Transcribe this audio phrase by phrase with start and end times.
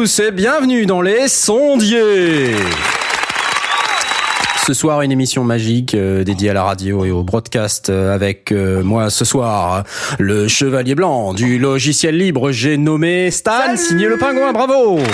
[0.00, 2.54] Tous et bienvenue dans les sondiers.
[4.64, 8.50] Ce soir, une émission magique euh, dédiée à la radio et au broadcast euh, avec
[8.50, 9.84] euh, moi ce soir,
[10.18, 15.04] le chevalier blanc du logiciel libre, j'ai nommé Stan, signé le pingouin, bravo Bonjour.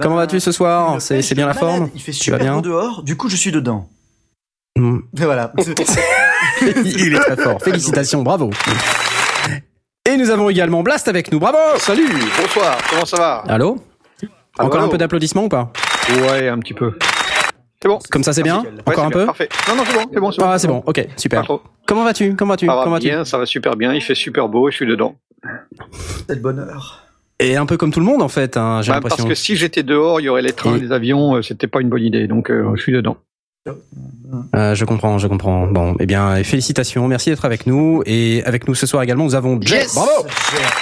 [0.00, 1.58] Comment Bah, vas-tu ce soir C'est bien la malade.
[1.58, 3.90] forme Il fait Tu vas super bien dehors, du coup je suis dedans.
[4.78, 5.00] Hmm.
[5.20, 5.52] Et voilà.
[6.62, 8.48] Il est très fort, félicitations, bravo
[10.42, 12.08] avons également Blast avec nous, bravo Salut,
[12.40, 13.44] bonsoir, comment ça va?
[13.48, 13.78] Allô?
[14.58, 15.72] Allô, Encore un peu d'applaudissements ou pas?
[16.28, 16.98] Ouais, un petit peu.
[17.80, 18.58] C'est bon Comme ça c'est bien?
[18.58, 18.74] Nickel.
[18.74, 19.26] Ouais, Encore c'est un bien, peu?
[19.26, 19.48] Parfait.
[19.68, 20.46] Non, non, c'est bon, c'est bon.
[20.48, 21.42] Ah c'est bon, ok, Pas super.
[21.44, 21.62] trop.
[21.86, 22.34] Comment vas-tu?
[22.34, 22.66] Comment vas-tu?
[22.66, 23.06] Ça va Comment vas-tu?
[23.08, 25.14] bien, ça va super bien, il fait super beau et je suis dedans.
[26.26, 27.02] C'est le bonheur.
[27.38, 29.28] Et un peu comme tout le monde en fait, hein, j'ai Bah, parce l'impression.
[29.28, 31.80] que si j'étais dehors, il y aurait les trains, Et- les avions, euh, c'était pas
[31.80, 33.16] une bonne idée, donc euh, je suis dedans.
[34.56, 35.66] Euh, je comprends, je comprends.
[35.68, 38.02] Bon, eh bien, félicitations, merci d'être avec nous.
[38.06, 39.76] Et avec nous ce soir également, nous avons Jay.
[39.82, 39.94] Yes.
[39.94, 40.10] Bravo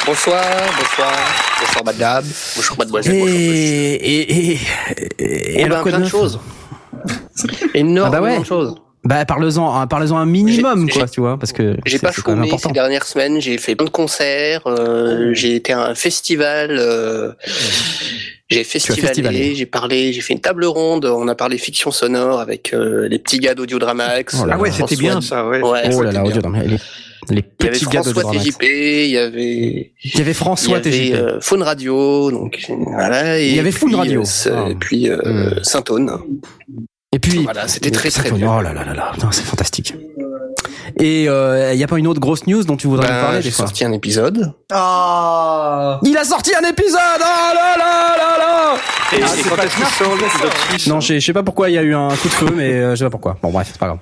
[0.06, 0.42] Bonsoir,
[0.78, 1.12] bonsoir,
[1.60, 2.24] bonsoir madame,
[2.56, 3.52] bonjour mademoiselle, bonjour monsieur.
[3.52, 4.58] Et, et,
[5.18, 6.40] et, et alors plein de choses.
[7.74, 8.38] Énormément Ah bah ouais.
[8.40, 8.74] de choses.
[9.02, 12.68] Bah parle-en, hein, parle-en un minimum quoi, tu vois, parce que J'ai pas chômé ces
[12.70, 17.32] dernières semaines, j'ai fait plein de concerts, euh, j'ai été à un festival, euh,
[18.50, 19.00] j'ai festivalé.
[19.00, 23.08] festivalé, j'ai parlé, j'ai fait une table ronde, on a parlé fiction sonore avec euh,
[23.08, 24.40] les petits gars d'Audiodramax.
[24.42, 25.62] Oh là Ah ouais, c'était bien ça, ouais.
[25.62, 26.76] Ouais, Oh là là, les, les
[27.30, 28.44] Il y avait petits gars François Dramax.
[28.44, 31.14] TJP, il y avait Il y avait il y François avait TJP.
[31.14, 33.38] euh, Faune Radio, donc voilà.
[33.40, 34.22] Et Il y avait Faune Radio.
[34.46, 34.70] euh, Ah.
[34.70, 35.62] Et puis euh, Hmm.
[35.62, 36.10] Saint-Aune.
[37.12, 38.62] Et puis Voilà, c'était très très Oh bien.
[38.62, 39.94] là là là là, putain, c'est fantastique.
[40.98, 43.20] Et il euh, y a pas une autre grosse news dont tu voudrais nous Ben,
[43.22, 44.52] parler j'ai des fois sorti un épisode.
[44.72, 48.74] Ah Il a sorti un épisode Oh là là là là
[49.12, 50.78] Et, Ah, c'est quand est-ce qu'il sort c'est l'épisode ça.
[50.78, 52.32] 6 Non, je sais- je sais pas pourquoi il y a eu un coup de
[52.32, 53.36] feu, mais euh, je sais pas pourquoi.
[53.42, 53.98] Bon bref, c'est pas grave.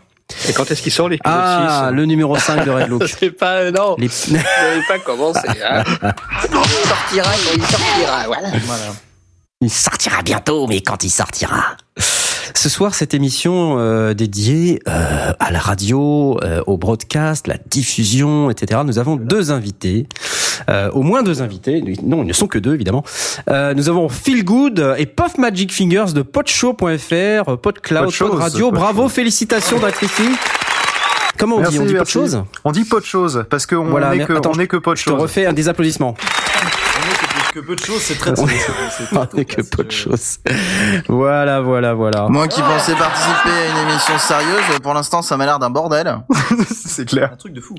[0.49, 3.05] Et quand est-ce qu'il sort l'épisode Ah, 6 le numéro 5 de Red Look.
[3.19, 3.97] C'est pas non.
[3.99, 4.09] Les...
[4.09, 5.41] Vous n'avez pas commencé.
[5.49, 5.83] Hein.
[6.45, 6.51] il
[6.89, 8.25] sortira il sortira.
[8.27, 8.49] Voilà.
[8.67, 8.93] Voilà.
[9.61, 11.77] Il sortira bientôt, mais quand il sortira.
[12.55, 18.51] Ce soir, cette émission euh, dédiée euh, à la radio, euh, au broadcast, la diffusion,
[18.51, 18.83] etc.
[18.87, 20.07] Nous avons deux invités,
[20.71, 21.83] euh, au moins deux invités.
[22.05, 23.03] Non, ils ne sont que deux, évidemment.
[23.51, 28.71] Euh, nous avons Feel Good et Puff Magic Fingers de podshow.fr, Podcloud, Podchose, Pod Radio.
[28.71, 30.23] Bravo, félicitations d'être ici.
[31.37, 32.13] Comment on Merci, dit On dit merci.
[32.19, 34.77] Podchose On dit pas de choses parce qu'on Voilà, n'est que, attends, on n'est que
[34.77, 35.21] pas de Je te choses.
[35.21, 36.15] refais un des applaudissements.
[37.53, 40.39] Que, peu de choses, c'est très très très n'est que peu de choses.
[41.09, 42.29] Voilà, voilà, voilà.
[42.29, 46.19] Moi qui pensais participer à une émission sérieuse, pour l'instant ça m'a l'air d'un bordel.
[46.71, 47.31] c'est clair.
[47.33, 47.75] Un truc de fou.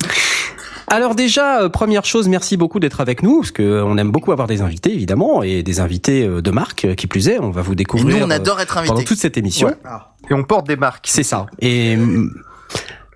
[0.87, 4.11] Alors déjà, euh, première chose, merci beaucoup d'être avec nous, parce que euh, on aime
[4.11, 7.37] beaucoup avoir des invités, évidemment, et des invités euh, de marque, euh, qui plus est.
[7.39, 9.05] On va vous Et découvrir nous on euh, adore être pendant invités.
[9.05, 9.67] toute cette émission.
[9.67, 9.75] Ouais.
[9.85, 10.13] Ah.
[10.29, 11.05] Et on porte des marques.
[11.07, 11.45] C'est ça.
[11.59, 11.95] Et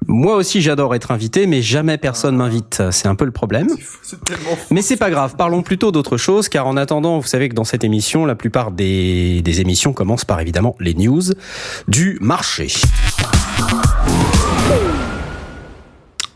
[0.08, 2.84] moi aussi, j'adore être invité, mais jamais personne m'invite.
[2.92, 3.68] C'est un peu le problème.
[4.72, 5.36] Mais c'est pas grave.
[5.38, 8.72] Parlons plutôt d'autre chose, car en attendant, vous savez que dans cette émission, la plupart
[8.72, 11.24] des, des émissions commencent par évidemment les news
[11.88, 12.68] du marché.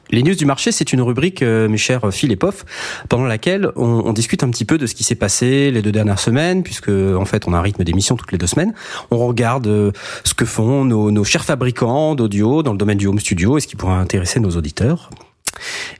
[0.09, 2.65] Les news du marché, c'est une rubrique, euh, mes chers Phil et Poff,
[3.09, 5.91] pendant laquelle on, on discute un petit peu de ce qui s'est passé les deux
[5.91, 8.73] dernières semaines, puisque en fait on a un rythme d'émission toutes les deux semaines.
[9.11, 9.91] On regarde euh,
[10.23, 13.61] ce que font nos, nos chers fabricants d'audio dans le domaine du home studio et
[13.61, 15.09] ce qui pourrait intéresser nos auditeurs.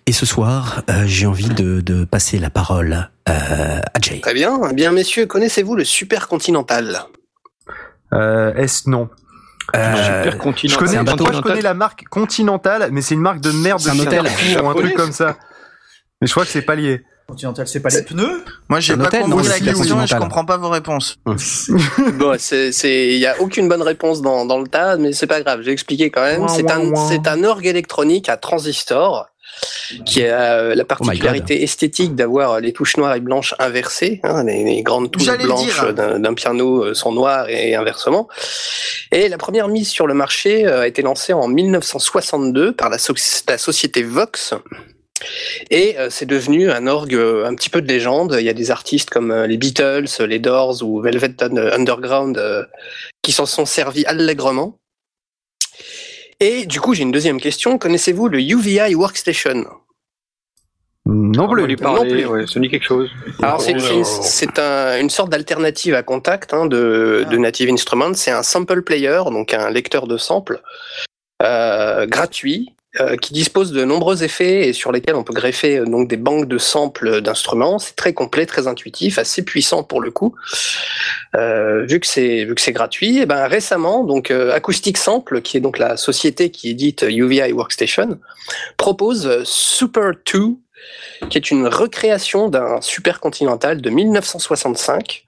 [0.05, 4.19] Et ce soir, euh, j'ai envie de, de passer la parole euh, à Jay.
[4.21, 4.59] Très bien.
[4.69, 7.05] Eh Bien messieurs, connaissez-vous le Super Continental?
[8.13, 9.09] Euh, est-ce non?
[9.75, 10.53] Euh, Super.
[10.55, 11.25] Je connais, un bateau.
[11.25, 13.99] moi, je connais la marque Continental, mais c'est une marque de merde C'est de un
[13.99, 14.23] hôtel.
[14.63, 15.37] Ou un truc comme ça.
[16.21, 17.03] Mais je crois que c'est pas lié.
[17.27, 20.55] Continental, c'est pas les pneus Moi j'ai pas compris la question et je comprends pas
[20.55, 21.17] vos réponses.
[22.13, 25.27] Bon, c'est, c'est, il y a aucune bonne réponse dans, dans le tas, mais c'est
[25.27, 25.61] pas grave.
[25.61, 26.47] J'ai expliqué quand même.
[26.47, 29.27] C'est un, c'est un orgue électronique à transistor
[30.05, 34.19] qui a euh, la particularité esthétique d'avoir les touches noires et blanches inversées.
[34.23, 38.27] Hein, les, les grandes touches blanches d'un, piano euh, sont noires et inversement.
[39.11, 42.97] Et la première mise sur le marché euh, a été lancée en 1962 par la,
[42.97, 43.13] so-
[43.47, 44.53] la société Vox.
[45.71, 48.35] Et euh, c'est devenu un orgue euh, un petit peu de légende.
[48.39, 52.63] Il y a des artistes comme euh, les Beatles, les Doors ou Velvet Underground euh,
[53.23, 54.77] qui s'en sont servis allègrement.
[56.39, 57.77] Et du coup, j'ai une deuxième question.
[57.77, 59.65] Connaissez-vous le UVI Workstation?
[61.05, 61.85] Non On va lui plus.
[61.85, 62.25] Non parler, plus.
[62.25, 63.09] ouais, ça dit quelque chose.
[63.41, 68.13] Alors, c'est une, c'est un- une sorte d'alternative à Contact hein, de, de Native Instruments.
[68.13, 70.61] C'est un sample player, donc un lecteur de samples
[71.43, 72.73] euh, gratuit
[73.21, 76.47] qui dispose de nombreux effets et sur lesquels on peut greffer euh, donc des banques
[76.47, 77.79] de samples d'instruments.
[77.79, 80.35] C'est très complet, très intuitif, assez puissant pour le coup.
[81.35, 85.41] Euh, vu que c'est vu que c'est gratuit, et ben récemment donc euh, Acoustic Sample,
[85.41, 88.19] qui est donc la société qui édite UVI Workstation,
[88.77, 90.55] propose euh, Super 2
[91.29, 95.25] qui est une recréation d'un Super Continental de 1965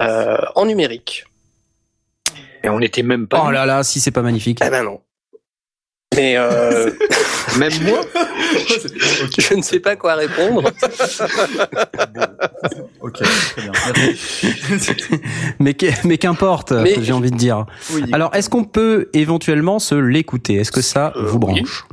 [0.00, 1.24] euh, en numérique.
[2.62, 3.44] Et on n'était même pas.
[3.46, 4.58] Oh là là, si c'est pas magnifique.
[4.64, 5.00] Eh ben non.
[6.20, 6.90] Mais euh,
[7.58, 8.00] Même moi.
[9.38, 10.70] je ne sais pas quoi répondre.
[13.00, 13.72] Ok, très bien.
[14.68, 14.94] Merci.
[16.04, 17.64] Mais qu'importe, Mais- j'ai envie de dire.
[17.94, 18.04] Oui.
[18.12, 20.56] Alors, est-ce qu'on peut éventuellement se l'écouter?
[20.56, 21.86] Est-ce que ça Euh, vous branche?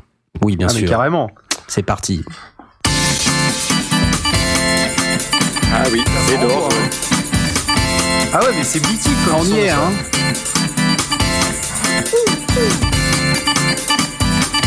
[0.43, 0.89] Oui, bien Ah, mais sûr.
[0.89, 1.31] carrément.
[1.69, 2.23] C'est parti.
[5.73, 6.01] Ah oui.
[6.33, 6.69] Et dehors.
[8.33, 9.91] Ah ouais, mais c'est mythique On y est, hein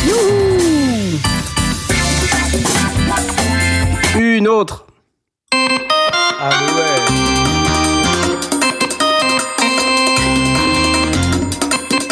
[0.06, 1.18] Youhou
[4.18, 4.86] Une autre
[5.52, 8.00] Ah, ouais.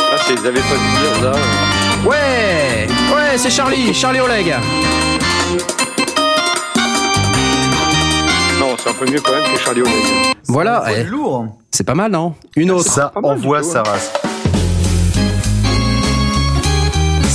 [0.01, 2.09] Ah, c'est- ils avaient pas dû dire ça.
[2.09, 4.55] Ouais Ouais, c'est Charlie, Charlie Oleg
[8.61, 9.93] Non, c'est un peu mieux quand même que Charlie Oleg.
[10.49, 11.47] Voilà, C'est eh, lourd.
[11.71, 12.35] c'est pas mal, non?
[12.57, 12.91] Une autre.
[12.91, 13.83] Ça envoie sa hein.
[13.87, 14.13] race.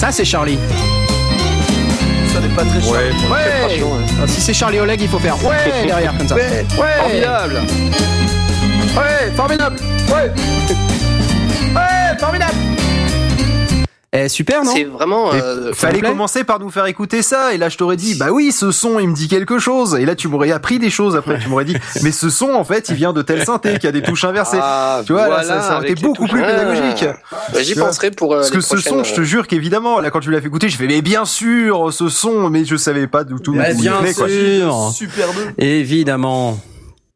[0.03, 0.57] Ça, c'est Charlie.
[2.33, 2.91] Ça n'est pas très cher.
[2.91, 2.97] Ouais,
[3.31, 3.88] ouais.
[4.21, 6.35] Ah, Si c'est Charlie Oleg, il faut faire ouais derrière comme ça.
[6.35, 6.65] Ouais,
[7.00, 7.61] Formidable.
[8.97, 9.77] Ouais, formidable.
[10.11, 10.29] Ouais,
[14.15, 15.33] Eh, super, non C'est vraiment.
[15.33, 18.27] Mais euh, Fallait commencer par nous faire écouter ça, et là je t'aurais dit, bah
[18.31, 21.15] oui, ce son il me dit quelque chose, et là tu m'aurais appris des choses
[21.15, 23.88] après, tu m'aurais dit, mais ce son en fait il vient de telle synthé qui
[23.88, 24.60] a des touches inversées.
[24.62, 26.31] Ah, Tu vois, là, ça- ça aurait été beaucoup touches.
[26.31, 27.06] plus pédagogique.
[27.31, 28.33] bah, J'y penserai pour.
[28.33, 30.48] euh, Parce que ce son, prochaines, je te jure qu'évidemment, là quand tu l'as fait
[30.48, 33.54] écouter, j'ai fait, mais bien sûr, ce son, mais je savais pas du tout.
[33.56, 34.27] Bah, d'où il bien quoi.
[34.30, 34.92] sûr.
[34.94, 35.27] Super
[35.57, 35.63] 2.
[35.63, 36.59] Évidemment.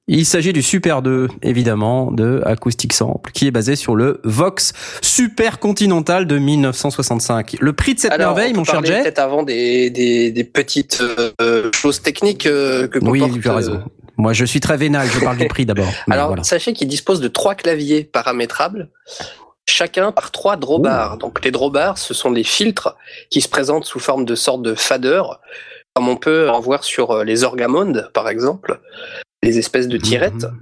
[0.10, 4.72] Il s'agit du Super 2, évidemment, de Acoustic Sample, qui est basé sur le Vox
[5.02, 7.58] Super Continental de 1965.
[7.60, 10.32] Le prix de cette Alors, merveille, on peut mon cher Jay Peut-être avant des, des,
[10.32, 11.04] des petites
[11.42, 13.74] euh, choses techniques euh, que Oui, comporte, tu as raison.
[13.74, 15.90] euh, Moi, je suis très vénal, je parle du prix d'abord.
[16.10, 16.44] Alors, voilà.
[16.44, 18.90] sachez qu'il dispose de trois claviers paramétrables,
[19.68, 21.18] chacun par trois drawbars.
[21.18, 22.96] Donc, les drawbars, ce sont des filtres
[23.30, 25.22] qui se présentent sous forme de sorte de fader,
[25.96, 28.80] comme on peut en voir sur euh, les orgamondes, par exemple,
[29.44, 30.34] les espèces de tirettes.
[30.44, 30.60] Mhm.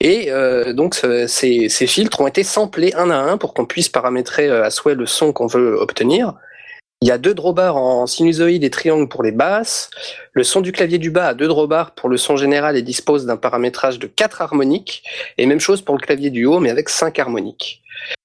[0.00, 3.64] Et euh, donc, ce- ces, ces filtres ont été samplés un à un pour qu'on
[3.66, 6.34] puisse paramétrer euh, à souhait le son qu'on veut obtenir.
[7.02, 9.90] Il y a deux drawbars en sinusoïde et triangle pour les basses.
[10.32, 13.26] Le son du clavier du bas a deux drawbars pour le son général et dispose
[13.26, 15.02] d'un paramétrage de quatre harmoniques.
[15.38, 17.82] Et même chose pour le clavier du haut, mais avec cinq harmoniques.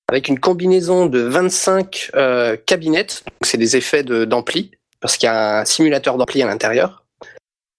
[0.09, 5.27] Avec une combinaison de 25 euh, cabinettes, donc c'est des effets de- d'ampli, parce qu'il
[5.27, 7.04] y a un simulateur d'ampli à l'intérieur.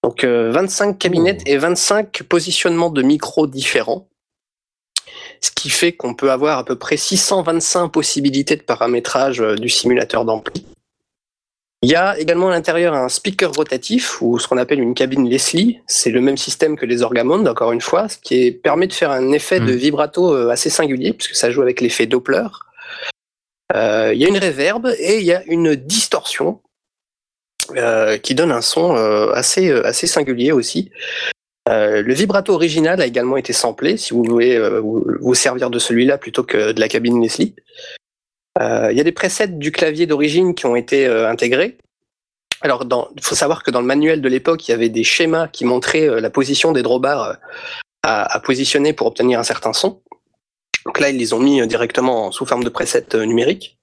[0.02, 4.08] Donc euh, 25 cabinettes et 25 positionnements de micros différents.
[5.40, 9.69] Ce qui fait qu'on peut avoir à peu près 625 possibilités de paramétrage euh, du
[9.69, 10.66] simulateur d'ampli.
[11.84, 15.28] Il y a également à l'intérieur un speaker rotatif ou ce qu'on appelle une cabine
[15.28, 15.81] Leslie.
[15.88, 18.93] C'est le même système que les orgamondes, encore une fois, ce qui est- permet de
[18.93, 19.76] faire un effet de Mm.
[19.76, 22.47] vibrato euh, assez singulier puisque ça joue avec l'effet Doppler.
[23.75, 26.61] Euh, il y a une réverb et il y a une distorsion
[27.76, 30.90] euh, qui donne un son euh, assez euh, assez singulier aussi.
[31.69, 35.71] Euh, le vibrato original a également été samplé, si vous voulez euh, vous, vous servir
[35.71, 37.54] de celui-là plutôt que de la cabine Leslie.
[38.61, 41.78] Il y a des presets du clavier d'origine qui ont été intégrés.
[42.61, 42.85] Alors,
[43.16, 45.64] il faut savoir que dans le manuel de l'époque, il y avait des schémas qui
[45.64, 47.38] montraient la position des drawbars
[48.02, 50.02] à, à positionner pour obtenir un certain son.
[50.85, 53.78] Donc là, ils les ont mis directement sous forme de presets numériques.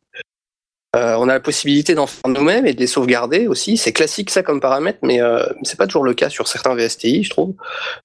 [0.95, 3.77] Euh, on a la possibilité d'en faire nous-mêmes et de les sauvegarder aussi.
[3.77, 7.23] C'est classique ça comme paramètre, mais euh, c'est pas toujours le cas sur certains VSTI,
[7.23, 7.53] je trouve.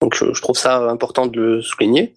[0.02, 2.14] Donc je, je trouve ça important de le souligner.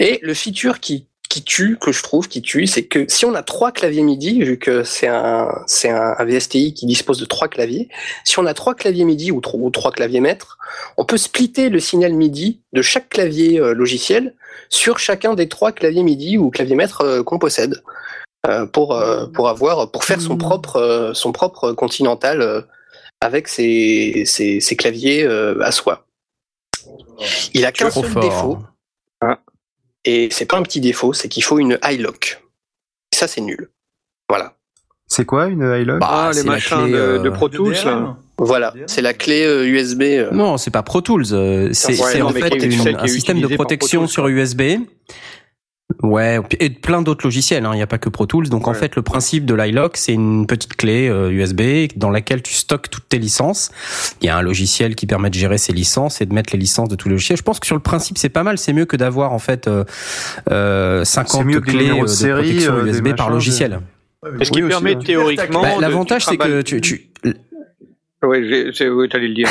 [0.00, 3.34] Et le feature qui qui tue, que je trouve qui tue, c'est que si on
[3.34, 7.48] a trois claviers MIDI, vu que c'est un c'est un, VSTI qui dispose de trois
[7.48, 7.88] claviers,
[8.24, 10.58] si on a trois claviers MIDI ou, tro- ou trois claviers maîtres,
[10.96, 14.34] on peut splitter le signal MIDI de chaque clavier euh, logiciel
[14.68, 17.82] sur chacun des trois claviers MIDI ou claviers maîtres euh, qu'on possède
[18.72, 22.60] pour euh, pour avoir pour faire son propre euh, son propre continental euh,
[23.20, 26.06] avec ses, ses, ses claviers euh, à soi.
[27.54, 28.22] Il a qu'un seul fort.
[28.22, 28.58] défaut
[30.06, 32.42] et c'est pas un petit défaut, c'est qu'il faut une high lock.
[33.14, 33.70] Ça c'est nul.
[34.28, 34.54] Voilà.
[35.06, 38.16] C'est quoi une iLog Bah, Ah, les machins clé, de, euh, de Pro Tools, là.
[38.38, 40.02] Voilà, c'est la clé euh, USB.
[40.02, 41.26] euh, Non, c'est pas Pro Tools.
[41.32, 44.30] euh, C'est Ouais, en fait une- un système de protection Tools, sur quoi.
[44.32, 44.62] USB.
[46.02, 47.64] Ouais, et plein d'autres logiciels.
[47.66, 48.48] hein, Il n'y a pas que Pro Tools.
[48.48, 51.62] Donc en fait, le principe de l'iLock, c'est une petite clé euh, USB
[51.96, 53.70] dans laquelle tu stockes toutes tes licences.
[54.20, 56.58] Il y a un logiciel qui permet de gérer ces licences et de mettre les
[56.58, 57.38] licences de tous les logiciels.
[57.38, 58.58] Je pense que sur le principe, c'est pas mal.
[58.58, 59.84] C'est mieux que d'avoir en fait euh,
[60.50, 63.80] euh, 50 mieux que des clés euh, de de série, protection euh, USB par logiciel.
[64.40, 65.04] Est-ce Oui, qui aussi, permet ouais.
[65.04, 65.62] théoriquement.
[65.62, 67.08] Bah, L'avantage, c'est que tu, tu
[68.26, 69.48] Oui, t'allais le dire.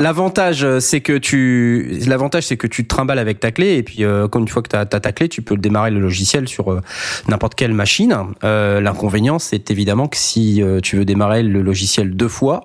[0.00, 3.82] L'avantage, euh, c'est que tu, l'avantage, c'est que tu te trimbales avec ta clé et
[3.82, 6.48] puis euh, quand une fois que tu as, ta clé, tu peux démarrer le logiciel
[6.48, 6.80] sur euh,
[7.28, 8.16] n'importe quelle machine.
[8.42, 12.64] Euh, L'inconvénient, c'est évidemment que si tu veux démarrer le logiciel deux fois,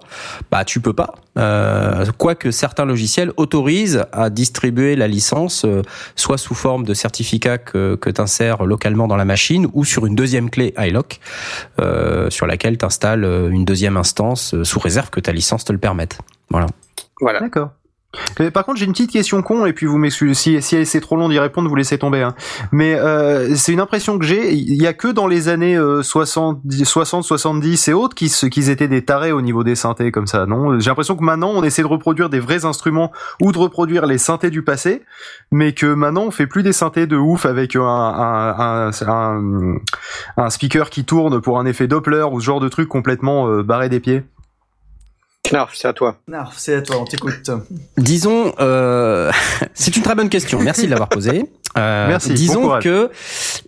[0.51, 1.15] bah tu peux pas.
[1.37, 5.83] Euh, quoique certains logiciels autorisent à distribuer la licence, euh,
[6.15, 10.05] soit sous forme de certificat que, que tu insères localement dans la machine ou sur
[10.05, 11.19] une deuxième clé iLock
[11.79, 15.71] euh, sur laquelle tu installes une deuxième instance euh, sous réserve que ta licence te
[15.71, 16.19] le permette.
[16.49, 16.67] Voilà.
[17.21, 17.39] Voilà.
[17.39, 17.71] D'accord.
[18.53, 21.29] Par contre, j'ai une petite question con, et puis vous m'excusez, si, c'est trop long
[21.29, 22.23] d'y répondre, vous laissez tomber.
[22.23, 22.33] Hein.
[22.71, 26.01] Mais euh, c'est une impression que j'ai, il y a que dans les années euh,
[26.01, 30.45] 70, 60, 70 et autres qu'ils étaient des tarés au niveau des synthés comme ça,
[30.45, 30.79] non?
[30.79, 33.11] J'ai l'impression que maintenant, on essaie de reproduire des vrais instruments
[33.41, 35.03] ou de reproduire les synthés du passé,
[35.51, 39.75] mais que maintenant, on fait plus des synthés de ouf avec un, un, un, un,
[40.37, 43.63] un speaker qui tourne pour un effet Doppler ou ce genre de truc complètement euh,
[43.63, 44.23] barré des pieds.
[45.51, 46.17] Knarf, c'est à toi.
[46.27, 47.49] Narf, c'est à toi, on t'écoute.
[47.97, 49.31] Disons, euh,
[49.73, 50.59] c'est une très bonne question.
[50.59, 51.45] Merci de l'avoir posée.
[51.77, 53.09] Euh, Merci, Disons que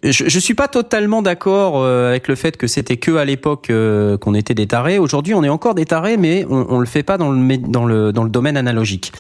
[0.03, 3.69] je, je suis pas totalement d'accord euh, avec le fait que c'était que à l'époque
[3.69, 4.97] euh, qu'on était des tarés.
[4.99, 7.85] Aujourd'hui, on est encore des tarés, mais on, on le fait pas dans le dans
[7.85, 9.11] le dans le domaine analogique.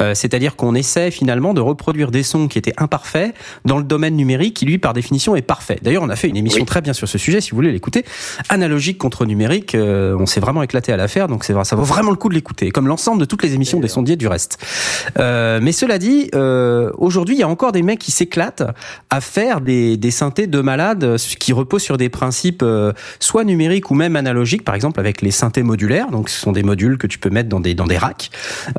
[0.00, 4.16] Euh, C'est-à-dire qu'on essaie finalement de reproduire des sons qui étaient imparfaits dans le domaine
[4.16, 5.78] numérique, qui lui par définition est parfait.
[5.82, 6.66] D'ailleurs, on a fait une émission Oui.
[6.66, 7.40] très bien sur ce sujet.
[7.40, 8.04] Si vous voulez l'écouter,
[8.48, 11.28] analogique contre numérique, euh, on s'est vraiment éclaté à l'affaire.
[11.28, 13.54] Donc c'est vrai, ça vaut vraiment le coup de l'écouter, comme l'ensemble de toutes les
[13.54, 14.58] émissions des sondiers du reste.
[15.18, 18.64] Euh, mais cela dit, euh, aujourd'hui, il y a encore des mecs qui s'éclatent
[19.10, 23.90] à faire des, des synthés de malades qui reposent sur des principes euh, soit numériques
[23.90, 26.10] ou même analogiques, par exemple avec les synthés modulaires.
[26.10, 28.30] Donc, ce sont des modules que tu peux mettre dans des dans des racks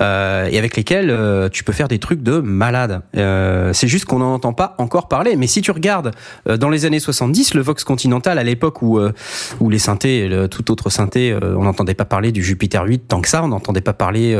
[0.01, 3.01] euh, et avec lesquels euh, tu peux faire des trucs de malade.
[3.15, 5.35] Euh, c'est juste qu'on n'en entend pas encore parler.
[5.37, 6.11] Mais si tu regardes
[6.49, 9.13] euh, dans les années 70, le Vox Continental à l'époque où euh,
[9.61, 13.21] où les synthés, le, tout autre synthé, on n'entendait pas parler du Jupiter 8 tant
[13.21, 14.37] que ça, on n'entendait pas parler,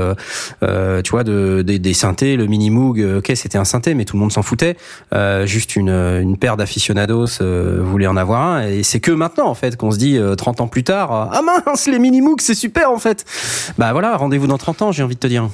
[0.61, 4.03] tu vois, de, des- des synthés, le Mini Moog, euh, ok, c'était un synthé, mais
[4.05, 4.75] tout le monde s'en foutait.
[5.13, 9.47] Euh, juste une, une paire d'aficionados euh, voulait en avoir un, et c'est que maintenant
[9.47, 12.55] en fait qu'on se dit euh, 30 ans plus tard, ah mince, les Mini c'est
[12.55, 13.25] super en fait.
[13.77, 15.49] Bah voilà, rendez-vous dans 30 ans, j'ai envie de te dire.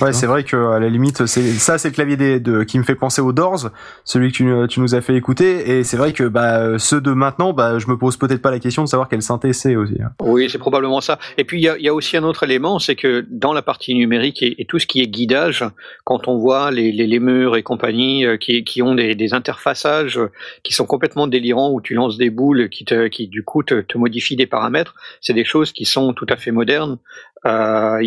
[0.00, 2.94] Ouais, c'est vrai que à la limite, ça, c'est le clavier de, qui me fait
[2.94, 3.70] penser aux Doors,
[4.04, 7.12] celui que tu, tu nous as fait écouter, et c'est vrai que bah ceux de
[7.12, 9.96] maintenant, bah je me pose peut-être pas la question de savoir quelle synthé c'est aussi.
[10.00, 10.10] hein.
[10.20, 11.18] Oui, c'est probablement ça.
[11.36, 14.42] Et puis il y a, aussi un autre élément, c'est que dans la partie numérique
[14.42, 15.64] et, tout ce qui est guidage,
[16.04, 19.32] quand on voit les, les, les murs et compagnie euh, qui, qui ont des, des
[19.34, 20.30] interfaçages euh,
[20.62, 23.80] qui sont complètement délirants, où tu lances des boules qui, te, qui du coup te,
[23.80, 26.98] te modifient des paramètres, c'est des choses qui sont tout à fait modernes.
[27.46, 27.98] Euh,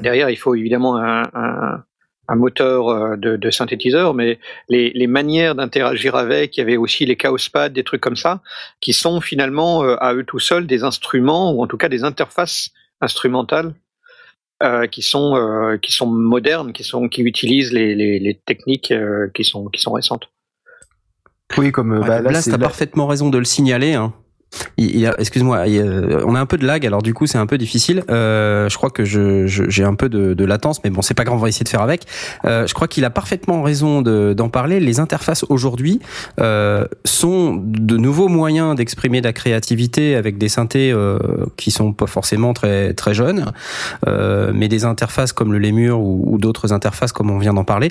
[0.00, 1.84] derrière, il faut évidemment un, un,
[2.28, 4.38] un moteur euh, de, de synthétiseur, mais
[4.68, 8.16] les, les manières d'interagir avec, il y avait aussi les chaos pads, des trucs comme
[8.16, 8.40] ça,
[8.80, 12.02] qui sont finalement euh, à eux tout seuls des instruments ou en tout cas des
[12.04, 13.74] interfaces instrumentales
[14.62, 18.90] euh, qui sont euh, qui sont modernes, qui sont qui utilisent les, les, les techniques
[18.92, 20.28] euh, qui sont qui sont récentes.
[21.58, 23.94] Oui, comme Ouais, bah, là, a là- parfaitement raison de le signaler.
[23.94, 24.14] Hein.
[24.78, 28.02] Excuse-moi, euh, on a un peu de lag, alors du coup c'est un peu difficile.
[28.10, 31.14] Euh, je crois que je, je- j'ai un peu de, de latence, mais bon c'est
[31.14, 32.02] pas grave, on va essayer de faire avec.
[32.44, 34.80] Euh, je crois qu'il a parfaitement raison de- d'en parler.
[34.80, 36.00] Les interfaces aujourd'hui
[36.40, 41.18] euh, sont de nouveaux moyens d'exprimer de la créativité avec des synthés euh,
[41.56, 43.52] qui sont pas forcément très très jeunes,
[44.06, 47.64] euh, mais des interfaces comme le Lemur ou, ou d'autres interfaces comme on vient d'en
[47.64, 47.90] parler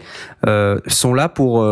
[0.88, 1.65] sont là pour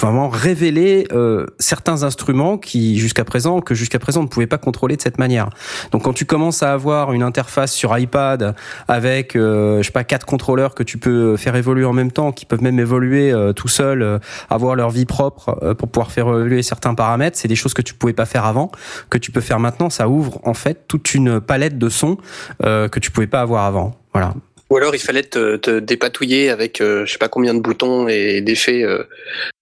[0.00, 4.58] vraiment révéler euh, certains instruments qui jusqu'à présent que jusqu'à présent on ne pouvait pas
[4.58, 5.50] contrôler de cette manière.
[5.90, 8.54] Donc quand tu commences à avoir une interface sur iPad
[8.88, 12.32] avec euh, je sais pas quatre contrôleurs que tu peux faire évoluer en même temps,
[12.32, 14.18] qui peuvent même évoluer euh, tout seuls, euh,
[14.50, 17.82] avoir leur vie propre euh, pour pouvoir faire évoluer certains paramètres, c'est des choses que
[17.82, 18.70] tu pouvais pas faire avant,
[19.10, 19.90] que tu peux faire maintenant.
[19.90, 22.16] Ça ouvre en fait toute une palette de sons
[22.64, 23.94] euh, que tu pouvais pas avoir avant.
[24.12, 24.34] Voilà.
[24.72, 28.08] Ou alors il fallait te, te dépatouiller avec euh, je sais pas combien de boutons
[28.08, 29.04] et d'effets euh,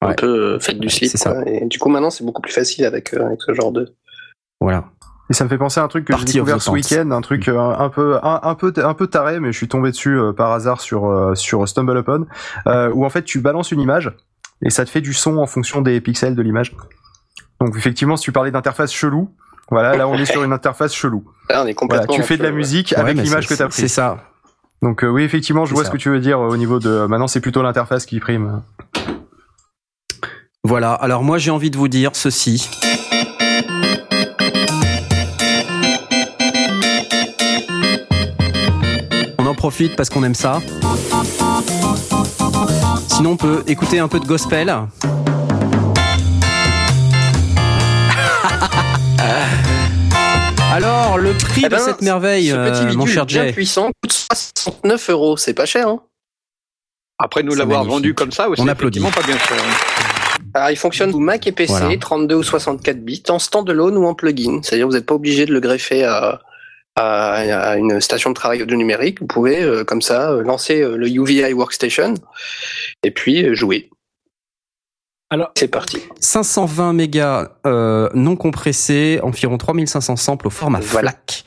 [0.01, 0.15] un Ouais.
[0.15, 1.11] peu euh, fait du slip.
[1.11, 1.43] C'est ça.
[1.47, 3.93] Et du coup maintenant c'est beaucoup plus facile avec, euh, avec ce genre de.
[4.61, 4.85] Voilà.
[5.29, 7.47] Et ça me fait penser à un truc que j'ai découvert ce week-end, un truc
[7.49, 10.33] euh, un peu un, un peu un peu taré, mais je suis tombé dessus euh,
[10.33, 12.27] par hasard sur euh, sur StumbleUpon,
[12.67, 14.13] euh, où en fait tu balances une image
[14.65, 16.75] et ça te fait du son en fonction des pixels de l'image.
[17.61, 19.31] Donc effectivement, si tu parlais d'interface chelou,
[19.71, 21.25] voilà, là on est sur une interface chelou.
[21.49, 22.15] Là on est Voilà, complètement.
[22.15, 23.93] tu fais de la musique Ouais, avec l'image que tu as C'est prise.
[23.93, 24.25] ça.
[24.83, 25.91] Donc euh, oui, effectivement, je vois ça.
[25.91, 28.63] ce que tu veux dire euh, au niveau de maintenant c'est plutôt l'interface qui prime.
[30.65, 32.69] Voilà, alors moi j'ai envie de vous dire ceci.
[39.39, 40.61] On en profite parce qu'on aime ça.
[43.09, 44.75] Sinon on peut écouter un peu de gospel.
[50.83, 53.45] Alors, le prix Eh de ben, cette merveille, Ce petit euh, mon bidule cher bien
[53.45, 53.53] Jay.
[53.53, 55.37] puissant coûte 69 euros.
[55.37, 56.01] C'est pas cher, hein
[57.19, 59.01] Après nous l'avoir vendu comme ça, On applaudit.
[59.01, 59.59] pas bien cher.
[59.59, 60.39] hein.
[60.55, 61.97] Alors, il fonctionne sous Mac et PC, Voilà.
[61.99, 64.61] 32 ou 64 bits, en standalone ou en plugin.
[64.63, 66.41] C'est-à-dire vous n'êtes pas obligé de le greffer à,
[67.77, 69.21] une station de travail audio numérique.
[69.21, 72.15] Vous pouvez, euh, comme ça, euh, lancer le UVI Workstation
[73.03, 73.91] et puis jouer.
[75.33, 75.99] Alors- c'est parti.
[76.19, 81.11] 520 mégas euh, non compressés, environ 3500 samples au format Voilà.
[81.13, 81.45] FLAC.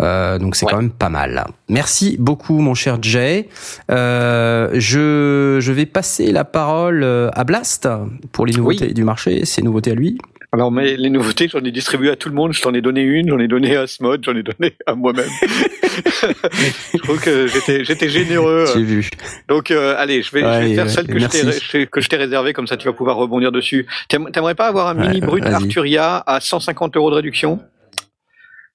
[0.00, 0.72] Euh, donc c'est Ouais.
[0.72, 1.46] quand même pas mal.
[1.68, 3.48] Merci beaucoup mon cher Jay.
[3.90, 7.88] Euh, je, je vais passer la parole euh, à Blast
[8.32, 10.18] pour les nouveautés du marché, ses nouveautés à lui.
[10.54, 12.52] Alors, mais les nouveautés, j'en ai distribué à tout le monde.
[12.52, 15.24] Je t'en ai donné une, j'en ai donné à Smod, j'en ai donné à moi-même.
[15.42, 18.66] je trouve que j'étais, j'étais généreux.
[18.74, 19.08] J'ai vu.
[19.48, 22.16] Donc, euh, allez, je vais, je vais faire ouais, celle que je, que je t'ai
[22.16, 23.86] réservée, comme ça tu vas pouvoir rebondir dessus.
[24.10, 25.42] T'aim- T'aimerais pas avoir un Ouais, mini brut.
[25.46, 27.60] Arturia à 150 euros de réduction?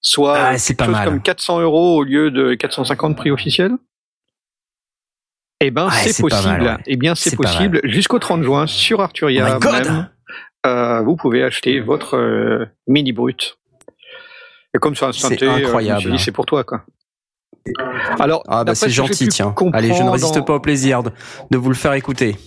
[0.02, 1.06] Soit Ah, quelque pas chose mal.
[1.08, 3.72] comme 400 euros au lieu de 450 prix officiel?
[5.62, 6.64] Eh ben, c'est possible.
[6.64, 6.82] mal.
[6.88, 7.82] Eh bien, c'est possible.
[7.84, 10.10] Jusqu'au 30 juin, sur Arturia Oh même,
[10.66, 13.58] vous pouvez acheter votre euh, mini brut.
[14.76, 16.84] Et comme c'est un C'est euh, incroyable, c'est pour toi, quoi.
[18.20, 19.54] Alors, Ah bah c'est ce gentil, tiens.
[19.74, 21.12] Allez, je ne résiste dans- pas au plaisir de,
[21.52, 22.38] de vous le faire écouter.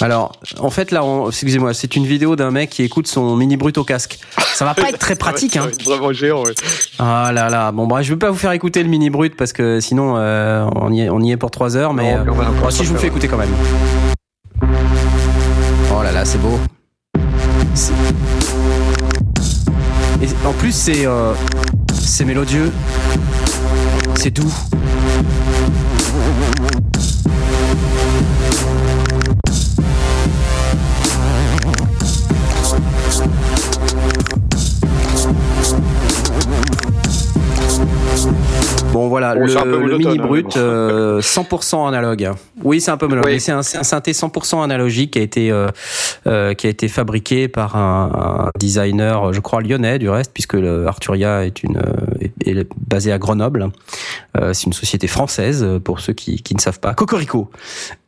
[0.00, 3.78] Alors, en fait, là, excusez-moi, c'est une vidéo d'un mec qui écoute son mini brut
[3.78, 4.18] au casque.
[4.54, 5.70] Ça va pas être très pratique, Ça hein.
[5.84, 6.54] Vraiment géant, ouais.
[6.98, 7.70] Ah là là.
[7.70, 10.66] Bon, bah, je vais pas vous faire écouter le mini brut parce que sinon, euh,
[10.74, 12.34] on, y est, on y est pour trois heures, mais Non,
[12.64, 13.54] euh, si je vous fais écouter quand même.
[16.22, 16.56] Là c'est beau.
[20.22, 21.34] Et en plus, c'est euh,
[21.92, 22.70] c'est mélodieux,
[24.14, 24.54] c'est doux.
[38.92, 39.46] Bon voilà, le,
[39.98, 42.30] mini hein, brut euh, 100% analogue.
[42.64, 43.40] Oui, c'est un peu monotone, Oui.
[43.40, 45.68] c'est un, synthé 100% analogique qui a été euh,
[46.26, 50.54] euh, qui a été fabriqué par un, un designer, je crois lyonnais du reste, puisque
[50.54, 51.82] le Arturia est une euh,
[52.20, 53.70] est, est basé à Grenoble.
[54.40, 56.94] Euh, c'est une société française pour ceux qui, qui ne savent pas.
[56.94, 57.50] Cocorico.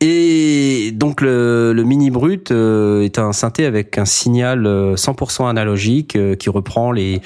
[0.01, 5.49] Et donc le, le mini brut euh, est un synthé avec un signal euh, 100%
[5.49, 7.21] analogique euh, qui reprend les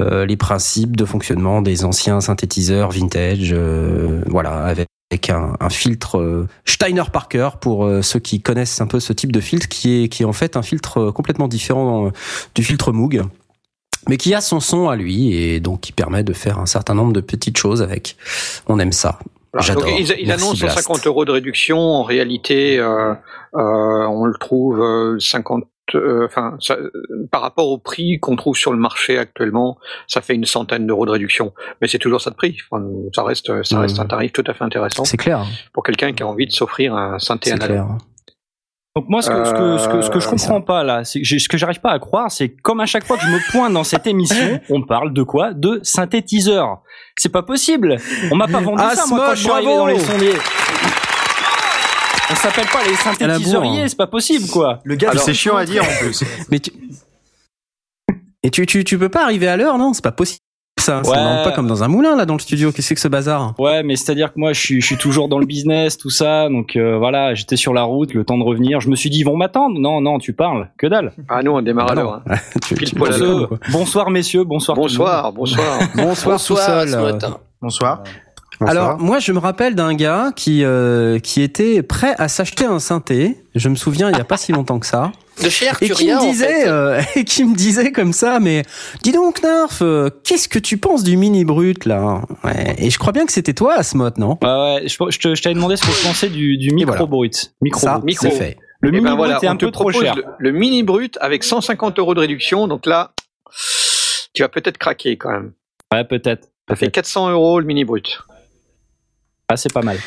[0.00, 3.52] euh, les principes de fonctionnement des anciens synthétiseurs vintage.
[3.52, 8.80] euh, voilà, avec avec un, un filtre euh, Steiner Parker pour euh, ceux qui connaissent
[8.80, 11.12] un peu ce type de filtre qui est qui est en fait un filtre euh,
[11.12, 12.10] complètement différent
[12.54, 13.22] du filtre Moog
[14.08, 16.94] mais qui a son son à lui et donc qui permet de faire un certain
[16.94, 18.16] nombre de petites choses avec.
[18.68, 19.18] On aime ça.
[19.52, 19.66] Voilà.
[19.66, 19.88] J'adore.
[19.88, 20.78] Ils, ils annoncent Blast.
[20.78, 21.78] 150 euros de réduction.
[21.78, 23.16] En réalité, euh, euh,
[23.54, 25.64] on le trouve euh, 50.
[25.94, 26.90] Euh, Enfin, euh,
[27.30, 31.06] par rapport au prix qu'on trouve sur le marché actuellement, ça fait une centaine d'euros
[31.06, 31.52] de réduction.
[31.80, 32.56] Mais c'est toujours ça de prix.
[32.70, 35.44] Enfin, ça reste, ça un tarif tout à fait intéressant C'est clair.
[35.72, 37.86] pour quelqu'un qui a envie de s'offrir un synthé C'est analogue.
[37.86, 37.98] clair.
[38.96, 41.04] Donc moi, ce que, ce que, ce que, ce que je Euh, comprends pas là,
[41.04, 43.28] c'est ce que j'arrive pas à croire, c'est que comme à chaque fois que je
[43.28, 45.52] me pointe dans cette émission, on parle de quoi?
[45.52, 46.80] De synthétiseur.
[47.18, 47.98] C'est pas possible.
[48.32, 50.32] On m'a pas vendu Ah, ça moi quand je suis arrivé dans les sondiers.
[52.30, 52.94] On s'appelle pas les
[53.84, 53.88] hein.
[53.88, 54.80] c'est pas possible quoi.
[54.84, 56.22] Le gars, c'est chiant à dire en plus.
[56.50, 56.72] Mais tu
[58.42, 59.92] et tu, tu tu peux pas arriver à l'heure non?
[59.92, 60.40] C'est pas possible.
[60.78, 61.16] Ça, ça Ouais.
[61.16, 62.70] rentre pas comme dans un moulin là dans le studio.
[62.70, 63.54] Qu'est-ce que c'est que ce bazar?
[63.58, 66.48] Ouais, mais c'est-à-dire que moi, je suis, je suis toujours dans le business, tout ça.
[66.50, 68.80] Donc euh, voilà, j'étais sur la route, le temps de revenir.
[68.80, 69.80] Je me suis dit, ils vont m'attendre.
[69.80, 70.68] Non, non, tu parles.
[70.78, 71.12] Que dalle.
[71.28, 72.02] Ah nous on démarre Bah à non.
[72.02, 72.22] l'heure.
[72.28, 72.36] hein.
[73.00, 73.48] à.
[73.72, 74.76] Bonsoir messieurs, bonsoir.
[74.76, 75.80] Bonsoir, bonsoir.
[75.96, 76.94] Bonsoir, tout seul.
[76.94, 77.18] euh.
[78.60, 82.78] Alors moi je me rappelle d'un gars qui euh, qui était prêt à s'acheter un
[82.78, 83.36] synthé.
[83.54, 85.12] Je me souviens il y a pas si longtemps que ça.
[85.42, 86.68] De chez Et qui me en disait, fait.
[86.68, 88.62] euh, et qui me disait comme ça, mais
[89.02, 92.22] dis donc Narf, euh, qu'est-ce que tu penses du mini brut là?
[92.42, 92.74] Ouais.
[92.78, 94.38] Et je crois bien que c'était toi, Asmod, non?
[94.42, 96.92] Ouais, ouais, je, je te- je t'avais demandé ce que je pensais du, du micro
[96.92, 97.04] voilà.
[97.06, 97.52] brut.
[97.60, 98.04] Micro Ça, brut.
[98.06, 98.28] micro.
[98.30, 98.56] c'est fait.
[98.80, 100.14] Le Eh mini ben brut voilà, est un peu trop cher.
[100.16, 102.66] le, le mini brut avec 150 euros de réduction.
[102.66, 103.12] Donc là,
[104.32, 105.52] tu vas peut-être craquer quand même.
[105.92, 106.48] Ouais, peut-être.
[106.68, 106.94] Ça fait Peut-être.
[106.94, 108.20] 400 euros le mini brut.
[109.48, 109.98] Ah, c'est pas mal.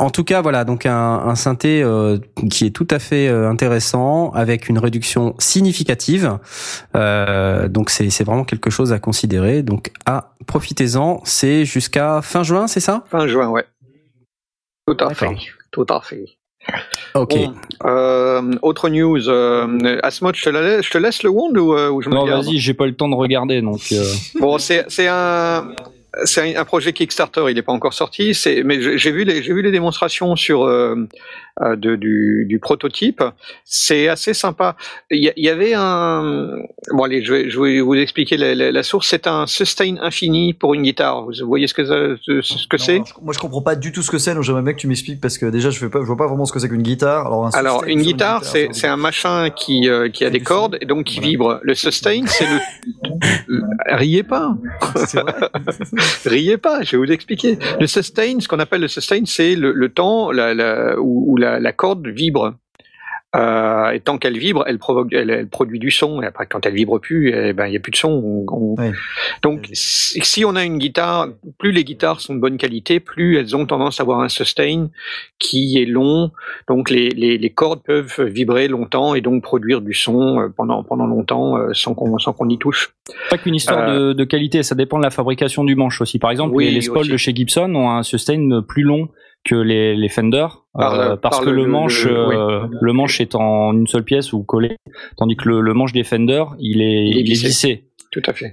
[0.00, 2.18] En tout cas, voilà, donc un, un synthé euh,
[2.50, 6.38] qui est tout à fait euh, intéressant, avec une réduction significative.
[6.96, 9.62] Euh, donc c'est c'est vraiment quelque chose à considérer.
[9.62, 11.20] Donc ah, profitez-en.
[11.24, 13.04] C'est jusqu'à fin juin, c'est ça?
[13.08, 13.64] Fin juin, ouais.
[14.86, 15.36] Tout à fait.
[15.70, 16.24] Tout à fait.
[17.14, 17.36] Ok.
[17.36, 19.28] Bon, euh, autre news.
[19.28, 22.08] Euh, Asmod, je te, la laisse, je te laisse le wand ou, euh, ou je
[22.08, 23.80] me Non, vas-y, j'ai pas eu le temps de regarder, donc.
[23.92, 24.04] euh,
[24.40, 25.68] Bon, c'est c'est un.
[26.24, 28.38] C'est un, projet Kickstarter, il n'est pas encore sorti.
[28.64, 31.08] Mais j'ai vu les, j'ai vu les démonstrations sur euh,
[31.60, 33.22] de, du, du prototype.
[33.64, 34.76] C'est assez sympa.
[35.10, 36.56] Il y, avait un.
[36.90, 39.08] Bon allez, je vais, je vais vous expliquer la, la- la source.
[39.08, 41.24] C'est un sustain infini pour une guitare.
[41.26, 44.10] Vous voyez ce que ça- ce que c'est Moi, je comprends pas du tout ce
[44.10, 46.26] que c'est, donc j'aimerais bien que tu m'expliques parce que déjà, je, je vois pas
[46.26, 47.26] vraiment ce que c'est qu'une guitare.
[47.26, 50.76] Alors, un Alors, sustain une guitare, c'est un machin qui, euh, qui a des cordes
[50.80, 51.28] et donc qui Voilà.
[51.30, 51.60] vibre.
[51.62, 52.58] Le sustain, c'est le.
[53.96, 54.56] Riez pas,
[56.24, 57.58] riez pas, je vais vous expliquer.
[57.80, 60.54] Le sustain, ce qu'on appelle le sustain, c'est le, le temps la,
[61.44, 62.54] la, la corde vibre.
[63.36, 66.22] Euh, et tant qu'elle vibre, elle, provoque, elle, elle produit du son.
[66.22, 68.10] Et après, quand elle vibre plus, eh ben il y a plus de son.
[68.10, 68.92] On- on- Ouais.
[69.42, 71.26] Donc, si on a une guitare,
[71.58, 74.88] plus les guitares sont de bonne qualité, plus elles ont tendance à avoir un sustain
[75.40, 76.30] qui est long.
[76.68, 80.84] Donc, les, les, les cordes peuvent vibrer longtemps et donc produire du son euh, pendant
[80.84, 82.94] pendant longtemps euh, sans qu'on sans qu'on y touche.
[83.30, 86.20] Pas qu'une histoire de, de qualité, ça dépend de la fabrication du manche aussi.
[86.20, 89.08] Par exemple, Oui, les, les de chez Gibson ont un sustain plus long
[89.44, 93.20] que les, les Fender Par euh, parce par que le- manche le- euh, le manche
[93.20, 94.76] est en une seule pièce ou collé
[95.16, 97.46] tandis que le, le manche des Fender il est Il est il est vissé.
[97.46, 97.84] vissé.
[98.10, 98.52] Tout à fait.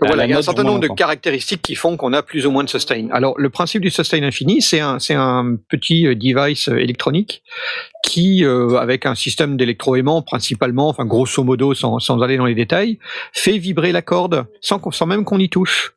[0.00, 2.44] Donc voilà, il y a un certain nombre de caractéristiques qui font qu'on a plus
[2.46, 3.08] ou moins de sustain.
[3.10, 7.42] Alors, le principe du sustain infini, c'est un, c'est un petit euh, device euh, électronique
[8.02, 12.54] qui, euh, avec un système d'électroaimant principalement, enfin grosso modo, sans, sans aller dans les
[12.54, 12.98] détails,
[13.32, 15.94] fait vibrer la corde sans, sans même qu'on y touche.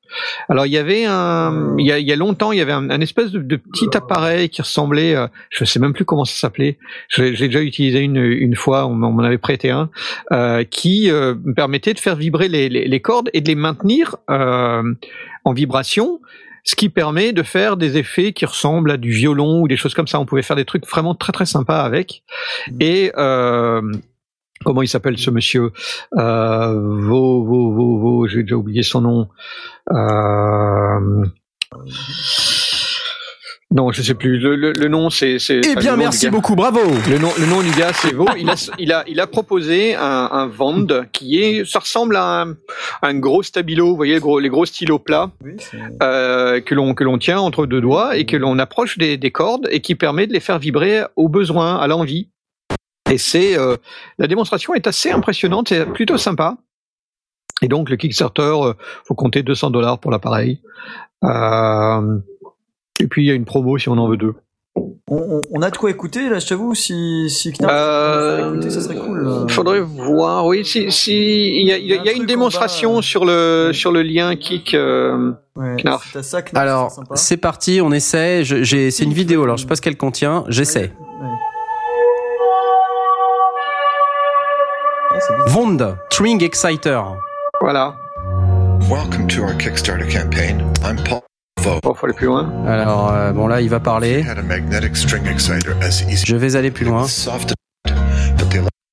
[0.47, 2.71] Alors, il y avait un, il y a, il y a longtemps, il y avait
[2.71, 6.25] un, un espèce de, de petit appareil qui ressemblait, euh, je sais même plus comment
[6.25, 6.77] ça s'appelait.
[7.09, 9.89] J'ai déjà utilisé une, une fois, on m'en on m'en avait prêté un,
[10.31, 13.55] euh, qui euh, me permettait de faire vibrer les, les, les cordes et de les
[13.55, 14.83] maintenir euh,
[15.43, 16.19] en vibration,
[16.65, 19.93] ce qui permet de faire des effets qui ressemblent à du violon ou des choses
[19.93, 20.19] comme ça.
[20.19, 22.23] On pouvait faire des trucs vraiment très très sympas avec.
[22.79, 23.81] Et euh,
[24.65, 25.71] comment il s'appelle ce monsieur?
[26.17, 29.29] Euh, Vo, j'ai déjà oublié son nom.
[29.91, 31.25] Euh,
[33.71, 34.37] non, je sais plus.
[34.39, 35.39] Le, le, le nom, c'est.
[35.39, 36.79] c'est- Eh bien, merci beaucoup, bravo.
[37.09, 38.27] Le nom, le nom du gars, c'est Vaux.
[38.37, 42.41] Il a, il a, il a proposé un, un Vand qui est, ça ressemble à
[42.43, 42.55] un,
[43.01, 45.53] un gros stabilo, vous voyez, les gros, les gros stylos plats, Oui,
[46.03, 49.31] euh, que l'on, que l'on tient entre deux doigts et que l'on approche des, des
[49.31, 52.29] cordes et qui permet de les faire vibrer au besoin, à l'envie.
[53.11, 53.75] Et c'est, euh,
[54.19, 56.55] la démonstration est assez impressionnante, c'est plutôt sympa.
[57.61, 58.73] Et donc, le Kickstarter, euh,
[59.05, 60.61] faut compter 200 dollars pour l'appareil.
[61.23, 62.19] Euh,
[62.99, 64.33] et puis, il y a une promo si on en veut deux.
[64.75, 68.37] on, on- on a de quoi écouter là, je t'avoue, si, si Knarf Euh, veut
[68.37, 69.25] faire écouter, ça serait cool.
[69.27, 69.47] euh.
[69.47, 72.25] Faudrait voir, oui, si, si, il y a, il y a- il y a une
[72.25, 76.17] démonstration bas, euh, sur le, sur le lien Kik, euh, Ouais, Knarf.
[76.21, 78.43] ça, Alors, c'est parti, on essaie.
[78.43, 80.43] J'ai- C'est une vidéo, alors je sais pas ce qu'elle contient.
[80.49, 80.91] J'essaie.
[81.21, 81.29] Ouais.
[85.11, 85.17] Ah.
[85.47, 85.77] Vond,
[86.11, 86.99] String Exciter.
[87.61, 87.95] voilà.
[88.89, 90.61] Welcome to our Kickstarter campaign.
[90.83, 91.21] I'm Paul
[91.65, 92.49] Faut aller plus loin.
[92.67, 94.23] Alors, euh, bon là, il va parler.
[94.29, 97.05] Had a magnetic string exciter as easy Je vais aller plus loin.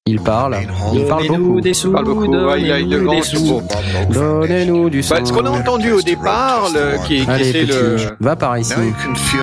[0.07, 0.57] Il parle.
[0.95, 1.61] Il parle Donnez-nous beaucoup.
[1.61, 2.27] des sous, parle beaucoup.
[2.27, 3.63] Ouais, il a- donnez-nous des sous.
[4.11, 5.15] Donnez-nous du sang.
[5.15, 8.35] Bah, ce qu'on a entendu au départ, le, qui, qui Allez, était petit, le, va
[8.37, 8.75] par ici.
[8.77, 9.43] Now you can feel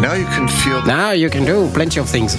[0.00, 2.36] now you can feel the Now you can do plenty of things.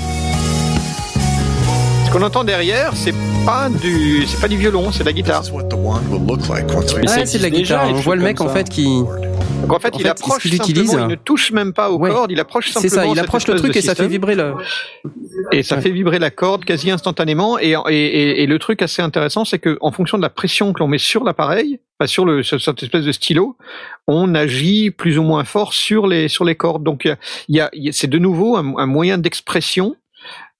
[2.17, 3.13] Qu'on entend derrière, c'est
[3.45, 5.43] pas du, c'est pas du violon, c'est de la guitare.
[5.53, 7.89] Ouais, c'est de la guitare.
[7.89, 8.85] On voit le mec en fait qui.
[8.85, 11.97] Donc en fait, En il fait, approche utilise- simplement, il ne touche même pas aux
[11.97, 12.09] Ouais.
[12.09, 14.53] cordes, il approche C'est simplement ça, il approche le truc et ça fait vibrer le.
[15.51, 15.81] Et ça Ouais.
[15.81, 17.59] fait vibrer la corde quasi instantanément.
[17.59, 20.73] Et, et, et, et le truc assez intéressant, c'est que en fonction de la pression
[20.73, 23.57] que l'on met sur l'appareil, enfin sur le sur cette espèce de stylo,
[24.07, 26.83] on agit plus ou moins fort sur les sur les cordes.
[26.83, 27.17] Donc il y a,
[27.49, 29.95] il y a- il y a- c'est de nouveau un, un moyen d'expression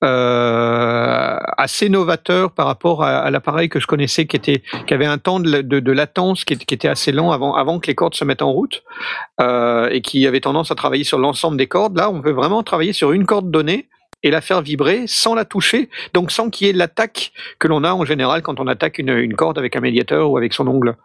[0.03, 5.91] euh, assez novateur par rapport à, l'appareil que je connaissais, qui avait un temps de,
[5.91, 8.83] latence qui, était- assez lent avant avant que les cordes se mettent en route
[9.41, 11.97] euh, et qui avait tendance à travailler sur l'ensemble des cordes.
[11.97, 13.87] Là, on peut vraiment travailler sur une corde donnée
[14.23, 17.83] et la faire vibrer sans la toucher, donc sans qu'il y ait l'attaque que l'on
[17.83, 20.95] a en général quand on attaque une, corde avec un médiateur ou avec son ongle.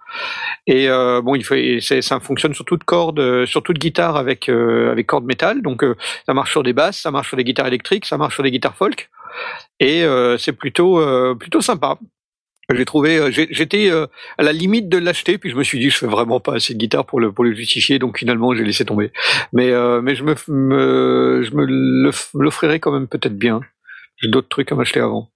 [0.67, 4.49] Et euh, bon, il faut, ça fonctionne sur toute corde, euh, sur toute guitare avec
[4.49, 5.63] euh, avec corde métal.
[5.63, 5.85] Donc
[6.27, 8.51] ça marche sur des basses, ça marche sur des guitares électriques, ça marche sur des
[8.51, 9.11] guitares folk,
[9.81, 10.05] et
[10.39, 11.01] c'est plutôt
[11.37, 11.99] plutôt sympa.
[12.75, 14.07] J'ai trouvé, euh, j'étais euh,
[14.39, 16.75] à la limite de l'acheter, puis je me suis dit, je fais vraiment pas assez
[16.75, 19.13] de guitare pour le pour le justifier, donc finalement j'ai laissé tomber.
[19.53, 23.61] Mais euh, mais je me, me je me l'off- l'offrirai quand même peut-être bien.
[24.17, 25.29] J'ai d'autres trucs à m'acheter avant.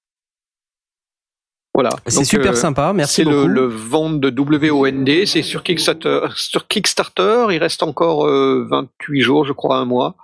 [1.75, 1.91] Voilà.
[2.07, 3.49] C'est super euh, sympa, merci c'est le, beaucoup.
[3.49, 4.31] le vent de
[4.71, 6.21] WOND, c'est sur Kickstarter.
[6.35, 10.17] Sur Kickstarter, il reste encore euh, 28 jours, je crois, un mois.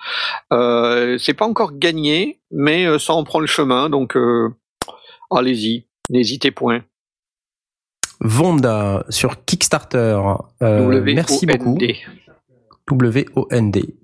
[0.53, 4.17] Euh, c'est pas encore gagné, mais ça en prend le chemin, donc
[5.31, 6.85] allez-y, n'hésitez point.
[8.23, 10.19] Vonda sur Kickstarter.
[10.63, 11.79] Euh, merci beaucoup.
[12.89, 13.95] W-O-N-D.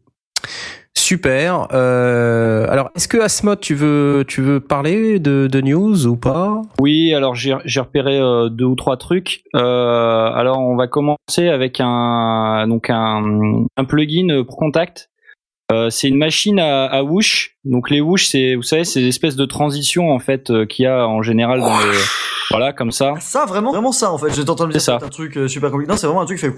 [0.94, 1.68] Super.
[1.72, 6.60] Euh, alors, est-ce que Asmod, tu veux, tu veux parler de, de news ou pas?
[6.80, 9.44] Oui, alors j'ai repéré euh, deux ou trois trucs.
[9.54, 15.10] Alors on va commencer avec un donc un, un plugin pour contact.
[15.70, 17.56] Euh, c'est une machine à, à whoosh.
[17.64, 20.84] Donc les whoosh, c'est vous savez, c'est des espèces de transitions en fait euh, qu'il
[20.84, 21.98] y a en général dans les
[22.50, 23.12] voilà comme ça.
[23.14, 24.34] Ah, Ça, vraiment, vraiment ça, en fait.
[24.34, 24.96] J'étais en train de dire C'est ça.
[25.00, 25.90] c'est un truc euh, super compliqué.
[25.92, 26.54] Non, c'est vraiment un truc qui fait.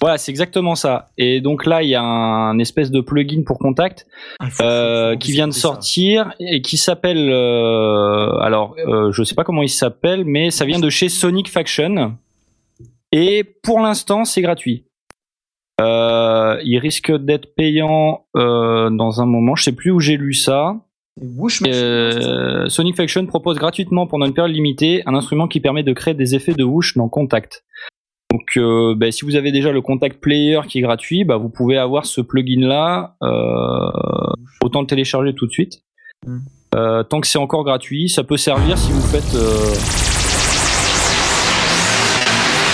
[0.00, 1.06] Voilà, c'est exactement ça.
[1.16, 4.06] Et donc là, il y a un espèce de plugin pour contact
[4.40, 5.60] Ah, faut- euh, faut- faut qui vient de ça.
[5.60, 10.64] sortir et qui s'appelle euh, alors euh, je sais pas comment il s'appelle mais ça
[10.64, 12.16] vient de chez Sonic Faction
[13.12, 14.84] et pour l'instant c'est gratuit.
[15.80, 19.54] Euh, il risque d'être payant euh, dans un moment.
[19.54, 20.76] Je sais plus où j'ai lu ça.
[21.66, 26.14] Euh, Sonic Faction propose gratuitement pendant une période limitée un instrument qui permet de créer
[26.14, 27.64] des effets de whoosh dans Contact.
[28.30, 31.48] Donc, euh, ben, si vous avez déjà le Contact Player qui est gratuit, bah, vous
[31.48, 33.16] pouvez avoir ce plugin là.
[33.22, 33.90] Euh,
[34.62, 35.82] autant le télécharger tout de suite.
[36.26, 36.38] Mm.
[36.74, 39.34] Euh, tant que c'est encore gratuit, ça peut servir si vous faites.
[39.34, 39.74] euh,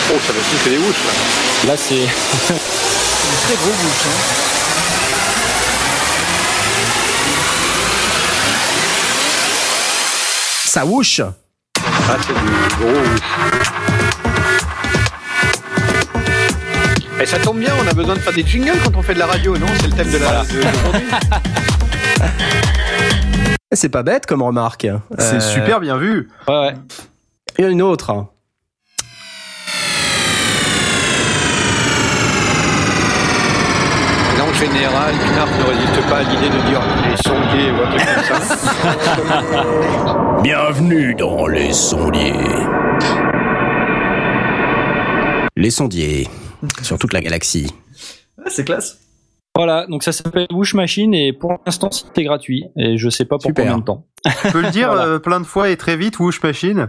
[0.06, 1.72] Oh, ça dire que des whoosh, là.
[1.72, 2.64] là, c'est
[3.44, 4.06] très gros Whoosh.
[4.06, 5.34] Hein.
[10.66, 12.40] Ça whoosh Ah, c'est du
[12.78, 13.20] gros whoosh.
[17.20, 19.20] Et ça tombe bien, on a besoin de faire des jingles quand on fait de
[19.20, 19.66] la radio, non?
[19.80, 21.08] C'est le thème de la d'aujourd'hui.
[23.72, 24.86] C'est pas bête comme remarque.
[25.18, 26.28] C'est Euh, super bien vu.
[26.48, 26.74] ouais, ouais.
[27.58, 28.26] Il y en a une autre.
[34.32, 37.82] Et là, en général, Knarf ne résiste pas à l'idée de dire les sondiers ou
[37.82, 38.56] un truc comme ça.
[40.42, 42.34] Bienvenue dans les sondiers.
[45.56, 46.28] Les sondiers
[46.82, 47.72] sur toute la galaxie.
[48.38, 48.98] Ah, c'est classe.
[49.56, 53.36] Voilà, donc ça s'appelle Whoosh Machine et pour l'instant c'est gratuit et je sais pas
[53.36, 53.64] pour Super.
[53.64, 54.04] combien de temps.
[54.42, 55.06] Tu peux le dire Voilà.
[55.06, 56.88] euh, plein de fois et très vite, Whoosh Machine.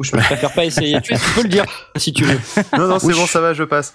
[0.00, 1.00] Je préfère pas essayer.
[1.00, 1.64] Tu, peux le dire
[1.96, 2.38] si tu veux.
[2.78, 3.94] Non, non, c'est bon, ça va, je passe.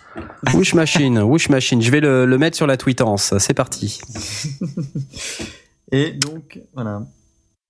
[0.54, 1.82] Whoosh Machine, Whoosh Machine.
[1.84, 3.38] Je vais le, le mettre sur la tweetance.
[3.38, 4.00] C'est parti.
[5.92, 7.04] Et donc, voilà.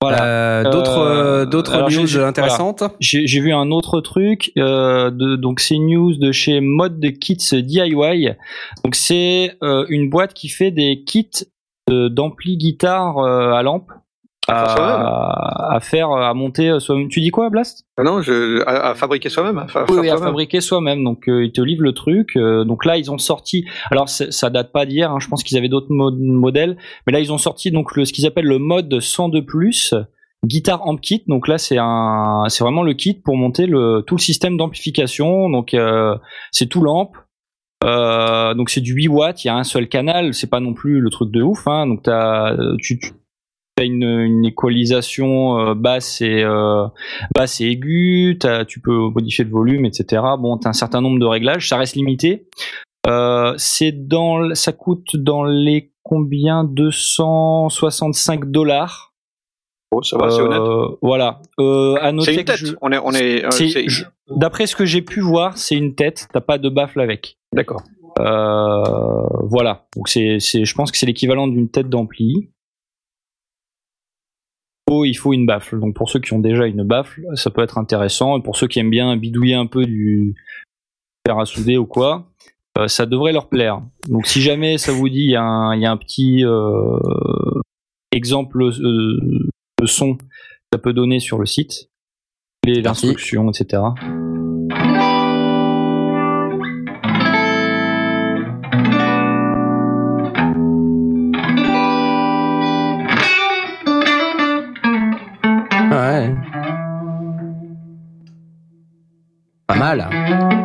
[0.04, 0.24] Voilà.
[0.24, 5.36] Euh, d'autres Euh, euh, d'autres news intéressantes J'ai j'ai vu un autre truc, euh, de,
[5.36, 8.30] donc c'est une news de chez Mode Kits DIY.
[8.84, 11.30] Donc c'est euh, une boîte qui fait des kits
[11.90, 13.92] d'ampli guitare à lampe
[14.48, 17.08] À à, faire à monter euh, soi-même.
[17.08, 17.86] Tu dis quoi, Blast?
[17.98, 19.58] Ah non, je, à, à fabriquer soi-même.
[19.58, 21.04] À, Oui, oui, à fabriquer soi-même.
[21.04, 22.36] Donc euh, ils te livrent le truc.
[22.36, 23.66] Euh, donc là ils ont sorti.
[23.90, 25.12] Alors ça date pas d'hier.
[25.12, 26.78] hein, je pense qu'ils avaient d'autres mo- modèles,
[27.08, 29.94] mais là ils ont sorti donc le, ce qu'ils appellent le mode 102 plus
[30.46, 31.24] guitare amp kit.
[31.28, 35.50] Donc là c'est un, c'est vraiment le kit pour monter le tout le système d'amplification.
[35.50, 36.16] Donc euh,
[36.52, 37.12] c'est tout l'amp.
[37.86, 39.44] Euh, donc c'est du 8 watts.
[39.44, 40.34] Il y a un seul canal.
[40.34, 41.66] C'est pas non plus le truc de ouf.
[41.68, 43.12] Hein, donc t'as, tu, tu
[43.80, 46.86] as une, une équalisation euh, basse et euh,
[47.36, 50.22] basse et aiguë, tu peux modifier le volume, etc.
[50.40, 52.48] Bon, tu as un certain nombre de réglages, ça reste limité.
[53.08, 56.64] Euh, c'est dans, ça coûte dans les combien?
[56.64, 59.14] 265 dollars.
[59.92, 60.98] Oh, ça va, c'est honnête.
[61.02, 61.42] Voilà.
[61.60, 62.58] Euh, à noter C'est une tête.
[62.58, 65.76] je- On est, on est, c'est- c'est- je- D'après ce que j'ai pu voir, c'est
[65.76, 66.28] une tête.
[66.34, 67.38] T'as pas de baffle avec.
[67.54, 67.82] D'accord.
[68.18, 69.86] Voilà.
[69.96, 72.50] Donc c'est, c'est, je pense que c'est l'équivalent d'une tête d'ampli.
[75.04, 75.80] Il faut une baffle.
[75.80, 78.38] Donc pour ceux qui ont déjà une baffle, ça peut être intéressant.
[78.38, 80.36] Et pour ceux qui aiment bien bidouiller un peu du
[81.26, 82.28] fer à souder ou quoi,
[82.78, 83.82] euh, ça devrait leur plaire.
[84.10, 86.44] Donc si jamais ça vous dit, il y, a un- il y a un petit
[86.46, 86.98] euh,
[88.12, 89.48] exemple euh,
[89.82, 90.18] de son
[90.72, 91.90] ça peut donner sur le site,
[93.08, 93.84] instructions, etc.
[109.84, 110.63] mal.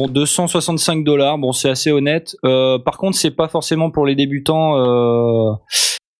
[0.00, 1.36] Bon, 265 dollars.
[1.36, 2.34] Bon, c'est assez honnête.
[2.46, 5.52] Euh, par contre, c'est pas forcément pour les débutants euh,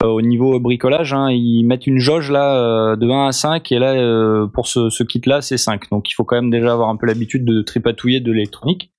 [0.03, 1.15] euh, au niveau bricolage.
[1.15, 1.31] Hein.
[1.31, 5.57] Ils mettent une jauge là de 1 à 5 et là, pour ce, kit-là, c'est
[5.57, 5.89] 5.
[5.89, 8.93] Donc, il faut quand même déjà avoir un peu l'habitude de tripatouiller de l'électronique.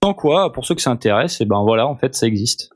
[0.00, 2.70] Sans quoi, pour ceux que ça intéresse, et ben voilà, en fait, ça existe.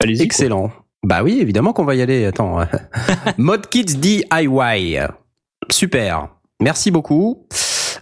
[0.00, 0.70] Excellent.
[1.02, 2.24] Bah oui, évidemment qu'on va y aller.
[2.24, 2.58] Attends.
[3.36, 4.98] Mode Kids DIY.
[5.70, 6.28] Super.
[6.60, 7.48] Merci beaucoup.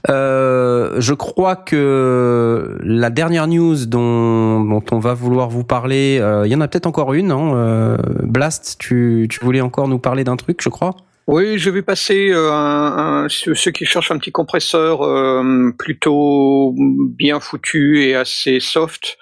[0.08, 6.46] Euh, je crois que la dernière news dont, dont on va vouloir vous parler, euh,
[6.46, 7.28] il y en a peut-être encore une.
[7.28, 10.94] Non Euh, Blast, tu, tu voulais encore nous parler d'un truc, je crois?
[11.26, 16.74] Oui, je vais passer euh, un, un- ceux qui cherchent un petit compresseur euh, plutôt
[16.76, 19.18] bien foutu et assez soft,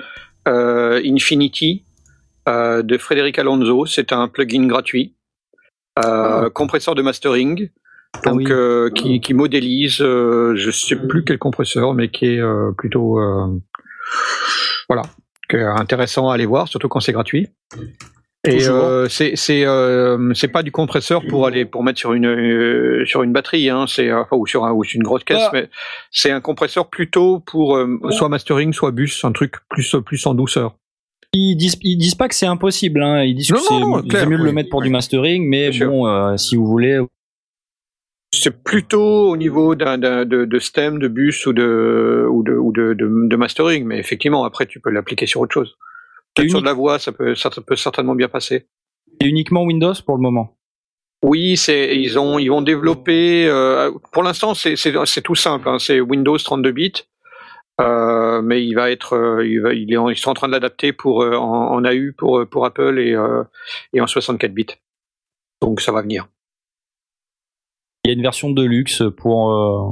[0.47, 1.85] euh, Infinity
[2.49, 3.87] de Frédéric Alonso.
[3.87, 5.17] C'est un plugin gratuit,
[6.05, 7.71] euh, compresseur de mastering,
[8.25, 8.47] Ah donc oui.
[8.51, 13.19] euh, qui, qui modélise, euh, je sais plus quel compresseur, mais qui est euh, plutôt
[13.21, 13.47] euh,
[14.89, 15.03] voilà,
[15.49, 17.49] qui est intéressant à aller voir, surtout quand c'est gratuit.
[18.49, 18.61] Et
[19.09, 23.87] c'est c'est pas du compresseur pour aller pour mettre sur une sur une batterie hein,
[23.89, 25.51] c'est enfin, ou sur un, ou sur une grosse caisse Ah.
[25.53, 25.69] mais
[26.13, 27.77] c'est un compresseur plutôt pour
[28.11, 30.77] soit mastering soit bus un truc plus plus en douceur.
[31.33, 33.03] Ils disent, ils disent pas que c'est impossible.
[33.03, 33.25] Hein.
[33.25, 36.07] Ils disent Non, que c'est mieux de le mettre pour du mastering, mais Bien bon,
[36.07, 36.99] euh, si vous voulez,
[38.33, 42.53] C'est plutôt au niveau d'un d'un- de, de stem, de bus ou de ou de
[42.53, 45.77] ou de, de, de mastering mais effectivement après tu peux l'appliquer sur autre chose.
[46.35, 48.69] Peut-être Et sur de la voix ça peut ça peut certainement bien passer.
[49.21, 50.57] c'est uniquement Windows pour le moment?
[51.23, 53.47] Oui, c'est ils ont ils vont développer.
[53.49, 55.69] euh, pour l'instant, c'est c'est c'est tout simple.
[55.69, 56.93] hein, c'est Windows 32 bits,
[57.81, 60.49] euh, mais il va être euh, il va il est en, ils sont en train
[60.49, 63.17] de l'adapter pour euh, en, en AU pour euh, pour Apple et
[63.95, 64.67] et en 64 bits.
[65.62, 66.29] Donc ça va venir.
[68.07, 69.51] Il y a une version de luxe pour.
[69.51, 69.90] euh,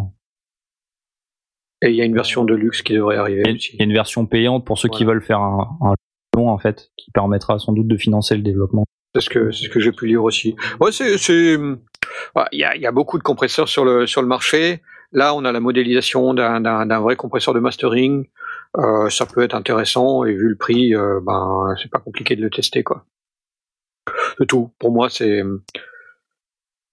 [1.83, 3.93] Et il y a une version de luxe qui devrait arriver il y a- une
[3.93, 5.95] version payante pour ceux qui veulent faire un, un
[6.37, 8.85] long en fait, qui permettra sans doute de financer le développement.
[9.17, 10.55] C'est ce que c'est ce que j'ai pu lire aussi.
[10.81, 14.23] Ouais, c'est ouais, il y a il y a beaucoup de compresseurs sur le sur
[14.23, 14.81] le marché.
[15.11, 18.29] Là, on a la modélisation d'un vrai compresseur de mastering.
[18.77, 22.43] Euh, ça peut être intéressant et vu le prix, euh, ben c'est pas compliqué de
[22.43, 23.07] le tester quoi.
[24.39, 24.71] C'est tout.
[24.79, 25.43] Pour moi, c'est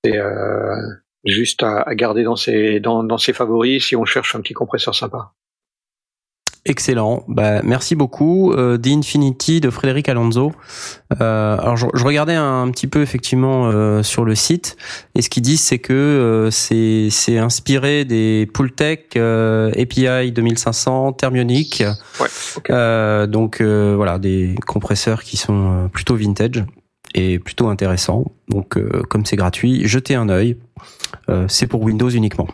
[0.04, 0.76] c'est euh,
[1.26, 4.54] juste à, à garder dans ses dans dans ses favoris si on cherche un petit
[4.54, 5.34] compresseur sympa.
[6.64, 7.24] Excellent.
[7.28, 8.54] Bah, merci beaucoup.
[8.54, 10.52] Euh, The Infinity de Frédéric Alonso.
[11.20, 14.78] Euh, alors, je, je regardais un, petit peu effectivement euh, sur le site,
[15.16, 21.14] et ce qu'ils disent, c'est que euh, c'est c'est inspiré des Pultec euh, API 2500
[21.14, 21.84] Thermionic.
[22.20, 22.28] Ouais.
[22.70, 26.64] Euh, donc euh, voilà, des compresseurs qui sont plutôt vintage
[27.16, 28.26] et plutôt intéressants.
[28.50, 30.58] Donc, euh, comme c'est gratuit, jetez un œil.
[31.30, 32.48] Euh, c'est pour Windows uniquement.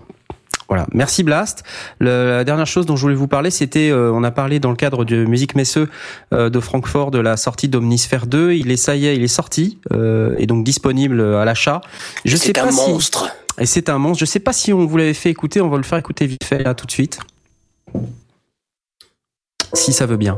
[0.70, 1.64] Voilà, merci Blast.
[2.00, 4.70] Le- la dernière chose dont je voulais vous parler, c'était, euh, on a parlé dans
[4.70, 5.88] le cadre de Musique Messeux
[6.34, 8.52] euh, de Francfort de la sortie d'Omnisphere 2.
[8.52, 11.80] Il est ça y est, il est sorti euh, et donc disponible à l'achat.
[12.26, 13.30] Je sais C'est pas un si monstre.
[13.58, 14.20] et c'est un monstre.
[14.20, 15.62] Je sais pas si on vous l'avait fait écouter.
[15.62, 17.20] On va le faire écouter vite fait là tout de suite,
[19.74, 20.38] si ça veut bien.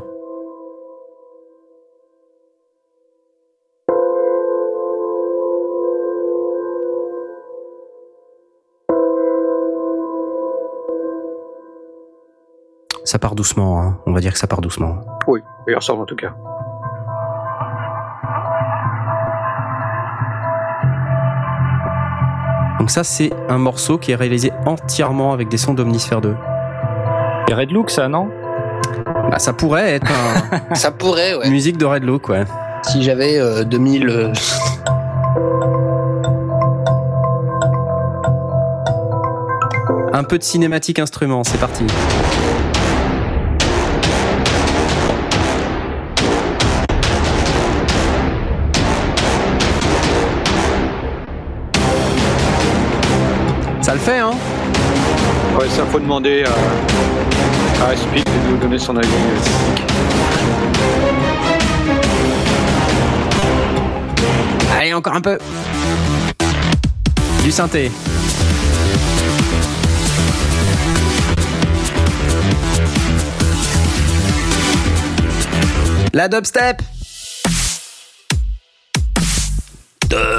[13.09, 13.97] Ça part doucement, hein.
[14.05, 14.99] on va dire que ça part doucement.
[15.25, 16.31] Oui, il ressemble en tout cas.
[22.79, 26.35] Donc ça, c'est un morceau qui est réalisé entièrement avec des sons d'Omnisphere 2.
[27.49, 28.29] Et Red Look, ça, non?
[29.29, 31.45] Bah, ça pourrait être un- Ça pourrait, ouais.
[31.45, 32.45] une musique de Red Look, ouais.
[32.83, 34.09] Si j'avais euh, 2000.
[34.09, 34.33] euh,
[40.13, 41.85] Un peu de cinématique instrument, c'est parti.
[53.89, 54.33] Ça le fait, hein
[55.59, 59.07] Ouais, ça faut demander à, à Speak de nous donner son avis.
[64.77, 65.39] Allez, encore un peu.
[67.43, 67.91] Du synthé.
[76.13, 76.83] La dubstep.
[80.07, 80.38] Dubstep.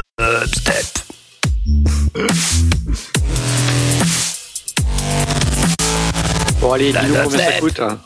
[6.70, 7.80] Bon allez, dis-nous combien ça coûte.
[7.80, 7.98] hein.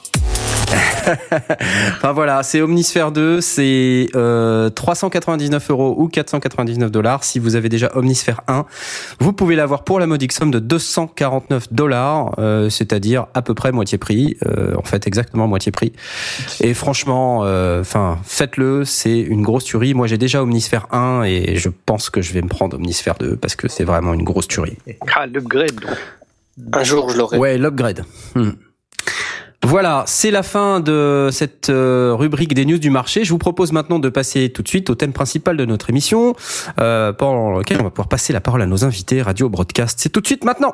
[1.99, 7.25] enfin voilà, c'est Omnisphere 2, c'est euh, 399 euros ou 499 dollars.
[7.25, 8.65] Si vous avez déjà Omnisphere 1,
[9.21, 13.71] vous pouvez l'avoir pour la modique somme de 249 dollars, euh, c'est-à-dire à peu près
[13.71, 14.39] moitié prix.
[14.47, 15.93] Euh, en fait, exactement moitié prix.
[16.63, 19.93] Et franchement, euh, enfin, faites-le, c'est une grosse tuerie.
[19.93, 23.37] Moi, j'ai déjà Omnisphere 1 et je pense que je vais me prendre Omnisphere 2
[23.37, 24.79] parce que c'est vraiment une grosse tuerie.
[25.15, 25.99] Ah, l'upgrade, donc.
[26.73, 27.39] Un jour, je l'aurai.
[27.39, 28.05] Ouais, l'upgrade.
[28.35, 28.51] Hmm.
[29.65, 33.25] Voilà, c'est la fin de cette euh, rubrique des news du marché.
[33.25, 36.37] Je vous propose maintenant de passer tout de suite au thème principal de notre émission,
[36.81, 39.99] euh, pendant lequel on va pouvoir passer la parole à nos invités radio broadcast.
[40.01, 40.73] C'est tout de suite maintenant.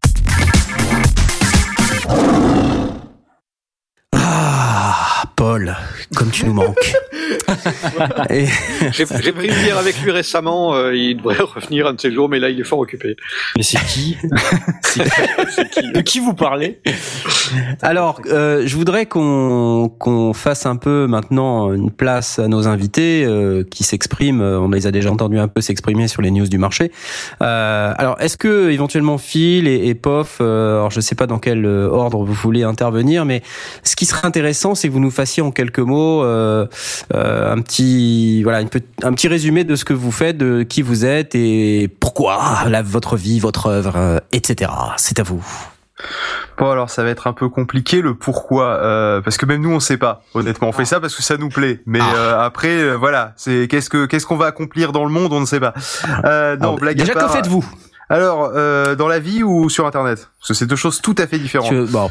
[4.12, 4.60] Ah,
[5.41, 5.74] Paul,
[6.14, 6.76] comme tu nous manques.
[8.28, 8.45] Et-
[8.93, 12.12] J'ai j'ai pris une bière avec lui récemment, euh, il devrait revenir un de ces
[12.12, 13.16] jours, mais là il est fort occupé.
[13.57, 14.18] Mais c'est qui
[14.82, 16.80] C'est qui De qui vous parlez?
[17.80, 23.24] Alors, euh, je voudrais qu'on qu'on fasse un peu maintenant une place à nos invités
[23.24, 24.43] euh, qui s'expriment.
[24.43, 26.93] Euh, On les a déjà entendus un peu s'exprimer sur les news du marché.
[27.41, 31.38] Euh, alors, est-ce que éventuellement Phil et, et Pof, euh, alors je sais pas dans
[31.38, 33.43] quel ordre vous voulez intervenir, mais
[33.84, 36.66] ce qui serait intéressant, c'est que vous nous fassiez en quelques mots euh,
[37.14, 38.68] euh, un petit voilà une
[39.03, 42.83] un petit résumé de ce que vous faites, de qui vous êtes et pourquoi, la,
[42.83, 44.70] votre vie, votre œuvre, euh, etc.
[44.97, 45.45] C'est à vous.
[46.59, 49.70] Bon alors ça va être un peu compliqué le pourquoi euh, parce que même nous
[49.70, 52.14] on sait pas honnêtement on fait ça parce que ça nous plaît mais Ah.
[52.16, 55.41] euh, après euh, voilà c'est qu'est-ce que qu'est-ce qu'on va accomplir dans le monde on
[55.41, 55.74] ne sait pas
[56.24, 57.64] euh, non Alors, blague à déjà, que faites-vous?
[58.11, 60.29] Alors euh, dans la vie ou sur internet?
[60.41, 62.11] Parce que c'est deux choses tout à fait différentes bon,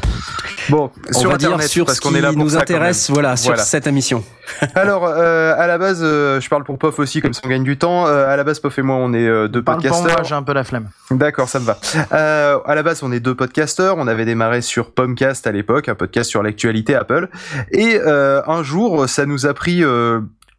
[0.68, 2.50] bon on sur va internet dire sur parce ce qu'on qui est là pour nous
[2.50, 3.62] ça, intéresse, voilà, sur Voilà.
[3.62, 4.24] cette émission.
[4.74, 7.62] alors euh, à la base euh, je parle pour Pof aussi comme ça on gagne
[7.62, 10.12] du temps Euh, à la base Pof et moi on est euh, deux Parle podcasteurs
[10.16, 10.88] moi, j'ai un peu la flemme.
[11.12, 11.78] D'accord, ça me va.
[12.12, 13.96] Euh, à la base, on est deux podcasteurs.
[13.98, 17.28] On avait démarré sur Pomcast à l'époque, un podcast sur l'actualité Apple.
[17.72, 19.82] Et euh, un jour, ça nous a pris.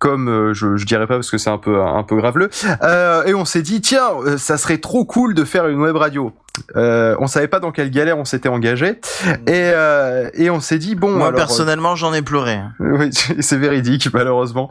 [0.02, 2.49] Comme euh, je, je dirais pas parce que c'est un peu un peu graveleux.
[2.82, 5.95] Euh, et on s'est dit tiens euh, ça serait trop cool de faire une web
[5.95, 6.34] radio
[6.76, 8.99] euh, on savait pas dans quelle galère on s'était engagé
[9.47, 12.60] et euh, et on s'est dit bon Moi, alors, personnellement, j'en ai pleuré.
[12.80, 14.70] oui, c'est véridique, malheureusement.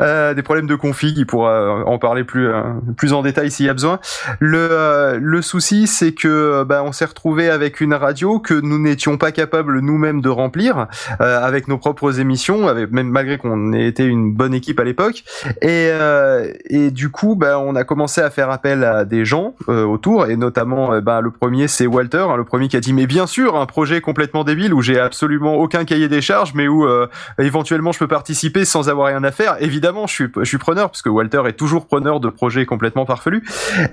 [0.00, 2.62] Euh, des problèmes de config, il pourra euh, en parler plus euh,
[2.96, 3.98] plus en détail s'il y a besoin.
[4.40, 8.78] Le euh, le souci, c'est que bah, on s'est retrouvé avec une radio que nous
[8.78, 10.86] n'étions pas capables nous-mêmes de remplir
[11.20, 14.84] euh, avec nos propres émissions, avec, même malgré qu'on ait été une bonne équipe à
[14.84, 15.24] l'époque.
[15.60, 19.54] Et euh, et du coup, bah, on a commencé à faire appel à des gens
[19.68, 22.80] euh, autour, et notamment, euh, bah, le premier, c'est Walter, hein, le premier qui a
[22.80, 26.52] dit mais bien sûr, un projet complètement débile où j'ai absolument aucun cahier des charges,
[26.54, 27.06] mais où euh,
[27.38, 29.56] éventuellement je peux participer sans avoir rien à faire.
[29.60, 33.42] Évidemment, je suis, preneur parce que Walter est toujours preneur de projets complètement farfelus.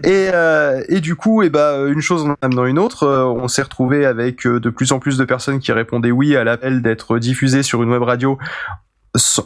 [0.04, 3.62] Et, euh, du coup, et bah, une chose en amenant une autre, euh, on s'est
[3.62, 7.64] retrouvé avec de plus en plus de personnes qui répondaient oui à l'appel d'être diffusées
[7.64, 8.38] sur une web radio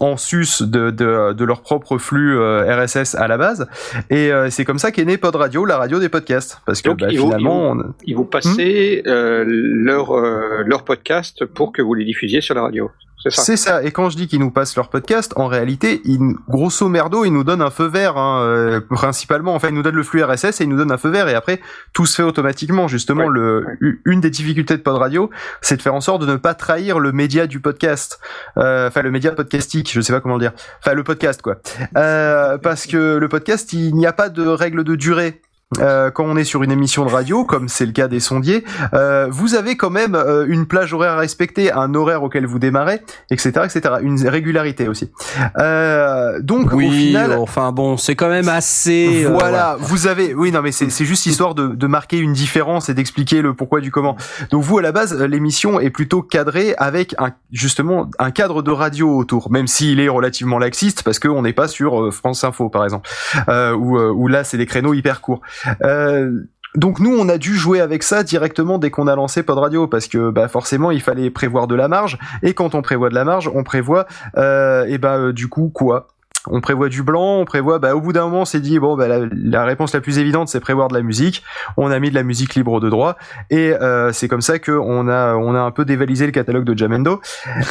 [0.02, 3.66] en sus de, de, de leur propre flux euh, RSS à la base
[4.10, 6.90] et euh, c'est comme ça qu'est né Pod Radio la radio des podcasts parce que
[6.90, 11.82] Donc, bah, ils finalement on- Ils vous passez euh, leur, euh, leur podcast pour que
[11.82, 12.92] vous les diffusiez sur la radio.
[13.30, 13.84] C'est ça.
[13.84, 16.20] Et quand je dis qu'ils nous passent leur podcast, en réalité, ils,
[16.50, 19.56] grosso merdo, ils nous donnent un feu vert, hein, euh, principalement.
[19.56, 21.28] Enfin, ils nous donnent le flux RSS et ils nous donnent un feu vert.
[21.30, 21.62] Et après,
[21.94, 22.88] tout se fait automatiquement.
[22.88, 23.94] Justement, Ouais, le, ouais.
[24.06, 25.30] une des difficultés de Pod Radio,
[25.62, 28.20] c'est de faire en sorte de ne pas trahir le média du podcast.
[28.58, 30.52] Euh, Enfin, le média podcastique, je sais pas comment le dire.
[30.80, 31.58] Enfin, le podcast, quoi.
[31.98, 35.42] Euh, parce que le podcast, il n'y a pas de règle de durée.
[35.80, 38.64] Euh, quand on est sur une émission de radio, comme c'est le cas des sondiers,
[38.94, 42.60] euh, vous avez quand même euh, une plage horaire à respecter, un horaire auquel vous
[42.60, 43.02] démarrez,
[43.32, 43.96] etc., etc.
[44.02, 45.12] Une régularité aussi.
[45.58, 49.26] Euh, donc au final, enfin bon, c'est quand même assez.
[49.26, 52.90] euh, voilà, vous avez, oui, non, mais c'est juste histoire de, de marquer une différence
[52.90, 54.16] et d'expliquer le pourquoi du comment.
[54.52, 58.72] Donc vous, à la base, l'émission est plutôt cadrée avec un, justement un cadre de
[58.72, 62.70] radio autour, même s'il est relativement laxiste parce qu'on n'est pas sur euh, France Info,
[62.70, 63.10] par exemple,
[63.50, 65.42] euh, où, où là c'est des créneaux hyper courts.
[65.84, 66.44] Euh,
[66.76, 69.88] donc nous, on a dû jouer avec ça directement dès qu'on a lancé Pod Radio
[69.88, 73.16] parce que bah forcément il fallait prévoir de la marge et quand on prévoit de
[73.16, 74.08] la marge, on prévoit
[74.38, 76.08] euh, et bah euh, du coup quoi?
[76.50, 77.80] On prévoit du blanc, on prévoit.
[77.80, 80.20] Bah, au bout d'un moment, on s'est dit bon, bah, la, la réponse la plus
[80.20, 81.44] évidente, c'est prévoir de la musique.
[81.78, 83.18] On a mis de la musique libre de droit,
[83.50, 86.66] et euh, c'est comme ça que on a on a un peu dévalisé le catalogue
[86.66, 87.22] de Jamendo.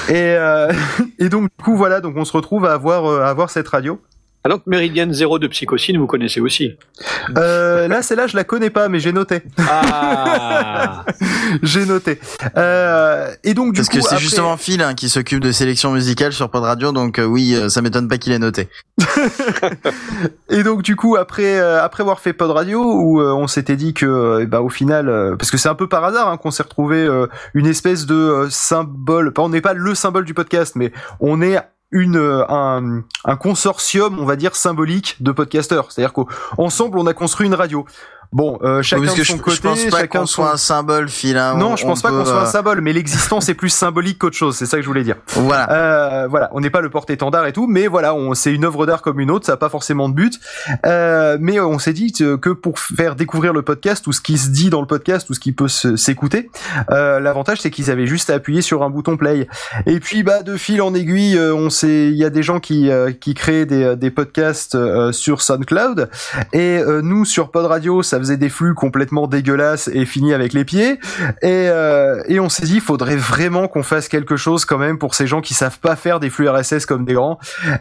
[0.08, 0.72] Et euh,
[1.18, 3.68] et donc du coup voilà, donc on se retrouve à avoir euh, à avoir cette
[3.68, 4.00] radio
[4.44, 6.76] Ah donc Méridienne Zéro de Psychocine, vous connaissez aussi.
[7.36, 9.42] Euh, là, celle-là, je la connais pas, mais j'ai noté.
[9.58, 11.04] Ah
[11.62, 12.18] j'ai noté.
[12.56, 15.52] Euh, et donc, du Parce coup, que c'est après- justement Phil hein, qui s'occupe de
[15.52, 18.68] sélection musicale sur Pod Radio, donc euh, oui, euh, ça m'étonne pas qu'il ait noté.
[20.50, 23.76] Et donc du coup après euh, après avoir fait Pod Radio où euh, on s'était
[23.76, 26.36] dit que euh, bah au final euh, parce que c'est un peu par hasard hein,
[26.36, 30.24] qu'on s'est retrouvé euh, une espèce de euh, symbole pas on n'est pas le symbole
[30.24, 31.58] du podcast mais on est
[31.94, 35.92] euh, un, un consortium on va dire symbolique de podcasteurs.
[35.92, 37.84] C'est-à-dire qu'ensemble on a construit une radio
[38.32, 40.52] bon euh, chacun Parce de que son je, côté je pense pas qu'on son soit
[40.52, 41.36] un symbole, Phil.
[41.36, 41.54] hein.
[41.56, 44.36] non On- je pense pas qu'on soit un symbole mais l'existence est plus symbolique qu'autre
[44.36, 45.70] chose c'est ça que je voulais dire Voilà.
[45.70, 48.86] euh, voilà, on n'est pas le porte-étendard et tout, mais voilà, on, c'est une œuvre
[48.86, 50.38] d'art comme une autre, ça n'a pas forcément de but.
[50.86, 54.50] Euh, mais on s'est dit que pour faire découvrir le podcast, tout ce qui se
[54.50, 56.50] dit dans le podcast, tout ce qui peut s'écouter,
[56.90, 59.48] euh, l'avantage c'est qu'ils avaient juste à appuyer sur un bouton play.
[59.86, 62.60] Et puis bah de fil en aiguille, euh, on sait, il y a des gens
[62.60, 66.08] qui euh, qui créent des, des podcasts euh, sur SoundCloud
[66.52, 70.52] et euh, nous sur Pod Radio, ça faisait des flux complètement dégueulasses et finis avec
[70.52, 70.98] les pieds.
[71.42, 74.98] Et, euh, et on s'est dit, il faudrait vraiment qu'on fasse quelque chose quand même
[74.98, 77.38] pour ces gens qui savent pas faire des flux RSS comme des grands.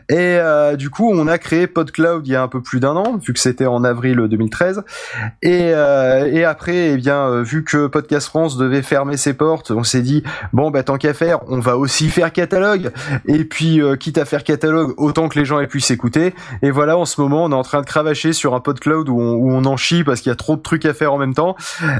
[0.10, 2.96] Et euh, du coup, on a créé PodCloud il y a un peu plus d'un
[2.96, 4.84] an, vu que c'était en avril 2013.
[5.42, 9.72] Et, euh, et après, eh bien, euh, vu que Podcast France devait fermer ses portes,
[9.72, 10.24] on s'est dit,
[10.54, 12.92] bon, bah tant qu'à faire, on va aussi faire catalogue.
[13.28, 16.34] Et puis, quitte à faire catalogue, autant que les gens aient pu s'écouter.
[16.62, 19.20] Et voilà, en ce moment, on est en train de cravacher sur un PodCloud où
[19.20, 21.18] on, où on en chie parce qu'il y a trop de trucs à faire en
[21.18, 21.56] même temps.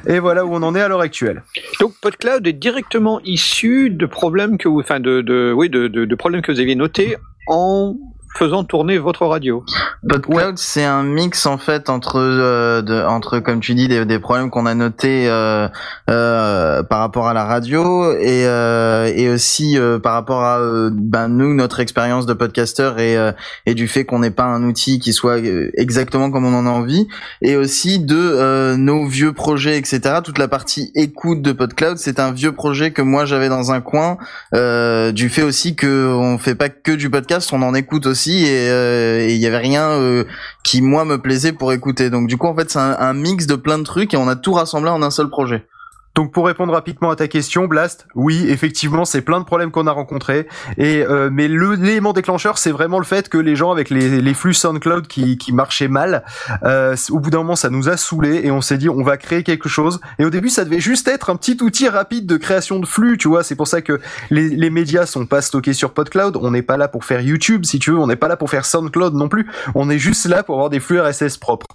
[0.08, 1.44] Et voilà où on en est à l'heure actuelle.
[1.80, 6.42] Donc PodCloud est directement issu de problèmes que vous, enfin de, oui, de, de problèmes
[6.42, 7.18] que vous aviez notés
[7.48, 7.96] en
[8.38, 9.64] faisant tourner votre radio.
[10.08, 14.20] PodCloud, c'est un mix en fait entre euh, de, entre comme tu dis des, des
[14.20, 15.68] problèmes qu'on a notés euh,
[16.10, 20.90] euh, par rapport à la radio et euh, et aussi euh, par rapport à euh,
[20.94, 23.32] ben nous notre expérience de podcasteur et euh,
[23.66, 25.38] et du fait qu'on n'ait pas un outil qui soit
[25.76, 27.08] exactement comme on en a envie
[27.42, 32.20] et aussi de euh, nos vieux projets etc toute la partie écoute de PodCloud c'est
[32.20, 34.18] un vieux projet que moi j'avais dans un coin
[34.56, 38.21] euh, du fait aussi que on fait pas que du podcast on en écoute aussi
[38.30, 40.24] et euh, et il y avait rien euh,
[40.64, 42.10] qui moi me plaisait pour écouter.
[42.10, 44.28] Donc du coup en fait c'est un, un mix de plein de trucs et on
[44.28, 45.66] a tout rassemblé en un seul projet
[46.16, 49.88] Donc pour répondre rapidement à ta question, Blast, oui, effectivement, c'est plein de problèmes qu'on
[49.88, 50.48] a rencontrés.
[50.78, 54.34] Et euh, mais l'élément déclencheur, c'est vraiment le fait que les gens avec les, les
[54.34, 56.24] flux SoundCloud qui, qui marchaient mal,
[56.64, 59.18] euh, au bout d'un moment, ça nous a saoulés et on s'est dit on va
[59.18, 60.02] créer quelque chose.
[60.20, 63.18] Et au début, ça devait juste être un petit outil rapide de création de flux,
[63.18, 63.44] tu vois.
[63.44, 64.00] C'est pour ça que
[64.30, 66.36] les, les médias sont pas stockés sur PodCloud.
[66.36, 67.98] On n'est pas là pour faire YouTube, si tu veux.
[67.98, 69.50] On n'est pas là pour faire SoundCloud non plus.
[69.76, 71.68] On est juste là pour avoir des flux RSS propres.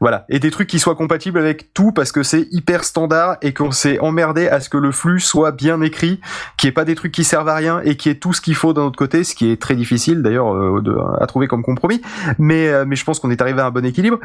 [0.00, 0.24] Voilà.
[0.28, 3.69] Et des trucs qui soient compatibles avec tout parce que c'est hyper standard et qu'on
[3.72, 6.20] s'est emmerdé à ce que le flux soit bien écrit,
[6.62, 8.40] n'y ait pas des trucs qui servent à rien et qu'il y ait tout ce
[8.40, 10.82] qu'il faut d'un autre côté, ce qui est très difficile d'ailleurs euh,
[11.20, 12.02] à trouver comme compromis.
[12.40, 14.18] Euh, mais je pense qu'on est arrivé à un bon équilibre.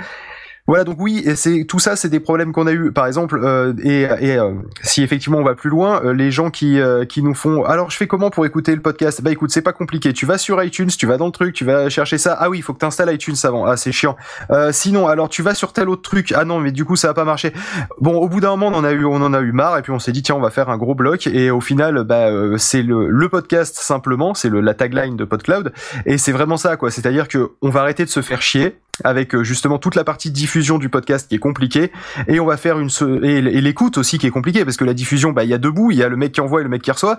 [0.68, 2.92] Voilà, donc oui, et c'est tout ça, c'est des problèmes qu'on a eu.
[2.92, 6.50] Par exemple, euh, et, et euh, si effectivement on va plus loin, euh, les gens
[6.50, 7.64] qui euh, qui nous font.
[7.64, 9.22] Alors, je fais comment pour écouter le podcast?
[9.22, 10.12] Bah écoute, c'est pas compliqué.
[10.12, 12.36] Tu vas sur iTunes, tu vas dans le truc, tu vas chercher ça.
[12.40, 13.66] Ah oui, il faut que tu installes iTunes avant.
[13.66, 14.16] Ah c'est chiant.
[14.50, 16.34] Euh, sinon, alors tu vas sur tel autre truc.
[16.36, 17.54] Ah non, mais du coup ça a pas marché.
[18.02, 19.84] Bon, au bout d'un moment, on en a eu, on en a eu marre, et
[19.84, 21.28] puis on s'est dit tiens, on va faire un gros bloc.
[21.28, 25.26] Et au final, bah euh, c'est le le podcast simplement, c'est le la tagline de
[25.26, 25.74] PodCloud,
[26.08, 26.90] et c'est vraiment ça quoi.
[26.90, 30.32] C'est-à-dire que on va arrêter de se faire chier avec euh, justement toute la partie
[30.32, 31.92] diffusion du podcast qui est compliquée.
[32.28, 32.90] Et on va faire une
[33.24, 35.72] et l'écoute aussi qui est compliquée parce que la diffusion bah il y a deux
[35.72, 37.18] bouts il y a le mec qui envoie et le mec qui reçoit.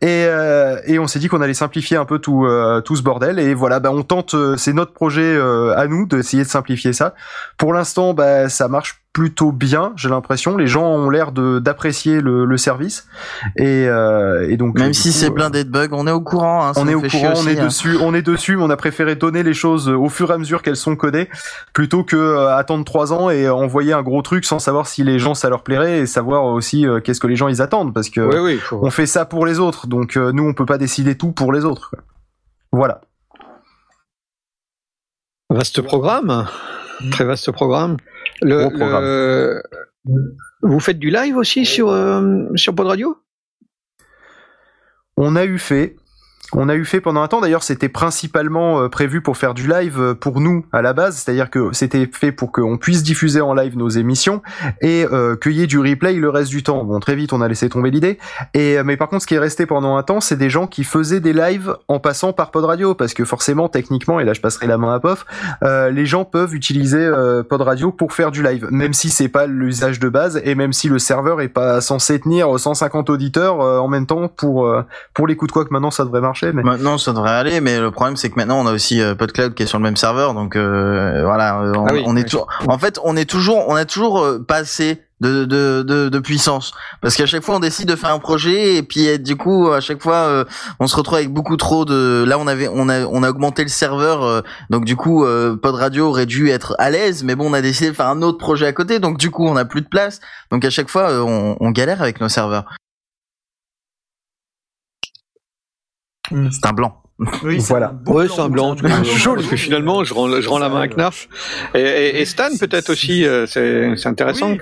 [0.00, 3.02] Et euh, et on s'est dit qu'on allait simplifier un peu tout euh, tout ce
[3.02, 3.38] bordel.
[3.38, 6.92] Et voilà bah on tente euh, c'est notre projet euh, à nous d'essayer de simplifier
[6.92, 7.14] ça.
[7.56, 12.20] Pour l'instant bah ça marche plutôt bien j'ai l'impression les gens ont l'air de d'apprécier
[12.20, 13.08] le, le service
[13.56, 16.20] et euh, et donc même euh, si c'est euh, plein d'être bugs on est au
[16.20, 17.64] courant hein, on est au courant, on aussi, est hein.
[17.64, 20.38] dessus, on est dessus, mais on a préféré donner les choses au fur et à
[20.38, 21.28] mesure qu'elles sont codées,
[21.72, 25.18] plutôt que euh, attendre trois ans et envoyer un gros truc sans savoir si les
[25.18, 28.10] gens ça leur plairait et savoir aussi euh, qu'est-ce que les gens ils attendent, parce
[28.10, 30.54] que Oui, oui, il faut- on fait ça pour les autres, donc euh, nous on
[30.54, 31.90] peut pas décider tout pour les autres.
[31.90, 31.98] quoi.
[32.70, 33.00] Voilà.
[35.50, 36.46] Vaste programme,
[37.10, 37.96] très vaste programme.
[38.42, 39.02] Le, Gros programme.
[39.02, 39.62] le-
[40.62, 43.16] Vous faites du live aussi sur euh, sur Pod Radio?
[45.16, 45.96] On a eu fait.
[46.54, 49.68] On a eu fait pendant un temps, d'ailleurs c'était principalement euh, prévu pour faire du
[49.68, 53.42] live euh, pour nous à la base, c'est-à-dire que c'était fait pour qu'on puisse diffuser
[53.42, 54.40] en live nos émissions
[54.80, 56.84] et euh, du replay le reste du temps.
[56.84, 58.18] Bon très vite on a laissé tomber l'idée,
[58.56, 60.84] euh, mais par contre ce qui est resté pendant un temps c'est des gens qui
[60.84, 64.40] faisaient des lives en passant par Pod Radio, parce que forcément techniquement, et là je
[64.40, 65.26] passerai la main à Pof,
[65.62, 67.10] les gens peuvent utiliser
[67.48, 70.72] Pod Radio pour faire du live, même si c'est pas l'usage de base et même
[70.72, 74.72] si le serveur est pas censé tenir 150 auditeurs en même temps pour,
[75.14, 76.37] pour l'écoute, quoi que maintenant ça devrait marcher.
[76.46, 76.52] Marchait.
[76.54, 79.14] Mais Maintenant, ça devrait aller, mais le problème, c'est que maintenant, on a aussi euh,
[79.14, 82.16] PodCloud qui est sur le même serveur, donc euh, voilà, euh, on, Ah oui, on
[82.16, 82.24] est oui.
[82.24, 82.48] toujours.
[82.66, 86.18] En fait, on est toujours, on a toujours euh, pas assez de, de, de, de
[86.20, 86.72] puissance,
[87.02, 89.80] parce qu'à chaque fois, on décide de faire un projet, et puis du coup, à
[89.80, 90.44] chaque fois, euh,
[90.78, 92.24] on se retrouve avec beaucoup trop de.
[92.24, 95.56] Là, on avait, on a, on a augmenté le serveur, euh, donc du coup, euh,
[95.56, 98.22] Pod Radio aurait dû être à l'aise, mais bon, on a décidé de faire un
[98.22, 100.20] autre projet à côté, donc du coup, on a plus de place,
[100.52, 102.66] donc à chaque fois, euh, on, on galère avec nos serveurs.
[106.30, 106.48] Mm.
[106.50, 107.02] C'est un blanc.
[107.42, 107.88] Oui, c'est Voilà.
[107.88, 108.76] un beau Ouais, c'est un blanc.
[108.76, 109.02] cas.
[109.02, 109.42] Joli.
[109.42, 111.28] Parce que finalement, je rends, je rends la main à Knarf.
[111.74, 114.50] Et, et, et Stan, peut-être aussi, euh, c'est intéressant.
[114.52, 114.58] Oui.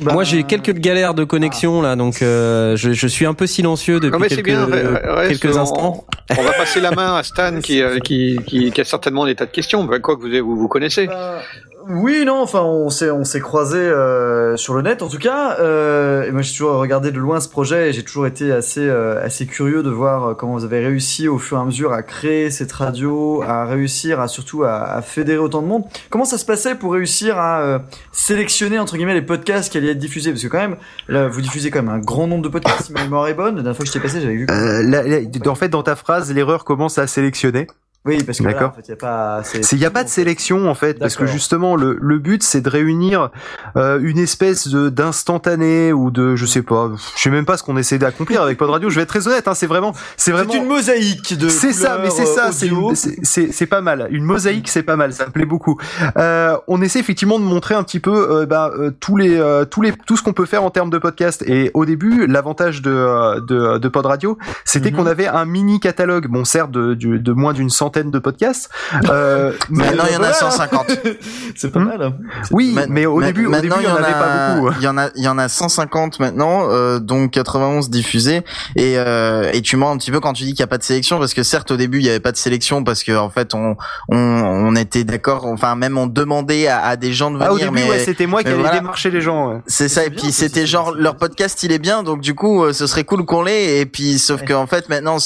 [0.00, 3.46] Bah, Moi, j'ai quelques galères de connexion là, donc euh, je, je suis un peu
[3.46, 4.66] silencieux depuis mais quelques, bien.
[4.66, 6.06] re- reste, quelques on- instants.
[6.38, 9.34] On va passer la main à Stan qui, euh, qui, qui, qui a certainement des
[9.34, 9.84] tas de questions.
[9.84, 11.06] Bah, quoi que vous, vous, vous connaissez.
[11.08, 11.40] Bah,
[11.88, 15.56] oui, non, enfin, on s'est, on s'est croisés euh, sur le net, en tout cas.
[15.60, 18.80] Euh, et moi, j'ai toujours regardé de loin ce projet et j'ai toujours été assez,
[18.86, 21.92] euh, assez curieux de voir euh, comment vous avez réussi au fur et à mesure
[21.92, 25.84] à créer cette radio, à réussir à surtout à, à fédérer autant de monde.
[26.10, 27.78] Comment ça se passait pour réussir à euh,
[28.10, 30.30] sélectionner entre guillemets les podcasts qui allaient être diffusés?
[30.32, 30.76] Parce que quand même,
[31.08, 32.86] là, vous diffusez quand même un grand nombre de podcasts.
[32.86, 34.46] Si ma mémoire est bonne, la dernière fois que je t'ai passé, j'avais vu.
[34.50, 37.68] euh, en fait, dans ta phrase, l'erreur commence à sélectionner.
[38.06, 38.72] Oui, parce que voilà, D'accord.
[38.72, 39.42] en fait, il y a pas.
[39.72, 42.60] Il n'y a pas de sélection en fait, parce que justement le, le but c'est
[42.60, 43.30] de réunir
[43.76, 47.62] euh, une espèce de d'instantané ou de je sais pas, je sais même pas ce
[47.62, 48.90] qu'on essaie d'accomplir avec Pod Radio.
[48.90, 50.52] Je vais être très honnête, hein, c'est vraiment, c'est vraiment.
[50.52, 51.48] C'est une mosaïque de.
[51.48, 54.06] C'est ça, mais c'est ça, euh, c'est une- c'est c'est c'est pas mal.
[54.10, 55.78] Une mosaïque, c'est pas mal, ça me plaît beaucoup.
[56.16, 59.64] Euh, on essaie effectivement de montrer un petit peu euh, bah, euh, tous les euh,
[59.64, 61.42] tous les tout ce qu'on peut faire en termes de podcast.
[61.46, 64.96] Et au début, l'avantage de de, de Pod Radio, c'était Mhm.
[64.96, 68.68] qu'on avait un mini catalogue, bon certes de, de moins d'une centaine de podcasts.
[69.08, 70.34] Euh, mais Maintenant, il y en a voilà.
[70.34, 70.86] 150.
[71.56, 71.84] C'est pas Hmm.
[71.84, 72.12] mal.
[72.50, 74.72] oui, Ma- mais au ma- début, au début, maintenant, il y en avait pas beaucoup.
[74.78, 78.42] Il y en a, il y en a 150 maintenant, euh, donc 91 diffusés.
[78.76, 80.78] Et, euh, et tu mens un petit peu quand tu dis qu'il n'y a pas
[80.78, 83.16] de sélection, parce que certes au début il n'y avait pas de sélection parce que
[83.16, 83.76] en fait on,
[84.08, 87.48] on, on était d'accord, enfin même on demandait à, à des gens de venir.
[87.50, 88.76] Ah, au début, mais ouais, c'était moi qui allais voilà.
[88.78, 89.50] démarcher les gens.
[89.52, 89.60] ouais.
[89.66, 90.04] c'est ça.
[90.04, 93.04] Et puis c'était genre leur podcast il est bien, donc du coup euh, ce serait
[93.04, 93.80] cool qu'on l'ait.
[93.80, 94.46] Et puis sauf Ouais.
[94.46, 95.16] que en fait maintenant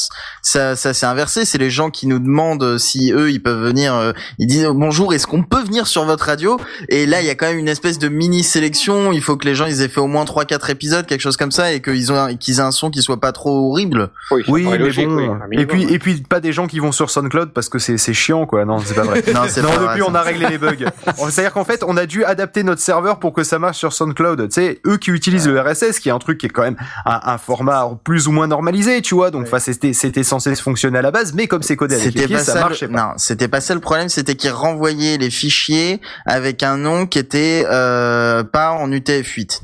[0.43, 1.45] ça, ça s'est inversé.
[1.45, 3.95] C'est les gens qui nous demandent euh, si eux ils peuvent venir.
[3.95, 6.59] euh, ils disent bonjour, est-ce qu'on peut venir sur votre radio?
[6.89, 9.13] Et là il y a quand même une espèce de mini sélection.
[9.13, 11.37] Il faut que les gens ils aient fait au moins trois quatre épisodes, quelque chose
[11.37, 14.11] comme ça, et qu'ils ont un- qu'ils aient un son qui soit pas trop horrible.
[14.49, 15.39] Oui, mais logique, bon.
[15.51, 17.99] oui, et puis, et puis pas des gens qui vont sur SoundCloud parce que c'est
[17.99, 18.65] c'est chiant, quoi.
[18.65, 19.23] Non, c'est pas vrai.
[19.35, 20.75] Non, c'est non, pas depuis vrai, on a réglé les bugs.
[21.17, 24.49] C'est-à-dire qu'en fait, on a dû adapter notre serveur pour que ça marche sur SoundCloud.
[24.49, 26.77] Tu sais, eux qui utilisent le RSS, qui est un truc qui est quand même
[27.07, 29.31] un, un format plus ou moins normalisé, tu vois.
[29.31, 29.49] Donc, Ouais.
[29.49, 32.61] enfin, c'était c'était censé fonctionner à la base, mais comme c'est codé avec ça, ça.
[32.61, 32.93] marchait le...
[32.93, 33.09] pas.
[33.09, 34.09] Non, c'était pas ça le problème.
[34.09, 39.61] C'était qu'ils renvoyaient les fichiers avec un nom qui était euh, pas en UTF-8.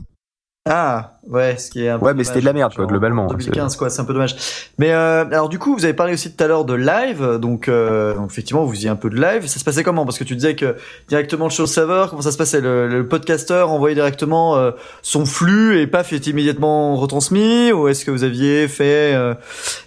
[0.69, 3.27] Ah, ouais, ce qui est un peu Ouais, mais c'était de la merde, quoi, globalement.
[3.29, 4.35] 2015, quoi, c'est un peu dommage.
[4.79, 7.69] Mais euh, alors du coup, vous avez parlé aussi tout à l'heure de live, donc,
[7.69, 9.47] euh, donc effectivement, vous faisiez un peu de live.
[9.47, 10.05] Ça se passait comment?
[10.05, 10.75] Parce que tu disais que
[11.09, 12.61] directement sur le serveur, comment ça se passait?
[12.61, 18.05] Le, le podcasteur envoyait directement euh, son flux et paf, est immédiatement retransmis Ou est-ce
[18.05, 19.35] que vous aviez fait euh,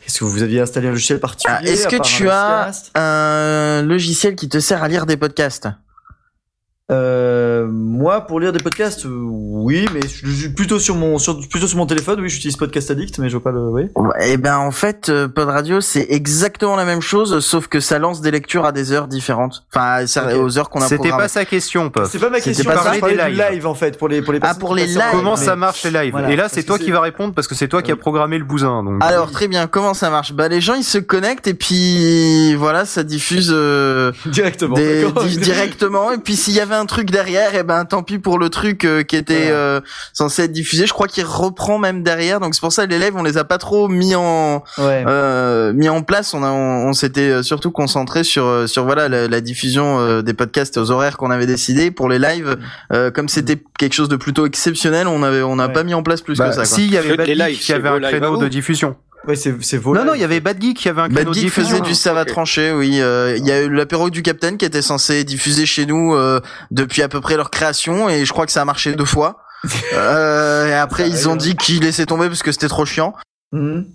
[0.07, 3.81] Est-ce que vous aviez installé un logiciel particulier Ah, Est-ce que tu un as un
[3.81, 5.67] logiciel qui te sert à lire des podcasts?
[6.91, 11.17] Euh, moi, pour lire des podcasts, euh, oui, mais je je suis plutôt sur mon
[11.19, 12.19] sur, plutôt sur mon téléphone.
[12.21, 13.59] Oui, j'utilise Podcast Addict, mais je vois pas le.
[13.69, 13.83] Oui.
[14.21, 17.99] Eh ben en fait, euh, Pod Radio c'est exactement la même chose, sauf que ça
[17.99, 19.65] lance des lectures à des heures différentes.
[19.73, 20.03] Enfin,
[20.37, 22.09] aux heures qu'on a C'était pas sa question, Pof.
[22.11, 22.65] C'est pas ma C'était question.
[22.71, 22.83] pas je ça.
[22.99, 24.99] parlais Parlais des live en fait pour les pour les Ah, pour les lives.
[25.11, 26.11] Comment mais- ça marche les lives?
[26.11, 28.37] Voilà, Et là, c'est toi qui vas répondre parce que c'est toi qui as programmé
[28.37, 28.83] le bousin.
[28.83, 29.03] Donc.
[29.03, 30.33] Alors très bien, comment ça marche?
[30.33, 34.75] Bah les gens ils se connectent et puis voilà, ça diffuse euh, directement.
[34.75, 35.05] des-
[35.39, 38.49] directement et puis s'il y avait un truc derrière, et ben tant pis pour le
[38.49, 39.81] truc euh, qui était euh,
[40.13, 40.85] censé être diffusé.
[40.87, 43.43] Je crois qu'il reprend même derrière, donc c'est pour ça les lives on les a
[43.43, 45.03] pas trop mis en Ouais.
[45.07, 46.33] euh, mis en place.
[46.33, 49.99] On a, on, on s'était euh, surtout concentré sur euh, sur voilà la, la diffusion
[49.99, 52.57] euh, des podcasts aux horaires qu'on avait décidé pour les lives.
[52.93, 55.73] Euh, comme c'était quelque chose de plutôt exceptionnel, on avait on n'a Ouais.
[55.73, 56.61] pas mis en place plus Bah, que ça.
[56.61, 56.65] Quoi.
[56.65, 58.95] si, il y avait Les Bad lives, qui avait un créneau de diffusion.
[59.27, 61.49] Ouais, c'est vos Non, non, il y avait Bad Geek qui avait un Bad Geek
[61.49, 62.99] faisait du ça va trancher, oui.
[63.01, 66.39] Euh, Il y a eu l'apéro du Capitaine qui était censé diffuser chez nous euh,
[66.71, 69.43] depuis à peu près leur création et je crois que ça a marché deux fois.
[69.93, 73.13] euh, et après ils ont dit qu'ils laissaient tomber parce que c'était trop chiant.
[73.51, 73.87] Mhm.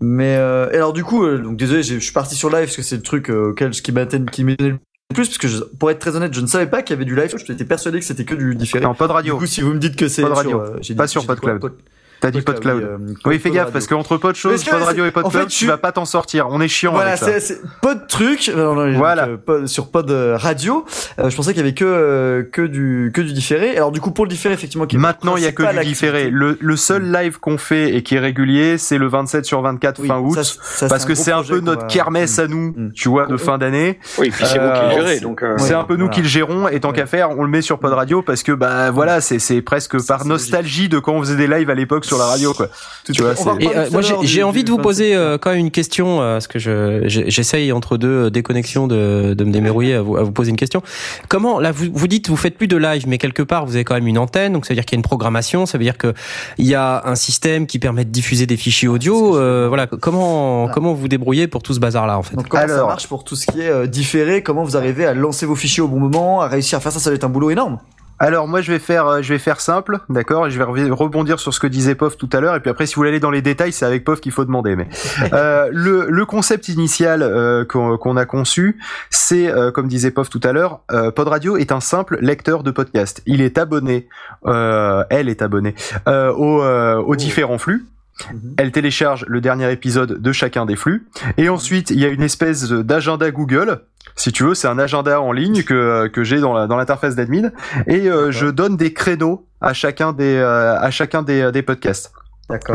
[0.00, 2.64] Mais euh, et alors du coup, euh, donc désolé, j'ai- je suis parti sur live
[2.64, 4.24] parce que c'est le truc euh, auquel qui qui m'étonnait
[4.70, 4.78] le
[5.14, 7.04] plus parce que je- pour être très honnête, je ne savais pas qu'il y avait
[7.04, 7.34] du live.
[7.46, 8.82] J'étais persuadé que c'était que du différé.
[8.82, 9.36] Non, pas de Du radio.
[9.38, 10.60] coup, si vous me dites que c'est Pas de sur, radio.
[10.62, 11.60] euh, j'ai Pas dit- sur PodCloud.
[11.60, 11.76] Pod-
[12.20, 13.00] T'as dit PodCloud, PodCloud.
[13.00, 13.72] oui, euh, Oui, fais Pod gaffe Radio.
[13.72, 16.04] parce qu'entre Parce que Pod Radio et c'est- en fait, tu tu- vas pas t'en
[16.04, 16.48] sortir.
[16.50, 17.40] On est chiant Voilà, avec ça.
[17.40, 18.48] c'est de trucs.
[18.50, 19.26] euh, non, non, Voilà.
[19.26, 20.84] donc, euh, pod- sur Pod euh, Radio,
[21.18, 23.76] euh, je pensais qu'il y avait que euh, que du que du différé.
[23.76, 25.84] Alors du coup pour le différé effectivement, qui est Maintenant, il y a que du
[25.86, 26.30] différé.
[26.30, 30.00] Le, le seul live qu'on fait et qui est régulier, c'est le 27 sur 24
[30.00, 30.34] Oui, fin août.
[30.34, 32.92] ça, ça, parce que c'est un peu notre va- kermesse à nous, Mm.
[32.92, 33.98] tu vois, de fin d'année.
[34.18, 35.42] Oui, puis c'est vous qui le gérez, c'est- donc.
[35.58, 37.78] C'est un peu nous qui le gérons et tant qu'à faire, on le met sur
[37.78, 41.36] Pod Radio parce que bah voilà, c'est c'est presque par nostalgie de quand on faisait
[41.36, 42.66] des lives à l'époque sur la radio quoi.
[43.04, 44.82] Tout Tu vois, Et euh, moi, j'ai envie de vous 27.
[44.82, 49.34] poser euh, quand même une question, euh, parce que je j'essaye entre deux déconnexions de,
[49.34, 50.82] de me démerrouiller à vous, à vous poser une question.
[51.28, 53.84] Comment là vous, vous dites vous faites plus de live, mais quelque part vous avez
[53.84, 55.84] quand même une antenne, donc ça veut dire qu'il y a une programmation, ça veut
[55.84, 56.12] dire que
[56.58, 59.36] il y a un système qui permet de diffuser des fichiers audio.
[59.38, 60.74] euh, voilà, comment Voilà.
[60.74, 63.22] comment vous débrouillez pour tout ce bazar là en fait Donc comment ça marche pour
[63.24, 64.42] tout ce qui est euh, différé?
[64.42, 66.98] Comment vous arrivez à lancer vos fichiers au bon moment, à réussir à faire ça?
[66.98, 67.78] Ça va être un boulot énorme.
[68.22, 71.40] Alors moi je vais faire euh, je vais faire simple, d'accord, et je vais rebondir
[71.40, 73.18] sur ce que disait Pof tout à l'heure et puis après si vous voulez aller
[73.20, 74.88] dans les détails, c'est avec Pof qu'il faut demander mais
[75.32, 80.40] euh, le le concept initial euh, qu'on a conçu, c'est euh, comme disait Pof tout
[80.44, 83.22] à l'heure, euh, Pod Radio est un simple lecteur de podcast.
[83.24, 84.06] Il est abonné
[84.46, 85.74] euh, elle est abonnée
[86.06, 87.86] euh, aux euh, aux différents flux.
[88.32, 88.54] Mhm.
[88.58, 91.06] Elle télécharge le dernier épisode de chacun des flux.
[91.38, 93.80] Et ensuite, il y a une espèce d'agenda Google.
[94.16, 97.50] Si tu veux, c'est un agenda en ligne que, que j'ai dans l'interface d'admin.
[97.86, 102.12] Et euh, je donne des créneaux à chacun des, euh, à chacun des, des podcasts.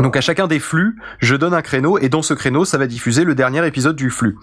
[0.00, 2.86] Donc à chacun des flux, je donne un créneau et dans ce créneau, ça va
[2.86, 4.36] diffuser le dernier épisode du flux.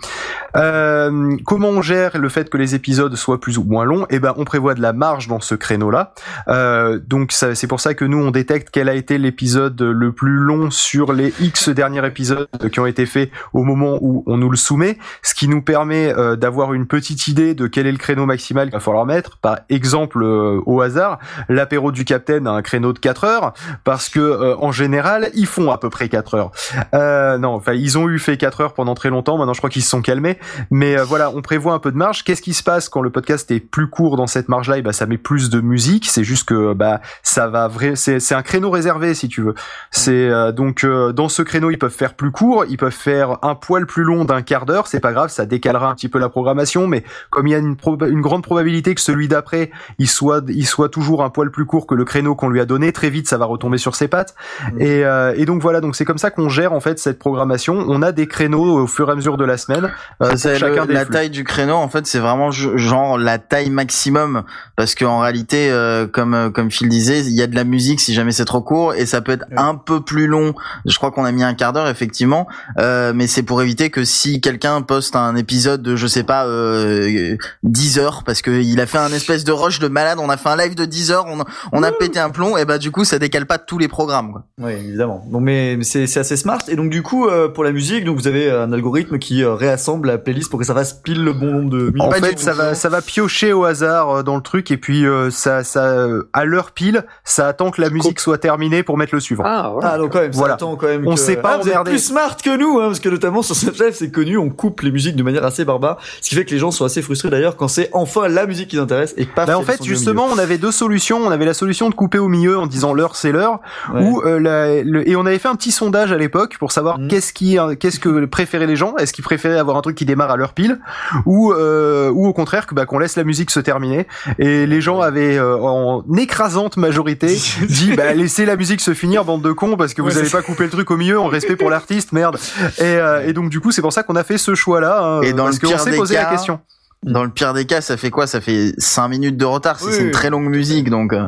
[0.56, 4.06] Euh, comment on gère le fait que les épisodes soient plus ou moins longs?
[4.10, 6.14] Eh ben, on prévoit de la marge dans ce créneau-là.
[6.48, 10.38] Euh, donc c'est pour ça que nous on détecte quel a été l'épisode le plus
[10.38, 14.50] long sur les X derniers épisodes qui ont été faits au moment où on nous
[14.50, 17.98] le soumet, ce qui nous permet euh, d'avoir une petite idée de quel est le
[17.98, 19.38] créneau maximal qu'il va falloir mettre.
[19.38, 21.20] Par exemple, au hasard,
[21.50, 23.54] l'apéro du Capitaine a un créneau de 4 heures
[23.84, 26.52] parce que en général ils font à peu près 4 heures.
[26.94, 29.38] Euh, non, enfin ils ont eu fait 4 heures pendant très longtemps.
[29.38, 30.38] Maintenant je crois qu'ils se sont calmés.
[30.72, 32.24] Mais euh, voilà, on prévoit un peu de marge.
[32.24, 34.78] Qu'est-ce qui se passe quand le podcast est plus court dans cette marge-là?
[34.78, 36.08] Et bah ça met plus de musique.
[36.10, 37.96] C'est juste que bah ça va vrai.
[37.96, 39.56] C'est un créneau réservé si tu veux.
[39.92, 43.38] C'est euh, donc euh, dans ce créneau ils peuvent faire plus court, ils peuvent faire
[43.44, 44.88] un poil plus long d'un quart d'heure.
[44.88, 46.88] C'est pas grave, ça décalera un petit peu la programmation.
[46.88, 50.44] Mais comme il y a une, proba- une grande probabilité que celui d'après il soit
[50.50, 53.10] il soit toujours un poil plus court que le créneau qu'on lui a donné, très
[53.10, 54.36] vite ça va retomber sur ses pattes.
[54.74, 54.82] Mhm.
[54.82, 57.76] Et, euh, et donc voilà, donc c'est comme ça qu'on gère en fait cette programmation.
[57.88, 59.92] On a des créneaux au fur et à mesure de la semaine.
[60.22, 61.14] Euh, pour chacun le- des la flux.
[61.14, 64.44] taille du créneau en fait c'est vraiment genre la taille maximum
[64.76, 68.00] parce qu'en réalité euh, comme euh, comme Phil disait il y a de la musique
[68.00, 69.58] si jamais c'est trop court et ça peut être Ouais.
[69.58, 70.54] un peu plus long
[70.86, 72.48] je crois qu'on a mis un quart d'heure effectivement
[72.80, 76.46] euh, mais c'est pour éviter que si quelqu'un poste un épisode de je sais pas
[76.46, 80.30] euh, 10 heures parce que il a fait un espèce de rush de malade on
[80.30, 82.78] a fait un live de 10 heures on, on a pété un plomb et bah
[82.78, 84.44] du coup ça décale pas tous les programmes quoi.
[84.62, 85.03] Oui, évidemment.
[85.08, 86.60] Donc, mais, c'est c'est assez smart.
[86.68, 89.54] Et donc, du coup, euh, pour la musique, donc vous avez un algorithme qui euh,
[89.54, 92.02] réassemble la playlist pour que ça fasse pile le bon nombre de minutes.
[92.02, 95.06] En fait, ça va, ça va piocher au hasard euh, dans le truc et puis
[95.06, 98.98] euh, ça, ça, euh, à l'heure pile, ça attend que la musique soit terminée pour
[98.98, 99.44] mettre le suivant.
[99.46, 99.92] Ah, voilà.
[99.94, 100.54] Ah, donc quand même, ça Voilà.
[100.56, 101.08] attend quand même.
[101.08, 103.42] On que- sait pas Ah, vous êtes plus smart que nous, hein, parce que notamment
[103.42, 106.46] sur Snapchat, c'est connu, on coupe les musiques de manière assez barbare, ce qui fait
[106.46, 109.14] que les gens sont assez frustrés d'ailleurs quand c'est enfin la musique qui les intéresse
[109.18, 109.46] et pas.
[109.46, 111.18] Bah, en fait, justement, on avait deux solutions.
[111.18, 113.60] On avait la solution de couper au milieu en disant l'heure c'est l'heure,
[113.94, 117.00] ou euh, la- le- et on avait fait un petit sondage à l'époque pour savoir
[117.00, 117.08] Mhm.
[117.08, 118.96] qu'est-ce qui, euh, qu'est-ce que préféraient les gens.
[118.98, 120.80] Est-ce qu'ils préféraient avoir un truc qui démarre à l'heure pile,
[121.26, 124.08] ou euh, ou au contraire que bah, qu'on laisse la musique se terminer.
[124.40, 127.28] Et les gens avaient euh, en écrasante majorité
[127.68, 130.38] dit bah laissez la musique se finir bande de cons parce que vous allez c'est-
[130.38, 132.38] pas couper le truc au milieu en respect pour l'artiste merde.
[132.78, 135.20] Et, euh, et donc du coup c'est pour ça qu'on a fait ce choix là
[135.24, 136.60] Et dans parce le qu'on pire s'est posé la question.
[137.04, 138.28] Dans le pire des cas ça fait quoi?
[138.28, 140.12] Ça fait 5 minutes de retard si Oui, c'est une oui.
[140.12, 141.28] très longue musique donc euh.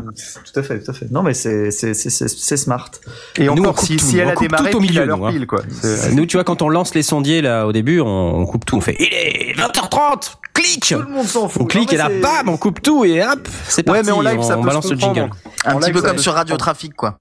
[0.54, 1.12] Tout à fait, tout à fait.
[1.12, 2.90] Non, mais c'est c'est c'est c'est c'est smart.
[3.38, 4.82] Et Nous, on encore coupe si, tout, si elle on a coupe démarré tout au
[4.82, 5.32] milieu, nous, hein.
[5.32, 5.62] pile quoi.
[6.14, 8.78] Nous, tu vois, quand on lance les sondiers là au début, on, on coupe tout.
[8.78, 10.86] On fait il est 20h30, clic.
[10.88, 11.62] Tout le monde s'en fout.
[11.62, 14.06] On clique Non, et là, bam, on coupe tout et hop, c'est Ouais, parti.
[14.08, 15.30] mais en live, ça on peut balance se le jingle.
[15.66, 16.56] un En petit live, peu ça comme sur Radio.
[16.58, 17.18] Trafic quoi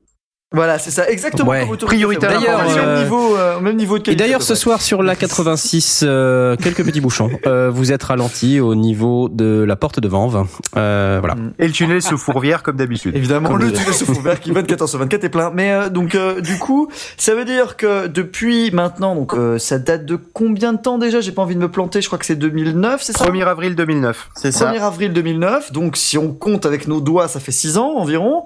[0.55, 1.51] Voilà, c'est ça, exactement.
[1.51, 1.67] Ouais.
[1.77, 2.27] Priorité.
[2.27, 4.23] D'ailleurs, Au même euh, niveau, euh, au même niveau de qualité.
[4.23, 7.31] Et d'ailleurs, ce soir sur la 86, euh, quelques petits bouchons.
[7.47, 10.47] Euh, vous êtes ralenti au niveau de la porte de Vanves.
[10.77, 11.37] Euh, voilà.
[11.59, 13.15] Et le tunnel sous Fourvière comme d'habitude.
[13.15, 15.51] Évidemment, Comme le tunnel sous Fourvière qui 24 sur 24 est plein.
[15.51, 16.89] Mais euh, donc, euh, du coup,
[17.19, 21.21] ça veut dire que depuis maintenant, donc euh, ça date de combien de temps déjà?
[21.21, 22.01] J'ai pas envie de me planter.
[22.01, 23.27] Je crois que c'est 2009, c'est ça?
[23.27, 24.31] 1er avril 2009.
[24.37, 25.73] c'est ça 1er avril 2009.
[25.73, 28.45] Donc, si on compte avec nos doigts, ça fait 6 ans environ.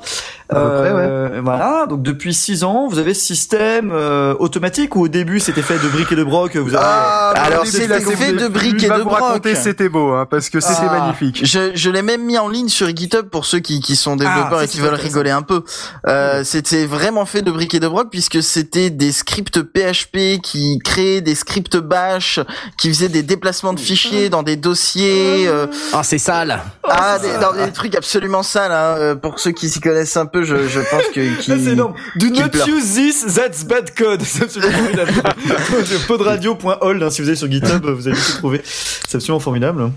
[0.49, 0.59] Près,
[0.93, 1.07] ouais.
[1.09, 1.87] Euh, Voilà.
[1.89, 5.79] Donc depuis 6 ans, vous avez ce système euh, automatique ou au début c'était fait
[5.79, 6.57] de briques et de broc.
[6.57, 6.85] Vous avez.
[6.87, 9.21] Ah, bah, Alors, c'est fait de briques et de vous broc.
[9.21, 11.01] raconter, c'était beau, hein, parce que c'était Ah.
[11.01, 11.45] magnifique.
[11.45, 14.59] Je, je l'ai même mis en ligne sur GitHub pour ceux qui, qui sont développeurs
[14.61, 15.63] Ah, et qui veulent rigoler un peu.
[16.07, 20.79] Euh, c'était vraiment fait de briques et de broc puisque c'était des scripts PHP qui
[20.83, 22.41] créaient des scripts bash,
[22.79, 25.47] qui faisaient des déplacements de fichiers dans des dossiers.
[25.47, 26.61] euh, Ah, c'est sale.
[26.85, 28.73] ah, des, dans des trucs absolument sales.
[28.73, 28.97] Hein.
[28.99, 31.37] euh, Pour ceux qui s'y connaissent un peu, je, je pense que.
[31.41, 31.95] qui- c'est énorme.
[32.17, 32.69] Do not pleure.
[32.69, 34.23] use this, that's bad code.
[34.25, 35.13] C'est absolument formidable.
[36.07, 38.61] Podradio.hold, hein, si vous allez sur GitHub, vous allez tout trouver.
[38.65, 39.91] C'est absolument formidable.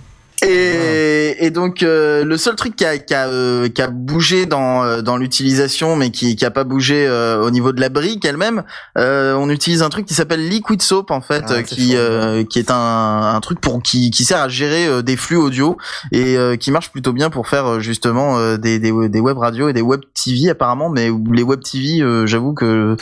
[0.44, 4.46] Et, et donc euh, le seul truc qui a, qui a, euh, qui a bougé
[4.46, 7.89] dans, euh, dans l'utilisation, mais qui, qui a pas bougé euh, au niveau de la
[7.89, 8.64] brique elle-même,
[8.98, 12.44] euh, on utilise un truc qui s'appelle Liquid Soap en fait, Ah, euh, qui, euh,
[12.44, 15.78] qui est un, un truc pour qui, qui sert à gérer euh, des flux audio
[16.12, 19.70] et euh, qui marche plutôt bien pour faire justement euh, des, des, des web radios
[19.70, 22.96] et des web TV apparemment, mais les web TV, euh, j'avoue que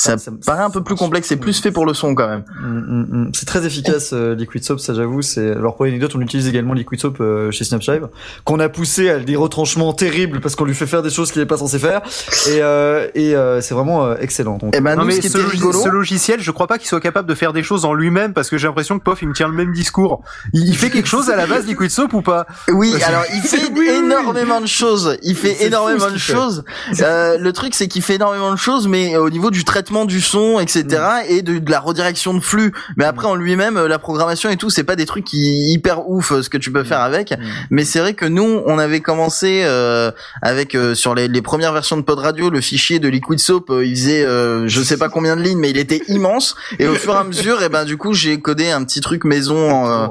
[0.00, 2.44] ça, ça- paraît un peu plus complexe, c'est plus fait pour le son quand même.
[2.62, 3.30] Mm, mm, mm.
[3.34, 5.22] C'est très efficace euh, Liquid Soap, ça j'avoue.
[5.22, 7.98] C'est alors pour l'anecdote, on utilise également Liquid Soap euh, chez Snapchat,
[8.44, 11.40] qu'on a poussé à des retranchements terribles parce qu'on lui fait faire des choses qu'il
[11.42, 12.00] n'est pas censé faire.
[12.48, 14.58] Et, euh, et euh, c'est vraiment euh, excellent.
[14.58, 16.50] Donc, Et ben Non nous, mais ce qui ce, était logis- rigolo, ce logiciel, je
[16.50, 18.98] crois pas qu'il soit capable de faire des choses en lui-même parce que j'ai l'impression
[18.98, 20.22] que Pof il me tient le même discours.
[20.52, 22.46] Il, fait quelque chose à la base Liquid Soap ou pas?
[22.68, 23.96] Oui, alors il fait Oui, oui, oui.
[24.04, 25.16] énormément de choses.
[25.22, 26.64] Il fait fou énormément de choses.
[27.00, 30.20] Euh, le truc, c'est qu'il fait énormément de choses, mais au niveau du traitement du
[30.20, 31.24] son, etc., Mm.
[31.28, 32.72] et de, de la redirection de flux.
[32.96, 36.08] Mais après, en lui-même, euh, la programmation et tout, c'est pas des trucs qui hyper
[36.08, 37.32] ouf euh, ce que tu peux faire avec.
[37.32, 37.36] Mm.
[37.70, 40.10] Mais c'est vrai que nous, on avait commencé euh,
[40.42, 43.70] avec euh, sur les, les premières versions de Pod Radio, le fichier de Liquid Soap,
[43.70, 46.54] euh, il faisait euh, je sais pas combien de lignes, mais il était immense.
[46.78, 49.24] Et au fur et à mesure, et ben du coup, j'ai codé un petit truc
[49.24, 49.86] maison.
[49.88, 50.06] euh,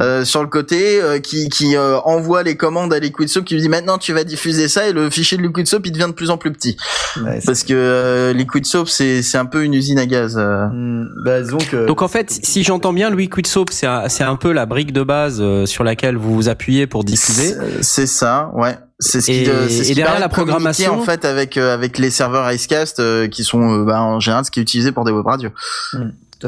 [0.00, 3.54] euh, sur le côté euh, qui, qui euh, envoie les commandes à Liquid Soap qui
[3.54, 6.06] lui dit maintenant tu vas diffuser ça et le fichier de Liquid Soap il devient
[6.08, 6.76] de plus en plus petit
[7.24, 10.66] Ouais, parce que euh, Liquid Soap c'est c'est un peu une usine à gaz euh.
[10.72, 11.86] Mm, bah, disons que.
[11.86, 14.66] Donc en fait, si j'entends bien, Louis Liquid Soap, c'est un, c'est un peu la
[14.66, 17.54] brique de base euh, sur laquelle vous vous appuyez pour diffuser.
[17.82, 20.92] C'est- ça ouais c'est ce qui, Et- c'est ce et qui derrière la de programmation-
[20.98, 24.44] en fait avec euh, avec les serveurs Icecast euh, qui sont euh, bah, en général
[24.44, 25.50] ce qui est utilisé pour des web radios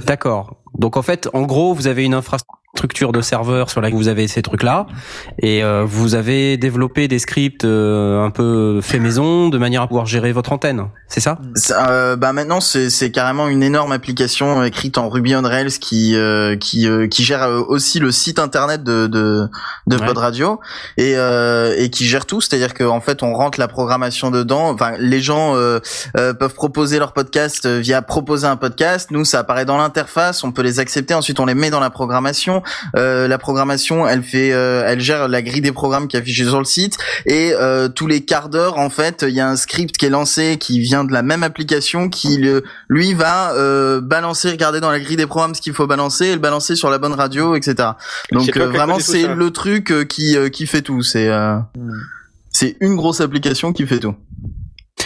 [0.07, 0.57] D'accord.
[0.79, 2.55] Donc en fait, en gros, vous avez une infrastructure
[3.13, 4.87] de serveurs sur laquelle vous avez ces trucs-là,
[5.41, 9.87] et euh, vous avez développé des scripts euh, un peu fait maison de manière à
[9.87, 10.85] pouvoir gérer votre antenne.
[11.09, 11.39] C'est ça?
[11.55, 16.17] Ça, euh, bah maintenant c'est carrément une énorme application écrite en Ruby on Rails qui
[16.17, 19.49] euh, qui euh, qui gère aussi le site internet de de,
[19.87, 20.07] de Ouais.
[20.07, 20.61] Pod Radio
[20.99, 22.41] et euh, et qui gère tout.
[22.41, 24.69] C'est-à-dire qu'en fait on rentre la programmation dedans.
[24.69, 25.55] Enfin les gens
[26.15, 29.11] peuvent proposer leur podcast via proposer un podcast.
[29.11, 30.45] Nous ça apparaît dans l'interface.
[30.45, 31.15] On peut les accepter.
[31.15, 32.63] Ensuite on les met dans la programmation
[32.97, 36.45] Euh, la programmation elle fait euh, elle gère la grille des programmes qui est affichée
[36.45, 36.97] sur le site
[37.27, 40.11] et euh, tous les quarts d'heure en fait il y a un script qui est
[40.11, 44.91] lancé qui vient de la même application qui le- lui va euh, balancer regarder dans
[44.91, 47.55] la grille des programmes ce qu'il faut balancer et le balancer sur la bonne radio
[47.57, 47.75] etc
[48.33, 51.91] donc euh, vraiment c'est le truc euh, qui euh, qui fait tout c'est euh, Mm.
[52.51, 54.15] c'est une grosse application qui fait tout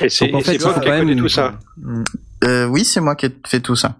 [0.03, 1.59] Et c'est en fait, toi qui même- tout ça.
[1.79, 2.03] Mm.
[2.45, 3.97] euh, oui c'est moi qui ai fait tout ça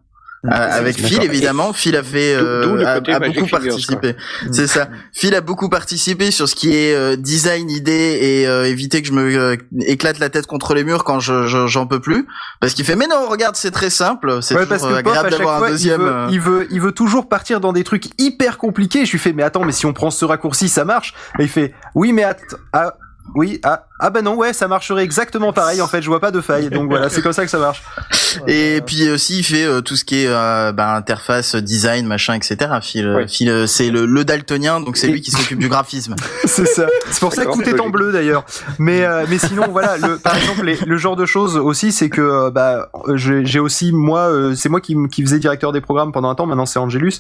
[0.47, 0.97] Euh, avec.
[0.97, 4.17] Phil évidemment Phil a fait euh, a, beaucoup participé
[4.47, 4.53] Mm.
[4.53, 8.65] c'est ça Phil a beaucoup participé sur ce qui est euh, design idée et euh,
[8.65, 11.87] éviter que je me euh, éclate la tête contre les murs quand je je- j'en
[11.87, 12.27] peux plus
[12.59, 14.99] parce qu'il fait mais non regarde c'est très simple c'est Ouais, toujours parce que Pof,
[14.99, 17.85] agréable d'avoir un il deuxième veut, euh, il veut, il veut toujours partir dans des
[17.85, 19.05] trucs hyper compliqués.
[19.05, 21.13] Je lui fais, mais attends, mais si on prend ce raccourci, ça marche.
[21.39, 22.95] Et il fait, oui, mais att- ah,
[23.35, 25.81] oui, ah, ah bah non, ouais, ça marcherait exactement pareil.
[25.83, 26.71] En fait, je vois pas de faille.
[26.71, 27.83] Donc voilà, c'est comme ça que ça marche.
[28.47, 32.35] Et puis aussi il fait euh, tout ce qui est euh, bah, interface, design, machin,
[32.35, 32.57] etc.
[32.81, 33.27] Phil, euh.
[33.27, 36.15] Phil euh, c'est le, le daltonien, donc c'est lui qui s'occupe du graphisme.
[36.45, 36.87] C'est ça.
[37.11, 38.45] C'est pour ça que tout est en bleu d'ailleurs.
[38.79, 42.09] Mais euh, mais sinon voilà, le, par exemple les- le genre de choses aussi, c'est
[42.09, 46.13] que euh, bah j'ai aussi moi, euh, c'est moi qui qui faisais directeur des programmes
[46.13, 46.47] pendant un temps.
[46.47, 47.15] Maintenant c'est Angelus.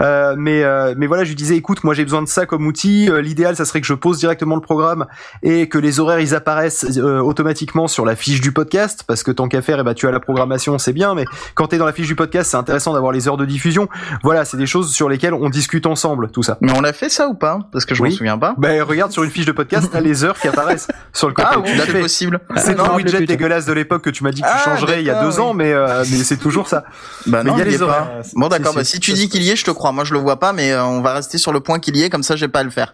[0.00, 2.66] Euh, mais euh, mais voilà, je lui disais écoute, moi j'ai besoin de ça comme
[2.66, 3.08] outil.
[3.22, 5.06] L'idéal ça serait que je pose directement le programme
[5.42, 9.30] et que les horaires ils apparaissent euh, automatiquement sur la fiche du podcast parce que
[9.30, 11.14] tant qu'à faire, eh ben tu as la programmation, c'est bien.
[11.14, 13.88] Mais quand t'es dans la fiche du podcast, c'est intéressant d'avoir les heures de diffusion.
[14.22, 16.58] Voilà, c'est des choses sur lesquelles on discute ensemble, tout ça.
[16.60, 17.58] Mais on l'a fait ça ou pas?
[17.72, 18.10] Parce que je Oui.
[18.10, 18.54] m'en souviens pas.
[18.58, 21.48] Ben regarde sur une fiche de podcast, t'as les heures qui apparaissent sur le côté.
[21.50, 22.00] Ah oui, tu c'est fait.
[22.00, 22.40] possible.
[22.56, 25.00] C'est je l'ai widget dégueulasse de l'époque que tu m'as dit que tu Ah, changerais
[25.00, 26.84] il y a deux ans, mais euh, mais c'est toujours ça.
[27.26, 28.08] Bah Mais non, il y a les horaires.
[28.22, 28.28] pas.
[28.34, 28.92] Bon d'accord, Si, bah si.
[28.92, 29.92] si tu dis qu'il y est, je te crois.
[29.92, 32.02] Moi je le vois pas, mais euh, on va rester sur le point qu'il y
[32.02, 32.92] est, comme ça j'ai pas à le faire.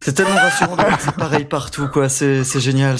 [0.00, 2.08] C'est tellement rassurant c'est pareil partout, quoi.
[2.08, 2.96] C'est, c'est génial.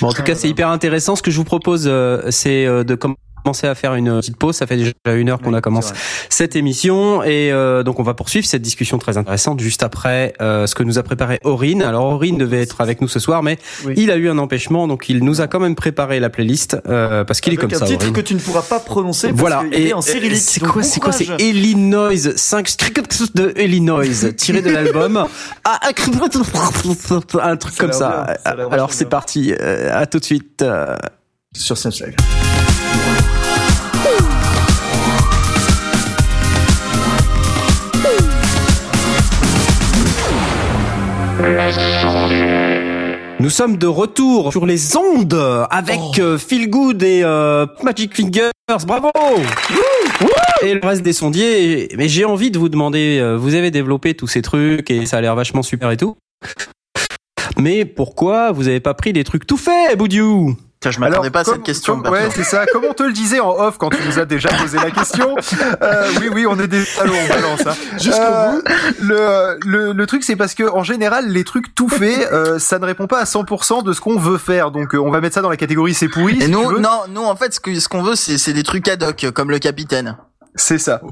[0.00, 1.14] Bon, en tout cas, c'est hyper intéressant.
[1.16, 4.36] Ce que je vous propose, euh, c'est euh, de commencer commencer à faire une petite
[4.36, 4.56] pause.
[4.56, 5.92] Ça fait déjà une heure qu'on Oui, a commencé
[6.28, 10.66] cette émission et euh, donc on va poursuivre cette discussion très intéressante juste après euh,
[10.66, 11.82] ce que nous a préparé Aurine.
[11.82, 13.94] Alors Aurine devait être avec nous ce soir, mais Oui.
[13.96, 17.24] il a eu un empêchement, donc il nous a quand même préparé la playlist euh,
[17.24, 17.86] parce qu'il est comme un ça.
[17.86, 18.12] titre Aurine.
[18.14, 19.64] que tu ne pourras pas prononcer parce Voilà.
[19.64, 20.36] qu'il est Et en cyrillique.
[20.38, 21.26] c'est quoi, c'est quoi, c'est.
[21.40, 22.68] Illinois 5
[23.34, 24.04] de Illinois
[24.36, 25.26] tiré de l'album.
[25.64, 25.78] Ah,
[27.42, 28.36] un truc comme ça.
[28.44, 29.54] Alors c'est parti.
[29.58, 30.62] Euh, à tout de suite.
[30.62, 30.96] Euh,
[31.54, 32.06] sur Snapchat.
[43.38, 46.20] Nous sommes de retour sur les ondes avec Oh.
[46.20, 48.50] euh, Feel Good et euh, Magic Fingers.
[48.86, 49.10] Bravo
[50.62, 51.88] Et le reste des sondiers.
[51.96, 55.16] Mais j'ai envie de vous demander, euh, vous avez développé tous ces trucs et ça
[55.16, 56.16] a l'air vachement super et tout.
[57.56, 60.56] Mais pourquoi vous avez pas pris des trucs tout faits, Boudiou?
[60.82, 62.00] Tiens, je m'attendais Alors, pas à comme- cette question.
[62.00, 62.64] comme- ouais, c'est ça.
[62.72, 65.36] Comme on te le disait en off quand tu nous as déjà posé la question.
[65.82, 67.60] Euh, oui, oui, on est des salauds, on balance.
[67.66, 67.74] Hein.
[67.98, 68.62] Jusqu'au Euh,
[68.98, 72.78] Le, le, le truc, c'est parce que en général, les trucs tout faits, euh, ça
[72.78, 74.70] ne répond pas à 100% de ce qu'on veut faire.
[74.70, 76.38] Donc, euh, on va mettre ça dans la catégorie c'est pourri.
[76.38, 76.80] Et si nous, tu veux.
[76.80, 79.26] non, nous, en fait, ce que ce qu'on veut, c'est c'est des trucs ad hoc,
[79.34, 80.16] comme le capitaine.
[80.54, 81.02] C'est ça.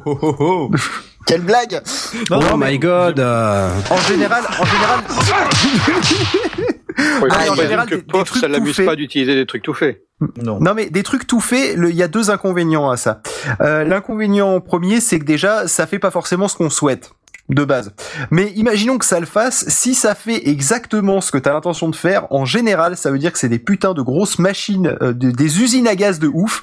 [1.27, 1.83] Quelle blague
[2.31, 5.01] Oh non, my god euh, En général, en général,
[7.31, 9.75] Ah, en général, que des- des POF, trucs ça l'amuse pas d'utiliser des trucs tout
[9.75, 10.03] faits.
[10.43, 10.59] Non.
[10.61, 13.21] Non mais des trucs tout faits, il y a deux inconvénients à ça.
[13.61, 17.13] Euh, L'inconvénient premier, c'est que déjà, ça fait pas forcément ce qu'on souhaite
[17.49, 17.95] de base.
[18.31, 21.89] Mais imaginons que ça le fasse, si ça fait exactement ce que tu as l'intention
[21.89, 25.13] de faire, en général, ça veut dire que c'est des putains de grosses machines, euh,
[25.15, 26.61] de- des usines à gaz de ouf.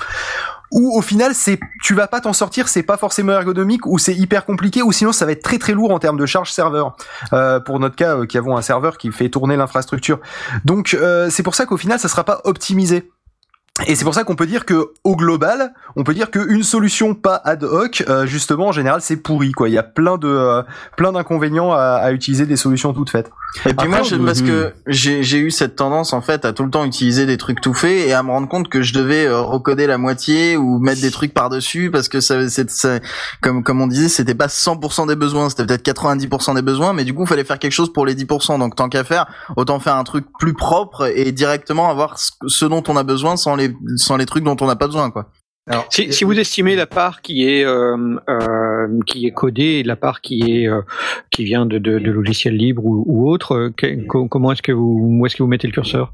[0.76, 4.14] Ou au final, c'est tu vas pas t'en sortir, c'est pas forcément ergonomique, ou c'est
[4.14, 6.98] hyper compliqué, ou sinon ça va être très très lourd en termes de charge serveur.
[7.32, 10.20] Euh, pour notre cas, euh, qui avons un serveur qui fait tourner l'infrastructure.
[10.66, 13.10] Donc euh, c'est pour ça qu'au final, ça sera pas optimisé.
[13.88, 17.14] Et c'est pour ça qu'on peut dire que au global, on peut dire qu'une solution
[17.14, 19.68] pas ad hoc, justement en général, c'est pourri quoi.
[19.68, 20.64] Il y a plein de euh,
[20.96, 23.30] plein d'inconvénients à utiliser des solutions toutes faites.
[23.66, 24.26] Et puis moi, je, mhm.
[24.26, 27.62] parce que j'ai eu cette tendance en fait à tout le temps utiliser des trucs
[27.62, 30.80] tout faits et à me rendre compte que je devais euh, recoder la moitié ou
[30.80, 32.36] mettre des trucs par dessus parce que ça-
[33.42, 37.04] comme comme on disait, c'était pas 100% des besoins, c'était peut-être 90% des besoins, mais
[37.06, 38.60] du coup, il fallait faire quelque chose pour les 10%.
[38.60, 39.26] Donc tant qu'à faire,
[39.56, 43.38] autant faire un truc plus propre et directement avoir ce, ce dont on a besoin
[43.38, 45.30] sans les sans les trucs dont on n'a pas besoin quoi.
[45.68, 47.98] Alors, Si, si vous estimez la part qui est euh,
[48.30, 50.82] euh, qui est codée et la part qui est euh,
[51.32, 55.00] qui vient de, de, de logiciels libres ou, ou autres, euh, comment est-ce que vous
[55.20, 56.14] où est-ce que vous mettez le curseur?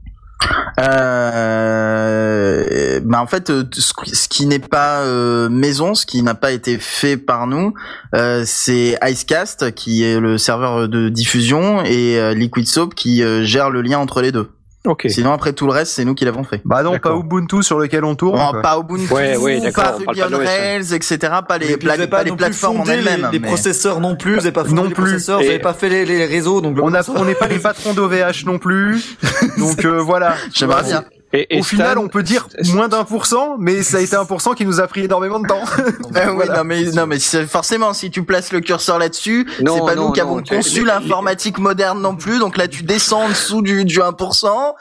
[1.61, 6.23] Euh, ben en fait, euh, ce, qui- ce qui n'est pas euh, maison, ce qui
[6.23, 7.73] n'a pas été fait par nous,
[8.15, 13.43] euh, c'est Icecast qui est le serveur de diffusion et euh, Liquid Soap qui euh,
[13.43, 14.49] gère le lien entre les deux.
[14.87, 15.05] Ok.
[15.09, 16.59] Sinon après tout le reste, c'est nous qui l'avons fait.
[16.65, 17.15] Bah non, pas.
[17.15, 18.39] Ubuntu sur lequel on tourne.
[18.51, 18.61] Quoi.
[18.63, 20.43] pas Ubuntu, Ouais, ouais, d'accord, pas parle Ruby on hein.
[20.45, 21.17] Rails, etc.
[21.47, 23.27] Pas les, pla- vous avez pas les non plateformes en elles-mêmes.
[23.27, 25.03] Les, les mais- processeurs non plus, vous n'avez pas Non les plus.
[25.03, 28.45] processeurs, vous n'avez pas fait les, les réseaux, donc on n'est pas les patrons d'OVH
[28.45, 29.17] non plus.
[29.59, 30.35] Donc euh, voilà.
[30.53, 31.03] J'aimerais bien.
[31.33, 34.15] Et, et Au final, on peut dire moins d'un pour cent, mais ça a été
[34.17, 35.61] un pour cent qui nous a pris énormément de temps.
[35.77, 36.57] Oui, Voilà.
[36.57, 40.07] non mais non mais c'est- forcément si tu places le curseur là-dessus, c'est pas non,
[40.07, 42.39] nous qui non, avons conçu l'informatique moderne non plus.
[42.39, 44.73] Donc là tu descends en dessous du du 1%.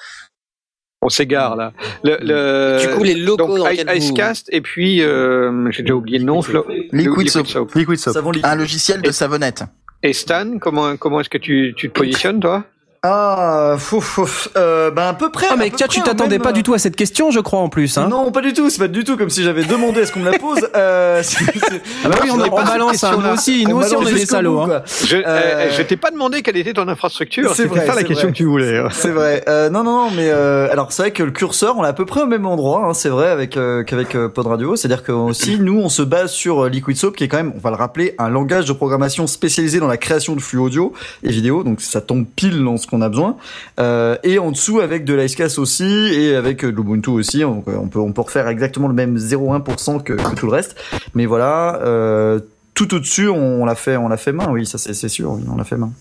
[1.03, 1.73] on s'égare là.
[2.05, 5.95] Le, le, Du coup, les locaux donc, I- vous- Icecast et puis euh, j'ai déjà
[5.95, 6.41] oublié le nom.
[6.43, 7.75] Flo- Liquid Liquid Soap.
[7.75, 8.13] Liquid Soap.
[8.15, 8.47] savon liquide.
[8.51, 9.63] Un logiciel de savonnette.
[10.03, 12.65] Et Stan, comment comment est-ce que tu, tu te positionnes toi?
[13.03, 15.47] Ah, fouf, fouf, euh, ben à peu près.
[15.51, 17.61] Ah mais tiens, tu t'attendais même, pas euh, du tout à cette question, je crois
[17.61, 17.97] en plus.
[17.97, 18.69] Hein Non, pas du tout.
[18.69, 20.59] C'est pas du tout comme si j'avais demandé à ce qu'on me la pose.
[20.77, 23.79] Euh, c'est- c'est- Ah bah oui, on, Non, on balance, hein, nous aussi, nous On
[23.81, 24.67] aussi on est des salauds.
[24.67, 24.83] bout, hein.
[25.07, 27.55] Je, Euh, euh, je t'ai pas demandé quelle était ton infrastructure.
[27.55, 28.33] C'est vrai, ça la c'est question vrai.
[28.33, 28.83] que tu voulais.
[28.91, 29.45] C'est vrai.
[29.49, 31.93] Euh, non, non, non, mais euh, alors c'est vrai que le curseur, on l'a à
[31.95, 32.85] peu près au même endroit.
[32.87, 34.77] Hein, c'est vrai avec euh, qu'avec euh, Pod Radio.
[34.77, 37.55] C'est-à-dire que aussi, nous, on se base sur euh, Liquid Soap, qui est quand même,
[37.57, 40.93] on va le rappeler, un langage de programmation spécialisé dans la création de flux audio
[41.23, 41.65] et vidéo.
[41.65, 43.37] Donc ça tombe pile dans ce qu'on a besoin.
[43.79, 47.41] Euh, et en dessous avec de l'Icecast aussi et avec euh, de l'Ubuntu aussi.
[47.41, 50.53] Donc, euh, on peut on peut refaire exactement le même 0,1% que, que tout le
[50.53, 50.77] reste.
[51.15, 51.81] Mais voilà.
[51.83, 52.41] Euh,
[52.75, 55.65] tout au-dessus, on, l'a fait, on l'a fait main, oui, ça c'est sûr, on l'a
[55.65, 55.93] fait main.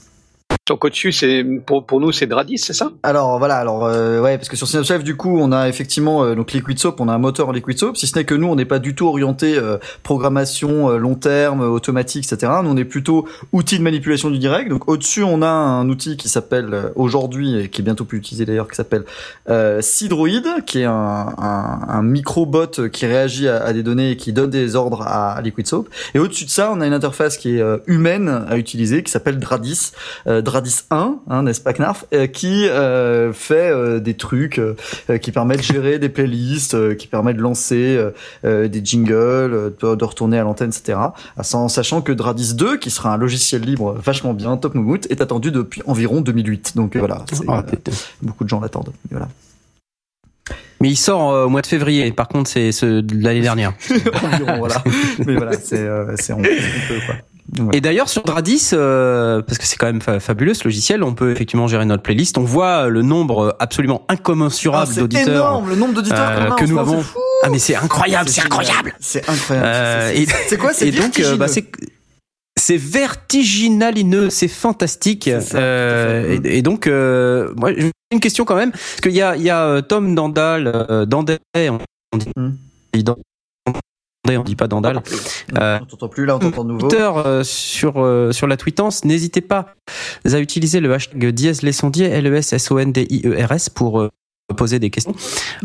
[0.70, 2.92] Donc au-dessus, c'est pour pour nous c'est Dradis, c'est ça?
[3.02, 6.36] Alors voilà, alors euh, ouais, parce que sur Synapse du coup, on a effectivement euh,
[6.36, 7.98] donc Liquid Soap, on a un moteur en Liquid Soap.
[7.98, 11.16] Si ce n'est que nous, on n'est pas du tout orienté euh, programmation euh, long
[11.16, 12.52] terme, euh, automatique, etc.
[12.64, 14.70] Nous, on est plutôt outil de manipulation du direct.
[14.70, 18.20] Donc au-dessus, on a un outil qui s'appelle euh, aujourd'hui et qui est bientôt plus
[18.20, 19.06] utilisé d'ailleurs, qui s'appelle
[19.50, 19.82] euh,
[20.68, 24.76] qui est un, un, un microbot qui réagit à, des données et qui donne des
[24.76, 25.90] ordres à, à Liquid Soap.
[26.14, 29.40] Et au-dessus de ça, on a une interface qui est humaine à utiliser, qui s'appelle
[29.40, 29.94] Dradis
[30.60, 34.76] Radis 1, hein, n'est-ce pas Knarf, euh, qui euh, fait euh, des trucs euh,
[35.22, 37.98] qui permettent de gérer des playlists, euh, qui permettent de lancer
[38.44, 40.98] des jingles, euh, de, de retourner à l'antenne, etc.
[41.38, 45.10] Ah, Sans, sachant que Radis 2, qui sera un logiciel libre vachement bien, top moumout,
[45.10, 46.74] est attendu depuis environ 2008.
[46.76, 47.64] Donc euh, voilà, Ah,
[48.22, 48.92] beaucoup de gens l'attendent.
[49.10, 49.30] Voilà.
[50.82, 52.12] Mais il sort au mois de février.
[52.12, 53.74] Par contre, c'est ce de l'année dernière.
[54.24, 54.84] environ, voilà.
[55.26, 57.16] Mais voilà, c'est euh, on, on peut, quoi.
[57.58, 57.78] Ouais.
[57.78, 61.14] Et d'ailleurs sur Dradis, euh, parce que c'est quand même fa- fabuleux ce logiciel, on
[61.16, 62.38] peut effectivement gérer notre playlist.
[62.38, 66.66] On voit le nombre absolument Ah, incommensurable c'est d'auditeurs énorme le nombre d'auditeurs euh, que
[66.66, 67.02] nous moment, avons.
[67.02, 67.18] fou.
[67.44, 68.94] Ah mais c'est incroyable, c'est incroyable.
[69.00, 69.68] C'est incroyable.
[69.68, 71.48] Euh, C'est- quoi C'est donc euh, bah, vertigineux.
[71.48, 71.90] c'est
[72.62, 75.24] c'est vertiginalineux, c'est fantastique.
[75.26, 79.14] C'est ça, Euh, et, et donc, euh, moi, j'ai une question quand même, parce qu'il
[79.14, 81.80] y a, il y a euh, Tom Dandal, euh, Dandel, on,
[82.14, 82.52] on dit, Hmm.
[84.28, 85.02] On dit pas Dandal.
[85.58, 86.88] Euh, on t'entend plus là, on t'entend nouveau.
[86.88, 89.74] Twitter euh, sur euh, sur la tweetance, n'hésitez pas
[90.32, 93.22] à utiliser le hashtag dièse les sondiers L E S S O N D I
[93.26, 94.10] E R S pour euh,
[94.56, 95.16] poser des questions.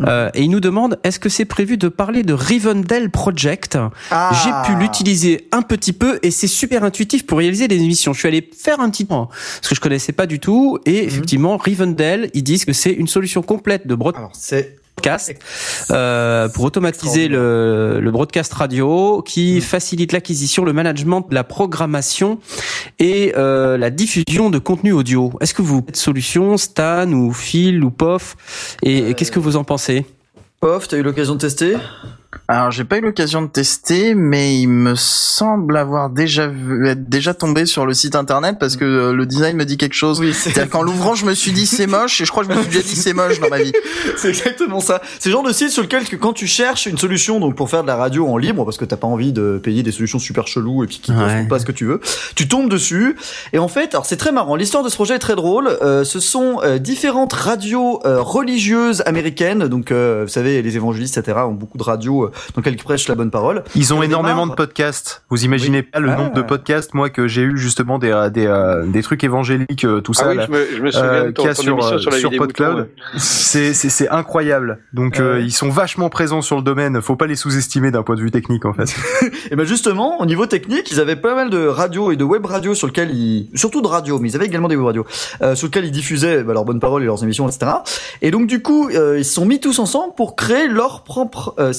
[0.07, 3.77] Euh, et il nous demande est-ce que c'est prévu de parler de Rivendell Project?
[4.09, 4.31] Ah.
[4.43, 8.13] J'ai pu l'utiliser un petit peu et c'est super intuitif pour réaliser des émissions.
[8.13, 11.01] Je suis allé faire un petit point parce que je connaissais pas du tout et
[11.01, 11.07] Mhm.
[11.07, 14.55] effectivement Rivendell ils disent que c'est une solution complète de broadcast
[15.19, 15.37] C'est
[15.91, 22.39] euh, pour automatiser le, le broadcast radio qui facilite l'acquisition, le management, la programmation
[22.97, 25.31] et euh, la diffusion de contenu audio.
[25.41, 28.35] Est-ce que vous cette solution Stan ou Phil ou POF?
[28.81, 30.05] Et, Euh, et qu'est-ce que vous en pensez?
[30.59, 31.75] Pof, t'as eu l'occasion de tester?
[32.47, 37.09] Alors j'ai pas eu l'occasion de tester, mais il me semble avoir déjà vu, être
[37.09, 40.19] déjà tombé sur le site internet parce que euh, le design me dit quelque chose.
[40.19, 42.51] Oui, c'est C'est-à-dire qu'en l'ouvrant, je me suis dit c'est moche et je crois que
[42.51, 43.73] je me suis déjà dit c'est moche dans ma vie.
[44.17, 45.01] c'est exactement ça.
[45.19, 47.69] C'est le genre de site sur lequel que quand tu cherches une solution donc pour
[47.69, 50.19] faire de la radio en libre parce que t'as pas envie de payer des solutions
[50.19, 51.17] super cheloues et puis qui Ouais.
[51.17, 52.01] correspondent pas ce que tu veux,
[52.35, 53.15] tu tombes dessus
[53.53, 54.55] et en fait, alors c'est très marrant.
[54.55, 55.67] L'histoire de ce projet est très drôle.
[55.81, 61.17] Euh, ce sont euh, différentes radios euh, religieuses américaines, donc euh, vous savez les évangélistes
[61.17, 61.37] etc.
[61.47, 63.63] ont beaucoup de radios euh, dans lesquelles ils prêchent la bonne parole.
[63.75, 65.23] Ils ont énormément de podcasts.
[65.29, 66.15] Vous imaginez pas le Ah.
[66.17, 69.85] nombre de podcasts, moi, que j'ai eu justement des, euh, des, euh, des trucs évangéliques,
[69.85, 70.25] euh, tout ça.
[70.27, 70.45] Ah oui, là.
[70.47, 72.37] je me, je me souviens euh, de ton, qu'il y a ton sur, sur la
[72.37, 72.77] PodCloud.
[72.77, 72.89] ouais.
[73.17, 74.79] C'est c'est c'est incroyable.
[74.93, 77.01] Donc euh, ils sont vachement présents sur le domaine.
[77.01, 78.95] Faut pas les sous-estimer d'un point de vue technique en fait.
[79.51, 82.45] Et ben justement, au niveau technique, ils avaient pas mal de radios et de web
[82.45, 85.05] radios sur lesquelles ils, surtout de radio, mais ils avaient également des web radios,
[85.41, 87.71] euh, sur lesquelles ils diffusaient bah, leurs bonnes paroles et leurs émissions, etc.
[88.21, 91.53] Et donc du coup, euh, ils se sont mis tous ensemble pour créer leur propre
[91.59, 91.73] euh,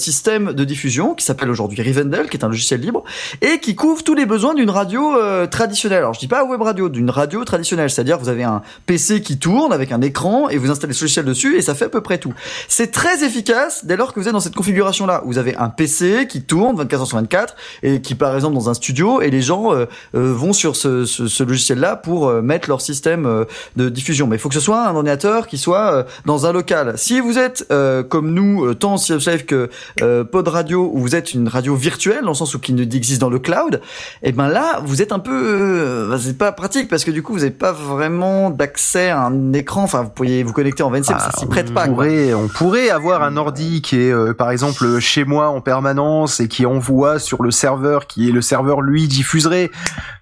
[0.45, 3.05] de diffusion qui s'appelle aujourd'hui Rivendell, qui est un logiciel libre
[3.41, 5.99] et qui couvre tous les besoins d'une radio euh, traditionnelle.
[5.99, 9.39] Alors je dis pas web radio, d'une radio traditionnelle, c'est-à-dire vous avez un PC qui
[9.39, 12.01] tourne avec un écran et vous installez ce logiciel dessus et ça fait à peu
[12.01, 12.35] près tout.
[12.69, 15.23] C'est très efficace dès lors que vous êtes dans cette configuration-là.
[15.25, 18.69] Vous avez un PC qui tourne 24 heures sur 24 et qui par exemple dans
[18.69, 22.43] un studio et les gens euh, euh, vont sur ce, ce, ce logiciel-là pour euh,
[22.43, 23.45] mettre leur système euh,
[23.77, 24.27] de diffusion.
[24.27, 26.95] Mais il faut que ce soit un ordinateur qui soit dans un local.
[26.97, 27.67] Si vous êtes
[28.09, 29.71] comme nous, tant CFSF que
[30.03, 32.83] euh, Pod Radio, où vous êtes une radio virtuelle dans le sens où qui ne
[32.83, 33.81] existe dans le cloud,
[34.23, 37.23] et ben là vous êtes un peu, euh, bah, c'est pas pratique parce que du
[37.23, 39.83] coup vous n'avez pas vraiment d'accès à un écran.
[39.83, 41.85] Enfin vous pourriez vous connecter en VNC, mais ça s'y prête pas.
[41.87, 41.95] Quoi.
[41.95, 46.41] pourrait, on pourrait avoir un ordi qui est euh, par exemple chez moi en permanence
[46.41, 49.71] et qui envoie sur le serveur qui est le serveur lui diffuserait.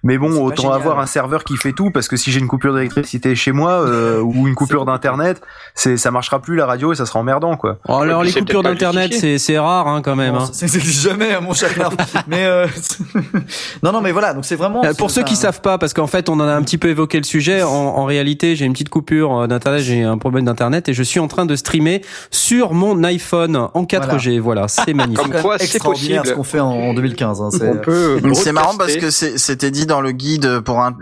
[0.03, 0.79] Mais bon, autant génial.
[0.79, 3.71] avoir un serveur qui fait tout parce que si j'ai une coupure d'électricité chez moi
[3.71, 5.41] euh, ou une coupure d'internet,
[5.73, 7.79] c'est ça marchera plus la radio et ça sera emmerdant quoi.
[7.87, 10.35] Oh, alors les coupures d'internet c'est c'est hein, quand même.
[10.35, 10.49] Hein.
[10.51, 11.95] ça n'existe jamais à mon cher Knarf.
[12.27, 12.67] mais euh,
[13.83, 14.33] non, non, mais voilà.
[14.33, 14.83] Donc c'est vraiment.
[14.83, 16.89] Euh, Pour ceux qui savent pas, parce qu'en fait, on en a un petit peu
[16.89, 17.63] évoqué le sujet.
[17.63, 21.03] En, en réalité, j'ai une petite coupure euh, d'internet, j'ai un problème d'internet et je
[21.03, 24.39] suis en train de streamer sur mon iPhone en 4G.
[24.39, 25.31] Voilà, c'est magnifique.
[25.31, 26.33] Comme quoi, c'est extraordinaire possible.
[26.33, 27.41] ce qu'on fait en, en 2015.
[27.41, 30.95] Hein, c'est- C'est marrant parce que c'est- c'était dit dans le guide pour un-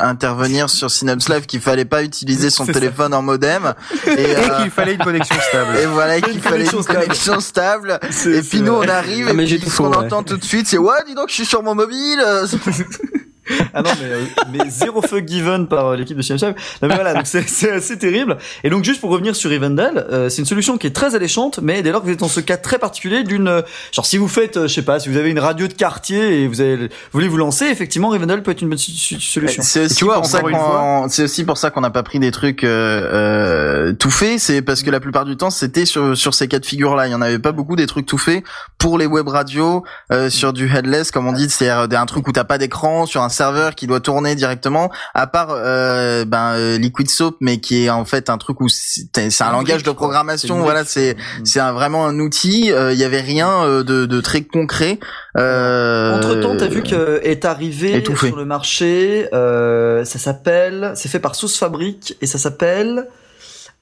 [0.00, 2.80] intervenir sur Synapse Live qu'il fallait pas utiliser son C'est ça.
[2.80, 3.74] téléphone en modem
[4.06, 5.76] et, Et euh, qu'il fallait une connexion stable.
[5.82, 7.98] et voilà Une qu'il fallait une connexion stable.
[8.26, 9.96] Et puis nous on arrive Ah, et mais j'ai puis tout ce qu'on ouais.
[9.96, 12.22] entend tout de suite c'est ouais dis donc je suis sur mon mobile.
[13.74, 16.54] Ah non, mais, euh, mais zéro fuck given par euh, l'équipe de CMSF.
[16.82, 18.38] Non mais voilà, donc c'est c'est assez terrible.
[18.62, 21.58] Et donc juste pour revenir sur Rivendell, euh, c'est une solution qui est très alléchante,
[21.62, 24.16] mais dès lors que vous êtes dans ce cas très particulier d'une, euh, genre si
[24.16, 26.60] vous faites, euh, je sais pas, si vous avez une radio de quartier et vous,
[26.60, 29.62] avez, vous voulez vous lancer, effectivement Rivendell peut être une bonne su- su- solution.
[29.62, 31.90] C'est aussi tu vois, pour ça encore une qu'on c'est aussi pour ça qu'on n'a
[31.90, 32.68] pas pris des trucs euh,
[33.12, 36.58] euh, tout faits, c'est parce que la plupart du temps c'était sur sur ces cas
[36.58, 38.42] de figure là, il y en avait pas beaucoup des trucs tout faits
[38.78, 42.32] pour les web radios euh, sur du headless comme on dit, c'est un truc où
[42.32, 44.90] t'as pas d'écran sur un serveur qui doit tourner directement.
[45.12, 48.68] À part euh, ben euh, Liquid Soap, mais qui est en fait un truc où
[48.68, 50.60] c'est c'est un langage de programmation.
[50.60, 52.72] Voilà, c'est c'est un- vraiment un outil.
[52.72, 54.98] Euh, Il y avait rien euh, de, de très concret.
[55.36, 58.28] Euh, Entre temps, t'as vu que est arrivé étouffé.
[58.28, 63.08] sur le marché, euh, ça s'appelle, c'est fait par Sauce Fabrique et ça s'appelle.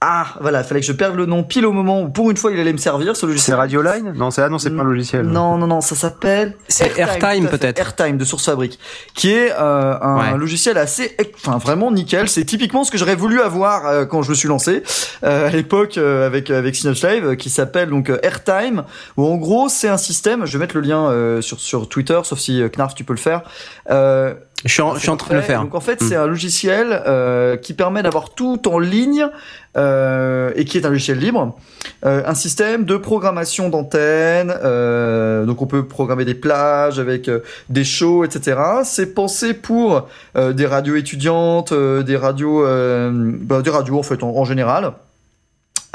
[0.04, 2.50] Ah, voilà, fallait que je perde le nom pile au moment où, pour une fois,
[2.50, 3.56] il allait me servir ce C'est logiciel.
[3.56, 4.12] Radio Line?
[4.16, 5.22] Non, c'est ah non, c'est pas un logiciel.
[5.26, 6.56] Non, non, non, ça s'appelle.
[6.66, 7.78] C'est Airtime, peut-être.
[7.78, 8.80] Airtime de Source Fabrique,
[9.14, 10.38] qui est euh, un Ouais.
[10.38, 11.16] logiciel assez,
[11.46, 12.28] enfin vraiment nickel.
[12.28, 14.82] C'est typiquement ce que j'aurais voulu avoir euh, quand je me suis lancé
[15.22, 18.82] euh, à l'époque euh, avec avec Synops Live, euh, qui s'appelle donc euh, Airtime,
[19.16, 20.46] où en gros c'est un système.
[20.46, 23.12] Je vais mettre le lien euh, sur sur Twitter, sauf si euh, Knarf tu peux
[23.14, 23.42] le faire.
[24.64, 25.62] Je suis en, je suis en train de le faire.
[25.62, 26.06] donc en fait, Mm.
[26.08, 29.26] c'est un logiciel euh, qui permet d'avoir tout en ligne
[29.76, 31.56] euh, et qui est un logiciel libre.
[32.04, 34.54] Euh, un système de programmation d'antenne.
[34.62, 37.40] euh, donc on peut programmer des plages avec euh,
[37.70, 38.60] des shows, etc.
[38.84, 44.02] C'est pensé pour euh, des radios étudiantes, euh, des radios, euh, bah, des radios en
[44.04, 44.92] fait en, en général.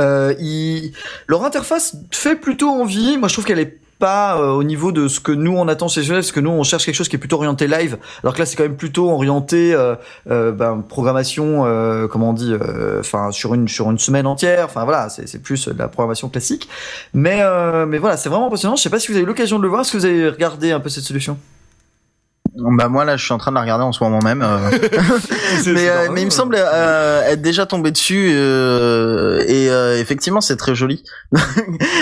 [0.02, 0.92] Euh, ils-
[1.28, 3.18] Leur interface fait plutôt envie.
[3.18, 5.88] Moi, je trouve qu'elle est pas euh, au niveau de ce que nous on attend
[5.88, 8.34] chez Genève, parce que nous on cherche quelque chose qui est plutôt orienté live, alors
[8.34, 9.96] que là c'est quand même plutôt orienté euh,
[10.30, 11.64] euh, ben, programmation,
[12.12, 12.54] comment on dit,
[13.00, 14.66] enfin sur une sur une semaine entière.
[14.66, 16.68] Enfin voilà, c'est plus de la programmation classique.
[17.14, 17.42] Mais
[17.88, 18.76] mais voilà, c'est vraiment impressionnant.
[18.76, 19.82] Je sais pas si vous avez eu l'occasion de le voir.
[19.82, 21.38] Est-ce que vous avez regardé un peu cette solution?
[22.60, 24.42] Bah moi là, je suis en train de la regarder en ce moment même.
[24.42, 24.58] euh.
[25.68, 30.42] Mais euh, mais il me semble euh, être déjà tombé dessus euh, et euh, effectivement
[30.42, 31.04] c'est très joli.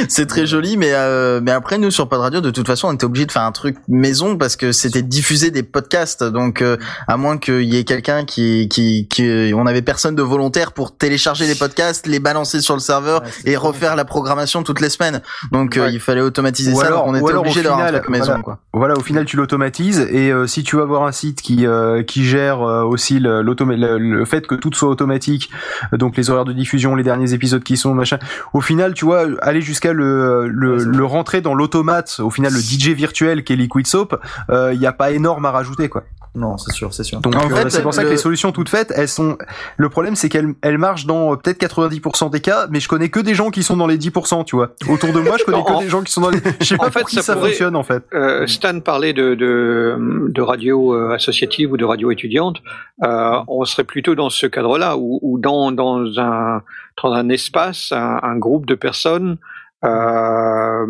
[0.09, 2.93] c'est très joli, mais euh, mais après nous sur Pod Radio de toute façon on
[2.93, 6.23] était obligé de faire un truc maison parce que c'était diffuser des podcasts.
[6.23, 6.77] Donc euh,
[7.07, 10.95] à moins qu'il y ait quelqu'un qui qui qui on avait personne de volontaire pour
[10.97, 14.89] télécharger les podcasts, les balancer sur le serveur Ouais, et refaire la programmation toutes les
[14.89, 15.21] semaines.
[15.51, 15.93] Donc Ouais.
[15.93, 16.87] il fallait automatiser Ou ça.
[16.87, 18.41] alors- donc on était obligé d'avoir un truc maison voilà.
[18.43, 18.59] quoi.
[18.73, 22.03] Voilà, au final, tu l'automatises et euh, si tu veux avoir un site qui euh,
[22.03, 25.49] qui gère euh, aussi le, le, le fait que tout soit automatique,
[25.91, 28.19] donc les horaires de diffusion, les derniers épisodes qui sont machin.
[28.53, 32.89] Au final, tu vois, aller jusqu'à le le, rentrer dans l'automate, au final, le DJ
[32.89, 34.19] virtuel qui est Liquid Soap,
[34.49, 36.03] il y a pas énorme à rajouter quoi.
[36.35, 37.19] Non, c'est sûr, c'est sûr.
[37.21, 39.37] Donc En euh, fait, c'est pour ça que le- les solutions toutes faites, elles sont.
[39.77, 43.09] Le problème, c'est qu'elles elles marchent dans euh, peut-être 90% des cas, mais je connais
[43.09, 44.71] que des gens qui sont dans les 10%, tu vois.
[44.89, 46.39] Autour de moi, je connais En- que des gens qui sont dans les.
[46.59, 48.03] Je sais en pas fait, pour qui ça pourrait- fonctionne en fait.
[48.13, 52.57] Euh, Stan parlait de, de, de radio euh, associative ou de radio étudiante.
[53.03, 56.61] Euh, on serait plutôt dans ce cadre-là, ou ou dans, dans, un,
[57.01, 59.37] dans un espace, un, un groupe de personnes
[59.85, 60.85] euh,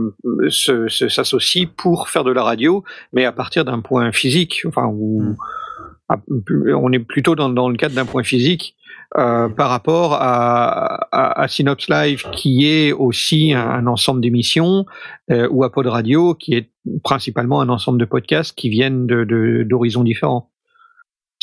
[0.50, 4.62] s'associent pour faire de la radio, mais à partir d'un point physique.
[4.68, 5.36] Enfin, où, Mm.
[6.10, 6.20] à-
[6.78, 8.76] on est plutôt dans, dans le cadre d'un point physique.
[9.18, 14.86] euh, par rapport à, à, à Synops Live, qui est aussi un, un ensemble d'émissions,
[15.32, 16.72] euh, ou à Pod Radio, qui est
[17.04, 20.50] principalement un ensemble de podcasts qui viennent de- de- d'horizons différents.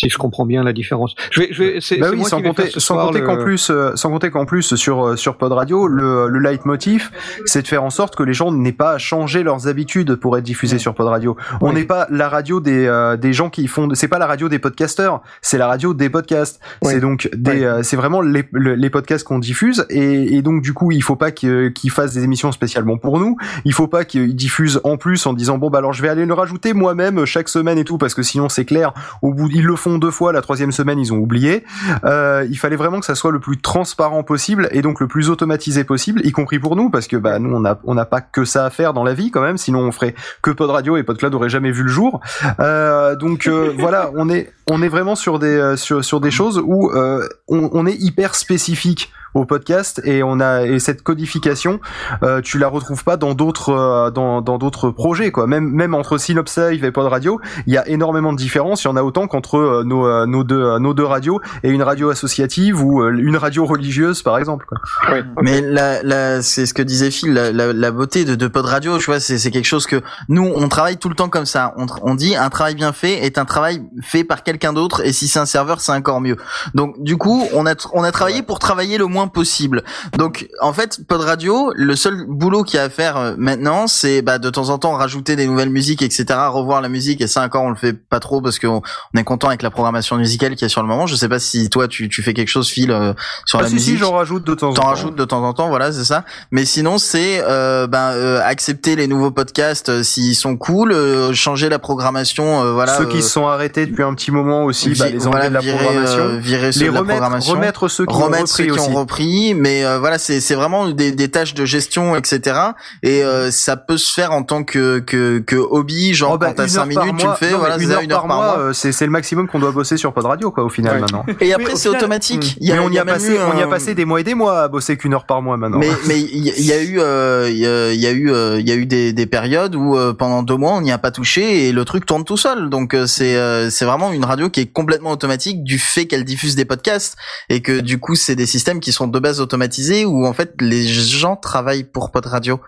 [0.02, 1.14] Si je comprends bien la différence.
[1.30, 3.36] Je vais, je vais, c'est, Bah oui, moi sans qui compter, sans compter le- qu'en
[3.36, 7.10] plus, euh, sans compter qu'en plus sur euh, sur Pod Radio, le le leitmotiv,
[7.44, 10.36] c'est de faire en sorte que les gens n'aient pas à changer leurs habitudes pour
[10.36, 10.78] être diffusés Ouais.
[10.80, 11.36] sur Pod Radio.
[11.60, 11.74] On Ouais.
[11.74, 14.58] n'est pas la radio des euh, des gens qui font, c'est pas la radio des
[14.58, 16.60] podcasteurs, c'est la radio des podcasts.
[16.82, 16.94] Ouais.
[16.94, 20.62] C'est donc des, euh, c'est vraiment les le- les podcasts qu'on diffuse et, et donc
[20.62, 23.36] du coup, il faut pas qu'ils fassent des émissions spécialement pour nous.
[23.64, 26.26] Il faut pas qu'ils diffusent en plus en disant bon bah alors je vais aller
[26.26, 28.92] le rajouter moi-même chaque semaine et tout parce que sinon c'est clair.
[29.22, 31.64] Au bout, ils le font deux fois, la troisième semaine ils ont oublié.
[32.04, 35.30] Euh, il fallait vraiment que ça soit le plus transparent possible et donc le plus
[35.30, 38.20] automatisé possible, y compris pour nous, parce que bah nous on a on n'a pas
[38.20, 40.96] que ça à faire dans la vie quand même, sinon on ferait que Pod Radio
[40.96, 42.20] et PodCloud aurait jamais vu le jour.
[42.60, 46.62] Euh, donc euh, voilà, on est on est vraiment sur des sur sur des choses
[46.64, 51.80] où on, on est hyper spécifique au podcast et on a et cette codification
[52.22, 55.94] euh, tu la retrouves pas dans d'autres euh, dans dans d'autres projets quoi même même
[55.94, 58.96] entre Synops Live et Pod Radio il y a énormément de différences il y en
[58.96, 62.10] a autant qu'entre euh, nos euh, nos deux euh, nos deux radios et une radio
[62.10, 64.78] associative ou euh, une radio religieuse par exemple quoi.
[65.10, 65.42] Ouais, ok.
[65.42, 68.64] Mais la, la, c'est ce que disait Phil, la, la, la beauté de, de Pod
[68.64, 71.46] Radio, tu vois, c'est, c'est quelque chose que nous, on travaille tout le temps comme
[71.46, 71.74] ça.
[71.76, 75.12] On, on dit un travail bien fait est un travail fait par quelqu'un d'autre, et
[75.12, 76.36] si c'est un serveur, c'est encore mieux.
[76.74, 79.82] Donc, du coup, on a, on a travaillé pour travailler le moins possible.
[80.18, 83.86] Donc, en fait, Pod Radio, le seul boulot qu'il y a à faire euh, maintenant,
[83.86, 87.26] c'est bah, de temps en temps rajouter des nouvelles musiques, etc., revoir la musique, et
[87.26, 88.82] ça encore, on le fait pas trop parce qu'on
[89.14, 91.06] on est content avec la programmation musicale qu'il y a sur le moment.
[91.06, 93.12] Je sais pas si toi, tu, tu fais quelque chose, Phil, euh,
[93.46, 93.94] sur Ah la si musique.
[93.94, 94.88] si j'en rajoute de temps en T'en temps.
[94.88, 96.24] rajoutes de temps en temps, voilà, c'est ça.
[96.50, 101.32] Mais sinon, c'est euh, ben euh, accepter les nouveaux podcasts euh, s'ils sont cool, euh,
[101.32, 102.96] changer la programmation, euh, voilà.
[102.96, 105.54] ceux qui se sont arrêtés depuis un petit moment aussi bah, les enlever voilà, de
[105.54, 108.48] la virer, programmation virer ceux les de la remettre programmation, remettre ceux qui ont remettre
[108.48, 111.54] ceux repris qui aussi ont compris, mais euh, voilà, c'est c'est vraiment des, des tâches
[111.54, 112.56] de gestion, etc.
[113.02, 116.48] Et euh, ça peut se faire en tant que que, que hobby, genre Oh, bah,
[116.48, 118.26] quand t'as une 5 heure par minutes, tu le fais, non, voilà, une heure par
[118.26, 120.94] mois, euh, c'est c'est le maximum qu'on doit bosser sur Pod Radio, quoi, au final
[120.94, 121.00] Ouais.
[121.00, 121.24] maintenant.
[121.40, 122.56] Et après c'est final- automatique.
[122.60, 124.20] Y a, mais on y y a passé, eu on y a passé des mois
[124.20, 125.78] et des mois à bosser qu'une heure par mois maintenant.
[125.78, 128.58] Mais mais il y, a eu euh, il y, a- il y a eu euh,
[128.60, 130.98] il y a eu des, des périodes où euh, pendant deux mois on n'y a
[130.98, 132.70] pas touché et le truc tourne tout seul.
[132.70, 136.24] Donc euh, c'est euh, c'est vraiment une radio qui est complètement automatique du fait qu'elle
[136.24, 137.16] diffuse des podcasts
[137.50, 140.54] et que du coup c'est des systèmes qui sont de base automatisés où en fait
[140.60, 142.60] les gens travaillent pour Pod Radio?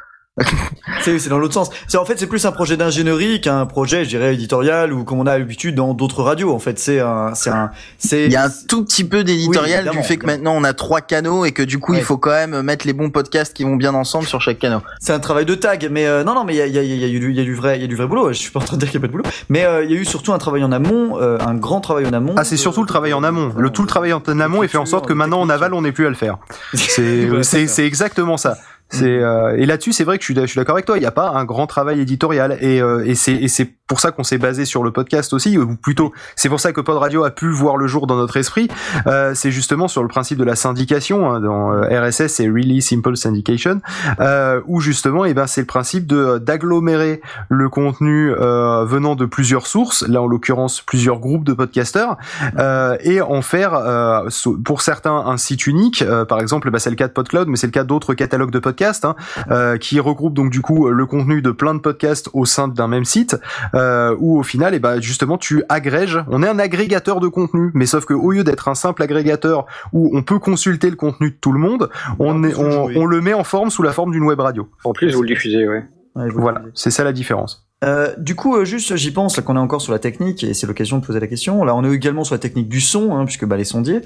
[1.02, 1.70] C'est c'est dans l'autre sens.
[1.86, 5.20] C'est en fait c'est plus un projet d'ingénierie qu'un projet, je dirais éditorial ou comme
[5.20, 6.52] on a l'habitude dans d'autres radios.
[6.52, 9.64] En fait, c'est un c'est un c'est Il y a un tout petit peu d'éditorial
[9.64, 11.98] Oui, du évidemment, fait que maintenant on a trois canaux et que du coup Ouais.
[11.98, 14.80] il faut quand même mettre les bons podcasts qui vont bien ensemble sur chaque canal.
[15.00, 15.88] c'est un travail de tag.
[15.92, 17.20] Mais euh, non non mais il y a il y a, il y a eu
[17.20, 18.32] du- il y a du vrai il y a du vrai boulot.
[18.32, 19.24] Je suis pas en train de dire qu'il y a pas de boulot.
[19.50, 22.06] Mais euh, il y a eu surtout un travail en amont, euh, un grand travail
[22.06, 22.34] en amont.
[22.36, 23.52] Ah, c'est surtout le travail en amont.
[23.56, 25.82] Le tout le travail en amont et fait en sorte que maintenant en aval on
[25.82, 26.38] n'est plus à le faire.
[26.74, 27.28] C'est
[27.68, 28.56] c'est exactement ça.
[29.02, 30.96] Euh, et là-dessus c'est vrai que je suis d'accord avec toi.
[30.96, 34.24] Il n'y a pas un grand travail éditorial et euh, et c'est pour ça qu'on
[34.24, 37.30] s'est basé sur le podcast aussi ou plutôt c'est pour ça que Pod Radio a
[37.30, 38.68] pu voir le jour dans notre esprit.
[39.06, 42.82] Euh, c'est justement sur le principe de la syndication hein, dans euh, RSS c'est Really
[42.82, 43.80] Simple Syndication
[44.20, 49.26] euh, où justement et ben c'est le principe de d'agglomérer le contenu euh, venant de
[49.26, 52.16] plusieurs sources là en l'occurrence plusieurs groupes de podcasteurs
[52.58, 54.28] euh, et en faire euh,
[54.64, 56.02] pour certains un site unique.
[56.02, 58.50] Euh, par exemple, bah, c'est le cas de PodCloud, mais c'est le cas d'autres catalogues
[58.50, 59.14] de podcasts hein,
[59.50, 62.88] euh, qui regroupent donc du coup le contenu de plein de podcasts au sein d'un
[62.88, 63.36] même site,
[63.74, 66.18] euh, où au final, et bah, justement, tu agrèges.
[66.28, 69.66] On est un agrégateur de contenu, mais sauf que au lieu d'être un simple agrégateur
[69.92, 73.20] où on peut consulter le contenu de tout le monde, on, est, on, on le
[73.20, 74.68] met en forme sous la forme d'une web radio.
[74.84, 75.84] En plus, vous le diffusez, ouais.
[76.14, 77.63] Ouais, vous Voilà, c'est ça la différence.
[77.84, 80.54] Euh, du coup, euh, juste, j'y pense, là, qu'on est encore sur la technique, et
[80.54, 81.62] c'est l'occasion de poser la question.
[81.64, 84.00] Là, on est également sur la technique du son, hein, puisque bah, les sondiers.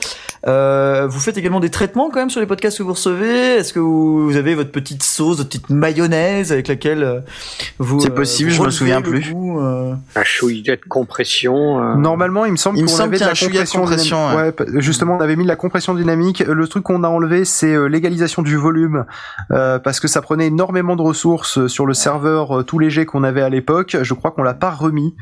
[0.47, 3.57] Euh, vous faites également des traitements quand même sur les podcasts que vous recevez?
[3.57, 7.21] Est-ce que vous, vous avez votre petite sauce, votre petite mayonnaise avec laquelle euh,
[7.79, 9.31] vous C'est euh, possible, vous je me souviens plus.
[9.33, 11.81] goût, euh, Un chouillet de compression.
[11.81, 14.61] euh, Normalement, il me semble qu'on avait de y a la de compression, compression, dynamique.
[14.61, 14.81] ouais.
[14.81, 16.41] Justement, on avait mis de la compression dynamique.
[16.41, 19.05] Le truc qu'on a enlevé, c'est euh, l'égalisation du volume,
[19.53, 23.07] euh, parce que ça prenait énormément de ressources euh, sur le serveur euh, tout léger
[23.07, 23.68] qu'on avait à l'époque.
[24.03, 25.15] Je crois qu'on l'a pas remis,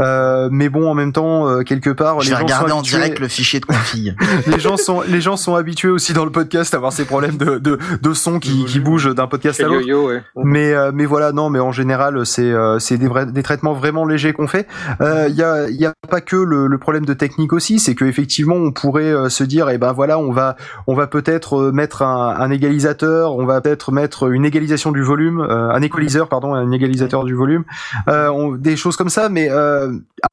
[0.00, 2.76] Euh, mais bon, en même temps, euh, quelque part, Je les vais gens regarder sont
[2.76, 2.96] en habitués.
[2.98, 4.14] direct le fichier de config.
[4.46, 7.36] les gens sont les gens sont habitués aussi dans le podcast à avoir ces problèmes
[7.36, 9.86] de de, de son qui, qui bougent d'un podcast à l'autre.
[10.06, 10.22] ouais.
[10.36, 13.72] Mais euh, mais voilà non mais en général c'est euh, c'est des vrais des traitements
[13.74, 14.66] vraiment légers qu'on fait.
[15.00, 17.78] Euh, Il y a il y a pas que le, le problème de technique aussi,
[17.78, 20.56] c'est que effectivement on pourrait euh, se dire eh ben voilà on va
[20.86, 25.40] on va peut-être mettre un, un égalisateur, on va peut-être mettre une égalisation du volume,
[25.40, 27.89] euh, un équaliseur pardon, un égalisateur du volume, euh,
[28.32, 29.28] on- des choses comme ça.
[29.28, 29.92] Mais euh,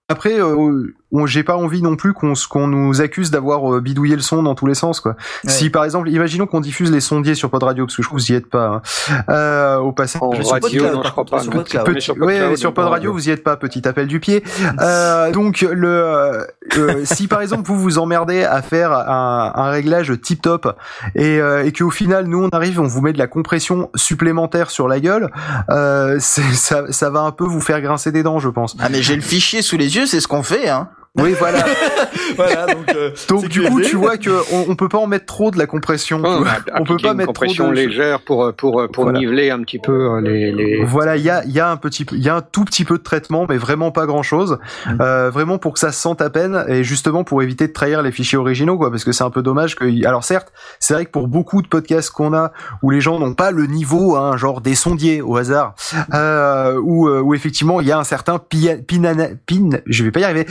[0.10, 0.94] après euh,
[1.26, 4.56] j'ai pas envie non plus qu'on qu'on nous accuse d'avoir euh, bidouillé le son dans
[4.56, 5.12] tous les sens quoi.
[5.44, 5.50] Ouais.
[5.50, 8.20] Si par exemple imaginons qu'on diffuse les sondiers sur Pod Radio parce que je trouve
[8.20, 10.22] que vous y êtes pas hein, euh, au passage.
[10.22, 11.40] En radio, non, je crois pas.
[11.40, 14.20] sur est Petit- sur ouais, sur Pod Radio, vous y êtes pas, petit appel du
[14.20, 14.44] pied.
[14.82, 16.44] Euh, donc, le, euh,
[16.78, 20.76] euh, si par exemple vous vous emmerdez à faire un, un réglage tip top
[21.16, 24.70] et, euh, et qu'au final nous on arrive, on vous met de la compression supplémentaire
[24.72, 25.32] sur la gueule,
[25.70, 28.76] euh, c'est- ça, ça va un peu vous faire grincer des dents, je pense.
[28.80, 30.90] Ah mais j'ai le fichier sous les yeux, c'est ce qu'on fait hein.
[31.20, 31.60] Oui, voilà.
[32.36, 35.26] voilà, donc, euh, Donc du coup, tu vois que on, on peut pas en mettre
[35.26, 36.22] trop de la compression.
[36.24, 39.20] on peut pas une mettre trop compression de légère pour pour pour Voilà.
[39.20, 40.84] niveler un petit peu euh, les les.
[40.84, 42.64] Voilà, il y a, il y a un petit, peu- il y a un tout
[42.66, 44.60] petit peu de traitement, mais vraiment pas grand chose.
[44.86, 44.98] Mm.
[45.02, 48.02] Euh, vraiment pour que ça se sente à peine et justement pour éviter de trahir
[48.02, 50.06] les fichiers originaux, quoi, parce que c'est un peu dommage que.
[50.08, 52.52] Alors certes, c'est vrai que pour beaucoup de podcasts qu'on a
[52.84, 55.74] où les gens n'ont pas le niveau, hein, genre des sondiers au hasard,
[56.14, 60.20] euh, où, euh, où effectivement il y a un certain pinana- pin, je vais pas
[60.20, 60.46] y arriver,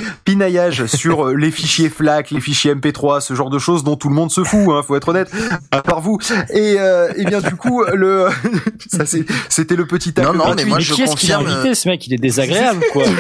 [0.87, 4.15] sur euh, les fichiers FLAC, les fichiers MP3, ce genre de choses dont tout le
[4.15, 5.31] monde se fout, hein, faut être honnête,
[5.71, 6.19] à part vous.
[6.51, 8.29] Et, euh, et bien du coup, le,
[8.91, 12.07] ça c'est, c'était le petit Non, non, mais moi, mais je confirme, invité ce mec?
[12.07, 13.05] Il est désagréable quoi.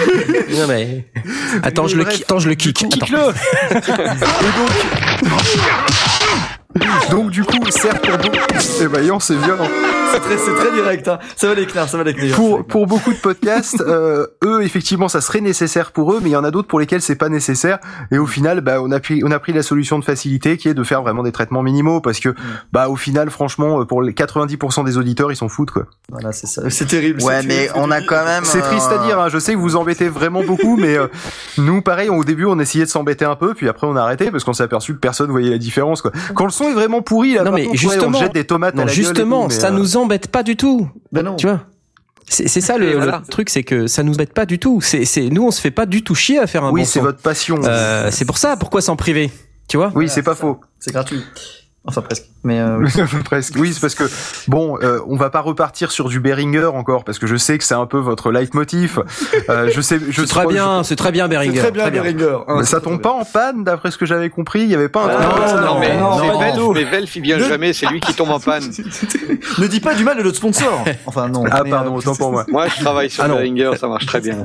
[0.56, 1.04] Non mais
[1.62, 2.82] attends, je le bref, attends, je le kick.
[2.82, 3.10] Donc
[7.30, 8.36] du coup, certes pour beaucoup,
[8.80, 9.68] eh ben, c'est violent.
[10.12, 11.08] c'est très, c'est très direct.
[11.08, 11.18] Hein.
[11.36, 12.36] Ça va les knards, ça va les knards.
[12.36, 16.32] Pour pour beaucoup de podcasts, euh, eux effectivement, ça serait nécessaire pour eux, mais il
[16.32, 17.78] y en a d'autres pour lesquels c'est pas nécessaire.
[18.10, 20.68] Et au final, bah on a pris on a pris la solution de facilité qui
[20.68, 22.34] est de faire vraiment des traitements minimaux parce que
[22.72, 25.86] bah au final, franchement, euh, pour les 90% des auditeurs, ils s'en foutent quoi.
[26.10, 26.68] Voilà, c'est ça.
[26.70, 27.22] C'est terrible.
[27.22, 28.44] Ouais, c'est mais on a quand même.
[28.44, 29.18] C'est triste à euh, dire.
[29.18, 29.28] Hein.
[29.28, 31.08] Je sais que vous vous embêtez vraiment beaucoup, mais euh,
[31.58, 34.30] nous, pareil, au début, on essayait de s'embêter un peu, puis après, on a arrêté
[34.30, 36.02] parce qu'on s'est aperçu que personne voyait la différence.
[36.02, 36.12] Quoi.
[36.34, 38.44] Quand le son est vraiment pourri, là, Non, mais contre, ouais, on justement- jette des
[38.44, 40.88] tomates à Non, la gueule et justement, tout, ça euh, nous embête pas du tout.
[41.12, 41.36] Ben non.
[41.36, 41.60] Tu vois?
[42.28, 42.98] C'est ça le,
[43.30, 44.80] truc, c'est que ça nous embête pas du tout.
[44.80, 46.86] C'est c'est nous, on se fait pas du tout chier à faire un Oui, bon
[46.86, 47.60] c'est votre passion.
[47.64, 48.56] Euh, c'est pour ça.
[48.56, 49.30] Pourquoi s'en priver?
[49.68, 49.92] Tu vois?
[49.94, 50.60] Oui, c'est pas faux.
[50.80, 51.22] C'est gratuit.
[51.86, 52.24] Enfin presque.
[52.44, 52.90] Mais euh, oui.
[53.24, 53.54] presque.
[53.58, 54.04] Oui, c'est parce que
[54.48, 57.64] bon, euh, on va pas repartir sur du Beringer encore parce que je sais que
[57.64, 59.02] c'est un peu votre leitmotiv.
[59.48, 61.58] Euh, je sais, je C'est très bien, c'est très bien, c'est Beringer.
[61.58, 62.38] très bien Beringer.
[62.48, 64.62] Hein, Mais ça tombe très pas en panne d'après ce que j'avais compris.
[64.62, 65.08] Il y avait pas un.
[65.10, 66.72] Ah, non, mais, non, mais non, Velf, non.
[66.72, 68.64] mais Velf, il vient Ne- jamais, c'est lui qui tombe en panne.
[69.58, 70.84] ne dis pas du mal de notre sponsor.
[71.06, 71.44] Enfin non.
[71.50, 72.44] Ah mais, pardon, autant pour moi.
[72.48, 73.36] Moi, je travaille sur Ah non.
[73.36, 74.42] Behringer, ça marche très bien.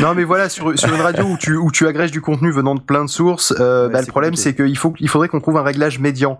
[0.00, 2.74] Non, mais voilà, sur, sur une radio où tu, où tu agrèges du contenu venant
[2.74, 5.56] de plein de sources, euh, bah, le problème c'est qu'il faut, il faudrait qu'on trouve
[5.56, 6.38] un réglage médian.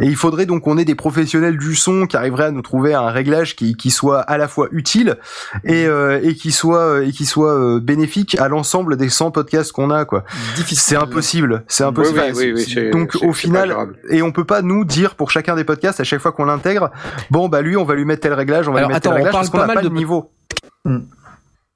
[0.00, 2.94] Et il faudrait donc qu'on ait des professionnels du son qui arriveraient à nous trouver
[2.94, 5.16] un réglage qui, qui soit à la fois utile
[5.64, 9.72] et, euh, et qui soit, et qui soit euh, bénéfique à l'ensemble des 100 podcasts
[9.72, 10.24] qu'on a, quoi.
[10.56, 10.78] difficile.
[10.78, 12.20] C'est impossible, c'est impossible.
[12.20, 13.74] oui, oui, oui, c'est- Donc au final,
[14.10, 16.90] et on peut pas nous dire pour chacun des podcasts à chaque fois qu'on l'intègre,
[17.30, 19.16] bon bah lui on va lui mettre tel réglage, on va Alors, lui mettre attends,
[19.16, 20.30] tel on réglage parle parce qu'on mal pas de niveau.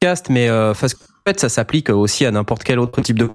[0.00, 0.94] podcast, mais euh, fait,
[1.36, 3.28] ça s'applique aussi à n'importe quel autre type de.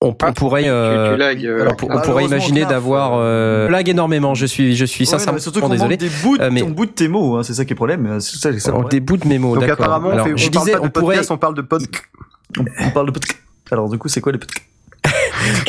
[0.00, 2.64] On, on Ah, pourrait, Tu, euh, tu lagues, euh, alors, on, on Malheureusement, pourrait imaginer
[2.64, 4.32] d'avoir euh, euh, blague énormément.
[4.34, 5.96] Je suis, je suis Ouais, sincèrement surtout qu'on désolé.
[5.96, 7.74] des bouts, de, Euh, mais- ton bout de tes mots, hein, c'est ça qui est
[7.74, 8.06] le problème.
[8.06, 8.90] euh, C'est ça, c'est ça Oh, problème.
[8.90, 9.56] des bouts de mes mots.
[9.56, 11.38] Donc apparemment, on, Alors, fait, on je parle disais, pas de on pourrait, podcast, on
[11.38, 11.82] parle de pod.
[12.80, 13.38] On parle de podcast.
[13.72, 14.64] Alors du coup, c'est quoi les podcasts?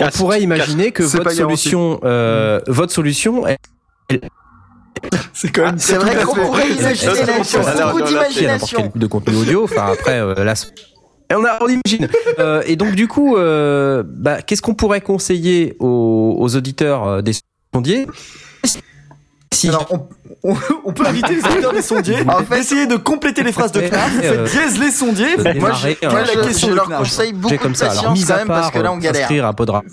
[0.02, 3.58] On pourrait imaginer que C'est votre solution, euh, votre solution, est
[5.34, 5.80] C'est quand même.
[5.80, 7.12] C'est vrai qu'on pourrait imaginer
[7.84, 8.84] beaucoup d'imagination.
[8.84, 9.64] type de contenu audio.
[9.64, 10.54] Enfin après, euh, là,
[11.36, 12.08] on, a, on imagine.
[12.40, 17.22] Euh, et donc du coup, euh, bah, qu'est-ce qu'on pourrait conseiller aux, aux auditeurs euh,
[17.22, 17.34] des
[17.74, 18.08] sondiers?
[19.52, 20.08] Si Alors, on,
[20.52, 23.72] on, on peut inviter les auditeurs des sondiers En fait- d'essayer de compléter les phrases
[23.74, 24.12] de Knarf.
[24.14, 25.36] Vous euh, faites dièse les sondiers.
[25.38, 27.86] Moi, démarrer, je- euh, moi, Moi, la question je leur conseille beaucoup comme de ça.
[27.92, 29.22] Alors, patience mis quand à même part parce que là, on euh, galère.
[29.22, 29.84] s'inscrire à Podra.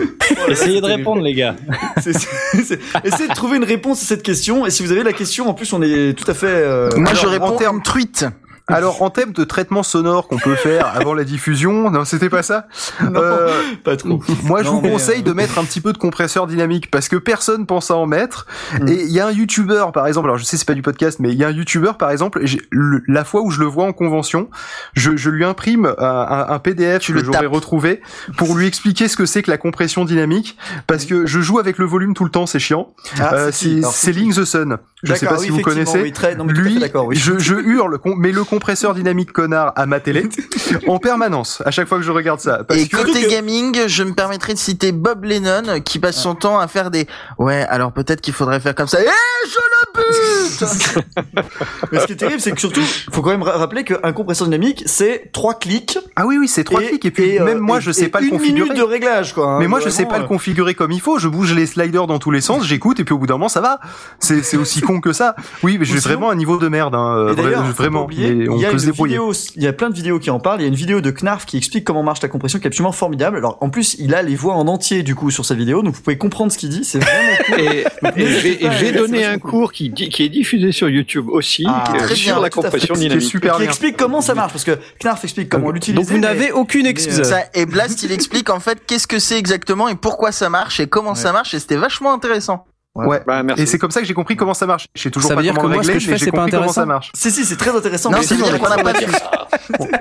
[0.48, 1.56] Essayez de répondre, les gars.
[2.06, 4.64] Essayez de trouver une réponse à cette question.
[4.66, 6.46] Et si vous avez la question, en plus, on est tout à fait.
[6.46, 8.26] euh, Moi, je alors, réponds en termes en truite.
[8.68, 12.42] Alors en termes de traitement sonore qu'on peut faire avant la diffusion, non c'était pas
[12.42, 12.66] ça?
[13.00, 13.52] Non, Euh,
[13.84, 14.20] pas trop.
[14.42, 17.08] moi je Non, vous conseille euh, de mettre un petit peu de compresseur dynamique parce
[17.08, 18.46] que personne pense à en mettre.
[18.80, 18.88] Mm.
[18.88, 21.18] Et il y a un YouTuber par exemple, alors je sais c'est pas du podcast,
[21.20, 23.84] mais il y a un YouTuber par exemple, le- la fois où je le vois
[23.84, 24.48] en convention,
[24.94, 28.00] je, je lui imprime un, un- un PDF Tu que le j'aurais retrouvé
[28.36, 30.56] pour lui expliquer ce que c'est que la compression dynamique
[30.88, 32.92] parce que je joue avec le volume tout le temps, c'est chiant.
[33.20, 34.78] Ah, Euh, c'est Ling the Sun.
[35.04, 36.02] Je sais pas oui, si vous connaissez.
[36.02, 37.16] oui, très- non, mais tout à fait Lui, oui.
[37.16, 40.26] je, je hurle, mais le compresseur dynamique connard à ma télé
[40.88, 42.64] en permanence à chaque fois que je regarde ça.
[42.64, 46.16] Parce Et que côté que- gaming, je me permettrai de citer Bob Lennon qui passe
[46.16, 47.06] son temps à faire des
[47.38, 48.98] ouais alors peut-être qu'il faudrait faire comme ça.
[49.02, 49.06] Eh
[49.48, 51.04] je le bute
[51.92, 52.80] Mais ce qui est terrible, c'est que surtout,
[53.12, 55.98] faut quand même ra- rappeler qu'un compresseur dynamique, c'est trois clics.
[56.16, 58.20] ah oui oui c'est trois clics et puis euh, même moi et- je sais pas
[58.20, 58.62] le une configurer.
[58.62, 59.46] minute de réglage, quoi.
[59.52, 61.18] hein, Mais moi je sais pas le euh, configurer comme il faut.
[61.18, 63.48] Je bouge les sliders dans tous les sens, j'écoute et puis au bout d'un moment
[63.50, 63.80] ça va.
[64.18, 65.36] C'est aussi con que ça.
[65.62, 66.94] Oui mais j'ai vraiment un niveau de merde.
[66.94, 68.04] Hein, euh, Et faut pas vraiment.
[68.04, 69.14] oublier, on il y a peut une se débrouiller.
[69.14, 70.60] vidéo, il y a plein de vidéos qui en parlent.
[70.60, 72.68] Il y a une vidéo de Knarf qui explique comment marche la compression, qui est
[72.68, 73.36] absolument formidable.
[73.36, 75.94] Alors, en plus, il a les voix en entier, du coup, sur sa vidéo, donc
[75.94, 76.84] vous pouvez comprendre ce qu'il dit.
[76.84, 77.60] C'est vraiment cool.
[77.60, 79.50] Et, et donner vachement un cool.
[79.50, 82.94] cours qui, qui est diffusé sur YouTube aussi, Ah, euh, très sur bien, la compression
[82.94, 83.26] qui dynamique.
[83.28, 83.68] super qui bien.
[83.68, 85.96] explique comment ça marche, parce que Knarf explique comment l'utiliser.
[86.00, 87.20] Donc vous mais- n'avez aucune excuse.
[87.20, 90.48] euh, Ça, et Blast il explique en fait qu'est-ce que c'est exactement et pourquoi ça
[90.50, 92.64] marche et comment ça marche et c'était vachement intéressant.
[93.04, 93.22] Ouais.
[93.26, 93.62] Bah, merci.
[93.62, 94.88] Et c'est comme ça que j'ai compris comment ça marche.
[94.94, 96.12] Je sais toujours Ça pas veut dire comment que moi, ce régler, que je mais
[96.14, 97.10] fais, j'ai c'est pas compris comment ça marche.
[97.14, 98.10] Si, si, c'est très intéressant.
[98.10, 99.06] Non, mais sinon, qu'on n'a pas vu.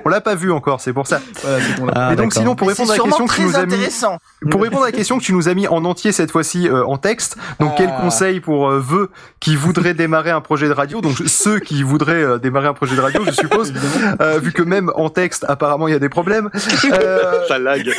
[0.05, 1.19] On l'a pas vu encore, c'est pour ça.
[1.77, 3.65] Voilà, l'a- Ah, et donc sinon pour répondre à la question que tu nous as
[3.65, 4.49] mis.
[4.51, 6.85] Pour répondre à la question que tu nous as mis en entier cette fois-ci euh,
[6.85, 7.75] en texte, donc Ah.
[7.77, 9.09] quel conseil pour euh, vœux
[9.39, 12.95] qui voudraient démarrer un projet de radio, donc ceux qui voudraient euh, démarrer un projet
[12.95, 13.73] de radio, je suppose,
[14.21, 16.49] euh, vu que même en texte apparemment il y a des problèmes.
[16.85, 17.89] Euh, Ça lag.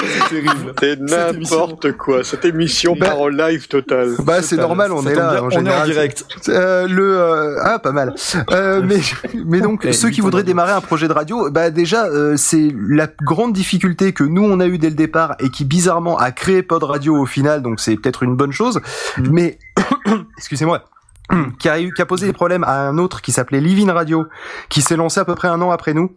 [0.00, 0.72] C'est terrible.
[0.78, 2.24] C'est n'importe quoi.
[2.24, 4.14] Cette émission Bah- part en live total.
[4.24, 5.78] bah c'est normal, on ça est là bien, en on général.
[5.78, 6.24] est en direct.
[6.48, 8.14] Euh, le euh, ah pas mal.
[8.50, 9.00] Euh, mais
[9.46, 12.72] mais donc ceux qui voudraient de- démarrer un projet de radio, bah déjà euh, c'est
[12.88, 16.30] la grande difficulté que nous on a eu dès le départ et qui bizarrement a
[16.32, 18.80] créé Pod Radio au final, donc c'est peut-être une bonne chose.
[19.18, 19.28] Mhm.
[19.30, 19.58] Mais
[20.38, 20.84] excusez-moi.
[21.60, 24.24] qui a eu qui a posé des problèmes à un autre qui s'appelait Livin Radio,
[24.68, 26.10] qui s'est lancé à peu près un an après nous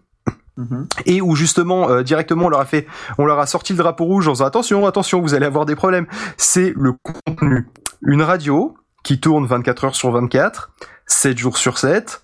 [0.55, 0.87] Mhm.
[1.07, 2.85] et où justement euh, directement on leur a fait
[3.17, 5.75] on leur a sorti le drapeau rouge en disant attention attention vous allez avoir des
[5.75, 6.05] problèmes.
[6.37, 7.67] C'est le contenu.
[8.03, 10.71] Une radio qui tourne 24 heures sur 24
[11.07, 12.23] 7 jours sur 7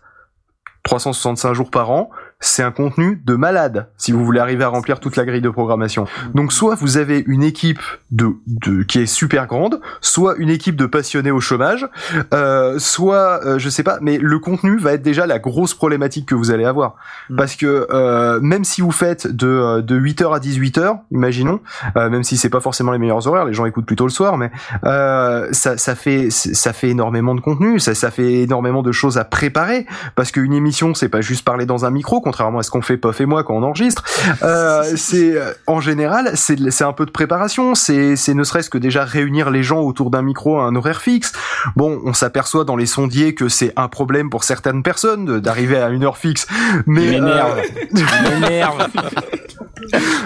[0.84, 2.10] 365 jours par an
[2.42, 5.50] c'est un contenu de malade si vous voulez arriver à remplir toute la grille de
[5.50, 6.06] programmation.
[6.34, 10.78] Donc soit vous avez une équipe de, de qui est super grande soit une équipe
[10.78, 11.88] de passionnés au chômage
[12.34, 16.28] euh, soit euh, je sais pas mais le contenu va être déjà la grosse problématique
[16.28, 16.96] que vous allez avoir.
[17.30, 17.36] Mm.
[17.36, 21.60] parce que euh, même si vous faites de, euh, de 8h à 18h imaginons
[21.98, 24.38] euh, même si c'est pas forcément les meilleurs horaires les gens écoutent plutôt le soir
[24.38, 24.50] mais
[24.86, 29.18] euh, ça, ça fait ça fait énormément de contenu ça, ça fait énormément de choses
[29.18, 29.86] à préparer.
[30.16, 32.98] Parce qu'une émission c'est pas juste parler dans un micro contrairement à ce qu'on fait
[32.98, 34.04] Pof et moi quand on enregistre.
[34.44, 37.74] Euh, c'est euh, en général, c'est un peu de préparation.
[37.74, 41.32] C'est ne serait-ce que déjà réunir les gens autour d'un micro à un horaire fixe.
[41.76, 45.90] Bon, on s'aperçoit dans les sondiers que c'est un problème pour certaines personnes d'arriver à
[45.90, 46.46] une heure fixe,
[46.86, 47.56] mais euh,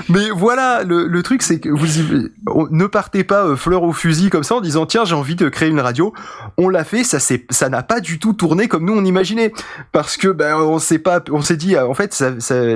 [0.09, 2.31] mais voilà, le, le truc c'est que vous y-
[2.71, 5.69] ne partez pas fleur au fusil comme ça en disant tiens j'ai envie de créer
[5.69, 6.13] une radio.
[6.57, 9.53] On l'a fait, ça c'est ça n'a pas du tout tourné comme nous on imaginait
[9.91, 12.23] parce que ben on s'est pas on s'est dit euh, en fait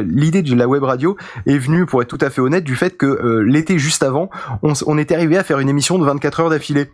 [0.06, 1.18] l'idée de la web radio
[1.48, 4.30] est venue pour être tout à fait honnête du fait que euh, l'été juste avant
[4.62, 6.88] on était arrivé à faire une émission de 24 heures d'affilée.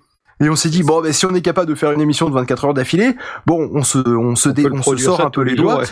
[0.44, 2.34] Et on s'est dit bon ben si on est capable de faire une émission de
[2.34, 3.16] 24 heures d'affilée,
[3.46, 5.84] bon on se on se dé- on se sort un peu les doigts.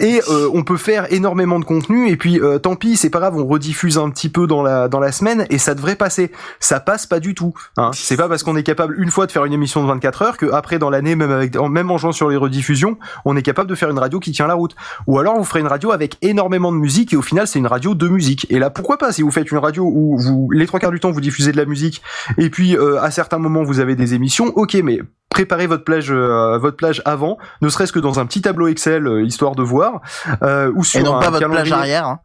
[0.00, 2.08] et euh, on peut faire énormément de contenu.
[2.08, 4.88] Et puis euh, tant pis c'est pas grave on rediffuse un petit peu dans la
[4.88, 6.32] dans la semaine et ça devrait passer.
[6.60, 7.90] Ça passe pas du tout hein.
[7.92, 10.36] c'est pas parce qu'on est capable une fois de faire une émission de 24 heures
[10.36, 13.68] que après dans l'année même avec même en jouant sur les rediffusions on est capable
[13.68, 14.74] de faire une radio qui tient la route.
[15.06, 17.66] Ou alors vous ferez une radio avec énormément de musique et au final c'est une
[17.66, 18.46] radio de musique.
[18.50, 21.00] Et là pourquoi pas si vous faites une radio où vous les trois quarts du
[21.00, 22.00] temps vous diffusez de la musique
[22.38, 26.10] et puis euh, à certains moments vous avez des émissions ok mais préparez votre plage
[26.10, 29.62] euh, votre plage avant ne serait-ce que dans un petit tableau Excel euh, histoire de
[29.62, 30.00] voir
[30.42, 32.06] euh, ou sur Et non un pas votre plage arrière.
[32.06, 32.20] hein.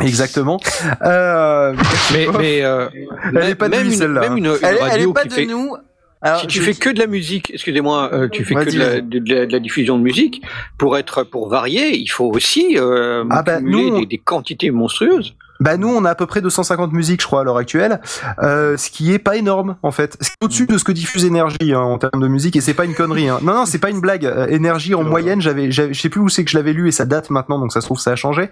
[0.00, 0.58] exactement
[1.04, 1.74] euh,
[2.12, 2.88] Mais, mais euh,
[3.34, 4.20] Elle est pas de même, lui, une, celle-là.
[4.22, 5.76] même une, une Elle, est- elle radio est pas qui de fait, nous.
[6.22, 8.78] Alors, si tu je- fais que de la musique, excusez-moi, euh, tu fais que de
[8.78, 9.02] la, vas-y.
[9.02, 10.42] de, la, de la diffusion de musique,
[10.78, 15.34] pour être pour varier, il faut aussi euh, Ah bah, nous, des quantités monstrueuses.
[15.60, 18.00] Bah nous on a à peu près 250 musiques je crois à l'heure actuelle,
[18.42, 20.16] euh, ce qui est pas énorme en fait.
[20.20, 22.84] C'est au-dessus de ce que diffuse Énergie hein, en termes de musique et c'est pas
[22.84, 23.28] une connerie.
[23.28, 23.38] Hein.
[23.42, 24.26] Non non c'est pas une blague.
[24.26, 26.88] Euh, Énergie en moyenne j'avais, j'avais- je sais plus où c'est que je l'avais lu
[26.88, 28.50] et ça date maintenant donc ça se trouve ça a changé.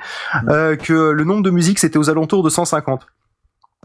[0.49, 3.07] Euh, que le nombre de musiques c'était aux alentours de 150.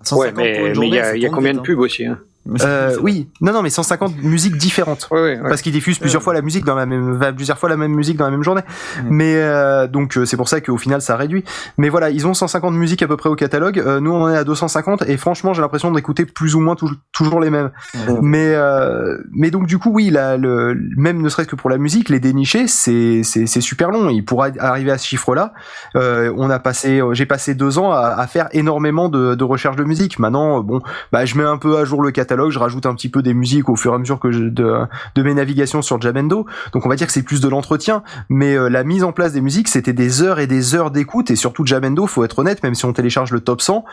[0.03, 2.19] 150 Ouais, pour mais il journée, y y a combien de vite, pubs aussi hein?
[2.61, 3.29] Euh, oui.
[3.41, 5.07] non non mais 150 musiques différentes.
[5.11, 5.49] Ouais, ouais, ouais.
[5.49, 8.17] parce qu'ils diffusent plusieurs fois la musique dans la même plusieurs fois la même musique
[8.17, 8.61] dans la même journée.
[8.61, 9.07] Mm.
[9.09, 11.43] mais euh, donc euh, c'est pour ça qu'au final ça réduit.
[11.77, 13.79] Mais voilà ils ont 150 musiques à peu près au catalogue.
[13.79, 16.75] Euh, nous on en est à 250 et franchement j'ai l'impression d'écouter plus ou moins
[16.75, 17.71] tou- toujours les mêmes.
[17.93, 17.99] Mm.
[18.21, 21.77] mais euh, mais donc du coup oui là le même ne serait-ce que pour la
[21.77, 24.09] musique les dénicher c'est c'est c'est super long.
[24.09, 25.53] Il pourra arriver à ce chiffre là
[25.95, 29.75] euh, on a passé j'ai passé deux ans à, à faire énormément de, de recherche
[29.75, 30.19] de musique.
[30.19, 30.81] Maintenant euh, bon
[31.11, 33.33] bah je mets un peu à jour le catalogue je rajoute un petit peu des
[33.33, 36.45] musiques au fur et à mesure que de mes navigations sur Jamendo.
[36.73, 39.33] Donc on va dire que c'est plus de l'entretien, mais euh, la mise en place
[39.33, 42.63] des musiques, c'était des heures et des heures d'écoute et surtout Jamendo, faut être honnête,
[42.63, 43.83] même si on télécharge le top 100,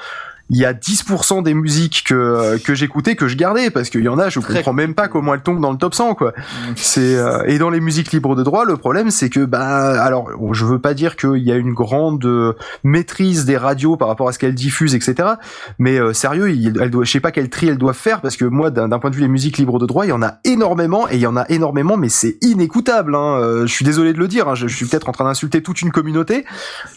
[0.50, 4.08] il y a 10% des musiques que que j'écoutais que je gardais parce qu'il y
[4.08, 6.32] en a je comprends même pas comment elles tombent dans le top 100 quoi.
[6.76, 10.30] C'est euh, et dans les musiques libres de droit, le problème c'est que bah alors
[10.52, 12.52] je veux pas dire qu'il y a une grande euh,
[12.84, 15.30] maîtrise des radios par rapport à ce qu'elles diffusent etc.
[15.78, 18.36] Mais euh, sérieux, il, elle doit, je sais pas quel tri elles doivent faire parce
[18.36, 20.38] que moi, d'un point de vue des musiques libres de droit, il y en a
[20.44, 23.14] énormément et il y en a énormément, mais c'est inécoutable.
[23.14, 23.40] Hein.
[23.40, 25.62] Euh, je suis désolé de le dire, hein, je, je suis peut-être en train d'insulter
[25.62, 26.44] toute une communauté,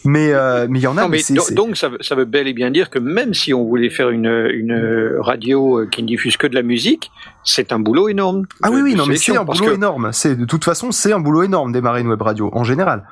[0.05, 1.01] mais euh, mais il y en a.
[1.03, 1.21] Non, mais
[1.53, 4.09] donc ça, veut- ça veut bel et bien dire que même si on voulait faire
[4.09, 7.11] une, une radio euh, qui ne diffuse que de la musique,
[7.43, 8.45] c'est un boulot énorme.
[8.61, 10.09] ah oui oui non mais c'est un boulot que- énorme.
[10.11, 13.03] C'est de toute façon c'est un boulot énorme démarrer une web radio en général.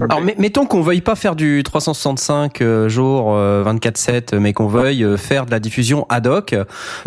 [0.00, 4.66] Alors, mais- mettons qu'on veuille pas faire du 365 euh, jours euh, 24/7, mais qu'on
[4.66, 6.54] veuille euh, faire de la diffusion ad hoc.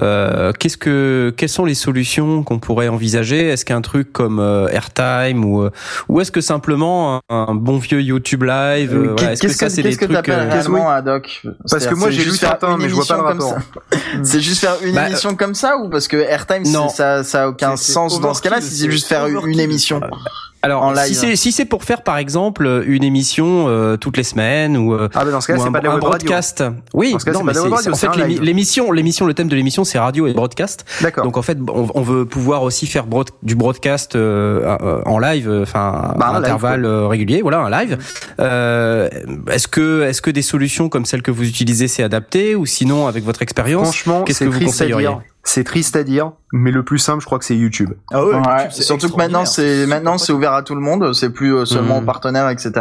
[0.01, 3.47] Euh, qu'est-ce que, quelles sont les solutions qu'on pourrait envisager?
[3.49, 5.71] Est-ce qu'un truc comme euh, Airtime ou euh,
[6.09, 9.57] ou est-ce que simplement un, un bon vieux YouTube Live euh, voilà, Est-ce que Qu'est-ce
[9.59, 11.41] ça que c'est des qu'est-ce que trucs t'appelles euh, réellement ad hoc?
[11.69, 13.49] Parce que moi, j'ai juste lu faire certains, une mais je vois pas le émission
[13.49, 13.63] comme rapport.
[13.91, 13.97] ça.
[14.23, 16.87] C'est juste faire une Bah, émission comme ça ou parce que Airtime Non.
[16.89, 19.99] ça ça a aucun sens dans ce cas-là si c'est juste faire une émission.
[20.65, 21.03] Alors, en live.
[21.13, 25.09] si c'est si pour faire par exemple une émission euh, toutes les semaines ou euh,
[25.13, 26.27] Ah dans ce cas ou un, pas de la un web radio.
[26.29, 26.63] broadcast.
[26.93, 29.49] Oui, Dans ce cas, non, mais pas de radio, en fait l'émission, l'émission, le thème
[29.49, 30.85] de l'émission c'est radio et broadcast.
[31.01, 31.25] D'accord.
[31.25, 35.19] Donc en fait, on, on veut pouvoir aussi faire broad- du broadcast euh, euh, en
[35.19, 37.97] live, euh, enfin Bah, à un live, intervalles euh, réguliers, voilà, un live.
[38.39, 39.09] Euh,
[39.51, 42.55] est-ce que est-ce que des solutions comme celles que vous utilisez c'est adapté?
[42.55, 45.09] Ou sinon avec votre expérience qu'est-ce que vous conseilleriez?
[45.45, 47.91] C'est triste à dire, mais le plus simple, je crois que c'est YouTube.
[48.11, 51.13] Ah ouais, Ouais, YouTube, surtout que maintenant c'est maintenant c'est ouvert à tout le monde,
[51.13, 52.03] c'est plus euh, seulement Mhm.
[52.03, 52.71] aux partenaires etc.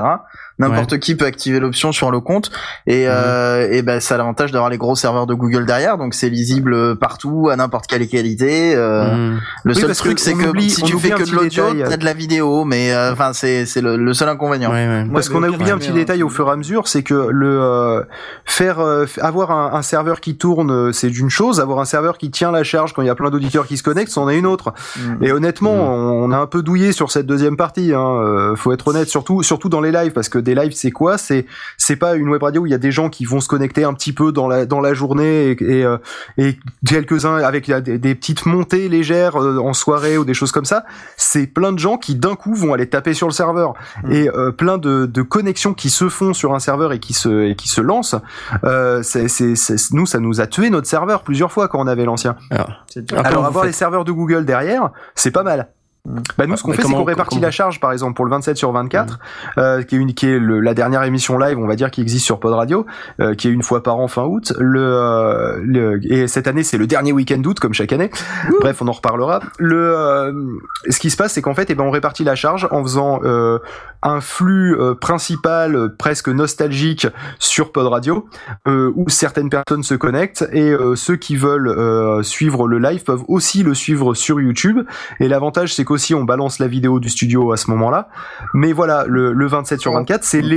[0.59, 2.51] N'importe qui peut activer l'option sur le compte
[2.87, 6.15] et euh, et ben ça a l'avantage d'avoir les gros serveurs de Google derrière donc
[6.15, 8.75] c'est lisible partout à n'importe quelle qualité.
[8.77, 9.03] euh,
[9.33, 9.41] Mmh.
[9.65, 12.05] Le Oui, seul truc c'est que oublie- si tu fais que de l'audio, t'as de
[12.05, 14.71] la vidéo mais euh, enfin c'est c'est le, le seul inconvénient.
[14.71, 15.07] Ouais, ouais.
[15.13, 17.61] Parce qu'on a oublié un petit détail au fur et à mesure, c'est que le
[17.61, 18.03] euh,
[18.45, 21.61] faire euh, avoir un, un serveur qui tourne, euh, c'est d'une chose.
[21.61, 23.83] Avoir un serveur qui tient la charge quand il y a plein d'auditeurs qui se
[23.83, 24.73] connectent, c'en est une autre.
[24.99, 25.25] Mm.
[25.25, 25.81] Et honnêtement, Mm.
[25.81, 27.93] on, on a un peu douillé sur cette deuxième partie.
[27.95, 28.01] Hein.
[28.23, 31.19] euh, faut être honnête, surtout surtout dans les lives, parce que des lives, c'est quoi?
[31.19, 31.47] C'est
[31.79, 33.85] c'est pas une web radio où il y a des gens qui vont se connecter
[33.85, 35.97] un petit peu dans la dans la journée et et, euh,
[36.39, 40.53] et quelques uns avec des, des petites montées légères euh, en soirée ou des choses
[40.53, 40.85] comme ça.
[41.17, 43.75] C'est plein de gens qui d'un coup vont aller taper sur le serveur
[44.05, 44.13] Mm.
[44.13, 47.51] et euh, plein de, de connexions qui se font sur un serveur et qui se
[47.51, 48.17] et qui se lancent.
[48.65, 51.87] Euh, c'est c'est c'est- nous ça nous a tué notre serveur plusieurs fois quand on
[51.87, 52.37] avait l'ancien.
[52.51, 52.67] Ah,
[53.25, 55.69] Alors avoir faites les serveurs de Google derrière, c'est pas mal.
[56.05, 56.19] Mm.
[56.37, 58.33] Bah nous ce qu'on fait c'est qu'on répartit comment- la charge par exemple pour le
[58.33, 59.21] 27 sur 24
[59.59, 62.01] euh, qui est une qui est le- la dernière émission live on va dire qui
[62.01, 62.87] existe sur Pod Radio
[63.21, 64.53] euh, qui est une fois par an fin août.
[64.59, 68.11] Le, euh, le et cette année c'est le dernier week-end d'août comme chaque année.
[68.61, 69.39] Bref on en reparlera.
[69.61, 70.33] Le euh,
[70.91, 73.21] ce qui se passe c'est qu'en fait eh ben on répartit la charge en faisant
[73.23, 73.61] euh,
[74.03, 77.07] un flux euh, principal euh, presque nostalgique
[77.39, 78.27] sur Pod Radio
[78.67, 83.05] euh, où certaines personnes se connectent et euh, ceux qui veulent euh, suivre le live
[83.05, 84.81] peuvent aussi le suivre sur YouTube.
[85.21, 88.09] Et l'avantage c'est qu'aussi on balance la vidéo du studio à ce moment-là
[88.55, 90.55] mais voilà le, le 27 sur 24 c'est le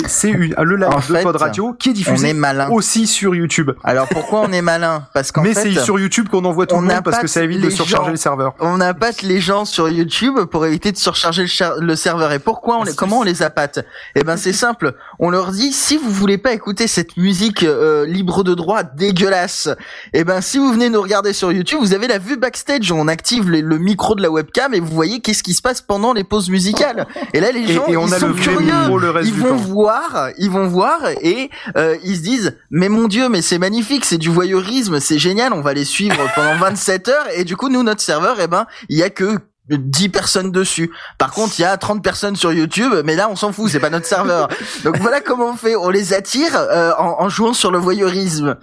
[0.75, 2.69] live En de fait, Pod Radio qui est On diffusé est malin.
[2.69, 5.07] aussi sur YouTube Alors pourquoi on est malin?
[5.13, 7.43] Parce qu'en mais c'est sur YouTube qu'on envoie tout on le monde parce que ça
[7.43, 8.11] évite de surcharger gens.
[8.11, 12.31] le serveur on appâte les gens sur YouTube pour éviter de surcharger le, le serveur.
[12.31, 13.85] Et pourquoi on les, comment on les appâte?
[14.15, 14.93] Eh ben c'est simple.
[15.19, 19.69] On leur dit si vous voulez pas écouter cette musique euh, libre de droit dégueulasse,
[20.13, 22.91] eh ben si vous venez nous regarder sur YouTube, vous avez la vue backstage.
[22.91, 25.81] On active le, le micro de la webcam et vous voyez qu'est-ce qui se passe
[25.81, 27.07] pendant les pauses musicales.
[27.33, 28.99] Et là les gens et on ils a sont le curieux.
[28.99, 32.89] le reste Ils vont temps voir, ils vont voir et euh, ils se disent mais
[32.89, 36.55] mon dieu mais c'est magnifique, c'est du voyeurisme, c'est génial, on va les suivre pendant
[36.59, 39.39] 27 heures et du coup nous notre serveur eh ben il y a que
[39.69, 40.91] 10 personnes dessus.
[41.17, 43.79] Par contre, il y a 30 personnes sur YouTube, mais là on s'en fout, c'est
[43.79, 44.47] pas notre serveur.
[44.83, 48.57] Donc voilà comment on fait, on les attire euh, en, en jouant sur le voyeurisme.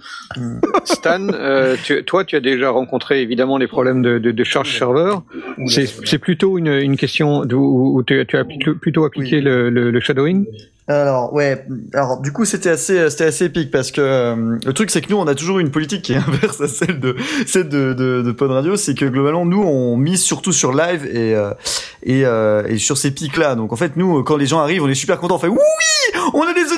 [0.85, 4.77] Stan, euh, tu- toi, tu as déjà rencontré évidemment les problèmes de, de, de charge
[4.77, 5.23] serveur.
[5.67, 9.41] C'est c'est plutôt une, une question où, où tu, tu as plutôt, plutôt appliqué Oui.
[9.43, 10.45] le, le, le shadowing.
[10.89, 14.91] Alors ouais, alors du coup c'était assez c'était assez épique parce que euh, le truc
[14.91, 17.15] c'est que nous on a toujours une politique qui est inverse à celle de
[17.47, 21.35] celle de de, Pod Radio, c'est que globalement nous on mise surtout sur live et
[21.35, 21.53] euh,
[22.03, 23.55] et, euh, sur ces pics là.
[23.55, 25.57] Donc en fait nous quand les gens arrivent, on est super contents, on fait oui,
[26.33, 26.73] on a des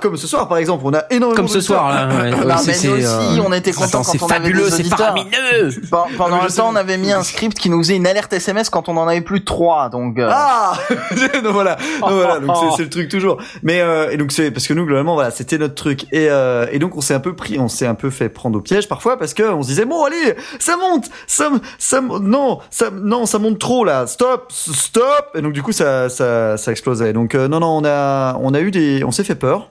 [0.00, 2.06] comme ce soir par exemple, on a énormément Comme ce soir là.
[2.08, 2.30] ouais.
[2.30, 4.26] Non, Ouais, mais c'est- nous c'est, aussi, euh, on était contents attends, quand c'est on
[4.26, 4.98] avait fabuleux, des c'est auditeurs.
[4.98, 5.70] faramineux.
[5.90, 8.70] Pen- Pendant un temps, on avait mis un script qui nous faisait une alerte SMS
[8.70, 10.18] quand on en avait plus de 3, donc...
[10.18, 10.74] euh, Ah
[11.42, 13.38] donc voilà, donc voilà, donc c'est- c'est le truc toujours.
[13.62, 16.66] Mais euh, et donc c'est parce que nous globalement voilà, c'était notre truc et euh,
[16.72, 18.88] et donc on s'est un peu pris, on s'est un peu fait prendre au piège
[18.88, 23.26] parfois parce que on se disait bon allez, ça monte, ça ça non, ça non,
[23.26, 27.12] ça monte trop là, stop, stop et donc du coup ça ça ça explosait.
[27.12, 29.70] Donc euh, non non, on a on a eu des on s'est fait peur.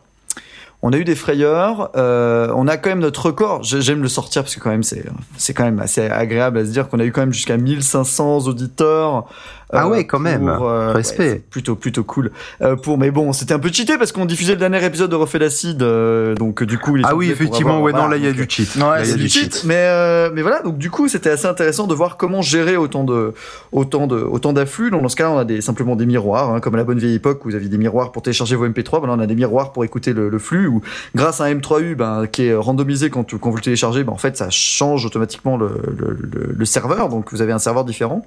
[0.83, 1.89] On a eu des frayeurs.
[1.95, 3.63] Euh, on a quand même notre record.
[3.63, 5.05] J'ai- J'aime le sortir parce que quand même c'est
[5.35, 8.47] c'est quand même assez agréable à se dire qu'on a eu quand même jusqu'à 1500
[8.47, 9.25] auditeurs.
[9.73, 10.47] Euh, Ah ouais, quand même.
[10.49, 11.23] Respect.
[11.23, 12.31] ouais, c'est plutôt plutôt cool.
[12.61, 15.15] Euh, pour mais bon, c'était un peu cheaté parce qu'on diffusait le dernier épisode de
[15.15, 18.17] Refait l'acide, euh, donc du coup il ah oui pour effectivement avoir- ouais non là
[18.17, 19.75] il y a donc, du cheat Ouais, Là, il y a c'est du cheat, mais
[19.77, 23.33] euh, mais voilà donc du coup c'était assez intéressant de voir comment gérer autant de
[23.71, 24.89] autant de autant d'afflux.
[24.91, 27.15] Dans ce cas, on a des simplement des miroirs, hein, comme à la bonne vieille
[27.15, 29.01] époque où vous aviez des miroirs pour télécharger vos MP3.
[29.01, 30.67] Ben là, on a des miroirs pour écouter le, le flux.
[30.67, 30.81] Ou
[31.15, 34.17] grâce à un M3U, ben qui est randomisé quand, quand vous le téléchargez, ben en
[34.17, 35.71] fait ça change automatiquement le-
[36.57, 37.09] le serveur.
[37.09, 38.25] Donc vous avez un serveur différent.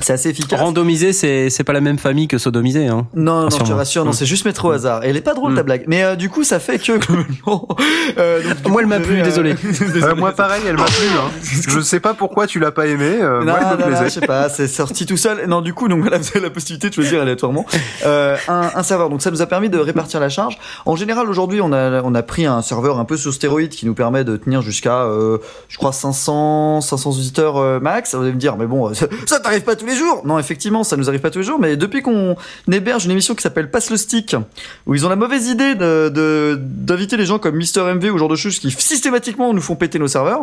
[0.00, 0.58] C'est assez efficace.
[0.60, 2.88] Randomisé, c'est c'est pas la même famille que sodomisé.
[2.88, 3.06] Hein.
[3.14, 4.14] Non, non, non, je te rassure, non, Mm.
[4.14, 5.04] c'est juste mettre au hasard.
[5.04, 5.56] Et elle est pas drôle Mm.
[5.56, 5.84] ta blague.
[5.86, 6.92] Mais euh, du coup, ça fait que
[8.18, 9.54] euh, donc, du Moi, coup, elle m'a plu, euh, désolé.
[10.04, 11.30] Euh, moi pareil elle m'a plu hein.
[11.68, 13.86] je sais pas pourquoi tu l'as pas aimé euh, non, moi elle me non, non,
[13.86, 15.46] plaisait je sais pas, c'est sorti tout seul.
[15.46, 17.64] Non, du coup, donc voilà, vous avez la possibilité de choisir aléatoirement
[18.06, 19.08] euh, un, un serveur.
[19.10, 20.58] Donc ça nous a permis de répartir la charge.
[20.84, 23.86] En général, aujourd'hui, on a on a pris un serveur un peu sous stéroïde qui
[23.86, 25.38] nous permet de tenir jusqu'à, euh,
[25.68, 28.14] je crois, 500 500 auditeurs euh, max.
[28.14, 30.22] Vous allez me dire, mais bon, ça, ça t'arrive pas tous les jours.
[30.24, 31.58] Non, effectivement, ça nous arrive pas tous les jours.
[31.58, 32.36] Mais depuis qu'on
[32.70, 34.34] héberge une émission qui s'appelle Passe le stick,
[34.86, 38.14] où ils ont la mauvaise idée de de- d'inviter les gens comme Mister MV ou
[38.14, 40.40] ce genre de choses qui systématiquement nous font péter nos serveurs.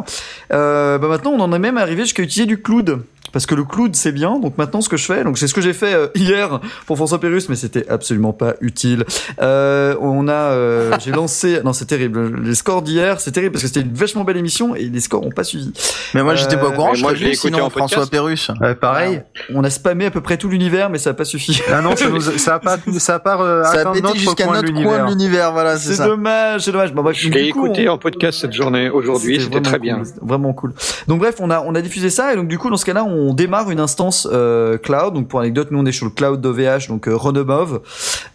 [0.53, 2.99] Euh, bah maintenant, on en est même arrivé jusqu'à utiliser du cloud.
[3.33, 5.53] Parce que le cloud c'est bien, donc maintenant ce que je fais, donc c'est ce
[5.53, 9.05] que j'ai fait euh, hier pour François Pérus, mais c'était absolument pas utile.
[9.41, 13.61] Euh, on a, euh, j'ai lancé, non c'est terrible, les scores d'hier, c'est terrible parce
[13.61, 15.71] que c'était une vachement belle émission et les scores ont pas suivi.
[16.13, 17.65] Mais moi, j'étais pas au Euh, courant, je moi, serais je l'ai venu, écouté sinon
[17.65, 17.93] en podcast.
[17.93, 18.51] François Pérus.
[18.61, 19.21] Euh, pareil
[19.53, 21.61] On a spammé à peu près tout l'univers, mais ça a pas suffi.
[21.71, 23.91] ah non ça, nous a- ça a pas ça a pas euh, Ça a atteint
[23.93, 26.93] pété notre jusqu'à coin notre coin l'univers de l'univers, voilà, c'est dommage, c'est dommage.
[26.93, 29.71] Bon, bref, Je donc, l'ai écouté on- en podcast cette journée aujourd'hui, c'était vraiment très
[29.77, 30.03] cool, bien.
[30.03, 30.73] c'était Vraiment cool.
[31.07, 33.03] Donc bref, on a on a diffusé ça et donc du coup dans ce cas-là,
[33.05, 35.13] on démarre une instance euh, cloud.
[35.13, 37.81] Donc pour anecdote, nous on est sur le cloud d'OVH, donc euh, Run Above,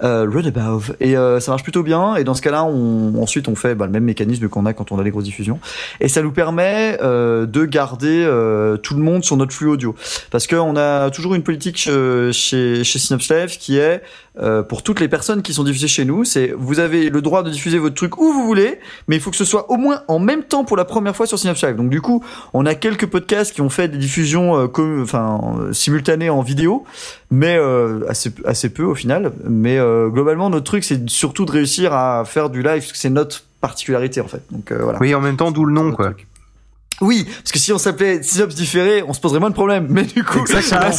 [0.03, 2.17] euh, Run Above, et euh, ça marche plutôt bien.
[2.17, 4.93] Et dans ce cas-là, on ensuite on fait bah, le même mécanisme qu'on a quand
[4.93, 5.59] on a les grosses diffusions,
[6.01, 9.95] et ça nous permet euh, de garder euh, tout le monde sur notre flux audio,
[10.31, 14.03] parce que on a a toujours une politique euh, chez, chez Synops Live qui est
[14.39, 17.43] euh, pour toutes les personnes qui sont diffusées chez nous, c'est vous avez le droit
[17.43, 20.03] de diffuser votre truc où vous voulez, mais il faut que ce soit au moins
[20.09, 21.77] en même temps pour la première fois sur Synops Live.
[21.77, 22.23] Donc du coup,
[22.53, 25.41] on a quelques podcasts qui ont fait des diffusions euh, comme, enfin
[25.73, 26.85] simultanées en vidéo,
[27.31, 29.33] mais euh, assez assez peu au final.
[29.49, 29.79] Mais
[30.11, 33.43] globalement, notre truc c'est surtout de réussir à faire du live, parce que c'est notre
[33.61, 34.43] particularité en fait.
[34.51, 34.99] Donc voilà.
[35.01, 36.07] Oui, en même temps, d'où le nom, quoi.
[36.07, 36.27] truc.
[37.01, 39.87] Oui, parce que si on s'appelait Synops différé, on se poserait moins de problèmes.
[39.91, 40.91] Mais du coup, à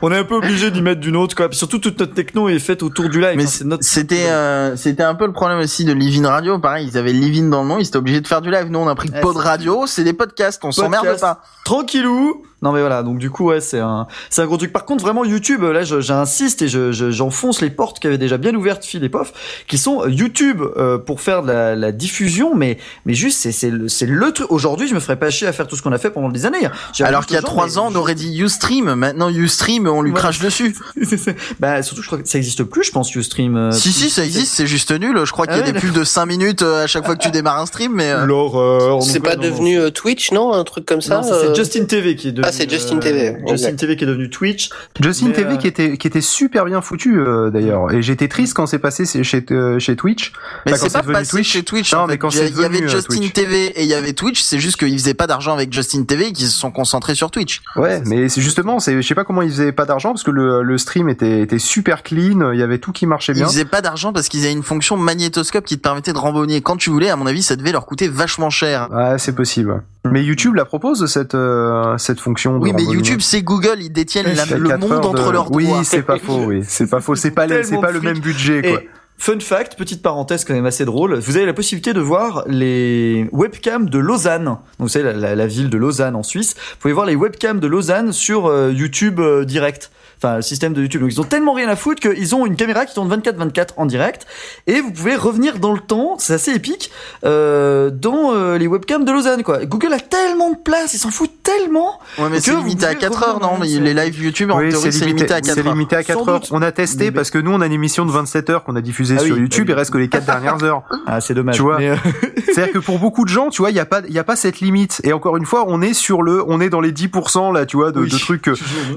[0.00, 1.48] on est un peu obligé d'y mettre d'une autre, quoi.
[1.48, 3.36] Puis surtout, toute notre techno est faite autour du live.
[3.36, 6.58] Mais Enfin, notre- C'était euh, c'était un peu le problème aussi de Livin Radio.
[6.58, 8.66] Pareil, ils avaient Livin dans le nom, ils étaient obligés de faire du live.
[8.70, 11.42] Nous, on a pris Ouais, Pod c'est- Radio, c'est des podcasts, on s'emmerde pas.
[11.64, 12.44] tranquillou.
[12.62, 14.72] Non mais voilà, donc du coup ouais, c'est un c'est un gros truc.
[14.72, 18.18] Par contre vraiment YouTube, là je- j'insiste et je je- j'enfonce les portes qui avaient
[18.18, 19.32] déjà bien ouvertes Phil et Pof,
[19.66, 23.52] qui sont euh, YouTube euh, pour faire de la, la diffusion, mais mais juste c'est
[23.52, 24.50] c'est le c'est le truc.
[24.50, 26.46] Aujourd'hui je me ferais pas chier à faire tout ce qu'on a fait pendant des
[26.46, 26.66] années.
[26.66, 26.72] hein.
[27.04, 28.94] Alors qu'il y a trois ans, on aurait dit Ustream.
[28.94, 30.16] Maintenant, Ustream, on lui Ouais.
[30.18, 30.74] crache dessus.
[31.60, 33.56] bah surtout je crois que ça existe plus, je pense Ustream.
[33.56, 35.20] euh, si si, ça existe, c'est juste nul.
[35.24, 37.04] Je crois qu'il y a Ah ouais, des pubs de 5 minutes euh, à chaque
[37.04, 39.02] fois que tu démarres un stream, mais euh, L'horreur.
[39.02, 42.16] C'est pas devenu euh, Twitch, non Un truc comme ça Non, ça, c'est Justin TV
[42.16, 42.51] qui est devenu.
[42.52, 43.76] Ah, c'est Justin TV, euh, Justin exact.
[43.78, 44.70] TV qui est devenu Twitch.
[45.00, 48.28] Justin Mais, TV euh, qui était qui était super bien foutu euh, d'ailleurs et j'étais
[48.28, 50.32] triste quand c'est passé chez euh, chez Twitch.
[50.66, 51.48] mais Enfin, c'est pas passé Twitch.
[51.52, 51.92] chez Twitch.
[51.92, 53.32] Non, en mais quand il y, avait euh, Justin Twitch.
[53.32, 54.42] TV et il y avait Twitch.
[54.42, 57.30] C'est juste qu'ils faisaient pas d'argent avec Justin TV et qu'ils se sont concentrés sur
[57.30, 57.62] Twitch.
[57.76, 60.30] Ouais, mais c'est justement c'est je sais pas comment ils faisaient pas d'argent parce que
[60.30, 63.46] le, le stream était était super clean, il y avait tout qui marchait Ils bien.
[63.46, 66.76] faisaient pas d'argent parce qu'ils avaient une fonction magnétoscope qui te permettait de rembobiner quand
[66.76, 67.08] tu voulais.
[67.10, 68.88] À mon avis, ça devait leur coûter vachement cher.
[68.92, 69.82] Ouais, c'est possible.
[70.04, 72.41] Mais YouTube la propose cette euh, cette fonction.
[72.50, 72.82] De Oui, mais.
[72.84, 73.76] YouTube, c'est Google.
[73.80, 75.62] Ils détiennent la- le monde entre de- leurs doigts.
[75.62, 76.44] Oui, c'est pas faux.
[76.46, 77.14] Oui, c'est pas faux.
[77.14, 78.70] C'est pas le, c'est Tellement pas de le même budget quoi.
[78.82, 78.88] Et
[79.18, 83.28] fun fact, petite parenthèse quand même assez drôle, vous avez la possibilité de voir les
[83.32, 84.44] webcams de Lausanne.
[84.46, 86.54] Donc vous savez la, la- la ville de Lausanne en Suisse.
[86.56, 89.90] Vous pouvez voir les webcams de Lausanne sur euh, YouTube euh, direct.
[90.22, 91.00] Enfin, le système de YouTube.
[91.00, 93.86] Donc ils ont tellement rien à foutre qu'ils ont une caméra qui tourne 24-24 en
[93.86, 94.24] direct
[94.68, 96.14] et vous pouvez revenir dans le temps.
[96.18, 96.90] C'est assez épique
[97.24, 99.64] euh, dans euh, les webcams de Lausanne quoi.
[99.64, 101.98] Google a tellement de place, ils s'en foutent tellement.
[102.18, 103.58] Ouais, mais Que c'est limité à pouvez 4 heures, non?
[103.60, 105.72] Les lives YouTube, en Oui, théorie, c'est limité à 4 C'est heures.
[105.72, 106.40] limité à 4 Sans heures.
[106.40, 106.48] doute.
[106.52, 108.76] On a testé Mais- parce que nous on a une émission de 27 heures qu'on
[108.76, 109.64] a diffusée Ah sur oui, YouTube.
[109.66, 109.72] oui.
[109.72, 110.82] Il reste que les 4 dernières heures.
[111.06, 111.56] Ah, c'est dommage.
[111.56, 111.80] Tu vois.
[111.80, 111.96] Euh,
[112.46, 114.24] C'est-à-dire que pour beaucoup de gens, tu vois, il y a pas, il y a
[114.24, 115.00] pas cette limite.
[115.04, 117.76] Et encore une fois, on est sur le, on est dans les 10% là, tu
[117.76, 118.08] vois, de, Oui.
[118.10, 118.52] de trucs que,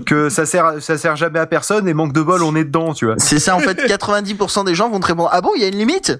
[0.05, 2.93] que ça sert, ça sert jamais à personne et manque de bol, on est dedans,
[2.93, 3.15] tu vois.
[3.17, 5.67] C'est ça, en fait, 90% des gens vont te répondre, ah bon, il y a
[5.67, 6.13] une limite?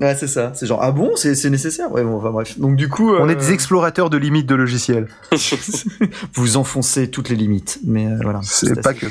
[0.00, 0.52] Ouais, c'est ça.
[0.54, 1.90] C'est genre, ah bon, c'est c'est nécessaire?
[1.90, 2.56] Ouais, bon, enfin bref.
[2.58, 3.12] Donc du coup...
[3.14, 5.08] On euh, est des explorateurs de limites de logiciels.
[6.34, 7.80] vous enfoncez toutes les limites.
[7.84, 8.38] Mais euh, voilà.
[8.44, 9.06] C'est pas assez- que.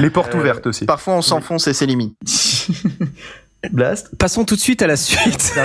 [0.00, 0.86] Les portes Euh, ouvertes aussi.
[0.86, 2.16] Parfois, on s'enfonce et c'est limite.
[3.70, 4.10] Blast.
[4.18, 5.54] Passons tout de suite à la suite.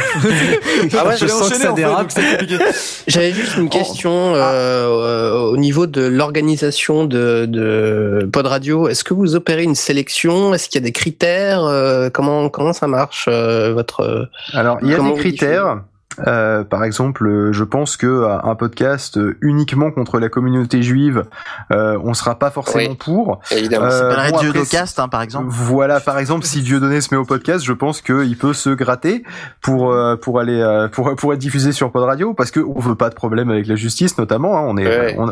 [0.98, 2.12] Ah ouais, je sens que ça dérape.
[3.08, 3.62] J'avais juste Oh.
[3.62, 8.88] une question euh, euh, au niveau de l'organisation de, de Pod Radio.
[8.88, 10.54] Est-ce que vous opérez une sélection?
[10.54, 11.64] Est-ce qu'il y a des critères?
[11.64, 15.82] Euh, Comment comment ça marche euh, votre Alors, il y a des critères.
[16.26, 21.26] Euh, par exemple, euh, je pense que euh, un podcast uniquement contre la communauté juive,
[21.72, 22.98] euh, on sera pas forcément Oui.
[23.00, 23.40] pour.
[23.52, 25.48] évidemment Euh, C'est pas bon, radio après, d'Ocast, hein, par exemple.
[25.50, 29.24] Voilà, par exemple, si Dieudonné se met au podcast, je pense qu'il peut se gratter
[29.62, 32.96] pour euh, pour aller pour pour être diffusé sur Pod Radio parce que on veut
[32.96, 34.58] pas de problème avec la justice notamment.
[34.58, 35.16] hein, on est Ouais.
[35.20, 35.32] on-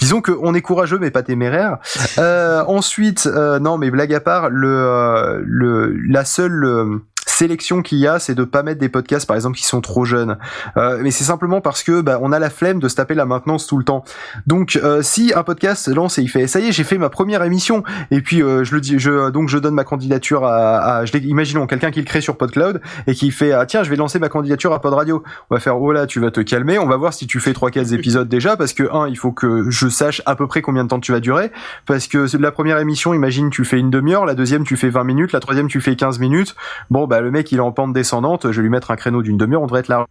[0.00, 1.78] disons que on est courageux mais pas téméraire.
[2.18, 6.98] Euh, ensuite, euh, non mais blague à part, le le la seule euh,
[7.32, 10.04] sélection qu'il y a, c'est de pas mettre des podcasts, par exemple, qui sont trop
[10.04, 10.36] jeunes.
[10.76, 13.24] Euh, mais c'est simplement parce que bah, on a la flemme de se taper la
[13.24, 14.04] maintenance tout le temps.
[14.46, 16.98] Donc, euh, si un podcast se lance et il fait, ça y est, j'ai fait
[16.98, 20.44] ma première émission, et puis euh, je le dis, je donc je donne ma candidature
[20.44, 23.82] à, à je imaginons quelqu'un qui le crée sur PodCloud et qui fait, ah, tiens,
[23.82, 25.22] je vais lancer ma candidature à Pod Radio.
[25.50, 27.52] On va faire, oh là, tu vas te calmer, on va voir si tu fais
[27.52, 30.62] trois quatre épisodes déjà, parce que un, il faut que je sache à peu près
[30.62, 31.50] combien de temps tu vas durer,
[31.86, 35.04] parce que la première émission, imagine, tu fais une demi-heure, la deuxième, tu fais 20
[35.04, 36.54] minutes, la troisième, tu fais 15 minutes.
[36.90, 39.22] Bon, bah, le mec, il est en pente descendante, je vais lui mettre un créneau
[39.22, 40.06] d'une demi-heure, on devrait être large.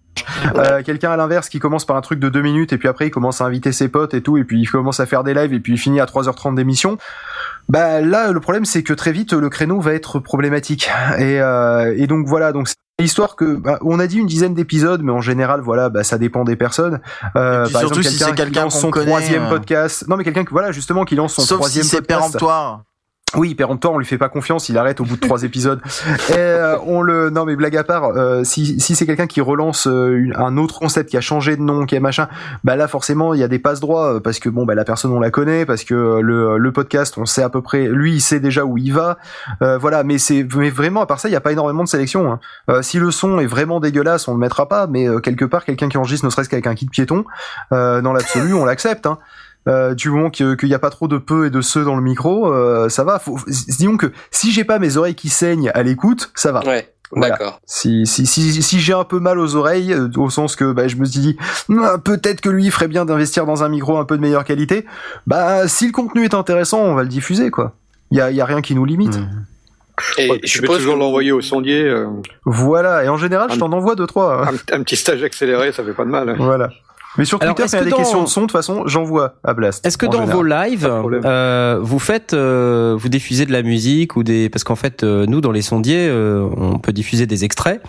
[0.56, 3.08] Euh, quelqu'un à l'inverse qui commence par un truc de deux minutes, et puis après,
[3.08, 5.34] il commence à inviter ses potes et tout, et puis il commence à faire des
[5.34, 6.98] lives, et puis il finit à 3h30 d'émission.
[7.70, 10.90] Bah, là, le problème, c'est que très vite, le créneau va être problématique.
[11.20, 14.54] Et, euh, et donc, voilà, donc, c'est L'histoire que bah, on a dit une dizaine
[14.54, 17.00] d'épisodes, mais en général, voilà, bah, ça dépend des personnes.
[17.36, 19.50] Euh, par surtout, exemple, si c'est quelqu'un qui lance son connaît, troisième euh.
[19.50, 20.08] podcast.
[20.08, 22.20] Non, mais quelqu'un qui, voilà, justement, qui lance son Sauf si troisième c'est podcast.
[22.20, 22.84] péremptoire.
[23.36, 25.80] Oui, péremptoire, on lui fait pas confiance, il arrête au bout de trois épisodes.
[26.30, 29.40] Et, euh, on le, non mais blague à part, euh, si, si c'est quelqu'un qui
[29.40, 32.28] relance euh, un autre concept, qui a changé de nom, qui est machin,
[32.66, 34.84] bah là forcément il y a des passe droits euh, parce que bon bah la
[34.84, 37.88] personne on la connaît, parce que euh, le, le podcast on sait à peu près,
[37.88, 39.18] lui il sait déjà où il va,
[39.62, 40.04] euh, voilà.
[40.04, 42.34] Mais c'est, mais vraiment à part ça il y a pas énormément de sélection.
[42.68, 42.82] hein.
[42.82, 45.98] Si le son est vraiment dégueulasse, on le mettra pas, mais quelque part quelqu'un qui
[45.98, 47.24] enregistre ne serait-ce qu'avec un kit piéton,
[47.72, 49.06] dans l'absolu on l'accepte.
[49.06, 49.18] Hein.
[49.68, 51.96] Euh, du moment que- qu'il n'y a pas trop de peu et de ce dans
[51.96, 53.20] le micro, euh, ça va.
[53.20, 56.66] Faut, disons que si j'ai pas mes oreilles qui saignent à l'écoute, ça va.
[56.66, 57.30] Ouais, Voilà.
[57.30, 57.60] d'accord.
[57.68, 60.88] Si, si, si, si j'ai un peu mal aux oreilles, euh, au sens que bah,
[60.88, 61.38] je me suis dit
[61.80, 64.86] Ah, peut-être que lui ferait bien d'investir dans un micro un peu de meilleure qualité,
[65.28, 67.74] bah si le contenu est intéressant, on va le diffuser quoi.
[68.10, 69.20] Il y a, y a rien qui nous limite.
[70.18, 71.84] Et Ouais, je peux suppose toujours que- l'envoyer au sondier.
[71.84, 72.08] euh,
[72.46, 74.48] Voilà, et en général, je t'en envoie deux trois.
[74.48, 74.56] hein.
[74.72, 76.36] un, un petit stage accéléré, ça fait pas de mal.
[76.40, 76.70] Voilà.
[77.18, 79.34] Mais sur Twitter, y a que des dans- questions de son, de toute façon, j'envoie
[79.44, 79.86] à Blast.
[79.86, 80.36] Est-ce que dans général.
[80.36, 80.90] vos lives,
[81.26, 85.26] euh, vous faites, euh, vous diffusez de la musique ou des, parce qu'en fait, euh,
[85.28, 87.82] nous dans les sondiers, euh, on peut diffuser des extraits.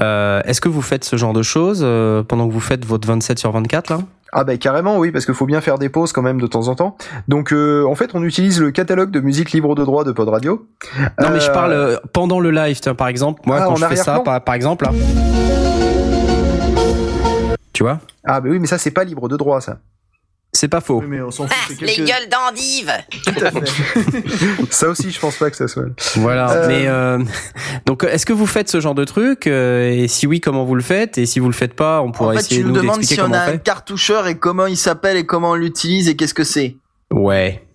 [0.00, 3.08] Euh, Est-ce que vous faites ce genre de choses euh, pendant que vous faites votre
[3.08, 3.98] 27 sur 24 là?
[4.34, 6.68] Ah bah carrément oui parce qu'il faut bien faire des pauses quand même de temps
[6.68, 6.96] en temps.
[7.28, 10.26] Donc euh, en fait on utilise le catalogue de musique libre de droit de Pod
[10.30, 10.66] Radio.
[11.20, 13.42] Non, mais je parle pendant le live, tiens, par exemple.
[13.44, 14.92] Moi, Ah, quand je fais ça, par, par exemple, là.
[17.72, 19.78] Tu vois Ah bah oui mais ça c'est pas libre de droit ça.
[20.54, 21.00] C'est pas faux.
[21.00, 21.76] Oui, mais on s'en fout.
[21.78, 22.92] c'est Les gueules d'endive
[23.24, 24.70] Tout à fait.
[24.70, 25.86] ça aussi je pense pas que ça soit.
[26.16, 26.50] Voilà.
[26.50, 27.18] Euh, Mais euh,
[27.86, 30.74] donc, est-ce que vous faites ce genre de truc euh, Et si oui, comment vous
[30.74, 32.74] le faites Et si vous le faites pas, on pourra En fait, essayer tu nous
[32.74, 35.24] nous demandes d'expliquer si on comment a on un cartoucheur et comment il s'appelle et
[35.24, 36.76] comment on l'utilise et qu'est-ce que c'est.
[37.10, 37.66] Ouais.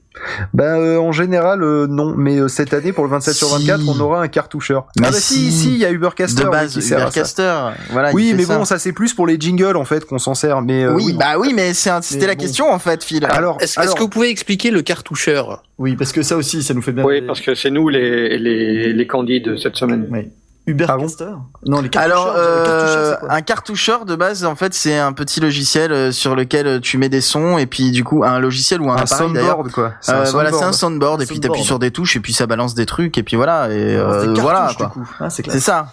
[0.54, 3.68] Bah euh, en général euh, non mais euh, cette année pour le 27 sur Si.
[3.68, 4.88] 24 on aura un cartoucheur.
[5.00, 5.52] Mais ah bah si si.
[5.52, 6.88] si il y a Ubercaster De oui, base, qui.
[6.94, 7.70] Ubercaster.
[7.92, 8.58] Voilà, il Oui mais ça.
[8.58, 11.14] bon ça c'est plus pour les jingles en fait qu'on s'en sert mais euh, oui,
[11.18, 12.42] bah oui, mais c'est un- c'était la bon.
[12.42, 13.26] question en fait, Phil.
[13.26, 15.64] alors Est-ce que vous pouvez expliquer le cartoucheur?
[15.78, 17.04] Oui, parce que ça aussi, ça nous fait bien.
[17.04, 20.08] Oui, parce que c'est nous les, les, les candides cette semaine.
[20.12, 20.30] Oui.
[20.68, 21.26] Ubercaster
[21.66, 22.22] Non, les cartoucheurs.
[22.28, 26.12] Alors, cartoucheurs, euh, quoi un cartoucheur de base, en fait, c'est un petit logiciel euh,
[26.12, 28.96] sur lequel euh, tu mets des sons et puis du coup un logiciel ou un,
[28.96, 29.94] un appareil soundboard quoi.
[30.10, 31.22] Euh, voilà, c'est un soundboard.
[31.22, 33.70] et puis t'appuies sur des touches et puis ça balance des trucs et puis voilà
[33.70, 34.88] et euh, voilà quoi.
[34.88, 35.10] du coup.
[35.20, 35.88] Ah, c'est ça.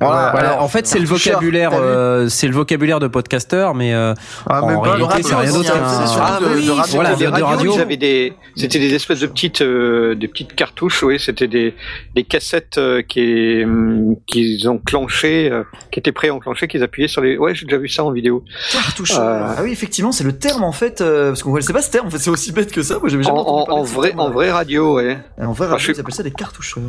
[0.00, 0.30] Voilà.
[0.32, 4.14] Voilà, Alors, en fait, c'est le vocabulaire, euh, c'est le vocabulaire de podcaster, mais euh,
[4.48, 5.72] Ah, en pas, réalité, le c'est rien radio, d'autre
[6.20, 6.94] Ah de, oui, de radio.
[6.94, 7.72] voilà, C'était des radio.
[7.76, 11.74] ils avaient des, c'était des espèces de petites, euh, des petites cartouches, oui, c'était des,
[12.14, 17.22] des cassettes euh, qui, hum, qu'ils ont clenchées, euh, qui étaient pré-enclenchées, qu'ils appuyaient sur
[17.22, 17.38] les.
[17.38, 18.44] Ouais, j'ai déjà vu ça en vidéo.
[18.72, 19.20] Cartoucheur.
[19.20, 21.90] Euh, Ah oui, effectivement, c'est le terme en fait, euh, parce qu'on connaissait pas ce
[21.90, 22.08] terme.
[22.08, 22.98] En fait, c'est aussi bête que ça.
[22.98, 25.18] Moi, j'avais En, jamais entendu en, parler en vrai, en vrai radio, ouais.
[25.40, 26.82] En vrai, suis- ils appellent ça des cartoucheurs.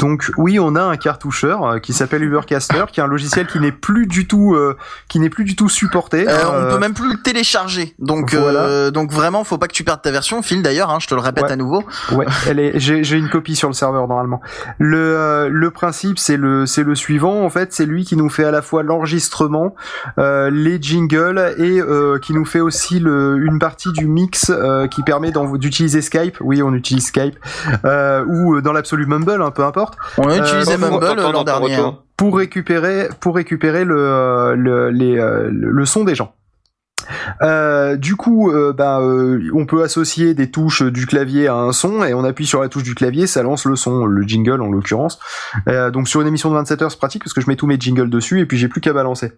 [0.00, 3.72] Donc oui, on a un cartoucheur qui s'appelle Ubercaster, qui est un logiciel qui n'est
[3.72, 4.76] plus du tout, euh,
[5.08, 6.28] qui n'est plus du tout supporté.
[6.28, 7.94] Euh, Euh, on peut même plus le télécharger.
[7.98, 8.60] Donc, Voilà.
[8.60, 10.42] euh, donc vraiment, faut pas que tu perdes ta version.
[10.42, 11.52] Phil, d'ailleurs, hein, je te le répète Ouais.
[11.52, 11.84] à nouveau.
[12.12, 12.78] Ouais, elle est.
[12.78, 14.40] J'ai j'ai une copie sur le serveur normalement.
[14.78, 17.44] Le euh, le principe c'est le c'est le suivant.
[17.44, 19.74] En fait, c'est lui qui nous fait à la fois l'enregistrement,
[20.18, 24.86] euh, les jingles et euh, qui nous fait aussi le une partie du mix euh,
[24.86, 26.36] qui permet d'utiliser Skype.
[26.40, 27.36] Oui, on utilise Skype
[27.84, 29.94] euh, ou euh, dans l'absolu Mumble, hein, peu importe.
[30.18, 31.76] On a Euh, utilisé Mumble l'an dernier.
[31.76, 32.02] retour.
[32.22, 36.36] Pour récupérer pour récupérer le euh, euh, le son des gens.
[37.42, 42.14] Euh, du coup, bah, on peut associer des touches du clavier à un son et
[42.14, 45.18] on appuie sur la touche du clavier, ça lance le son, le jingle en l'occurrence.
[45.66, 47.76] Donc sur une émission de 27 heures, c'est pratique parce que je mets tous mes
[47.78, 49.32] jingles dessus et puis j'ai plus qu'à balancer.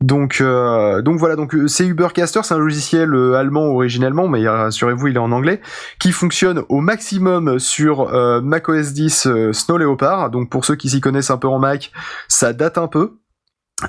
[0.00, 4.46] Donc, euh, donc voilà, donc euh, c'est Ubercaster, c'est un logiciel euh, allemand originellement, mais
[4.46, 5.60] euh, rassurez-vous, il est en anglais,
[5.98, 10.30] qui fonctionne au maximum sur euh, macOS 10 euh, Snow Leopard.
[10.30, 11.90] Donc pour ceux qui s'y connaissent un peu en Mac,
[12.28, 13.18] ça date un peu.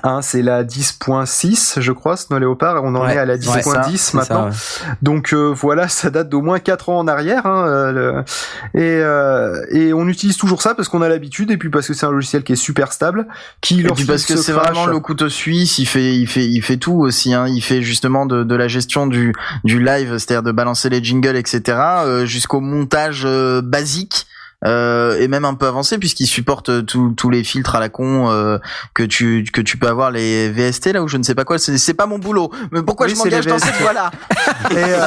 [0.04, 2.84] Hein, c'est la 10.6, je crois, Snow Leopard.
[2.84, 4.52] On en Ouais, est à la ouais, ça, 10.10 c'est maintenant.
[4.52, 4.94] ça, ouais.
[5.02, 7.44] Donc euh, voilà, ça date d'au moins 4 ans en arrière.
[7.46, 11.56] Hein, euh, le- et, euh, et on utilise toujours ça parce qu'on a l'habitude et
[11.56, 13.26] puis parce que c'est un logiciel qui est super stable.
[13.60, 16.62] Qui Et puis parce que c'est vraiment le couteau suisse, il fait, il fait, il
[16.62, 17.34] fait tout aussi.
[17.34, 17.46] Hein.
[17.48, 19.34] Il fait justement de, de la gestion du,
[19.64, 24.26] du live, c'est-à-dire de balancer les jingles, etc., euh, jusqu'au montage euh, basique.
[24.64, 28.30] Euh, et même un peu avancé puisqu'il supporte euh, tous les filtres à la con
[28.30, 28.58] euh,
[28.94, 31.58] que tu que tu peux avoir les VST là où je ne sais pas quoi.
[31.58, 32.50] C'est c'est pas mon boulot.
[32.72, 34.10] Mais pourquoi Oui, je m'engage dans cette voie là
[34.70, 35.06] Et, euh,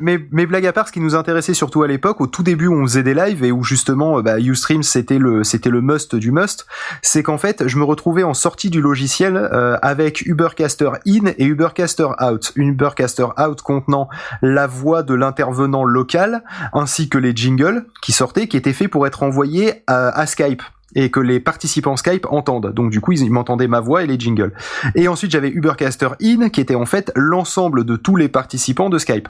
[0.00, 2.66] mais, mais blague à part, ce qui nous intéressait surtout à l'époque, au tout début
[2.66, 5.80] où on faisait des lives et où justement euh, bah, Ustream c'était le c'était le
[5.80, 6.66] must du must,
[7.02, 11.44] c'est qu'en fait je me retrouvais en sortie du logiciel euh, avec Ubercaster in et
[11.44, 12.52] Ubercaster out.
[12.56, 14.08] Une Ubercaster out contenant
[14.42, 19.08] la voix de l'intervenant local ainsi que les jingles qui sortaient, qui étaient faits pour
[19.08, 20.62] être envoyés à, à Skype
[20.94, 22.72] et que les participants Skype entendent.
[22.72, 24.52] Donc du coup, ils m'entendaient ma voix et les jingles.
[24.94, 28.98] Et ensuite, j'avais Ubercaster In, qui était en fait l'ensemble de tous les participants de
[28.98, 29.28] Skype.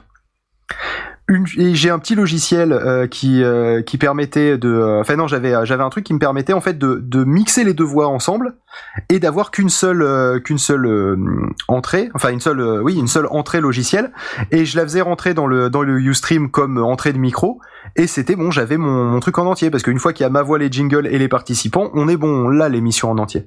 [1.27, 5.25] Une- et j'ai un petit logiciel euh, qui euh, qui permettait de euh, enfin non
[5.25, 8.07] j'avais j'avais un truc qui me permettait en fait de de mixer les deux voix
[8.09, 8.53] ensemble
[9.09, 11.15] et d'avoir qu'une seule euh, qu'une seule euh,
[11.67, 14.11] entrée enfin une seule euh, oui une seule entrée logicielle
[14.51, 17.59] et je la faisais rentrer dans le dans le Ustream comme entrée de micro.
[17.95, 19.71] Et c'était bon j'avais mon, mon truc en entier.
[19.71, 22.17] Parce qu'une fois qu'il y a ma voix les jingles et les participants on est
[22.17, 23.45] bon on l'a l'émission en entier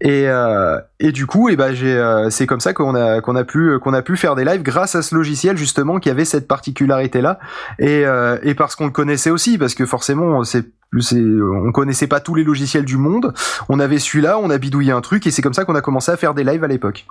[0.00, 3.36] Et, euh, et du coup, et ben j'ai, euh, c'est comme ça qu'on a qu'on
[3.36, 6.24] a pu qu'on a pu faire des lives grâce à ce logiciel justement qui avait
[6.24, 7.38] cette particularité là,
[7.78, 10.64] et, euh, et parce qu'on le connaissait aussi, parce que forcément c'est
[11.12, 13.32] on connaissait pas tous les logiciels du monde.
[13.68, 16.12] On avait celui-là, on a bidouillé un truc, et c'est comme ça qu'on a commencé
[16.12, 17.06] à faire des lives à l'époque.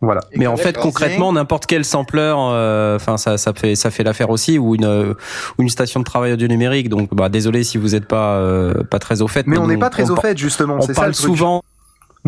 [0.00, 0.20] Voilà.
[0.36, 4.30] Mais en fait, concrètement, n'importe quel sampler, euh, enfin ça, ça fait ça fait l'affaire
[4.30, 5.14] aussi, ou une euh,
[5.58, 6.88] une station de travail audio numérique.
[6.88, 9.46] Donc, bah désolé si vous n'êtes pas euh, pas très au fait.
[9.46, 10.76] Mais on n'est pas très au fait justement.
[10.76, 11.26] On ça, parle le truc.
[11.26, 11.64] souvent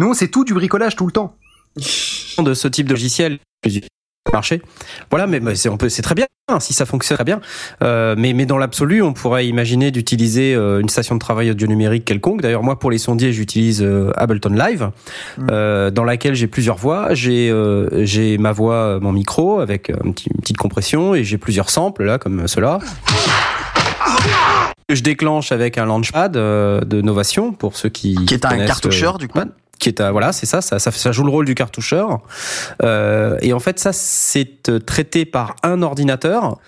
[0.00, 1.36] Nous, c'est tout du bricolage tout le temps.
[1.76, 3.38] de ce type de logiciel
[4.32, 4.62] marché.
[5.10, 7.40] Voilà, mais, mais c'est on peut c'est très bien hein, si ça fonctionne très bien.
[7.82, 11.66] Euh, mais mais dans l'absolu, on pourrait imaginer d'utiliser euh, une station de travail audio
[11.66, 12.40] numérique quelconque.
[12.40, 14.90] D'ailleurs, moi pour les sondiers, j'utilise euh, Ableton Live,
[15.50, 17.12] euh, dans laquelle j'ai plusieurs voix.
[17.12, 21.36] J'ai euh, j'ai ma voix, mon micro avec un petit- une petite compression et j'ai
[21.36, 22.78] plusieurs samples là comme cela.
[24.88, 28.64] que Je déclenche avec un launchpad euh, de Novation pour ceux qui Qui est un
[28.66, 29.38] cartoucheur, euh, du coup.
[29.80, 32.20] Qui est à, voilà c'est ça, ça ça joue le rôle du cartoucheur.
[32.82, 36.58] Euh, et en fait ça c'est euh, traité par un ordinateur.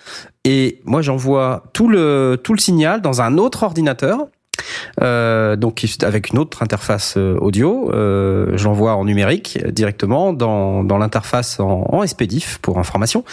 [0.43, 4.27] Et moi j'envoie tout le tout le signal dans un autre ordinateur
[5.01, 10.33] euh, donc avec une autre interface euh, audio, euh, je l'envoie en numérique euh, directement
[10.33, 13.23] dans, dans l'interface en, en SPDIF pour information,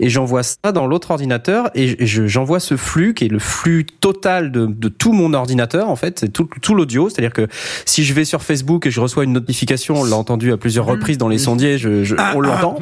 [0.00, 3.84] et j'envoie ça dans l'autre ordinateur et je- j'envoie ce flux qui est le flux
[4.00, 7.48] total de, de tout mon ordinateur en fait, c'est tout, tout l'audio, c'est-à-dire que
[7.84, 10.86] si je vais sur Facebook et je reçois une notification, on l'a entendu à plusieurs
[10.86, 12.78] reprises dans les sondiers, je, je- on l'entend.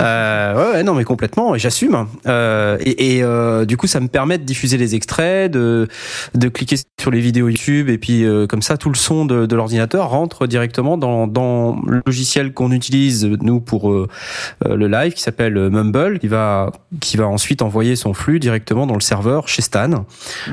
[0.00, 2.06] Euh, ouais, ouais, non mais complètement, et j'assume.
[2.26, 5.88] Euh, et et, euh, du coup, ça me permet de diffuser les extraits, de
[6.34, 9.46] de cliquer sur les vidéos YouTube, et puis euh, comme ça, tout le son de,
[9.46, 14.08] de l'ordinateur rentre directement dans dans le logiciel qu'on utilise nous pour euh,
[14.66, 18.86] euh, le live, qui s'appelle Mumble, qui va qui va ensuite envoyer son flux directement
[18.86, 20.04] dans le serveur chez Stan.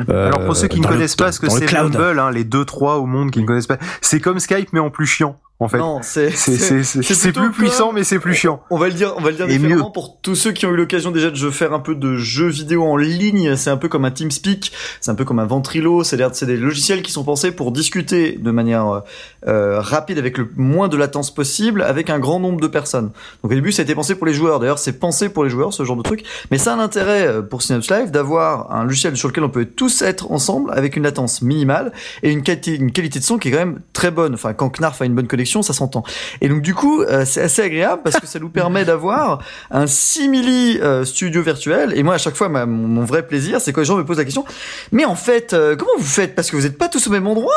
[0.10, 1.72] Euh, Alors pour ceux qui ne le- connaissent pas ce que c'est.
[1.72, 4.80] Mumble, hein, les deux trois au monde qui ne connaissent pas, c'est comme Skype mais
[4.80, 5.78] en plus chiant en fait.
[5.78, 8.62] Non, c'est C'est plus puissant mais c'est plus chiant.
[8.70, 10.72] On va le dire, on va le dire Et différemment pour tous ceux qui ont
[10.72, 13.56] eu l'occasion déjà de faire un peu de jeux vidéo en ligne.
[13.56, 14.72] C'est un peu comme un TeamSpeak,
[15.02, 16.04] c'est un peu comme un Ventrilo.
[16.04, 19.00] C'est-à-dire, c'est des logiciels qui sont pensés pour discuter de manière euh,
[19.48, 23.12] euh, rapide avec le moins de latence possible avec un grand nombre de personnes.
[23.44, 24.60] Donc au début, ça a été pensé pour les joueurs.
[24.60, 26.24] D'ailleurs, c'est pensé pour les joueurs ce genre de truc.
[26.52, 29.50] Mais ça a un intérêt euh, pour Synapse Live d'avoir un logiciel sur lequel on
[29.50, 31.92] peut tous être ensemble avec une latence minimale
[32.24, 34.34] et une qualité, une qualité de son qui est quand même très bonne.
[34.34, 36.04] Enfin, quand Knarf a une bonne connexion, ça s'entend.
[36.42, 39.40] Et donc du coup, euh, c'est assez agréable parce que ça nous permet d'avoir
[39.72, 41.94] un simili euh, studio virtuel.
[41.96, 44.26] Et moi, à chaque fois, mon, vrai plaisir, c'est quand les gens me posent la
[44.26, 44.46] question.
[44.92, 46.36] Mais en fait, euh, comment vous faites?
[46.36, 47.54] Parce que vous n'êtes pas tous au même endroit.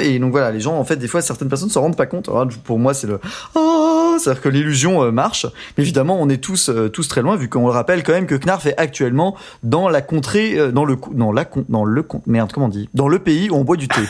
[0.00, 2.30] Et donc voilà, les gens, en fait, des fois, certaines personnes se rendent pas compte.
[2.64, 3.20] Pour moi, c'est le
[3.54, 5.46] oh, c'est-à-dire que l'illusion marche.
[5.76, 8.34] Mais évidemment, on est tous tous très loin, vu qu'on le rappelle quand même que
[8.34, 12.70] Knarf est actuellement dans la contrée, dans le dans la dans le merde, comment on
[12.70, 12.88] dit?
[12.94, 14.02] Dans le pays où on boit du thé.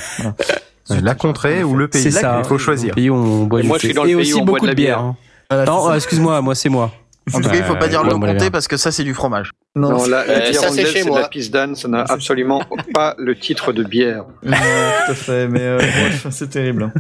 [0.91, 2.41] La contrée ou le pays, C'est ça.
[2.43, 2.95] il faut choisir.
[2.95, 4.45] Pays où on boit du moi, je suis dans le et pays aussi où on
[4.45, 4.99] boit beaucoup de de la bière.
[4.99, 5.05] bière.
[5.07, 5.17] hein.
[5.51, 6.93] Voilà, Non, euh, excuse-moi, moi c'est moi.
[7.35, 9.13] En tout cas, il faut pas dire Euh, le comté parce que ça, c'est du
[9.13, 9.51] fromage.
[9.75, 11.29] Non, Non, la, la Euh, bière ça, c'est anglaise, chez c'est de moi.
[11.33, 12.63] la ça n'a absolument
[12.95, 14.25] pas le titre de bière.
[14.45, 15.81] Non, tout à fait, mais euh,
[16.31, 16.93] c'est terrible.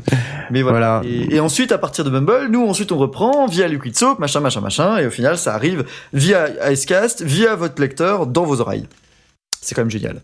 [0.50, 0.98] Mais voilà.
[0.98, 1.02] Voilà.
[1.04, 4.40] Et, et ensuite, à partir de Mumble, nous ensuite on reprend via Liquid Soap, machin,
[4.40, 8.88] machin, machin, et au final, ça arrive via Icecast, via votre lecteur, dans vos oreilles.
[9.60, 10.22] C'est quand même génial.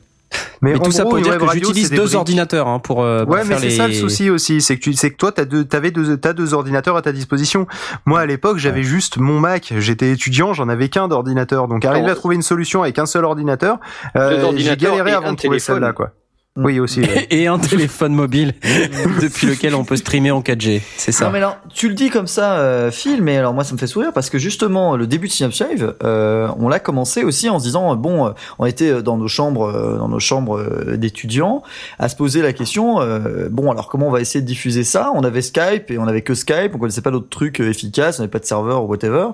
[0.62, 2.14] Mais en tout ça gros, pour dire que j'utilise deux briques.
[2.14, 3.76] ordinateurs hein, pour, euh, pour Ouais, mais faire c'est les...
[3.76, 6.32] ça le souci aussi, c'est que tu, c'est que toi, t'as deux, t'avais deux, t'as
[6.32, 7.66] deux ordinateurs à ta disposition.
[8.06, 9.74] Moi, à l'époque, j'avais juste mon Mac.
[9.78, 11.66] J'étais étudiant, j'en avais qu'un d'ordinateur.
[11.68, 13.78] Donc, arriver à trouver une solution avec un seul ordinateur,
[14.16, 15.76] euh, j'ai galéré avant de trouver téléphone.
[15.76, 16.12] celle-là, quoi.
[16.55, 16.65] Mm.
[16.66, 17.01] Oui, aussi.
[17.01, 17.27] ouais.
[17.31, 18.53] Et un téléphone mobile
[19.23, 20.83] depuis lequel on peut streamer en 4G.
[20.99, 21.24] C'est ça.
[21.24, 23.79] Non mais alors, tu le dis comme ça, euh, Phil, mais alors moi ça me
[23.79, 27.49] fait sourire parce que justement le début de Synapse Live, euh, on l'a commencé aussi
[27.49, 30.97] en se disant bon, euh, on était dans nos chambres, euh, dans nos chambres euh,
[30.99, 31.62] d'étudiants,
[31.99, 35.11] à se poser la question, euh, bon alors comment on va essayer de diffuser ça?
[35.15, 38.19] On avait Skype et on avait que Skype, on connaissait pas d'autres trucs euh, efficaces,
[38.19, 39.29] on n'avait pas de serveur ou whatever.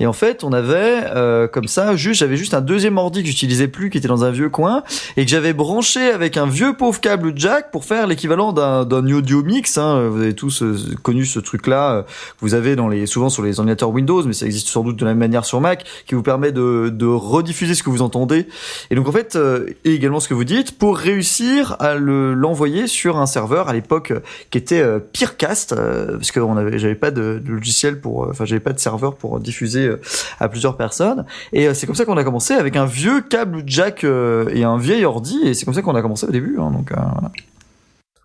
[0.00, 3.28] Et en fait, on avait euh, comme ça, juste j'avais juste un deuxième ordi que
[3.28, 4.82] j'utilisais plus, qui était dans un vieux coin
[5.18, 9.42] et que j'avais branché avec un vieux pauvre câble jack pour faire l'équivalent d'un audio
[9.42, 9.78] mix.
[9.78, 10.08] Hein.
[10.08, 11.92] Vous avez tous euh, connu ce truc-là.
[11.92, 12.02] euh,
[12.40, 15.04] Vous avez dans les souvent sur les ordinateurs Windows, mais ça existe sans doute de
[15.04, 18.46] la même manière sur Mac, qui vous permet de, rediffuser ce que vous entendez.
[18.90, 22.34] Et donc en fait, euh, et également ce que vous dites, pour réussir à le
[22.34, 24.12] l'envoyer sur un serveur à l'époque
[24.50, 28.60] qui était euh, Peercast, parce que on avait, j'avais pas de, logiciel pour, enfin j'avais
[28.60, 29.90] pas de serveur pour diffuser
[30.38, 31.24] à plusieurs personnes.
[31.52, 35.04] Et c'est comme ça qu'on a commencé avec un vieux câble jack et un vieil
[35.04, 36.51] ordi, et c'est comme ça qu'on a commencé au début.
[36.58, 37.30] Hein, donc euh, voilà.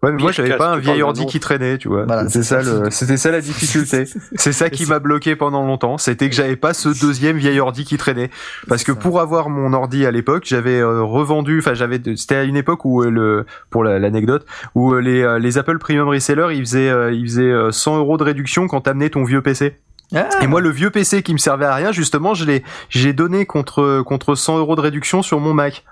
[0.03, 2.05] Ouais, mais moi j'avais pas un vieil ordi qui traînait, tu vois.
[2.05, 4.05] Voilà, c'était c'est ça, le, c'était ça la difficulté.
[4.35, 5.97] c'est ça qui m'a bloqué pendant longtemps.
[5.97, 8.29] C'était que j'avais pas ce deuxième vieil ordi qui traînait.
[8.67, 8.99] Parce que ça.
[8.99, 12.85] pour avoir mon ordi à l'époque, j'avais euh, revendu, enfin j'avais, c'était à une époque
[12.85, 14.45] où euh, le, pour la- l'anecdote,
[14.75, 18.17] où euh, les, les Apple Premium Resellers, ils faisaient, euh, ils faisaient euh, 100 euros
[18.17, 19.77] de réduction quand t'amenais ton vieux PC.
[20.15, 23.13] Ah, Et moi, le vieux PC qui me servait à rien, justement, je l'ai, j'ai
[23.13, 25.83] donné contre, contre 100 euros de réduction sur mon Mac.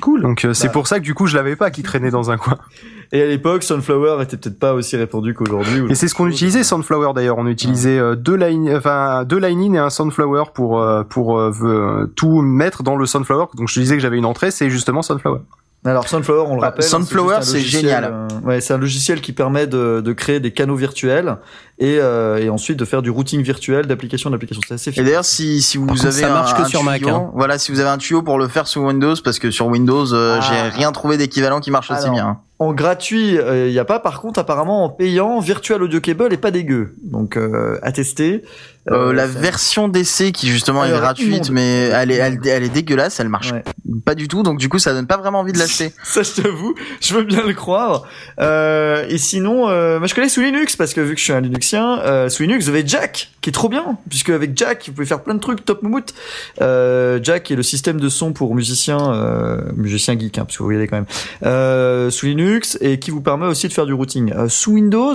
[0.00, 0.22] Cool.
[0.22, 0.72] Donc euh, c'est Bah.
[0.72, 2.58] pour ça que du coup je l'avais pas qui traînait dans un coin.
[3.12, 5.80] Et à l'époque, Sunflower était peut-être pas aussi répandu qu'aujourd'hui.
[5.80, 6.64] ou Et c'est ce qu'on utilisait.
[6.64, 7.38] Sunflower d'ailleurs.
[7.38, 11.52] On utilisait euh, deux line, enfin deux line-in et un Sunflower pour euh, pour euh,
[11.62, 13.46] euh, tout mettre dans le Sunflower.
[13.54, 15.38] Donc je te disais que j'avais une entrée, c'est justement Sunflower.
[15.86, 16.84] Alors Sunflower, on le Bah, rappelle.
[16.84, 18.04] hein, Sunflower, c'est génial.
[18.12, 21.36] euh, ouais, c'est un logiciel qui permet de, de créer des canaux virtuels
[21.78, 24.60] et, euh, et ensuite de faire du routing virtuel d'application d'application.
[24.66, 25.06] C'est assez Et efficace.
[25.06, 27.14] d'ailleurs, si, si vous Par contre, avez ça marche un, que un sur Mac, tuyau,
[27.14, 27.30] hein.
[27.34, 30.12] voilà, si vous avez un tuyau pour le faire sous Windows, parce que sur Windows,
[30.12, 30.46] euh, Ah.
[30.70, 32.26] j'ai rien trouvé d'équivalent qui marche aussi Alors, bien.
[32.26, 32.40] hein.
[32.58, 33.98] En gratuit, il y a pas.
[33.98, 36.94] Par contre, apparemment, en payant, Virtual Audio Cable est pas dégueu.
[37.02, 38.44] Donc, euh, à tester.
[38.90, 42.38] Euh, Euh, la ça- version d'essai qui justement Elle est gratuite, mais elle est, elle,
[42.46, 43.62] elle est dégueulasse, elle marche Ouais.
[44.04, 45.92] Pas du tout, donc du coup ça donne pas vraiment envie de l'acheter.
[46.04, 48.04] Ça, je t'avoue, je veux bien le croire.
[48.40, 51.32] Euh, et sinon, euh, moi, je connais sous Linux parce que vu que je suis
[51.32, 54.84] un Linuxien, euh, sous Linux, vous avez Jack, qui est trop bien, puisque avec Jack,
[54.86, 56.14] vous pouvez faire plein de trucs, top moumout.
[56.60, 60.62] Euh, Jack est le système de son pour musiciens, euh, musiciens geeks, hein, parce que
[60.62, 61.06] vous voyez quand même,
[61.44, 64.32] euh, sous Linux et qui vous permet aussi de faire du routing.
[64.48, 65.14] Sous Windows,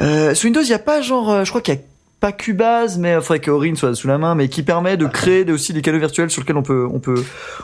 [0.00, 1.80] sous Windows, il y a pas genre, je crois qu'il y a
[2.20, 5.06] pas Cubase, mais il faudrait que Orin soit sous la main, mais qui permet de
[5.06, 7.22] créer des- aussi des canaux virtuels sur lesquels on peut, on peut,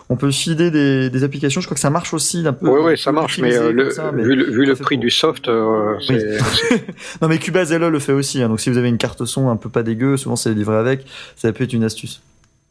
[0.08, 1.60] on peut filer des, des applications.
[1.60, 2.68] Je crois que ça marche aussi d'un peu.
[2.68, 4.76] Oui, oui, ça marche, mais, euh, utilisé le, comme ça, mais vu le, vu le
[4.76, 6.38] prix pour- du soft, euh, c'est
[7.22, 9.48] non mais Cubase LE le fait aussi, hein, donc si vous avez une carte son
[9.48, 11.04] un peu pas dégueu, souvent c'est livré avec,
[11.36, 12.22] ça peut être une astuce.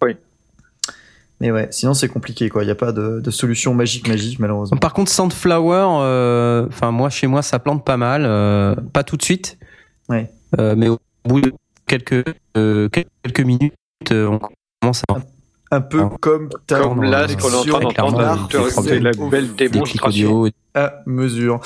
[0.02, 0.16] Oui.
[1.42, 4.40] Mais ouais, sinon c'est compliqué quoi, il n'y a pas de, de solution magique magique
[4.40, 4.78] malheureusement.
[4.78, 9.18] Par contre, Sandflower, euh, enfin moi chez moi ça plante pas mal, euh, pas tout
[9.18, 9.58] de suite,
[10.10, 10.30] Ouais.
[10.60, 11.52] Euh, mais au bout de
[11.88, 12.24] quelques
[12.58, 13.74] euh, quelques minutes,
[14.12, 14.40] euh, on
[14.82, 15.18] commence à
[15.72, 16.10] Un peu Ah.
[16.20, 18.50] comme ta comme là, ce qu'on est en train d'entendre,
[18.92, 20.46] la belle démonstration.
[20.76, 21.62] à mesure.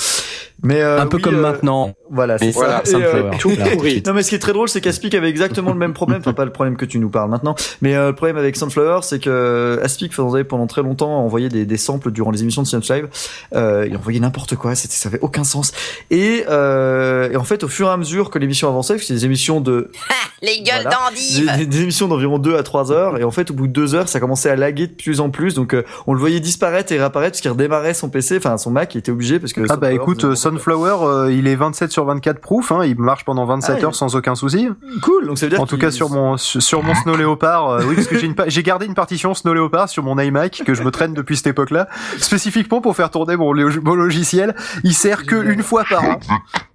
[0.64, 1.94] Mais euh, un peu oui, comme euh, maintenant.
[2.10, 2.60] Voilà, c'est Mais ça.
[2.60, 4.02] voilà, Et, euh, tout pourri.
[4.06, 6.34] Non mais ce qui est très drôle c'est qu'Aspic avait exactement le même problème, enfin
[6.34, 9.20] pas le problème que tu nous parles maintenant, mais euh, le problème avec Sunflower c'est
[9.20, 12.90] que Aspic faisait pendant très longtemps envoyer des, des samples durant les émissions de Science
[12.90, 13.08] Live,
[13.56, 15.74] euh, il envoyait n'importe quoi, c'était ça avait aucun sens.
[16.12, 19.26] Et, euh, et en fait au fur et à mesure que l'émission avançait, c'est des
[19.26, 19.92] émissions de
[20.42, 20.98] Les gueules Voilà.
[21.10, 23.68] d'endive des, des- des émissions d'environ 2 à 3 heures et en fait au bout
[23.68, 26.20] de 2 heures ça commençait à laguer de plus en plus donc euh, on le
[26.20, 29.40] voyait disparaître et réapparaître parce qu'il redémarrait son PC enfin son Mac il était obligé
[29.40, 32.98] parce que Ah bah écoute, Sunflower, euh, il est 27 sur 24 proof, hein, il
[33.00, 34.70] marche pendant 27 Ah, heures sans aucun souci.
[35.02, 37.82] cool donc ça veut dire En tout cas sur mon sur mon Snow Leopard, euh,
[37.88, 38.16] oui parce que
[38.48, 41.48] j'ai gardé une partition Snow Leopard sur mon iMac que je me traîne depuis cette
[41.48, 41.88] époque-là,
[42.20, 44.56] spécifiquement pour faire tourner mon, lo- mon logiciel.
[44.84, 46.20] Il sert que une fois par an.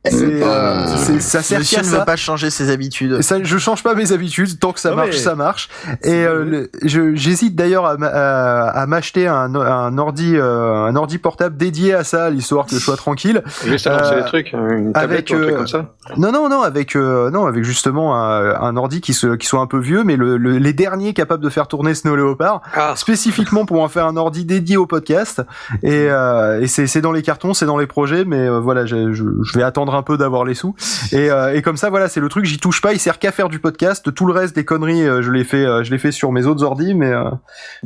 [0.05, 1.99] C'est euh, ça sert Monsieur ne ça.
[2.01, 3.23] veut pas changer ses habitudes.
[3.23, 4.59] Ça, je change pas mes habitudes.
[4.59, 5.69] Tant que ça marche, ça marche.
[6.03, 11.19] Et euh, j'hésite d'ailleurs à, m'a- à, à m'acheter un, un ordi, euh, un ordi
[11.19, 13.43] portable dédié à ça, l'histoire que je sois tranquille.
[13.67, 15.87] Juste à lancer Euh, des trucs, une tablette avec, ou un truc euh, comme ça.
[16.17, 19.61] Non, non, non, avec euh, non, avec justement un, un ordi qui, se, qui soit
[19.61, 22.95] un peu vieux, mais le, le- les derniers capables de faire tourner Snow Leopard, Ah,
[22.97, 25.43] spécifiquement pour en faire un ordi dédié au podcast.
[25.83, 28.87] Et, euh, et c'est c'est dans les cartons, c'est dans les projets, mais euh, voilà,
[28.87, 30.75] je, je, je vais attendre un peu d'avoir les sous.
[31.13, 33.33] Et, euh, et comme ça, voilà, c'est le truc, j'y touche pas, il sert qu'à
[33.33, 34.13] faire du podcast.
[34.15, 36.47] Tout le reste des conneries, euh, je l'ai fait, euh, je l'ai fait sur mes
[36.47, 37.25] autres ordis, mais euh,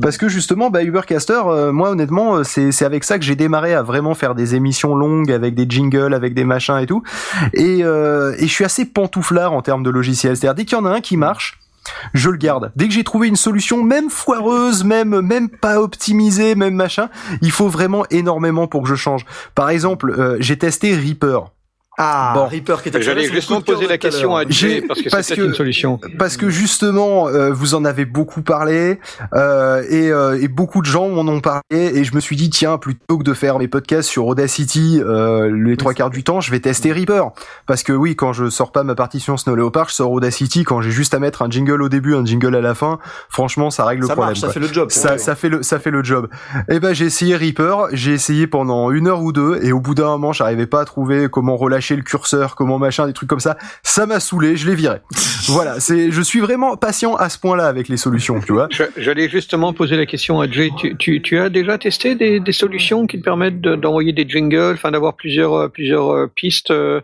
[0.01, 3.37] parce que justement, bah, Ubercaster, euh, moi honnêtement, euh, c'est c'est avec ça que j'ai
[3.37, 7.03] démarré à vraiment faire des émissions longues avec des jingles, avec des machins et tout.
[7.53, 10.37] Et, euh, et je suis assez pantouflard en termes de logiciel.
[10.37, 11.61] C'est-à-dire dès qu'il y en a un qui marche.
[12.15, 12.73] Je le garde.
[12.75, 17.09] Dès que j'ai trouvé une solution, même foireuse, même même pas optimisée, même machin,
[17.43, 19.25] il faut vraiment énormément pour que je change.
[19.55, 21.53] Par exemple, euh, j'ai testé Reaper.
[21.99, 22.47] Ah Bon.
[22.47, 25.55] Reaper qui était J'allais justement poser la question à Jay parce que parce c'est une
[25.55, 25.99] solution.
[26.19, 28.99] Parce que justement, euh, vous en avez beaucoup parlé
[29.35, 32.51] euh, et, euh, et beaucoup de gens m'en ont parlé et je me suis dit
[32.51, 36.41] tiens plutôt que de faire mes podcasts sur Audacity euh, les trois quarts du temps,
[36.41, 37.31] je vais tester Reaper
[37.67, 40.81] parce que oui quand je sors pas ma partition Snow Leopard, je sors Audacity quand
[40.83, 42.99] j'ai juste à mettre un jingle au début, un jingle à la fin.
[43.29, 44.31] Franchement, ça règle le ça problème.
[44.33, 45.19] marche ça fait le job Ça, Ouais.
[45.19, 46.29] ça fait le ça fait le job.
[46.69, 49.95] Et ben j'ai essayé Reaper, j'ai essayé pendant une heure ou deux et au bout
[49.95, 53.39] d'un moment j'arrivais pas à trouver comment relâcher le curseur, comment machin, des trucs comme
[53.39, 53.57] ça.
[53.85, 54.97] Ça m'a saoulé, je l'ai viré.
[55.49, 58.67] voilà, c'est je suis vraiment patient à ce point-là avec les solutions, tu vois.
[58.73, 60.71] Je- J'allais justement poser la question à Jay.
[60.77, 64.29] Tu, tu, tu as déjà testé des, des solutions qui te permettent de- d'envoyer des
[64.29, 67.01] jingles, enfin d'avoir plusieurs, euh, plusieurs euh, pistes euh,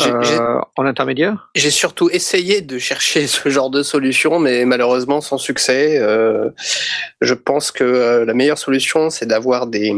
[0.00, 0.38] J'ai- j'ai-
[0.76, 1.50] en intermédiaire?
[1.54, 5.98] J'ai surtout essayé de chercher ce genre de solution, mais malheureusement sans succès.
[6.00, 6.48] Euh,
[7.20, 9.92] je pense que euh, la meilleure solution, c'est d'avoir des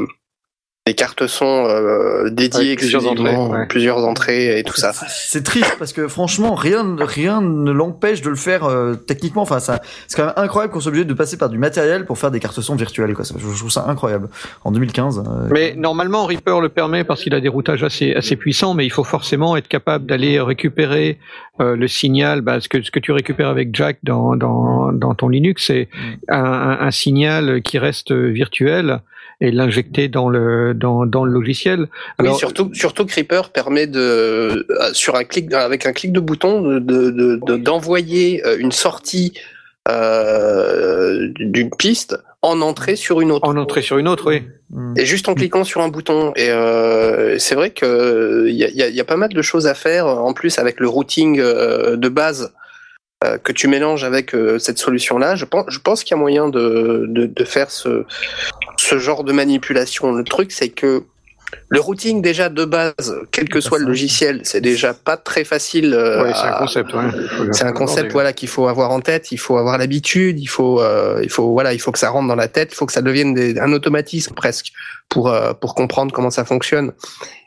[0.86, 3.66] des cartes son euh, dédiées Avec plusieurs exclusivement, entrées, ouais.
[3.68, 4.92] plusieurs entrées et tout ça.
[4.92, 9.40] C'est triste parce que franchement, rien, rien ne l'empêche de le faire euh, techniquement.
[9.40, 12.18] Enfin, ça, c'est quand même incroyable qu'on soit obligé de passer par du matériel pour
[12.18, 13.14] faire des cartes son virtuelles.
[13.14, 13.24] Quoi.
[13.24, 14.28] Ça, je, je trouve ça incroyable.
[14.62, 15.20] En 2015.
[15.26, 18.84] euh, Mais normalement, Reaper le permet parce qu'il a des routages assez, assez puissants, mais
[18.84, 21.18] il faut forcément être capable d'aller récupérer
[21.60, 22.42] euh, le signal.
[22.42, 25.88] Bah, ce, que, ce que tu récupères avec Jack dans, dans, dans ton Linux, c'est
[26.28, 29.00] un, un, un signal qui reste virtuel
[29.40, 31.88] et l'injecter dans le, dans, dans le logiciel.
[32.20, 36.62] oui, surtout, surtout Creeper permet de, euh, sur un clic, avec un clic de bouton,
[36.62, 39.34] de, de, de- d'envoyer euh, une sortie
[39.88, 43.46] euh, d'une piste en entrée sur une autre.
[43.48, 44.42] En entrée sur une autre, oui.
[44.96, 46.32] Et juste en cliquant sur un bouton.
[46.36, 49.16] Et euh, c'est vrai que il y a, il y a- il y a pas
[49.16, 50.06] mal de choses à faire.
[50.06, 52.52] En plus, avec le routing de base
[53.42, 56.48] que tu mélanges avec euh, cette solution-là, je pense, je pense qu'il y a moyen
[56.50, 58.04] de, de, de faire ce,
[58.88, 60.12] ce genre de manipulation.
[60.12, 61.04] Le truc, c'est que
[61.68, 65.94] le routing déjà de base, quel que soit le logiciel, c'est déjà pas très facile.
[65.94, 66.92] euh, Ouais, c'est un concept.
[66.92, 67.10] ouais.
[67.36, 68.12] Faut- c'est un faut concept l'aborder.
[68.12, 71.52] voilà qu'il faut avoir en tête, il faut avoir l'habitude, il faut euh, il faut
[71.52, 73.58] voilà, il faut que ça rentre dans la tête, il faut que ça devienne des-
[73.60, 74.72] un automatisme presque
[75.08, 76.92] pour euh, pour comprendre comment ça fonctionne.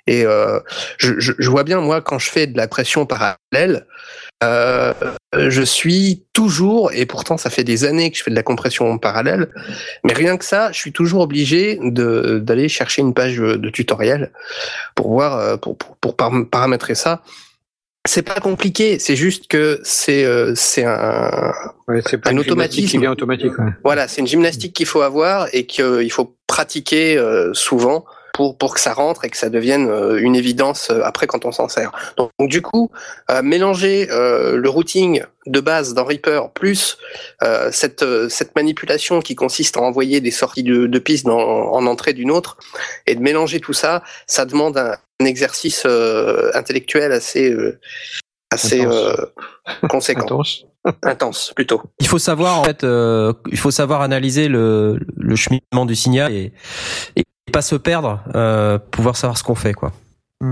[0.07, 0.59] Et euh,
[0.97, 3.85] je, je, je vois bien moi quand je fais de la pression parallèle,
[4.43, 4.93] euh,
[5.35, 8.97] je suis toujours et pourtant ça fait des années que je fais de la compression
[8.99, 9.49] parallèle,
[10.03, 14.31] mais rien que ça, je suis toujours obligé d'aller chercher une page de, tutoriel
[14.95, 17.23] pour voir euh, pour pour, pour par- paramétrer ça.
[18.07, 21.51] C'est pas compliqué, c'est juste que c'est euh, c'est un
[21.89, 22.87] Ouais, pas un automatisme.
[22.87, 23.57] qui vient automatique.
[23.59, 23.71] ouais.
[23.83, 28.05] voilà, c'est une gymnastique qu'il faut avoir et qu'il faut pratiquer euh, souvent
[28.37, 31.43] pour pour que ça rentre et que ça devienne euh, une évidence euh, après quand
[31.43, 31.91] on s'en sert.
[32.17, 32.91] Donc, donc, du coup,
[33.31, 36.97] euh, mélanger euh, le routing de base dans Reaper plus
[37.43, 41.39] euh, cette euh, cette manipulation qui consiste à envoyer des sorties de, de pistes dans,
[41.77, 42.57] en entrée d'une autre
[43.07, 47.79] et de mélanger tout ça, ça demande un, un exercice euh, intellectuel assez euh,
[48.51, 48.95] assez Intense.
[48.95, 50.65] euh, conséquent, Intense.
[51.03, 51.81] intense plutôt.
[51.99, 56.31] Il faut savoir en fait, euh, il faut savoir analyser le, le cheminement du signal
[56.33, 56.53] et,
[57.15, 59.91] et pas se perdre, euh, pouvoir savoir ce qu'on fait quoi.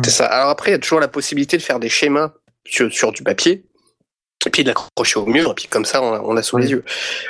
[0.03, 0.25] C'est ça.
[0.25, 2.31] Alors après, il y a toujours la possibilité de faire des schémas
[2.65, 3.65] sur, sur du papier,
[4.47, 6.57] et puis de l'accrocher au mur, et puis comme ça, on, a- on a sous
[6.57, 6.83] les yeux.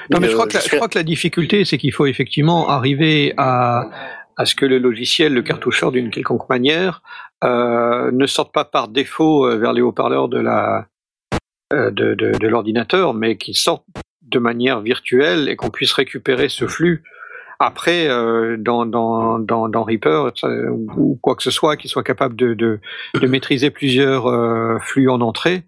[0.10, 1.92] Non, mais je Euh, crois, que la, je suis- crois que la difficulté, c'est qu'il
[1.92, 3.90] faut effectivement arriver à,
[4.38, 7.02] à ce que le logiciel, le cartoucheur d'une quelconque manière,
[7.44, 10.88] euh, ne sorte pas par défaut vers les haut-parleurs de la
[11.74, 13.84] de, de, de l'ordinateur, mais qu'il sorte
[14.22, 17.04] de manière virtuelle et qu'on puisse récupérer ce flux
[17.60, 20.32] après euh, dans, dans, dans, dans Reaper
[20.98, 22.80] ou quoi que ce soit, qu'il soit capable de, de,
[23.20, 25.64] de maîtriser plusieurs euh, flux en entrée.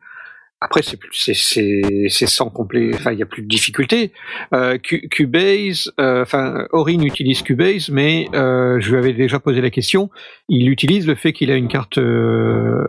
[0.60, 2.90] Après, c'est c'est sans complet.
[2.96, 4.12] Enfin, il y a plus de difficulté.
[4.56, 9.62] Euh, Cu- Cubase, euh, enfin, Orin utilise Cubase, mais euh, je lui avais déjà posé
[9.62, 10.10] la question.
[10.50, 12.88] Il utilise le fait qu'il a une carte euh,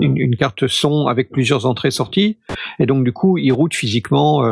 [0.00, 2.38] une, une carte son avec plusieurs entrées-sorties,
[2.78, 4.42] et donc du coup, il route physiquement.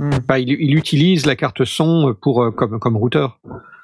[0.00, 0.10] Hmm.
[0.38, 3.38] il, il utilise la carte son pour euh, comme comme routeur.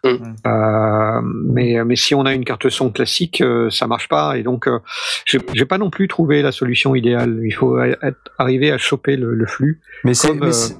[0.04, 0.34] Hmm.
[0.46, 4.42] Euh, mais mais si on a une carte son classique, euh, ça marche pas, et
[4.42, 4.78] donc euh,
[5.24, 7.40] j'ai pas non plus trouvé la solution idéale.
[7.44, 9.80] Il faut être- arriver à choper le, le flux.
[10.04, 10.76] Mais c'est, Comme, mais euh, c'est-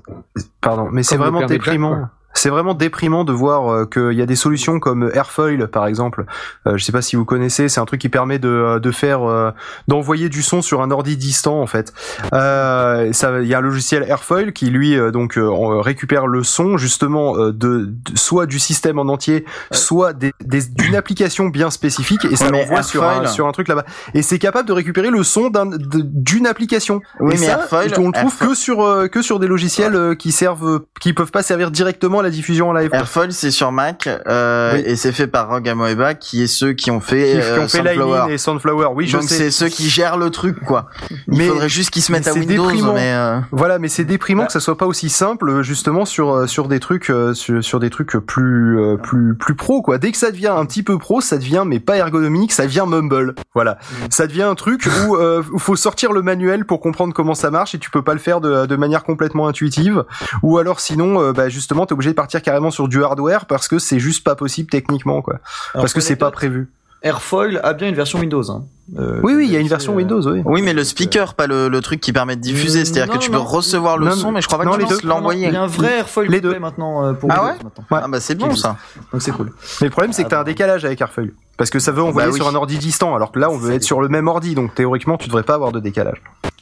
[0.60, 2.08] pardon, mais c'est vraiment Jack, déprimant.
[2.36, 6.24] C'est vraiment déprimant de voir euh, qu'il y a des solutions comme Airfoil par exemple.
[6.66, 8.90] Euh, je sais pas si vous connaissez, c'est un truc qui permet de, euh, de
[8.90, 9.50] faire euh,
[9.88, 11.92] d'envoyer du son sur un ordi distant en fait.
[12.32, 13.10] Euh,
[13.42, 17.92] il y a un logiciel Airfoil qui lui donc récupère le son justement de, de-
[18.14, 22.50] soit du système en entier, soit des, des- d'une application bien spécifique et ça Ouais,
[22.60, 23.84] l'envoie sur un, Airfoil- sur un truc là-bas.
[24.14, 27.00] Et c'est capable de récupérer le son d'une application.
[27.20, 30.16] Oui, et mais ça, Airfoil- on le trouve Airfoil- que sur que sur des logiciels
[30.18, 32.90] qui servent, qui peuvent pas servir directement la diffusion en live.
[32.92, 34.82] Airfoil, c'est sur Mac euh, Oui.
[34.86, 37.60] et c'est fait par Rogue Amoeba, qui est ceux qui ont fait, qui, euh, qui
[37.60, 38.12] ont fait Sunflower.
[38.18, 38.88] Lightning et Sunflower.
[38.94, 39.34] Oui, je Donc sais.
[39.36, 40.88] c'est ceux qui gèrent le truc, quoi.
[41.10, 42.94] Il Mais- faudrait juste qu'ils se mettent mais à c'est Windows, déprimant.
[42.94, 44.46] mais euh, Voilà, mais c'est déprimant Bah.
[44.46, 47.62] que ça soit pas aussi simple, euh, justement sur euh, sur des trucs euh, sur,
[47.62, 49.98] sur des trucs plus euh, plus plus pro quoi.
[49.98, 52.84] Dès que ça devient un petit peu pro, ça devient mais pas ergonomique, ça devient
[52.86, 53.34] mumble.
[53.54, 54.06] Voilà, Mm.
[54.10, 57.50] ça devient un truc où euh, où faut sortir le manuel pour comprendre comment ça
[57.50, 60.04] marche et tu peux pas le faire de, de manière complètement intuitive.
[60.42, 63.68] Ou alors sinon, euh, bah justement, t'es obligé de partir carrément sur du hardware parce
[63.68, 65.40] que c'est juste pas possible techniquement quoi.
[65.74, 66.70] Alors, parce que c'est pas prévu.
[67.02, 68.50] Airfoil a bien une version Windows.
[68.50, 68.64] Hein.
[68.98, 70.42] Euh, Oui, oui, il y a une version euh, Windows, oui.
[70.44, 72.82] oui, mais le speaker, pas le, le truc qui permet de diffuser.
[72.82, 73.44] Mm, C'est-à-dire que tu peux non.
[73.44, 75.08] recevoir le Non, son, mais je crois pas non, que tu deux.
[75.08, 75.48] l'envoyer.
[75.48, 76.58] Il y a un vrai Airfoil Les deux.
[76.58, 77.84] maintenant euh, pour Ah ouais maintenant.
[77.90, 78.00] Ouais.
[78.02, 78.76] Ah bah c'est bon ça.
[79.12, 79.52] Donc c'est cool.
[79.80, 81.32] Mais le problème, c'est que t'as un décalage avec Airfoil.
[81.56, 82.38] Parce que ça veut envoyer Bah oui.
[82.40, 84.74] sur un ordi distant, alors que là, on veut être sur le même ordi, donc
[84.74, 86.20] théoriquement, tu devrais pas avoir de décalage.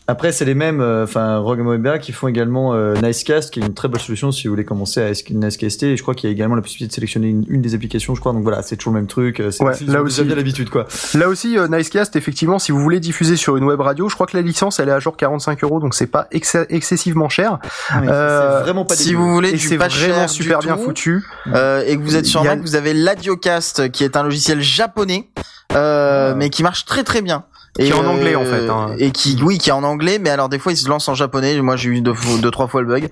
[0.08, 3.62] Après, c'est les mêmes, euh, enfin, Rogue Mobile qui font également euh, Nicecast, qui est
[3.66, 5.84] une très bonne solution si vous voulez commencer à es- Nicecast.
[5.84, 8.14] Et je crois qu'il y a également la possibilité de sélectionner une, une des applications,
[8.16, 8.32] je crois.
[8.32, 9.38] Donc voilà, c'est toujours le même truc.
[9.38, 10.24] euh, C'est Ouais, là aussi.
[10.24, 10.86] bien l'habitude, quoi.
[11.14, 14.26] Là aussi, euh, Nicecast, effectivement, si vous voulez diffuser sur une web radio, je crois
[14.26, 17.58] que la licence, elle est à genre 45 euros, donc c'est pas ex- excessivement cher.
[18.00, 20.66] Mais Euh, c'est vraiment pas si vous voulez Et c'est pas vraiment cher super du
[20.66, 21.24] bien tout, foutu.
[21.54, 24.60] euh, et que vous êtes sur a- Mac, vous avez l'Adiocast qui est un logiciel
[24.60, 25.28] japonais,
[25.74, 27.44] euh, mais qui marche très très bien.
[27.78, 28.94] Qui est en anglais, en fait, hein.
[28.98, 31.14] Et qui, oui, qui est en anglais, mais alors des fois il se lance en
[31.14, 31.58] japonais.
[31.62, 32.12] Moi j'ai eu deux,
[32.42, 33.08] deux trois fois le bug.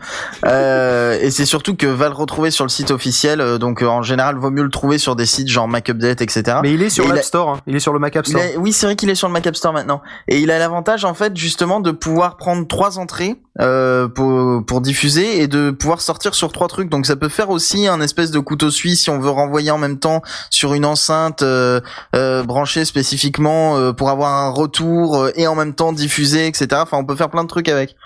[0.46, 3.40] Euh, et c'est surtout que va le retrouver sur le site officiel.
[3.40, 6.20] euh, donc euh, en général, vaut mieux le trouver sur des sites genre Mac Update,
[6.20, 6.58] etc.
[6.62, 7.60] Mais il est sur Et l'App Store, hein.
[7.66, 8.42] il est sur le Mac App Store.
[8.42, 10.02] a- oui, c'est vrai qu'il est sur le Mac App Store maintenant.
[10.28, 14.80] Et il a l'avantage, en fait, justement, de pouvoir prendre trois entrées euh, pour, pour
[14.80, 16.88] diffuser et de pouvoir sortir sur trois trucs.
[16.88, 19.78] Donc ça peut faire aussi un espèce de couteau suisse si on veut renvoyer en
[19.78, 21.80] même temps sur une enceinte euh,
[22.14, 26.68] euh, branchée spécifiquement euh, pour avoir un retour euh, et en même temps diffuser, etc.
[26.74, 27.96] Enfin, on peut faire plein de trucs avec.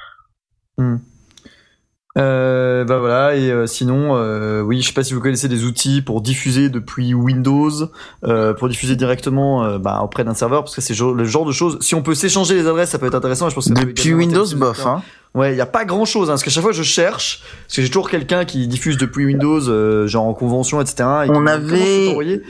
[2.16, 5.64] Euh, bah voilà et euh, sinon euh, oui je sais pas si vous connaissez des
[5.64, 7.72] outils pour diffuser depuis Windows
[8.56, 11.96] pour diffuser directement bah, auprès d'un serveur parce que c'est le genre de choses si
[11.96, 14.86] on peut s'échanger les adresses ça peut être intéressant je pense que Depuis Windows, bof.
[14.86, 15.02] Hein.
[15.34, 17.74] ouais il y a pas grand chose hein, parce qu'à chaque fois je cherche parce
[17.76, 20.94] que j'ai toujours quelqu'un qui diffuse depuis Windows genre en convention etc
[21.26, 22.40] et On avait-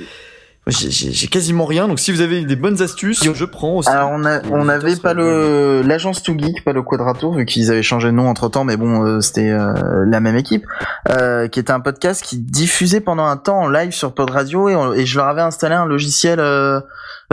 [0.66, 3.90] J'ai- j'ai j'ai quasiment rien donc si vous avez des bonnes astuces je prends aussi
[3.90, 7.70] Alors on a, on avait pas le l'agence Too Geek, pas le Quadratour, vu qu'ils
[7.70, 9.74] avaient changé de nom entre temps, mais bon, euh, c'était euh,
[10.06, 10.64] la même équipe,
[11.10, 14.70] euh, qui était un podcast qui diffusait pendant un temps en live sur Pod Radio
[14.70, 16.80] et, on- et je leur avais installé un logiciel euh,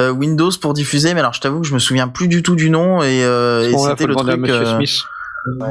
[0.01, 2.55] euh, Windows pour diffuser, mais alors je t'avoue que je me souviens plus du tout
[2.55, 4.49] du nom et, euh, et c'était le à truc.
[4.49, 5.03] Euh, Smith.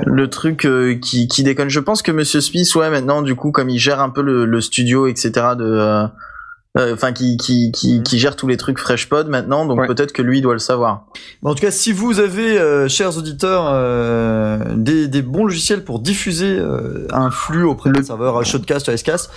[0.07, 1.69] le truc euh, qui, qui déconne.
[1.69, 4.47] Je pense que Monsieur Smith, ouais, maintenant, du coup, comme il gère un peu le,
[4.47, 6.07] le studio, etc., de,
[6.79, 9.87] euh, euh, enfin, qui, qui, qui, qui gère tous les trucs FreshPod maintenant, donc Ouais.
[9.89, 11.07] peut-être que lui doit le savoir.
[11.43, 15.83] Bon, en tout cas, si vous avez, euh, chers auditeurs, euh, des, des bons logiciels
[15.85, 19.31] pour diffuser euh, un flux auprès d'un serveur euh, Shotcast ou Icecast,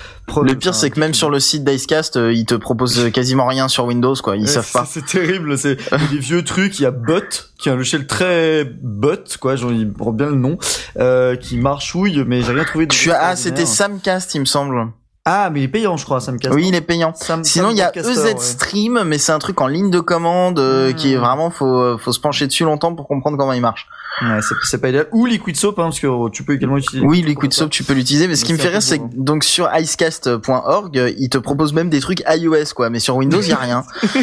[0.43, 3.67] Le pire, c'est que même sur le site d'Icecast, euh, ils te proposent quasiment rien
[3.67, 4.35] sur Windows, quoi.
[4.35, 4.85] Ils Ouais, savent c'est- pas.
[4.85, 5.77] C'est terrible, c'est
[6.11, 6.79] des vieux trucs.
[6.79, 7.19] Il y a Bot,
[7.57, 9.55] qui est un logiciel très bot, quoi,
[9.97, 10.57] prend bien le nom,
[10.99, 12.85] euh, qui marchouille, mais j'ai rien trouvé.
[12.85, 13.65] de Tu as, ah, c'était.
[13.65, 14.87] Samcast, il me semble.
[15.25, 16.53] Ah, mais il est payant, je crois, Samcast.
[16.53, 17.13] Oui, il est payant.
[17.15, 18.35] Sam- Sinon, il y a EZ ouais.
[18.37, 20.95] Stream, mais c'est un truc en ligne de commande euh, Hmm.
[20.95, 23.87] qui est vraiment faut faut se pencher dessus longtemps pour comprendre comment il marche.
[24.21, 25.07] Ouais, c'est pas idéal.
[25.11, 27.05] Ou Liquid Soap, hein, parce que euh, tu peux également utiliser.
[27.05, 29.13] Oui, Liquid Soap, tu peux l'utiliser, mais ce qui me fait rire, c'est que bourrin.
[29.23, 33.41] donc sur icecast.org, euh, il te propose même des trucs iOS, quoi, mais sur Windows,
[33.41, 33.83] il y a rien.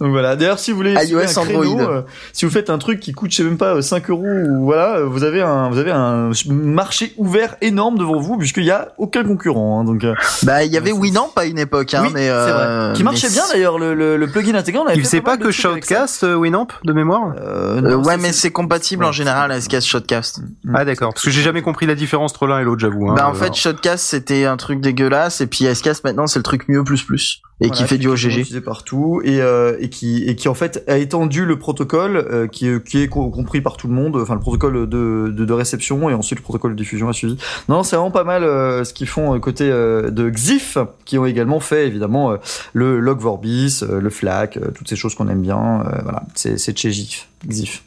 [0.00, 0.36] Donc voilà.
[0.36, 1.90] D'ailleurs, si vous voulez iOS, un créneau, Android.
[1.90, 2.02] euh,
[2.32, 4.64] si vous faites un truc qui coûte, je sais même pas, euh, 5 euros ou
[4.64, 8.92] voilà, vous avez un, vous avez un marché ouvert énorme devant vous puisqu'il y a
[8.98, 9.80] aucun concurrent.
[9.80, 10.14] hein, donc, euh,
[10.44, 12.92] Bah, il y avait Winamp à une époque, hein, oui, mais euh, vrai.
[12.96, 14.84] Qui marchait mais bien d'ailleurs le, le, le plugin intégrant.
[14.84, 15.50] on avait Il faisait pas pas que.
[15.50, 19.86] Shoutcast, Winamp, de mémoire Euh, Euh, non, ouais, mais c'est compatible en général à Icecast
[19.86, 20.40] Shotcast.
[20.74, 23.10] Ah d'accord, parce que j'ai jamais compris la différence entre l'un et l'autre, j'avoue.
[23.10, 23.14] hein.
[23.14, 26.42] bah en Alors, fait, Shotcast c'était un truc dégueulasse et puis Icecast maintenant c'est le
[26.44, 28.24] truc mieux plus plus et Voilà, qui fait du est OGG.
[28.26, 32.46] utilisé partout et, euh, et qui et qui en fait a étendu le protocole euh,
[32.46, 35.44] qui est qui est co- compris par tout le monde enfin le protocole de, de,
[35.44, 37.36] de réception et ensuite le protocole de diffusion a suivi
[37.68, 41.18] non c'est vraiment pas mal euh, ce qu'ils font euh, côté euh, de Xif qui
[41.18, 42.36] ont également fait évidemment euh,
[42.74, 46.22] le log Vorbis euh, le FLAC euh, toutes ces choses qu'on aime bien euh, voilà
[46.36, 47.82] c'est c'est de chez Xif Xif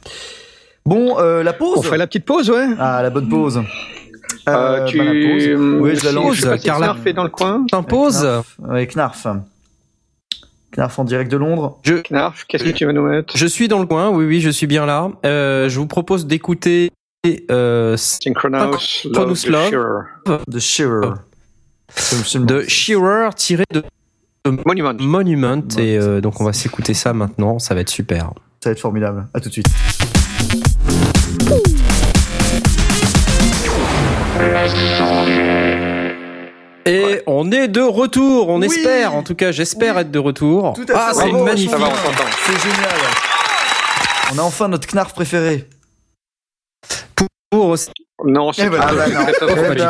[0.85, 2.67] bon euh, la pause On ferait la petite pause, ouais.
[2.79, 3.61] ah la bonne pause
[4.47, 4.97] Euh, tu...
[4.97, 5.81] bah, la pause.
[5.81, 6.35] Oui, je la lance.
[6.35, 6.87] Je Carla.
[6.87, 7.65] Knarf est dans le coin.
[7.69, 8.57] T'imposes Knarf.
[8.59, 9.27] Ouais, Knarf.
[10.75, 11.79] Knarf en direct de Londres.
[12.09, 14.49] Knarf, qu'est-ce que tu vas nous mettre Je suis dans le coin, oui, oui, je
[14.49, 15.09] suis bien là.
[15.25, 16.91] Euh, je vous propose d'écouter
[17.51, 19.71] euh, Synchronous Synchronous Love,
[20.25, 20.43] Love.
[20.47, 21.09] de Shearer.
[22.35, 23.29] de Shearer.
[23.29, 23.83] De tiré de
[24.65, 24.93] Monument.
[24.99, 25.61] Monument.
[25.77, 28.31] Et euh, donc on va s'écouter ça maintenant, ça va être super.
[28.63, 29.27] Ça va être formidable.
[29.33, 29.67] À tout de suite.
[36.85, 38.65] Et on est de retour, on Oui.
[38.65, 40.01] espère, en tout cas j'espère Oui.
[40.01, 40.73] être de retour.
[40.73, 41.69] Tout à ah, c'est magnifique.
[41.71, 42.89] C'est génial.
[44.33, 45.67] On a enfin notre Knarf préféré.
[47.51, 47.75] Pour
[48.23, 48.91] Non, c'est ben, pas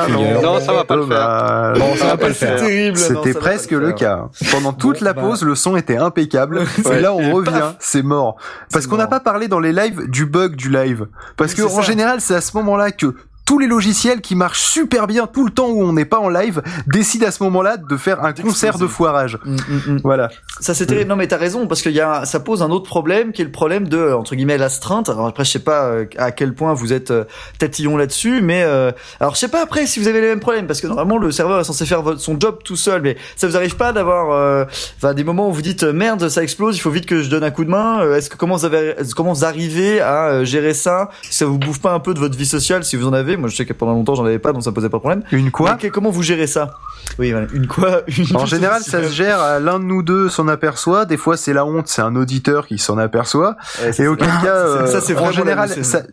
[0.10, 0.60] non.
[0.60, 1.74] ça va pas le faire.
[1.98, 2.60] Ça va pas le C'est faire.
[2.60, 2.98] terrible.
[2.98, 4.30] C'était presque le cas.
[4.52, 5.22] Pendant toute la bah.
[5.22, 6.64] pause, le son était impeccable.
[6.91, 8.38] Et là, on revient, c'est mort.
[8.72, 11.08] Parce qu'on n'a pas parlé dans les lives du bug du live.
[11.38, 15.07] Parce que en général, c'est à ce moment-là que tous les logiciels qui marchent super
[15.07, 17.97] bien tout le temps où on n'est pas en live décident à ce moment-là de
[17.97, 19.38] faire un concert de foirage.
[19.43, 20.01] Mm, mm, mm.
[20.03, 20.30] Voilà.
[20.59, 21.09] Ça c'est terrible.
[21.09, 23.45] Non mais t'as raison parce qu'il y a, ça pose un autre problème qui est
[23.45, 25.09] le problème de entre guillemets l'astreinte.
[25.09, 27.26] Alors après je sais pas euh, à quel point vous êtes euh,
[27.59, 30.68] tatillon là-dessus, mais euh, alors je sais pas après si vous avez les mêmes problèmes
[30.68, 33.55] parce que normalement le serveur est censé faire son job tout seul, mais ça vous
[33.57, 34.65] arrive pas d'avoir, euh,
[34.97, 37.30] enfin des moments où vous dites euh, merde ça explose, il faut vite que je
[37.30, 38.15] donne un coup de main.
[38.15, 41.09] Est-ce que comment vous avez, comment vous arrivez à gérer ça?
[41.23, 43.31] Si ça vous bouffe pas un peu de votre vie sociale si vous en avez
[43.38, 45.02] Moi je sais que pendant longtemps j'en avais pas donc ça me posait pas de
[45.02, 45.24] problème.
[45.32, 46.78] Une quoi comment vous gérez ça?
[47.20, 48.02] Oui voilà une quoi?
[48.08, 49.40] Une En général, ça se gère.
[49.40, 51.06] à L'un de nous deux s'en aperçoit.
[51.06, 51.88] Des fois, c'est la honte.
[51.88, 53.56] C'est un auditeur qui s'en aperçoit.
[53.82, 56.03] Ouais, Et auquel cas, euh, ça, en général, ça,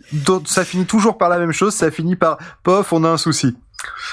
[0.44, 1.74] ça finit toujours par la même chose.
[1.74, 3.56] Ça finit par pof, on a un souci.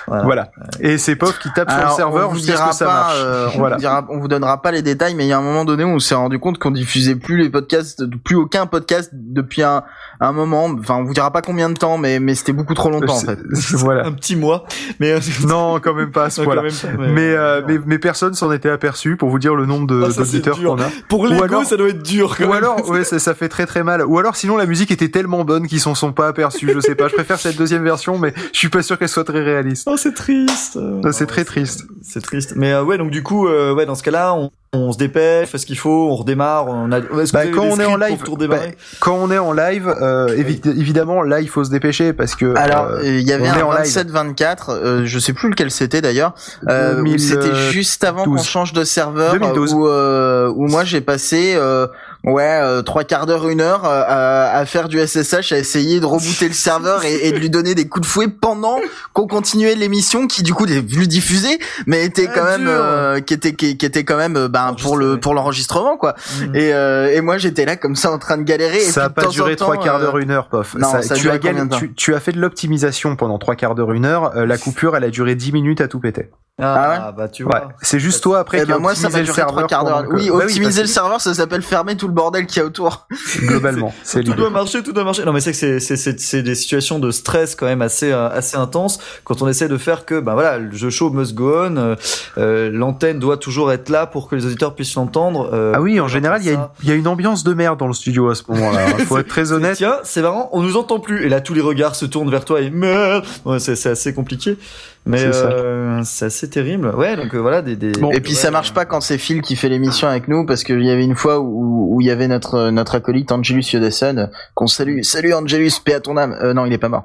[0.07, 0.23] Voilà.
[0.23, 0.51] Voilà.
[0.79, 2.85] Et c'est pof qui tape sur le serveur on vous jusqu'à ce dira que ça
[2.85, 3.13] pas, marche.
[3.17, 3.75] euh, on, Voilà.
[3.75, 5.83] vous dira- on vous donnera pas les détails, mais il y a un moment donné
[5.83, 9.83] où on s'est rendu compte qu'on diffusait plus les podcasts, plus aucun podcast depuis un,
[10.19, 10.65] un moment.
[10.79, 13.19] Enfin, on vous dira pas combien de temps, mais mais c'était beaucoup trop longtemps en
[13.19, 13.39] fait.
[13.73, 14.05] Voilà.
[14.05, 14.65] un petit mois,
[14.99, 16.61] mais euh, Non, quand même pas à ce quand point-là.
[16.61, 19.87] même pas, Mais, euh, mais, mais personne s'en était aperçu pour vous dire le nombre
[19.87, 20.89] de- Ah, d'auditeurs qu'on a.
[21.09, 22.35] pour Ou l'ego, alors- ça doit être dur.
[22.37, 22.57] Quand Ou même.
[22.57, 24.03] alors, ouais, ça, ça fait très très mal.
[24.05, 26.69] Ou alors, sinon, la musique était tellement bonne qu'ils s'en sont pas aperçus.
[26.73, 27.07] Je sais pas.
[27.07, 29.87] Je préfère cette deuxième version, mais je suis pas sûr qu'elle soit très réaliste.
[29.89, 30.77] Oh, c'est triste.
[31.11, 31.85] C'est très triste.
[32.01, 32.53] C'est triste.
[32.55, 35.49] Mais euh, ouais, donc du coup, euh, ouais, dans ce cas-là, on, on se dépêche,
[35.49, 36.67] fait ce qu'il faut, on redémarre.
[36.67, 36.99] On a.
[36.99, 38.17] Est-ce que Bah, vous avez quand des on est en live,
[38.49, 38.57] bah,
[38.99, 42.55] Quand on est en live, euh, évi- évidemment, là, il faut se dépêcher parce que.
[42.57, 43.85] Alors, euh, euh, il y avait on un en live.
[43.85, 46.33] 27-24, euh, je sais plus lequel c'était d'ailleurs.
[46.69, 47.27] Euh, où 2012.
[47.29, 49.73] c'était juste avant qu'on change de serveur, 2012.
[49.73, 51.87] où, euh, où moi j'ai passé euh,
[52.23, 55.99] ouais euh, trois quarts d'heure, une heure euh, à, à faire du SSH, à essayer
[55.99, 58.79] de rebooter le serveur et, et de lui donner des coups de fouet pendant
[59.13, 62.69] qu'on continuait l'émission, qui du coup est vu diffuser, mais était Ah, quand même, dur.
[62.71, 66.15] euh, qui était qui, qui était quand même euh, pour le pour l'enregistrement quoi.
[66.41, 66.55] Mhm.
[66.55, 68.77] Et euh, et moi j'étais là comme ça en train de galérer.
[68.77, 70.75] et ça a pas temps duré trois quarts euh, d'heure, une heure, pof.
[70.75, 73.91] non, ça a tu, as tu, tu as fait de l'optimisation pendant trois quarts d'heure,
[73.91, 74.35] une heure.
[74.35, 76.29] euh, la coupure, elle a duré 10 minutes à tout péter.
[76.57, 77.49] Ah, bah tu Ouais.
[77.51, 77.69] vois.
[77.81, 79.47] C'est juste toi après Eh qui a moi ça le serveur.
[79.47, 80.03] trois quarts d'heure.
[80.05, 82.65] pendant Oui, Bah optimiser le serveur, ça s'appelle fermer tout le bordel qu'il y a
[82.65, 83.07] autour.
[83.39, 85.25] globalement, c'est tout doit marcher, tout doit marcher.
[85.25, 88.09] Non, mais c'est que c'est c'est c'est c'est des situations de stress quand même assez
[88.09, 91.35] euh, assez intenses quand on essaie de faire que ben voilà le jeu show must
[91.35, 91.75] go on.
[91.75, 91.95] euh,
[92.37, 95.49] euh, L'antenne doit toujours être là pour que les auditeurs puissent l'entendre.
[95.53, 96.71] euh, Ah oui, en général, il y, a une- ça.
[96.83, 98.85] il y a une ambiance de merde dans le studio à ce moment-là.
[98.97, 99.75] Il faut être très honnête.
[99.75, 101.25] Tiens, c'est marrant, on nous entend plus.
[101.25, 103.25] Et là, tous les regards se tournent vers toi et merde.
[103.43, 104.57] Ouais, c'est c'est assez compliqué.
[105.05, 106.89] Mais euh, c'est assez terrible.
[106.95, 107.75] Ouais, donc euh, voilà des.
[107.75, 110.63] des et puis ça marche pas quand c'est Phil qui fait l'émission avec nous parce
[110.63, 114.29] qu'il y avait une fois où, où il y avait notre notre acolyte Angelus Yodesson
[114.55, 115.01] qu'on salue.
[115.03, 116.35] Salut Angelus, paix à ton âme.
[116.41, 117.03] Euh, non, il est pas mort.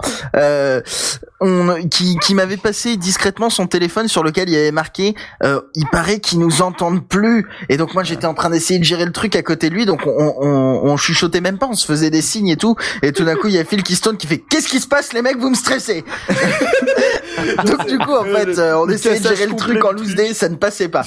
[1.41, 5.87] On, qui qui m'avait passé discrètement son téléphone sur lequel il avait marqué euh, il
[5.87, 7.47] paraît qu'ils nous entendent plus.
[7.69, 9.87] Et donc moi j'étais en train d'essayer de gérer le truc à côté de lui.
[9.87, 12.77] Donc on, on, on chuchotait même pas on se faisait des signes et tout.
[13.03, 15.13] Et tout d'un coup il y a Phil tourne qui fait qu'est-ce qui se passe
[15.13, 16.05] les mecs vous me stressez?
[17.65, 20.35] Donc du coup en fait euh, on essayait de gérer le truc en loose day
[20.35, 21.05] ça ne passait pas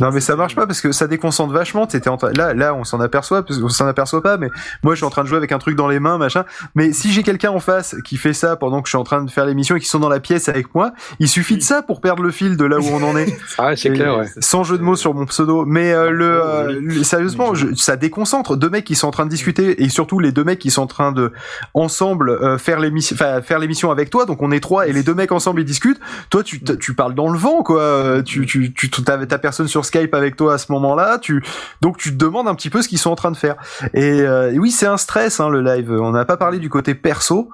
[0.00, 1.86] Non mais ça marche pas parce que ça déconcentre vachement.
[1.86, 4.48] T'étais en là là on s'en aperçoit parce qu'on s'en aperçoit pas mais
[4.82, 6.44] moi je suis en train de jouer avec un truc dans les mains machin.
[6.74, 9.22] Mais si j'ai quelqu'un en face qui fait ça pendant que je suis en train
[9.22, 11.82] de faire l'émission et qui sont dans la pièce avec moi, il suffit de ça
[11.82, 13.36] pour perdre le fil de là où on en est.
[13.58, 14.26] Ah, c'est clair, ouais.
[14.40, 17.96] Sans jeu de mots sur mon pseudo, mais euh, le, euh, le- sérieusement, je- ça
[17.96, 20.70] déconcentre deux mecs qui sont en train de discuter et surtout les deux mecs qui
[20.70, 21.32] sont en train de
[21.72, 24.26] ensemble euh, faire l'émission, enfin faire l'émission avec toi.
[24.26, 26.00] Donc on est trois et les deux mecs ensemble ils discutent.
[26.30, 27.80] Toi tu tu parles dans le vent quoi.
[27.80, 31.18] Euh, Tu tu tu t'as ta personne sur Skype avec toi à ce moment-là.
[31.18, 31.42] Tu
[31.80, 33.56] donc tu te demandes un petit peu ce qu'ils sont en train de faire.
[33.94, 35.90] Et, euh, et oui c'est un stress hein, le live.
[35.90, 37.48] On n'a pas parlé du côté perso,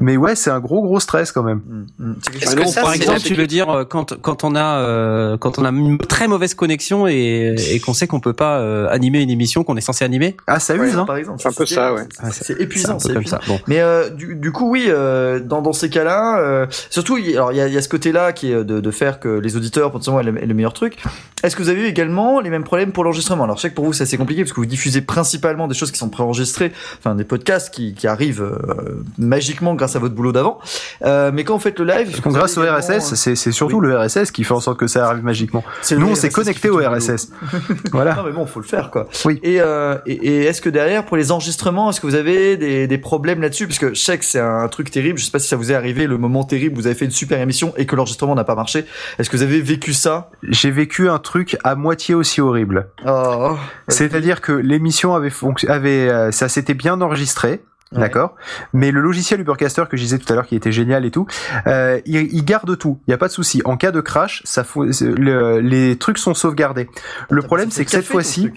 [0.00, 1.62] mais ouais c'est un gros gros stress quand même.
[1.66, 2.14] Mm, mm.
[2.42, 5.58] Est-ce que ça, Par exemple, tu veux dire euh, quand quand on a euh, quand
[5.58, 9.20] on a une très mauvaise connexion et, et qu'on sait qu'on peut pas euh, animer
[9.22, 10.36] une émission qu'on est censé animer?
[10.46, 11.04] Ah ça Ouais, use hein.
[11.06, 11.40] par exemple.
[11.40, 12.02] C'est un peu ça, ouais.
[12.32, 13.38] C'est épuisant, c'est épuisant.
[13.40, 13.46] ça.
[13.46, 13.60] Bon.
[13.66, 17.52] Mais euh, du, du coup, oui, euh, dans, dans ces cas-là, euh, surtout, il- alors
[17.52, 19.56] il y a, il y a ce côté-là qui est de, de faire que les
[19.56, 21.02] auditeurs potentiellement aient le, aient le meilleur truc.
[21.42, 23.74] Est-ce que vous avez eu également les mêmes problèmes pour l'enregistrement Alors, je sais que
[23.74, 26.72] pour vous, c'est assez compliqué parce que vous diffusez principalement des choses qui sont préenregistrées,
[26.98, 30.58] enfin des podcasts qui, qui arrivent euh, magiquement grâce à votre boulot d'avant.
[31.04, 34.30] Euh, mais quand vous faites le live, Grâce au RSS, euh, c'est surtout le RSS
[34.30, 35.64] qui fait en sorte que ça arrive magiquement.
[35.96, 36.84] Nous on s'est connecté au.
[36.84, 37.30] RSS.
[37.92, 38.14] voilà.
[38.14, 39.08] Non mais bon, faut le faire quoi.
[39.24, 39.40] Oui.
[39.42, 42.86] Et, euh, et, et est-ce que derrière pour les enregistrements, est-ce que vous avez des,
[42.86, 43.66] des problèmes là-dessus?
[43.66, 45.18] Parce que je sais que c'est un truc terrible.
[45.18, 46.74] Je sais pas si ça vous est arrivé le moment terrible.
[46.74, 48.84] où Vous avez fait une super émission et que l'enregistrement n'a pas marché.
[49.18, 50.30] Est-ce que vous avez vécu ça?
[50.42, 52.88] J'ai vécu un truc à moitié aussi horrible.
[53.06, 53.56] oh.
[53.88, 57.62] C'est-à-dire que l'émission avait euh, ça s'était bien enregistré.
[57.92, 58.00] Ouais.
[58.00, 58.34] D'accord,
[58.72, 61.26] mais le logiciel Ubercaster que je disais tout à l'heure qui était génial et tout,
[61.68, 63.62] euh, il, il garde tout, il y a pas de souci.
[63.64, 66.88] En cas de crash, ça fou- le- les trucs sont sauvegardés.
[67.30, 68.50] Le problème c'est que cette fois-ci,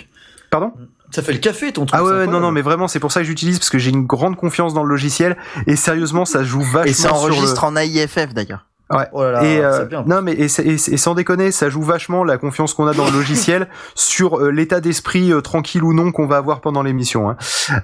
[0.50, 0.72] pardon,
[1.12, 2.00] Ça fait le café ton truc.
[2.00, 4.08] Ah ouais, non, non, mais vraiment, c'est pour ça que j'utilise parce que j'ai une
[4.08, 5.38] grande confiance dans le logiciel
[5.68, 7.34] et sérieusement, ça joue vachement Et ça sur le.
[7.36, 8.66] enregistre en AIFF d'ailleurs.
[8.90, 10.04] Oh là là, et euh, bien.
[10.08, 13.06] non mais et, et, et sans déconner, ça joue vachement la confiance qu'on a dans
[13.06, 17.30] le logiciel sur euh, l'état d'esprit euh, tranquille ou non qu'on va avoir pendant l'émission.
[17.30, 17.36] Hein.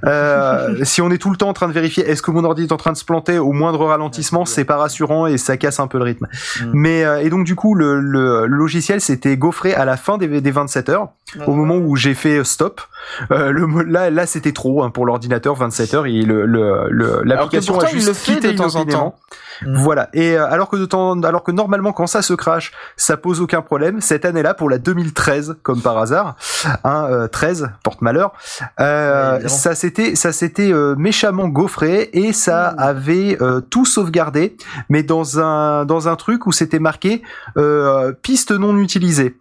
[0.05, 2.63] Euh, si on est tout le temps en train de vérifier est-ce que mon ordi
[2.63, 5.81] est en train de se planter au moindre ralentissement, c'est pas rassurant et ça casse
[5.81, 6.27] un peu le rythme.
[6.61, 6.71] Mm.
[6.73, 10.17] Mais euh, et donc du coup le, le, le logiciel s'était gaufré à la fin
[10.17, 11.09] des, des 27 heures,
[11.45, 12.80] au moment où j'ai fait stop.
[13.31, 17.21] Euh, le là là c'était trop hein, pour l'ordinateur 27 heures et le le- le-
[17.23, 19.15] l'application a il juste le fait quitté de temps en temps.
[19.65, 19.75] Mm.
[19.77, 20.09] Voilà.
[20.13, 23.39] Et euh, alors que de temps, alors que normalement quand ça se crache, ça pose
[23.39, 24.01] aucun problème.
[24.01, 26.35] Cette année-là, pour la 2013, comme par hasard,
[26.84, 28.34] hein, euh, 13 porte malheur,
[28.80, 29.49] euh, évidemment.
[29.49, 32.80] ça s'était, ça s'était euh, méchamment gaufré et ça Mm.
[32.80, 34.57] avait euh, tout sauvegardé,
[34.89, 37.21] mais dans un dans un truc où c'était marqué
[37.57, 39.35] euh, piste non utilisée.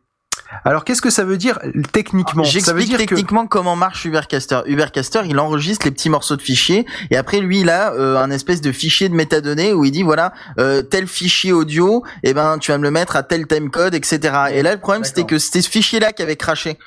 [0.65, 1.59] Alors qu'est-ce que ça veut dire
[1.93, 2.45] techniquement?
[2.45, 4.61] Ça veut J'explique dire que techniquement comment marche Ubercaster.
[4.67, 8.31] Ubercaster, il enregistre les petits morceaux de fichiers et après lui, il a euh, un
[8.31, 12.59] espèce de fichier de métadonnées où il dit voilà euh, tel fichier audio, et ben
[12.59, 14.21] tu vas me le mettre à tel timecode, etc.
[14.53, 16.79] Et là, le problème c'était que c'était ce fichier-là qui avait craché.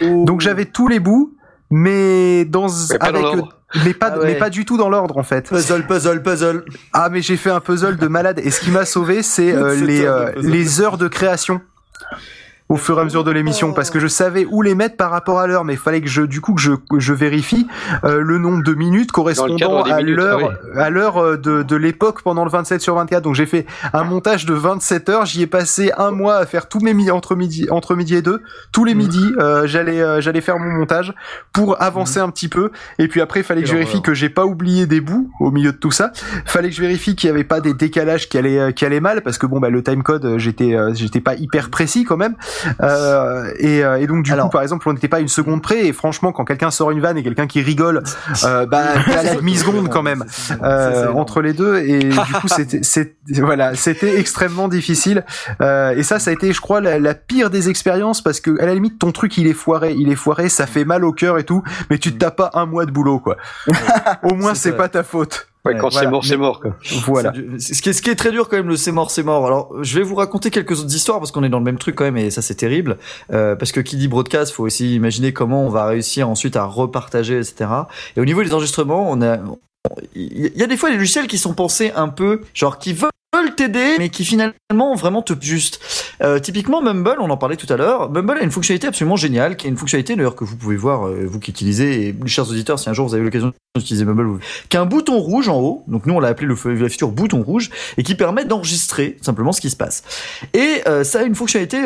[0.00, 1.34] donc j'avais tous les bouts,
[1.70, 3.24] mais dans Mais dans avec
[3.84, 4.26] mais pas Ah ouais.
[4.26, 5.48] mais pas du tout dans l'ordre en fait.
[5.48, 6.64] Puzzle, puzzle, puzzle.
[6.94, 9.74] Ah mais j'ai fait un puzzle de malade et ce qui m'a sauvé c'est euh,
[9.80, 11.60] les euh, les heures de création
[12.68, 15.10] au fur et à mesure de l'émission parce que je savais où les mettre par
[15.10, 17.66] rapport à l'heure mais il fallait que je du coup que je que je vérifie
[18.04, 20.38] euh, le nombre de minutes correspondant à l'heure
[20.76, 24.44] à l'heure de de l'époque pendant le 27 sur 24 donc j'ai fait un montage
[24.46, 25.26] de 27 heures.
[25.26, 28.22] J'y ai passé un mois à faire tous mes mi- entre midi entre midi et
[28.22, 28.42] deux.
[28.72, 28.98] Tous les Mhm.
[29.00, 31.14] midis euh, j'allais euh, j'allais faire mon montage
[31.52, 32.70] pour avancer un petit peu.
[32.98, 35.50] Et puis après il fallait que je vérifie que j'ai pas oublié des bouts au
[35.50, 36.12] milieu de tout ça.
[36.44, 39.00] Fallait que je vérifie qu'il y avait pas des décalages qui allaient euh, qui allaient
[39.00, 42.16] mal parce que bon bah le timecode euh, j'étais euh, j'étais pas hyper précis quand
[42.16, 42.34] même
[42.82, 45.62] euh, et, euh, et donc du Alors- coup par exemple on n'était pas une seconde
[45.62, 45.86] près.
[45.86, 48.02] Et franchement quand quelqu'un sort une vanne et quelqu'un qui rigole
[48.44, 48.82] euh, bah
[49.18, 50.24] à la demi seconde quand même.
[50.62, 51.76] Euh, entre les deux.
[51.78, 52.48] Et du coup
[52.82, 55.24] c'était voilà c'était extrêmement difficile.
[55.60, 58.60] Euh, et ça ça a été je crois la, la pire des expériences parce que
[58.60, 59.94] à la limite ton truc il est foiré.
[59.96, 61.62] Il est foiré ça fait mal au cœur et tout.
[61.90, 63.36] Mais tu te tapes pas un mois de boulot quoi.
[64.22, 66.06] Au moins C'est pas ta faute Ouais, quand voilà.
[66.06, 66.60] c'est mort, c'est mort.
[66.60, 66.76] Quoi.
[67.06, 69.10] voilà du- Ce qui, est, ce qui est très dur quand même, le c'est mort,
[69.10, 69.44] c'est mort.
[69.46, 71.94] Alors, je vais vous raconter quelques autres histoires parce qu'on est dans le même truc
[71.96, 72.96] quand même et ça c'est terrible.
[73.32, 76.64] Euh, parce que qui dit broadcast, faut aussi imaginer comment on va réussir ensuite à
[76.64, 77.68] repartager, etc.
[78.16, 79.38] Et au niveau des enregistrements, on a,
[80.14, 83.10] il y a des fois des logiciels qui sont pensés un peu, genre qui veulent
[83.58, 85.80] t'aider, mais qui finalement vraiment te juste.
[86.22, 88.10] Euh, typiquement Mumble, on en parlait tout à l'heure.
[88.10, 91.06] Mumble a une fonctionnalité absolument géniale, qui est une fonctionnalité d'ailleurs que vous pouvez voir,
[91.06, 94.24] euh, vous qui utilisez, et chers auditeurs, si un jour vous avez l'occasion d'utiliser Mumble,
[94.24, 94.38] vous
[94.68, 97.10] qui a un bouton rouge en haut, donc nous on l'a appelé le, la feature
[97.10, 100.02] bouton rouge, et qui permet d'enregistrer simplement ce qui se passe.
[100.54, 101.82] Et euh, ça a une fonctionnalité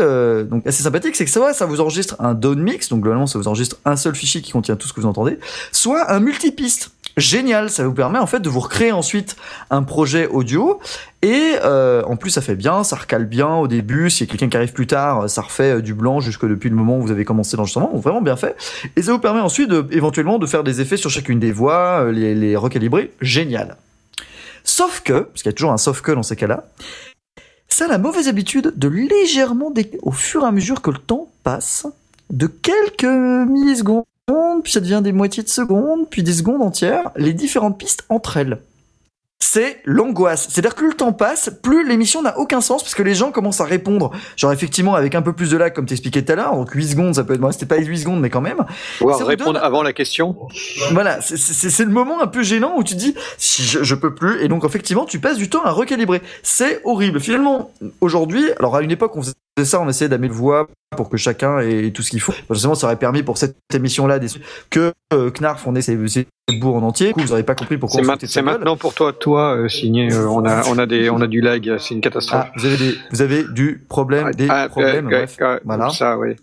[0.50, 3.48] donc assez sympathique, c'est que ça vous enregistre un down mix, donc globalement ça vous
[3.48, 5.38] enregistre un seul fichier qui contient tout ce que vous entendez,
[5.72, 6.90] soit un multipiste.
[7.16, 9.36] Génial, ça vous permet en fait de vous recréer ensuite
[9.70, 10.80] un projet audio
[11.20, 14.08] et euh, en plus ça fait bien, ça recale bien au début.
[14.08, 16.70] S'il y a quelqu'un qui arrive plus tard, ça refait euh, du blanc jusque depuis
[16.70, 18.56] le moment où vous avez commencé l'enregistrement, vraiment bien fait.
[18.96, 22.12] Et ça vous permet ensuite éventuellement de faire des effets sur chacune des voix, euh,
[22.12, 23.12] les, les recalibrer.
[23.20, 23.76] Génial.
[24.64, 26.64] Sauf que, parce qu'il y a toujours un sauf que dans ces cas-là,
[27.68, 29.72] ça a la mauvaise habitude de légèrement
[30.02, 31.86] au fur et à mesure que le temps passe,
[32.30, 34.04] de quelques millisecondes,
[34.62, 38.36] puis ça devient des moitiés de secondes, puis des secondes entières, les différentes pistes entre
[38.36, 38.58] elles
[39.52, 40.48] c'est l'angoisse.
[40.50, 43.30] C'est-à-dire que plus le temps passe, plus l'émission n'a aucun sens parce que les gens
[43.32, 44.10] commencent à répondre.
[44.36, 46.88] Genre effectivement avec un peu plus de lag comme t'expliquais tout à l'heure, donc 8
[46.88, 48.64] secondes, ça peut être bon, c'était pas 8 secondes mais quand même.
[49.00, 50.36] Vous répondre donne- avant la question.
[50.92, 53.82] Voilà, c'est- c'est c'est le moment un peu gênant où tu te dis si je,
[53.84, 56.22] je peux plus et donc effectivement tu passes du temps à recalibrer.
[56.42, 57.20] C'est horrible.
[57.20, 57.70] Finalement
[58.00, 59.34] aujourd'hui, alors à une époque on faisait
[59.64, 60.66] ça, on essayait d'amener le voix
[60.96, 62.32] pour que chacun ait tout ce qu'il faut.
[62.48, 64.28] Forcément, ça aurait permis pour cette émission-là des-
[64.70, 65.98] que euh, Knarf on ait ses,
[66.50, 67.08] bourgs en entier.
[67.08, 69.68] Du coup, vous n'aurez pas compris pourquoi C'est ma- c'est maintenant pour toi, toi euh,
[69.68, 70.12] signé.
[70.12, 71.76] euh, on a, on a des, on a du lag.
[71.78, 72.44] C'est une catastrophe.
[72.46, 75.06] Ah, vous avez des, vous avez du problème, des Ah, problèmes.
[75.06, 75.90] euh, bref, euh, voilà.
[75.90, 76.36] Ça, oui.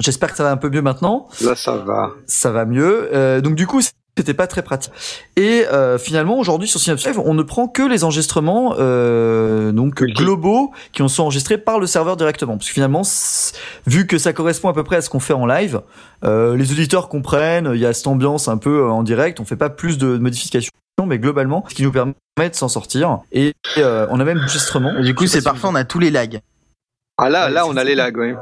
[0.00, 1.28] J'espère que ça va un peu mieux maintenant.
[1.42, 2.12] Là, ça va.
[2.26, 3.10] Ça va mieux.
[3.12, 3.80] Euh, donc du coup,
[4.18, 4.92] c'était pas très pratique.
[5.36, 10.02] Et euh, finalement, aujourd'hui sur Synapse Live, on ne prend que les enregistrements euh, donc
[10.02, 12.56] globaux qui ont sont enregistrés par le serveur directement.
[12.58, 13.02] Parce que finalement,
[13.86, 15.80] vu que ça correspond à peu près à ce qu'on fait en live,
[16.24, 17.70] euh, les auditeurs comprennent.
[17.74, 19.40] Il y a cette ambiance un peu euh, en direct.
[19.40, 20.72] On fait pas plus de modifications.
[21.06, 23.20] Mais globalement, ce qui nous permet de s'en sortir.
[23.32, 24.96] Et euh, on a même enregistrement.
[24.98, 26.40] Et du coup, c'est parfait, on a tous les lags.
[27.18, 28.34] Ah là, Ouais, là, on a les lags, oui.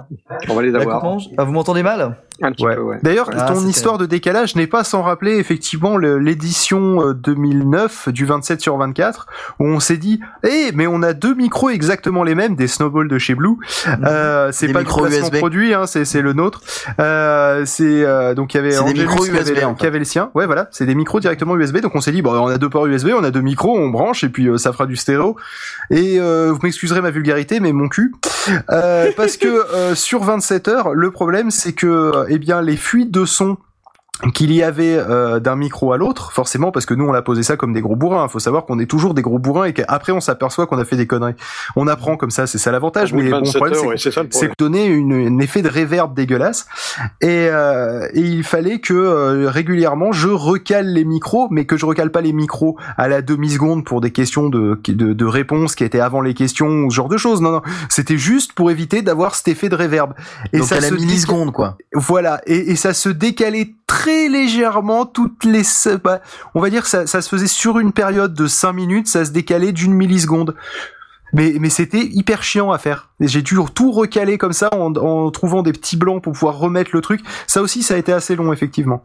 [0.48, 1.16] On va les vous- avoir.
[1.38, 2.16] Ah, vous m'entendez mal?
[2.42, 2.74] Ouais.
[2.74, 2.98] peu, ouais.
[3.02, 8.24] D'ailleurs, Ah, ton histoire de décalage n'est pas sans rappeler effectivement l'édition euh, 2009 du
[8.24, 9.26] 27 sur 24
[9.58, 13.08] où on s'est dit, eh, mais on a deux micros exactement les mêmes, des snowballs
[13.08, 13.56] de chez Blue.
[14.04, 15.36] Euh, c'est pas placement USB.
[15.36, 16.60] produit, hein, c'est c'est le nôtre.
[16.98, 20.04] Euh, c'est euh, donc il y avait Angelus qui avait, USB, en qui avait le
[20.04, 20.30] sien.
[20.34, 21.78] Ouais, voilà, c'est des micros directement USB.
[21.78, 23.88] Donc on s'est dit, bon, on a deux ports USB, on a deux micros, on
[23.88, 25.36] branche et puis euh, ça fera du stéréo.
[25.90, 28.12] Et euh, vous m'excuserez ma vulgarité, mais mon cul.
[28.70, 32.76] Euh, parce que euh, sur 27 heures, le problème c'est que euh, eh bien les
[32.76, 33.58] fuites de son
[34.34, 37.42] qu'il y avait euh, d'un micro à l'autre, forcément, parce que nous on a posé
[37.42, 38.24] ça comme des gros bourrins.
[38.26, 40.84] Il faut savoir qu'on est toujours des gros bourrins et qu'après on s'aperçoit qu'on a
[40.84, 41.34] fait des conneries.
[41.76, 43.12] On apprend comme ça, c'est ça l'avantage.
[43.12, 45.68] Mais bon, le 27 problème heures, c'est ouais, c'est ça donner une, un effet de
[45.68, 46.66] réverb dégueulasse
[47.20, 51.86] et, euh, et il fallait que euh, régulièrement je recale les micros mais que je
[51.86, 55.74] recale pas les micros à la demi seconde pour des questions de, de, de réponses
[55.74, 59.02] qui étaient avant les questions ce genre de choses non non c'était juste pour éviter
[59.02, 60.12] d'avoir cet effet de réverb
[60.52, 61.76] et Donc à la se déca- milliseconde, quoi.
[61.94, 65.62] voilà et, et ça se décalait très légèrement toutes les
[66.04, 66.20] bah,
[66.54, 69.24] on va dire que ça, ça se faisait sur une période de 5 minutes ça
[69.24, 70.54] se décalait d'une milliseconde
[71.32, 73.10] mais, mais c'était hyper chiant à faire.
[73.20, 76.90] J'ai dû tout recaler comme ça en, en trouvant des petits blancs pour pouvoir remettre
[76.92, 77.20] le truc.
[77.46, 79.04] Ça aussi, ça a été assez long, effectivement.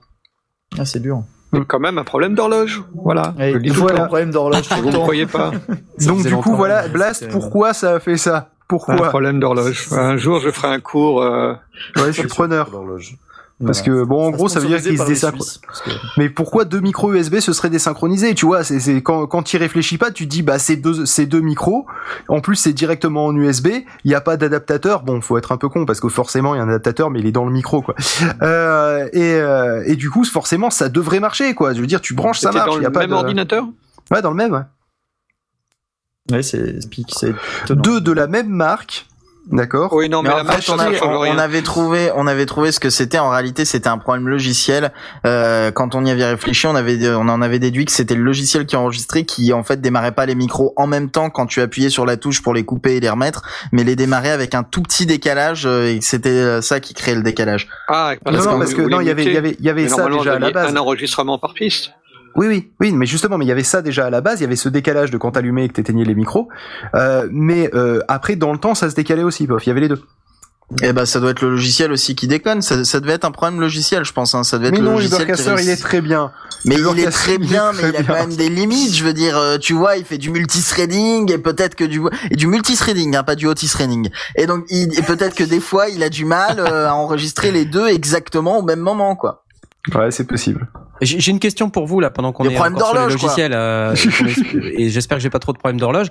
[0.79, 1.21] Ah, c'est dur.
[1.53, 2.81] C'est quand même un problème d'horloge.
[2.95, 3.35] Voilà.
[3.39, 3.97] Et Je le dis tout voilà.
[3.97, 5.51] le un problème d'horloge Vous le ne croyez pas
[6.03, 8.35] Donc du coup, voilà, Blast, pourquoi ça a fait ça?
[8.37, 9.87] Un Pourquoi problème d'horloge.
[9.91, 11.21] Un jour, je ferai un cours.
[11.21, 11.53] euh,
[11.95, 12.71] Ouais, je suis preneur.
[12.71, 13.17] d'horloge.
[13.63, 15.61] Parce que bon, en gros, ça veut dire qu'ils se désynchronisent.
[16.17, 19.97] Mais pourquoi deux micros USB se seraient désynchronisés Tu vois, c'est quand quand tu réfléchis
[19.97, 21.85] pas, tu te dis bah c'est deux c'est deux micros.
[22.27, 23.67] En plus, c'est directement en USB.
[24.03, 25.03] Il y a pas d'adaptateur.
[25.03, 27.19] Bon, faut être un peu con parce que forcément il y a un adaptateur, mais
[27.21, 27.95] il est dans le micro quoi.
[28.41, 31.73] Euh, et euh, et du coup, forcément, ça devrait marcher quoi.
[31.73, 32.71] Je veux dire, tu branches, ça marche.
[32.71, 33.15] dans Il y a le pas même de...
[33.15, 33.65] ordinateur?
[34.11, 34.51] Ouais, dans le même.
[34.51, 36.35] Ouais.
[36.35, 37.33] Ouais, c'est pique, c'est
[37.63, 37.81] étonnant.
[37.81, 39.07] Deux de la même marque.
[39.51, 39.93] D'accord.
[39.93, 43.19] Oui, non, mais, en fait, on, a- avait trouvé, on avait trouvé ce que c'était.
[43.19, 44.91] En réalité, c'était un problème logiciel.
[45.25, 48.23] Euh, quand on y avait réfléchi, on avait, on en avait déduit que c'était le
[48.23, 51.61] logiciel qui enregistrait, qui en fait démarrait pas les micros en même temps quand tu
[51.61, 54.63] appuyais sur la touche pour les couper et les remettre, mais les démarrait avec un
[54.63, 57.67] tout petit décalage euh, et que c'était euh, ça qui créait le décalage.
[57.87, 59.87] Ah, Non, non, parce que non, il y avait il y avait il y avait
[59.87, 60.71] ça déjà à la base.
[60.71, 61.91] un enregistrement par piste.
[62.35, 64.43] Oui, oui, oui, mais justement, mais il y avait ça déjà à la base, il
[64.43, 66.49] y avait ce décalage de quand t'allumais et que t'éteignais les micros,
[66.93, 69.81] euh, mais euh, après, dans le temps, ça se décalait aussi, bof, il y avait
[69.81, 70.01] les deux.
[70.81, 72.63] Et ben, ça doit être le logiciel aussi qui déconne.
[72.63, 74.33] Ça, ça devait être un problème logiciel, je pense.
[74.33, 74.43] Hein.
[74.43, 76.31] Ça devait être Mais le non, logiciel qui il est très bien.
[76.65, 78.95] Mais il est très bien, mais il a quand même des limites.
[78.95, 82.01] Je veux dire, euh, tu vois, il fait du multithreading et peut-être que du
[82.31, 84.09] et du multithreading, hein, pas du multithreading.
[84.35, 87.51] Et donc, il, et peut-être que des fois, il a du mal euh, à enregistrer
[87.51, 89.43] les deux exactement au même moment, quoi.
[89.93, 90.67] Ouais, c'est possible.
[91.01, 93.93] J'ai j'ai une question pour vous là pendant qu'on est encore sur les logiciels euh,
[94.77, 96.07] et j'espère que j'ai pas trop de problèmes d'horloge.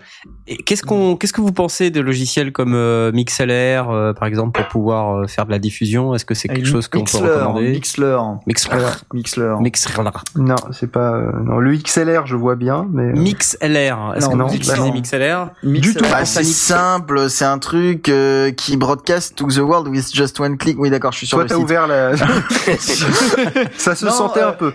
[0.67, 4.69] Qu'est-ce qu'on qu'est-ce que vous pensez de logiciels comme euh, MixLR euh, par exemple pour
[4.69, 6.15] pouvoir euh, faire de la diffusion?
[6.15, 7.71] Est-ce que c'est quelque chose qu'on peut Mixler, recommander?
[7.71, 8.19] Mixler.
[8.47, 9.05] MixLR.
[9.15, 9.55] Mixler.
[9.61, 10.13] MixLR.
[10.37, 11.13] Non, c'est pas.
[11.15, 13.05] euh, non, le XLR, je vois bien, mais.
[13.05, 14.15] euh, MixLR.
[14.17, 14.93] Est-ce que Non, vous non, utilisez non.
[14.93, 15.95] MixLR Mixler.
[15.95, 16.05] tout.
[16.11, 20.59] Bah, c'est simple, c'est un truc euh, qui broadcast to the world with just one
[20.59, 20.79] click.
[20.79, 22.17] Oui, d'accord, je suis sur Toi, le t'as ouvert la.
[23.77, 24.74] ça se Non, sentait euh, un peu.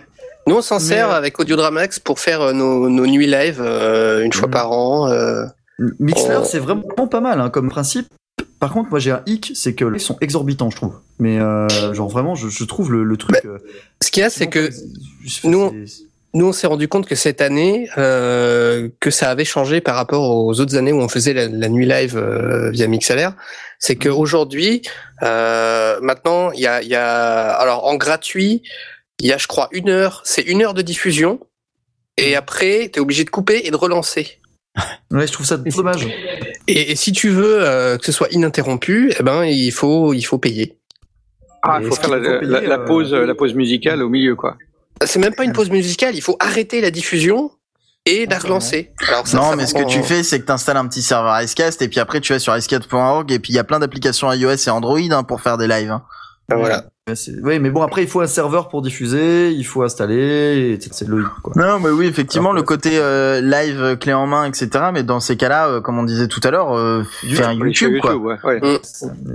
[0.50, 4.24] Nous, on s'en sert euh, avec Audiodramax pour faire euh, nos, nos nuits live euh,
[4.24, 4.52] une fois Mhm.
[4.54, 5.08] par an.
[6.00, 6.44] Mixler, Oh.
[6.44, 8.08] c'est vraiment pas mal hein, comme principe.
[8.60, 10.96] Par contre, moi j'ai un hic, c'est que ils sont exorbitants, je trouve.
[11.20, 13.38] Mais euh, genre vraiment, je, je trouve le, le truc.
[13.46, 13.60] euh,
[14.02, 14.70] Ce qu'il y a, c'est que
[15.44, 15.72] nous,
[16.34, 20.36] nous, on s'est rendu compte que cette année, euh, que ça avait changé par rapport
[20.36, 22.18] aux autres années où on faisait la, la nuit live
[22.72, 23.34] via MixLR.
[23.78, 24.02] C'est Mhm.
[24.12, 24.82] qu'aujourd'hui,
[25.22, 28.64] maintenant, il y a, il y a, alors en gratuit,
[29.20, 30.22] il y a, je crois, une heure.
[30.26, 31.40] C'est une heure de diffusion.
[32.18, 34.40] Et après, t'es obligé de couper et de relancer.
[35.12, 36.08] Ouais, je trouve ça dommage.
[36.68, 40.22] Et, et si tu veux euh, que ce soit ininterrompu, eh ben, il faut, il
[40.22, 40.78] faut payer.
[41.64, 44.10] Ah, il faut faire la, faut payer, la- la euh, pause, la pause musicale au
[44.10, 44.56] milieu, quoi.
[45.04, 46.16] C'est même pas une pause musicale.
[46.16, 47.52] Il faut arrêter la diffusion
[48.06, 48.92] et la Ah, relancer.
[49.08, 51.02] Alors, ça, Non, ça mais ce que tu fais, c'est que tu installes un petit
[51.02, 53.80] serveur Icecast et puis après tu vas sur icecast.org et puis il y a plein
[53.80, 55.92] d'applications iOS et Android hein, pour faire des lives.
[55.92, 56.04] hein.
[56.48, 56.86] Ben voilà.
[57.44, 60.16] Oui, mais bon, après, il faut un serveur pour diffuser, il faut installer,
[60.76, 61.54] et c'est c'est logique, quoi.
[61.56, 64.70] Non, mais oui, effectivement, Alors, le côté euh, live euh, clé en main, etc.
[64.94, 67.74] Mais dans ces cas-là, euh, comme on disait tout à l'heure, euh, fais un Oui,
[67.76, 68.16] sur YouTube, quoi.
[68.16, 68.80] ouais, ouais.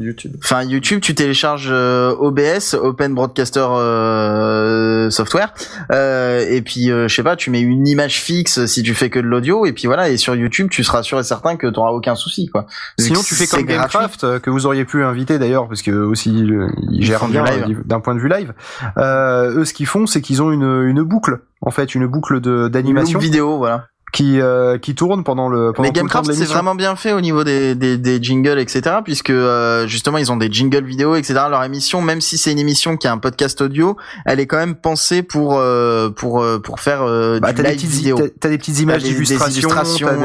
[0.01, 0.33] YouTube.
[0.43, 5.53] Enfin, YouTube, tu télécharges euh, OBS, Open Broadcaster euh, Software,
[5.93, 9.11] euh, et puis euh, je sais pas, tu mets une image fixe si tu fais
[9.11, 11.67] que de l'audio, et puis voilà, et sur YouTube, tu seras sûr et certain que
[11.67, 12.67] tu auras aucun souci, quoi.
[12.99, 13.65] Sinon, tu fais comme.
[13.65, 17.33] Gamecraft, que vous auriez pu inviter d'ailleurs, parce que aussi euh, ils gèrent font du
[17.33, 17.64] bien live.
[17.85, 18.53] D'un point de vue live.
[18.99, 22.41] Euh, eux, ce qu'ils font, c'est qu'ils ont une, une boucle, en fait, une boucle
[22.41, 23.87] de Une d'animation vidéo, voilà.
[24.13, 27.43] qui euh, qui tourne pendant le pendant Mais Gamecraft c'est vraiment bien fait au niveau
[27.43, 31.65] des, des, des jingles etc puisque euh, justement ils ont des jingles vidéo etc leur
[31.65, 34.77] émission même si c'est une émission qui a un podcast audio elle est quand même
[34.77, 38.49] pensée pour euh, pour euh, pour faire euh, Bah, du des live petites vidéo t'as-
[38.51, 39.69] des petites images des- des d'illustration,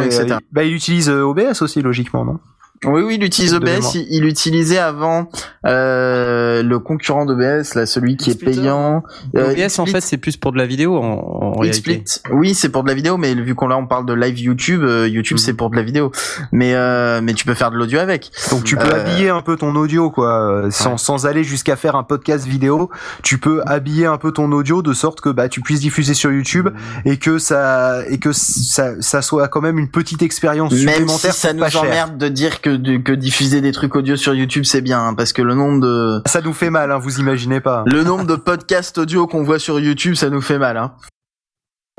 [0.02, 0.36] des- etc.
[0.52, 2.38] Bah, il utilise euh, OBS aussi logiquement, non?
[2.85, 5.30] Oui oui il utilise OBS il, il utilisait avant
[5.65, 9.03] euh, le concurrent d'OBS là celui qui est payant
[9.35, 12.03] euh, OBS en fait c'est plus pour de la vidéo en, en réalité.
[12.31, 14.81] Oui, c'est pour de la vidéo, mais vu qu'on là on parle de live YouTube,
[14.84, 16.11] euh, YouTube c'est pour de la vidéo.
[16.51, 18.31] Mais euh, mais tu peux faire de l'audio avec.
[18.51, 20.97] Donc tu peux Euh, habiller un peu ton audio quoi, sans, Ouais.
[20.97, 22.89] sans aller jusqu'à faire un podcast vidéo.
[23.23, 26.31] Tu peux habiller un peu ton audio de sorte que bah tu puisses diffuser sur
[26.31, 26.69] YouTube
[27.06, 30.88] et que ça et que ça, ça soit quand même une petite expérience Même si
[30.88, 34.64] supplémentaire ça nous emmerde de dire que de- que diffuser des trucs audio sur YouTube
[34.65, 37.61] c'est bien, hein, parce que le nombre de Ça nous fait mal, hein, vous imaginez
[37.61, 37.83] pas.
[37.88, 40.77] le nombre de podcasts audio qu'on voit sur YouTube, ça nous fait mal.
[40.77, 40.95] Hein.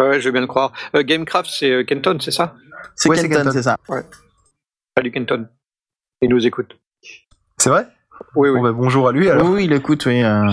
[0.00, 0.72] Ouais, je veux bien le croire.
[0.94, 2.54] Euh, Gamecraft, c'est euh, Kenton, c'est ça?
[2.96, 3.76] C'est Ouais, c'est Kenton, c'est ça.
[4.96, 5.46] Salut Kenton.
[6.22, 6.76] Il nous écoute.
[7.58, 7.86] C'est vrai?
[8.34, 8.56] Oui, oui.
[8.58, 9.46] Bon bah bonjour à lui alors.
[9.48, 10.22] Oui, oui, il écoute, oui.
[10.22, 10.50] euh,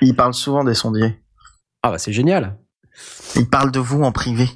[0.00, 1.20] Il parle souvent des sondiers.
[1.82, 2.56] Ah bah c'est génial.
[3.36, 4.48] Il parle de vous en privé.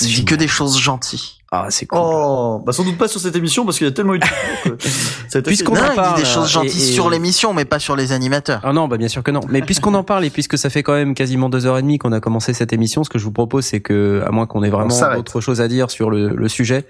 [0.00, 1.38] Il dit que des choses gentilles.
[1.54, 1.98] Ah c'est cool.
[2.02, 4.24] Oh, bah sans doute pas sur cette émission parce qu'il y a tellement eu de
[5.28, 7.78] été Puisqu'on en il parle, dit des choses et- gentilles et- sur l'émission, mais pas
[7.78, 8.62] sur les animateurs.
[8.64, 9.40] Ah non, bah bien sûr que non.
[9.50, 11.98] Mais puisqu'on en parle et puisque ça fait quand même quasiment deux heures et demie
[11.98, 14.62] qu'on a commencé cette émission, ce que je vous propose, c'est que, à moins qu'on
[14.62, 16.86] ait vraiment autre chose à dire sur le, le sujet,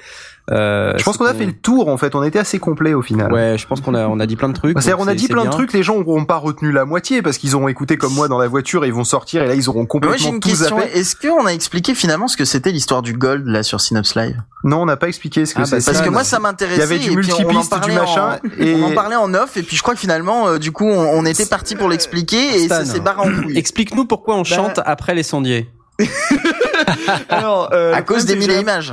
[0.50, 2.94] euh, Je pense c'est qu'on a fait le tour en fait, on été assez complet
[2.94, 3.32] au final.
[3.32, 4.74] Ouais, je pense qu'on a on a dit plein de trucs.
[4.74, 6.72] Bah, C'est-à-dire on a c'est- dit c'est plein de trucs, les gens n'auront pas retenu
[6.72, 9.42] la moitié parce qu'ils auront écouté comme moi dans la voiture et ils vont sortir
[9.42, 10.78] et là ils auront Mais Moi j'ai complètement une tout question.
[10.80, 10.98] zappé.
[10.98, 14.42] Est-ce qu'on a expliqué finalement ce que c'était l'histoire du gold là sur Synops Live?
[14.64, 15.76] Non, on n'a pas expliqué ce que Ah, c'est.
[15.76, 16.12] bah, Parce ça, que non.
[16.14, 16.80] moi ça il m'intéressait.
[16.80, 19.76] y avait du multipiste, du en- machin et On en parlait en off et puis
[19.76, 22.84] je crois que finalement euh, du coup on, on était parti pour l'expliquer et ça
[22.84, 22.92] Stan.
[22.94, 23.56] s'est barré en couille.
[23.56, 25.68] Explique-nous pourquoi on chante après les sondiers.
[27.28, 28.92] Alors, euh, À cause des c'est mille images.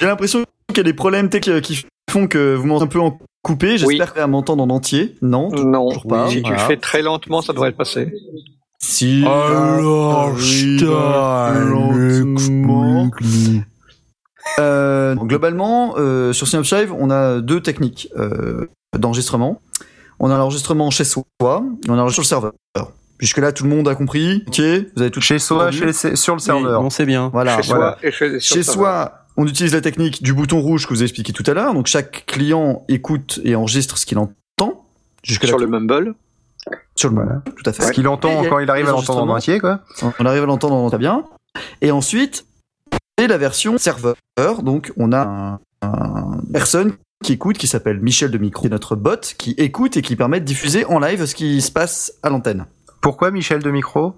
[0.00, 3.00] J'ai l'impression qu'il y a des problèmes techniques qui font que vous m'entendez un peu
[3.00, 3.78] en coupé.
[3.78, 5.14] J'espère que vous m'entendre en entier.
[5.22, 5.50] Non.
[5.50, 6.28] Non, toujours pas.
[6.28, 6.58] si tu le Voilà.
[6.68, 8.12] fais très lentement, ça devrait être passé.
[8.82, 9.24] Si.
[9.26, 10.30] Alors,
[11.54, 13.10] lentement.
[14.58, 18.66] Euh, globalement, euh, sur Synops Live, on a deux techniques euh,
[18.98, 19.60] d'enregistrement.
[20.18, 22.52] On a l'enregistrement chez soi, et on a l'enregistrement sur le serveur.
[23.16, 24.42] Puisque là, tout le monde a compris.
[24.48, 24.60] Ok,
[24.96, 26.80] vous avez tout Chez soi, chez, sur le serveur.
[26.82, 27.28] On sait bien.
[27.32, 27.60] Voilà.
[27.60, 27.96] chez voilà.
[28.00, 28.82] soi et chez, sur Chez le serveur.
[28.92, 31.72] soi, on utilise la technique du bouton rouge que vous avez expliqué tout à l'heure.
[31.72, 34.84] Donc chaque client écoute et enregistre ce qu'il entend.
[35.22, 36.14] Jusque sur le Mumble.
[36.94, 37.42] sur le Voilà.
[37.56, 37.84] tout à fait.
[37.84, 39.80] Ce qu'il entend Et quand il arrive à l'entendre en entier, quoi.
[40.18, 41.24] On arrive à l'entendre très bien.
[41.80, 42.44] Et ensuite,
[43.18, 44.14] c'est la version serveur.
[44.62, 46.92] Donc, on a un, un personne
[47.24, 50.16] qui écoute, qui s'appelle Michel de Micro, qui est notre bot, qui écoute et qui
[50.16, 52.66] permet de diffuser en live ce qui se passe à l'antenne.
[53.00, 54.14] Pourquoi Michel de micro?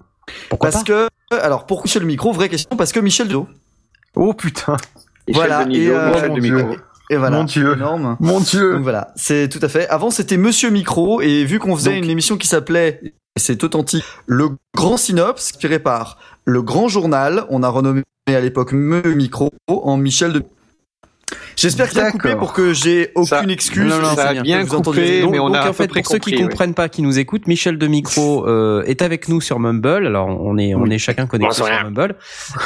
[0.49, 3.39] Pourquoi Parce pas que, alors, pour Michel de Micro, vraie question, parce que Michel de
[4.15, 4.77] Oh putain,
[5.31, 6.55] Voilà, et, euh, de Dieu.
[6.55, 6.75] Micro.
[7.09, 7.37] Et voilà.
[7.37, 7.73] Mon Dieu.
[7.73, 8.17] Énorme.
[8.19, 8.73] mon dieu.
[8.73, 9.87] Donc voilà, c'est tout à fait.
[9.89, 14.03] Avant, c'était Monsieur Micro, et vu qu'on faisait Donc- une émission qui s'appelait, c'est authentique,
[14.25, 19.49] Le Grand Synops, inspiré par Le Grand Journal, on a renommé à l'époque Monsieur Micro
[19.67, 20.43] en Michel de.
[21.55, 23.89] J'espère qu'il a coupé pour que j'ai aucune Ça- excuse.
[23.89, 25.87] Non, non, ça a bien que vous coupé, Donc, mais on donc, a en fait,
[25.87, 26.41] pour ceux qui oui.
[26.41, 30.05] comprennent pas, qui nous écoutent, Michel de Micro euh, est avec nous sur Mumble.
[30.07, 32.15] Alors on est on est chacun connecté sur Mumble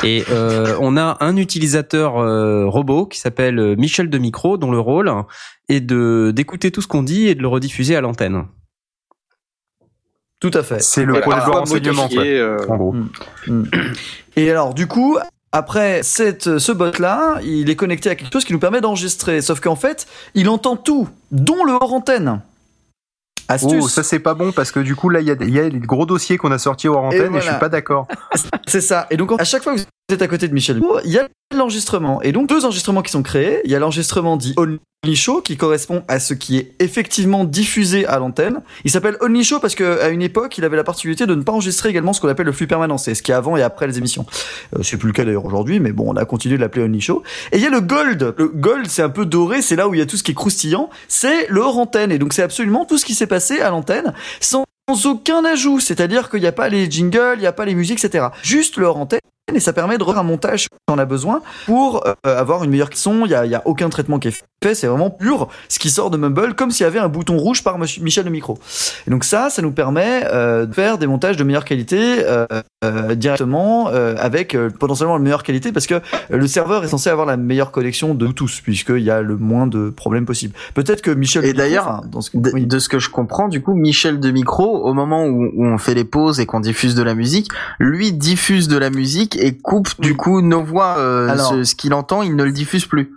[0.04, 4.80] et euh, on a un utilisateur euh, robot qui s'appelle Michel de Micro, dont le
[4.80, 5.12] rôle
[5.70, 8.46] est de d'écouter tout ce qu'on dit et de le rediffuser à l'antenne.
[10.40, 10.82] Tout à fait.
[10.82, 12.08] C'est le Et pôle de renseignement,
[12.70, 12.96] En gros.
[14.36, 15.18] Et alors, du coup,
[15.58, 19.42] après cette, ce bot-là, il est connecté à quelque chose qui nous permet d'enregistrer.
[19.42, 20.06] Sauf qu'en fait,
[20.36, 22.42] il entend tout, dont le hors antenne.
[23.48, 23.84] Astuce.
[23.84, 25.80] Oh, ça c'est pas bon parce que du coup là il y a, y des
[25.80, 27.46] gros dossiers qu'on a sortis hors antenne et, voilà.
[27.46, 28.06] je suis pas d'accord.
[28.68, 29.08] C'est ça.
[29.10, 31.28] Et donc, à chaque fois que vous êtes à côté de Michel, il y a
[31.54, 32.22] l'enregistrement.
[32.22, 33.60] Et donc, deux enregistrements qui sont créés.
[33.66, 38.06] Il y a l'enregistrement dit Only Show, qui correspond à ce qui est effectivement diffusé
[38.06, 38.62] à l'antenne.
[38.86, 41.52] Il s'appelle Only Show parce qu'à une époque, il avait la particularité de ne pas
[41.52, 42.98] enregistrer également ce qu'on appelle le flux permanent.
[42.98, 44.26] C'est ce qui est avant et après les émissions.
[44.78, 47.02] Euh, c'est plus le cas d'ailleurs aujourd'hui, mais bon, on a continué de l'appeler Only
[47.02, 47.24] Show.
[47.52, 48.34] Et il y a le Gold.
[48.38, 50.32] Le Gold, c'est un peu doré, c'est là où il y a tout ce qui
[50.32, 50.90] est croustillant.
[51.10, 52.14] C'est le hors antenne.
[52.14, 54.64] Et donc, c'est absolument tout ce qui s'est passé à l'antenne sans
[55.06, 55.82] aucun ajout.
[55.82, 58.28] C'est-à-dire qu'il n'y a pas les jingles, il n'y a pas les musiques, etc.
[58.42, 59.20] Juste le hors antenne.
[59.56, 62.70] Et ça permet de refaire un montage si on a besoin pour euh, avoir une
[62.70, 63.24] meilleure son.
[63.26, 64.76] Il y a, y a aucun traitement qui est fait.
[64.76, 67.64] C'est vraiment pur ce qui sort de Mumble, comme s'il y avait un bouton rouge
[67.64, 68.58] par Michel de micro.
[69.08, 72.46] Et donc ça, ça nous permet euh, de faire des montages de meilleure qualité euh,
[72.84, 77.10] euh, directement euh, avec euh, potentiellement la meilleure qualité parce que le serveur est censé
[77.10, 80.54] avoir la meilleure connexion de tous puisqu'il y a le moins de problèmes possible.
[80.74, 82.66] Peut-être que Michel Et d'ailleurs, enfin, dans ce De, oui.
[82.66, 85.78] de ce que je comprends, du coup, Michel de Micro, au moment où, où on
[85.78, 87.48] fait les pauses et qu'on diffuse de la musique,
[87.80, 90.98] lui diffuse de la musique et coupe du coup nos voix.
[91.00, 93.14] euh, Alors- ce, ce qu'il entend, il ne le diffuse plus.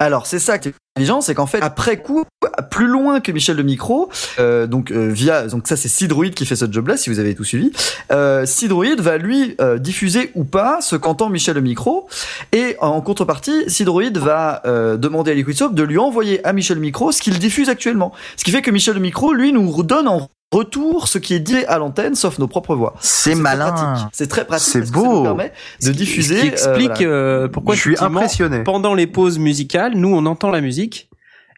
[0.00, 2.24] Alors c'est ça qui est intelligent, c'est qu'en fait après coup,
[2.70, 4.10] plus loin que Michel de Micro,
[4.40, 7.34] euh, donc euh, via donc ça c'est Sidroid qui fait ce job-là si vous avez
[7.36, 7.70] tout suivi.
[8.10, 12.08] Euh, Sidroid va lui euh, diffuser ou pas ce qu'entend Michel de Micro
[12.52, 16.80] et en contrepartie Sidroid va euh, demander à Liquid Soap de lui envoyer à Michel
[16.80, 18.12] Micro ce qu'il diffuse actuellement.
[18.36, 21.40] Ce qui fait que Michel de Micro lui nous donne en retour ce qui est
[21.40, 22.94] dit à l'antenne sauf nos propres voix.
[23.00, 24.08] C'est malin.
[24.12, 24.72] C'est très pratique.
[24.72, 25.16] C'est que ça beau.
[25.18, 25.52] nous permet
[25.82, 26.36] de diffuser.
[26.36, 27.10] Ce qui explique euh, voilà.
[27.10, 28.62] euh, pourquoi je suis impressionné.
[28.62, 31.08] pendant les pauses musicales, nous on entend la musique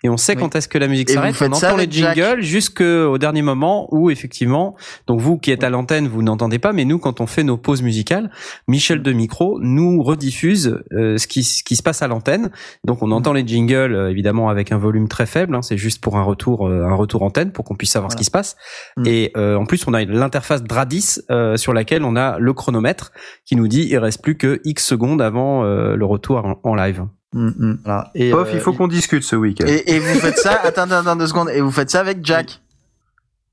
[0.05, 0.42] et on sait Oui.
[0.42, 1.34] quand est-ce que la musique s'arrête.
[1.41, 4.76] On entend les jingles jusqu'au dernier moment où effectivement,
[5.07, 7.57] donc vous qui êtes à l'antenne, vous n'entendez pas, mais nous quand on fait nos
[7.57, 8.31] pauses musicales,
[8.68, 12.50] Michel de micro nous rediffuse euh, ce qui ce qui se passe à l'antenne.
[12.84, 15.55] Donc on entend les jingles euh, évidemment avec un volume très faible.
[15.55, 18.16] hein, c'est juste pour un retour euh, un retour antenne pour qu'on puisse savoir ce
[18.16, 18.57] qui se passe.
[18.97, 19.07] Mm.
[19.07, 23.12] Et euh, en plus on a l'interface Dradis euh, sur laquelle on a le chronomètre
[23.44, 26.75] qui nous dit il reste plus que X secondes avant euh, le retour en, en
[26.75, 27.05] live.
[27.37, 28.11] Mm, mm, voilà.
[28.15, 29.67] Et, Pof, euh, il faut qu'on discute ce week-end.
[29.67, 30.53] Et, et vous faites ça.
[30.65, 31.51] attends, attends, attends deux secondes.
[31.51, 32.61] Et vous faites ça avec Jack.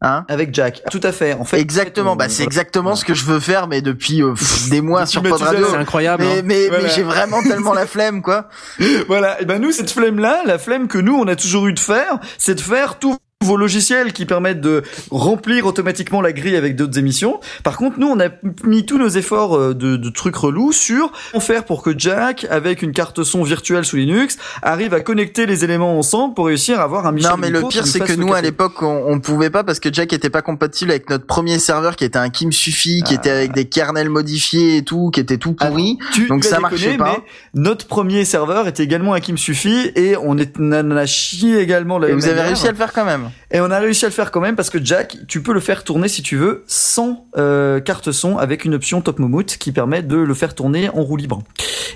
[0.06, 1.34] Hein Avec Jack, tout à fait.
[1.34, 2.12] En fait, Exactement.
[2.12, 4.82] en fait, Bah c'est exactement ce que je veux faire, mais depuis euh, pff, des
[4.82, 5.42] mois Depuis sur Pod.
[5.42, 5.66] Radio.
[5.70, 6.24] C'est incroyable.
[6.24, 6.42] Mais, hein.
[6.44, 6.84] mais, Voilà.
[6.84, 8.50] mais j'ai vraiment tellement la flemme, quoi.
[9.08, 9.42] Voilà.
[9.42, 12.20] Et ben nous, cette flemme-là, la flemme que nous on a toujours eu de faire,
[12.38, 16.98] c'est de faire tous vos logiciels qui permettent de remplir automatiquement la grille avec d'autres
[16.98, 17.40] émissions.
[17.64, 18.30] Par contre, nous, on a
[18.64, 22.46] mis tous nos efforts euh, de, de trucs relous sur comment faire pour que Jack,
[22.50, 26.80] avec une carte son virtuelle sous Linux, arrive à connecter les éléments ensemble pour réussir
[26.80, 29.20] à avoir un Michel non, mais le pire, c'est que nous, à l'époque, on, on
[29.20, 32.30] pouvait pas parce que Jack était pas compatible avec notre premier serveur qui était un
[32.30, 35.98] Kim Sufi, qui était avec des kernels modifiés et tout, qui était tout pourri.
[36.14, 37.18] Tu- Donc ça marchait pas.
[37.18, 41.06] Mais notre premier serveur était également un Kim Sufi et on, est, on en a
[41.06, 43.30] chié également la Et vous avez réussi à le faire quand même.
[43.52, 45.60] Et on a réussi à le faire quand même parce que Jack, tu peux le
[45.60, 49.72] faire tourner si tu veux sans euh, carte son avec une option Top Momout qui
[49.72, 51.44] permet de le faire tourner en roue libre.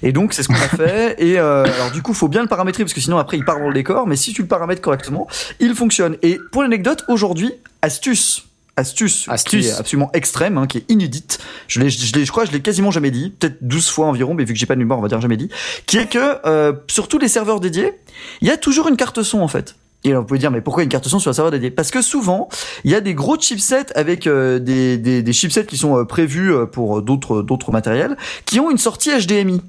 [0.03, 1.15] Et donc c'est ce qu'on a fait.
[1.17, 3.59] Et euh, alors du coup, faut bien le paramétrer parce que sinon après il part
[3.59, 4.07] dans le décor.
[4.07, 5.27] Mais si tu le paramètres correctement,
[5.59, 6.17] il fonctionne.
[6.21, 8.43] Et pour l'anecdote, aujourd'hui, astuce.
[8.79, 9.59] Astuce, Astuce.
[9.59, 11.39] qui est absolument extrême, hein, qui est inédite.
[11.67, 14.05] Je l'ai, je l'ai, je crois, que je l'ai quasiment jamais dit, peut-être 12 fois
[14.05, 15.49] environ, mais vu que j'ai pas de mémoire, on va dire jamais dit.
[15.87, 17.93] Qui est que euh, sur tous les serveurs dédiés,
[18.41, 19.75] il y a toujours une carte son en fait.
[20.03, 21.71] Et vous pouvez dire, mais pourquoi une carte son sur un serveur dédié?
[21.71, 22.49] Parce que souvent,
[22.83, 26.05] il y a des gros chipsets avec euh, des, des, des chipsets qui sont euh,
[26.05, 29.61] prévus euh, pour d'autres d'autres matériels, qui ont une sortie HDMI.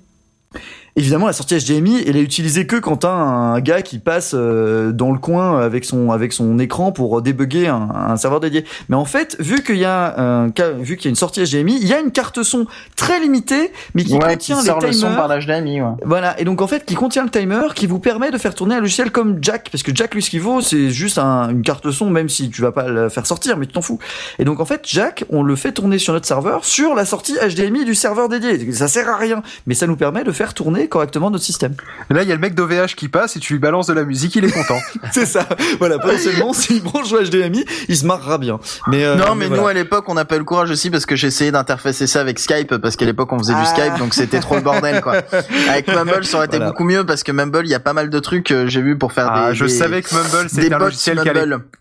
[0.98, 4.90] Évidemment, la sortie HDMI, elle est utilisée que quand t'as un gars qui passe euh,
[4.90, 8.64] dans le coin avec son avec son écran pour débugger un, un serveur dédié.
[8.88, 10.48] Mais en fait, vu qu'il y a un
[10.80, 13.72] vu qu'il y a une sortie HDMI, il y a une carte son très limitée,
[13.94, 15.28] mais qui contient les timers.
[15.28, 15.88] l'HDMI, ouais.
[16.04, 18.74] Voilà, et donc en fait, qui contient le timer, qui vous permet de faire tourner
[18.74, 21.62] un logiciel comme Jack, parce que Jack, lui, ce qu'il vaut, c'est juste un- une
[21.62, 24.00] carte son, même si tu vas pas la faire sortir, mais tu t'en fous.
[24.40, 27.36] Et donc en fait, Jack, on le fait tourner sur notre serveur, sur la sortie
[27.40, 28.72] HDMI du serveur dédié.
[28.72, 31.74] Ça sert à rien, mais ça nous permet de faire tourner correctement notre système.
[32.10, 34.04] Là, il y a le mec d'OVH qui passe et tu lui balances de la
[34.04, 34.78] musique, il est content.
[35.12, 35.46] c'est ça.
[35.78, 38.58] Voilà, potentiellement, s'il branche le HDMI, il se marrera bien.
[38.88, 39.70] Mais euh, non, mais, nous voilà.
[39.70, 42.20] à l'époque, on n'a pas eu le courage aussi parce que j'ai essayé d'interfacer ça
[42.20, 43.60] avec Skype parce qu'à l'époque on faisait Ah.
[43.62, 45.14] du Skype donc c'était trop le bordel quoi.
[45.68, 46.70] Avec Mumble, ça aurait été Voilà.
[46.72, 48.96] beaucoup mieux parce que Mumble, il y a pas mal de trucs que j'ai vu
[48.96, 49.54] pour faire Ah, des.
[49.56, 51.20] je des- savais que Mumble, c'était un logiciel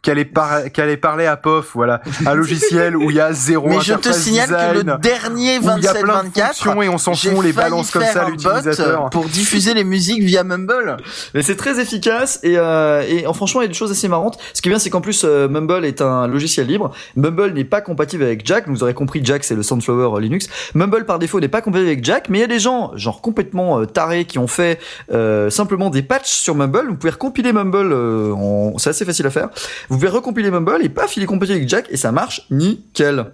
[0.02, 2.02] qui allait, par- allait parler à POF, voilà.
[2.26, 5.60] Un logiciel où il y a zéro Mais je te signale design, que le dernier
[5.60, 7.70] où il y a plein de 27-24, fonctions et on s'en fout, on les failli
[7.72, 8.97] balance comme ça l'utilisateur.
[9.12, 10.98] Pour diffuser les musiques via Mumble.
[11.34, 14.08] Mais c'est très efficace et, euh, et en, franchement il y a des choses assez
[14.08, 14.38] marrantes.
[14.54, 16.92] Ce qui est bien c'est qu'en plus euh, Mumble est un logiciel libre.
[17.16, 18.68] Mumble n'est pas compatible avec Jack.
[18.68, 20.48] Vous aurez compris Jack c'est le Sunflower euh, Linux.
[20.76, 23.22] Mumble par défaut n'est pas compatible avec Jack, mais il y a des gens genre
[23.22, 24.80] complètement euh, tarés qui ont fait
[25.12, 26.88] euh, simplement des patchs sur Mumble.
[26.90, 28.78] Vous pouvez recompiler Mumble, euh, en...
[28.78, 29.50] c'est assez facile à faire.
[29.90, 33.26] Vous pouvez recompiler Mumble et paf il est compatible avec Jack et ça marche nickel.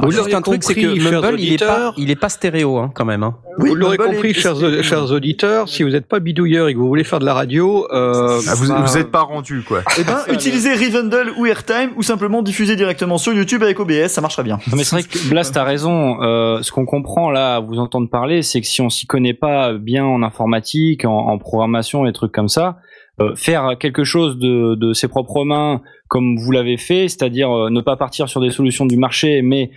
[0.00, 1.94] Alors, Vous juste l'aurez un truc, c'est que compris, chers Mumble, il est pas, auditeurs.
[1.96, 3.24] il est pas stéréo, hein, quand même.
[3.24, 3.34] Hein.
[3.58, 4.54] Oui, vous l'aurez compris, est- chers,
[4.84, 7.84] chers auditeurs, si vous n'êtes pas bidouilleur et que vous voulez faire de la radio,
[7.92, 9.80] euh, Ah, vous, bah, vous êtes pas rendu, quoi.
[9.98, 14.20] Eh ben, utilisez Rivendell ou Airtime ou simplement diffuser directement sur YouTube avec OBS, ça
[14.20, 14.58] marchera bien.
[14.70, 16.22] Non, mais c'est vrai que Blast a raison.
[16.22, 19.34] Euh, ce qu'on comprend là, à vous entendre parler, c'est que si on s'y connaît
[19.34, 22.76] pas bien en informatique, en, en programmation et trucs comme ça,
[23.20, 27.68] euh, faire quelque chose de, de ses propres mains, comme vous l'avez fait, c'est-à-dire euh,
[27.68, 29.70] ne pas partir sur des solutions du marché, mais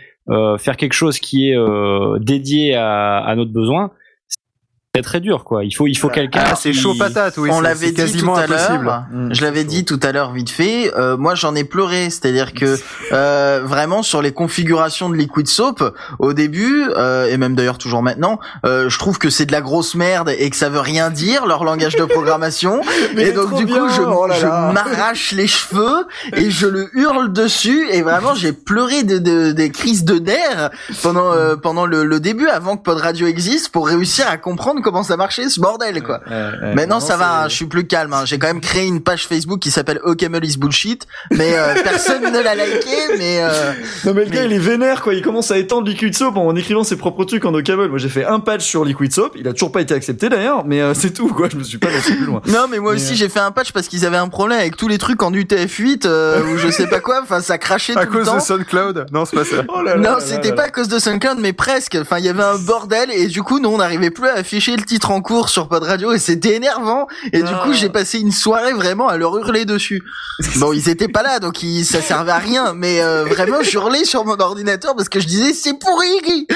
[0.57, 3.91] faire quelque chose qui est euh, dédié à, à notre besoin,
[4.93, 5.63] c'est très dur quoi.
[5.63, 6.43] Il faut il faut quelqu'un.
[6.47, 7.49] Ah, c'est chaud patate, oui.
[7.53, 9.03] on l'avait dit quasiment tout à l'heure.
[9.09, 10.91] Mm, Je l'avais dit tout à l'heure vite fait.
[10.97, 12.09] euh, moi, j'en ai pleuré.
[12.09, 12.77] C'est-à-dire que
[13.13, 15.81] euh, vraiment sur les configurations de Liquid Soap,
[16.19, 19.61] au début euh, et même d'ailleurs toujours maintenant, euh, je trouve que c'est de la
[19.61, 22.81] grosse merde et que ça veut rien dire leur langage de programmation.
[23.17, 26.05] Et donc du bien, coup, je, oh je m'arrache les cheveux
[26.35, 27.87] et je le hurle dessus.
[27.91, 30.69] Et vraiment, j'ai pleuré de, de- des crises de nerfs
[31.01, 34.80] pendant euh, pendant le, le début, avant que Pod Radio existe, pour réussir à comprendre
[34.81, 36.19] comment ça marchait ce bordel, quoi.
[36.75, 38.13] Maintenant ça va, hein, je suis plus calme.
[38.13, 38.23] hein.
[38.25, 42.23] J'ai quand même créé une page Facebook qui s'appelle OKML is bullshit, mais euh, personne
[42.23, 43.17] ne l'a liké.
[43.17, 43.73] Mais euh,
[44.05, 46.37] Non mais le gars Mais- il est vénère quoi, il commence à étendre Liquid Soap
[46.37, 47.89] en écrivant ses propres trucs en Ocaml.
[47.89, 50.65] Moi j'ai fait un patch sur Liquid Soap, il a toujours pas été accepté d'ailleurs,
[50.65, 52.41] mais euh, c'est tout quoi, je me suis pas lancé plus loin.
[52.47, 54.59] non, mais moi Mais, aussi euh, j'ai fait un patch parce qu'ils avaient un problème
[54.59, 57.19] avec tous les trucs en UTF-8 euh, ou je sais pas quoi.
[57.23, 59.63] Enfin ça crachait À tout le cause de SoundCloud Non, c'est pas ça.
[59.67, 61.97] Oh là là Non, c'était pas à cause de SoundCloud, mais presque.
[61.99, 64.70] Enfin, il y avait un bordel et du coup, nous, on n'arrivait plus à afficher
[64.75, 67.07] le titre en cours sur Pod Radio et c'était énervant.
[67.33, 67.61] Et du Ah.
[67.63, 70.03] coup, j'ai passé une soirée vraiment à leur hurler dessus.
[70.57, 72.73] Bon, ils étaient pas là, donc ils, ça servait à rien.
[72.73, 76.47] Mais euh, vraiment, j'hurlais sur mon ordinateur parce que je disais c'est pourri.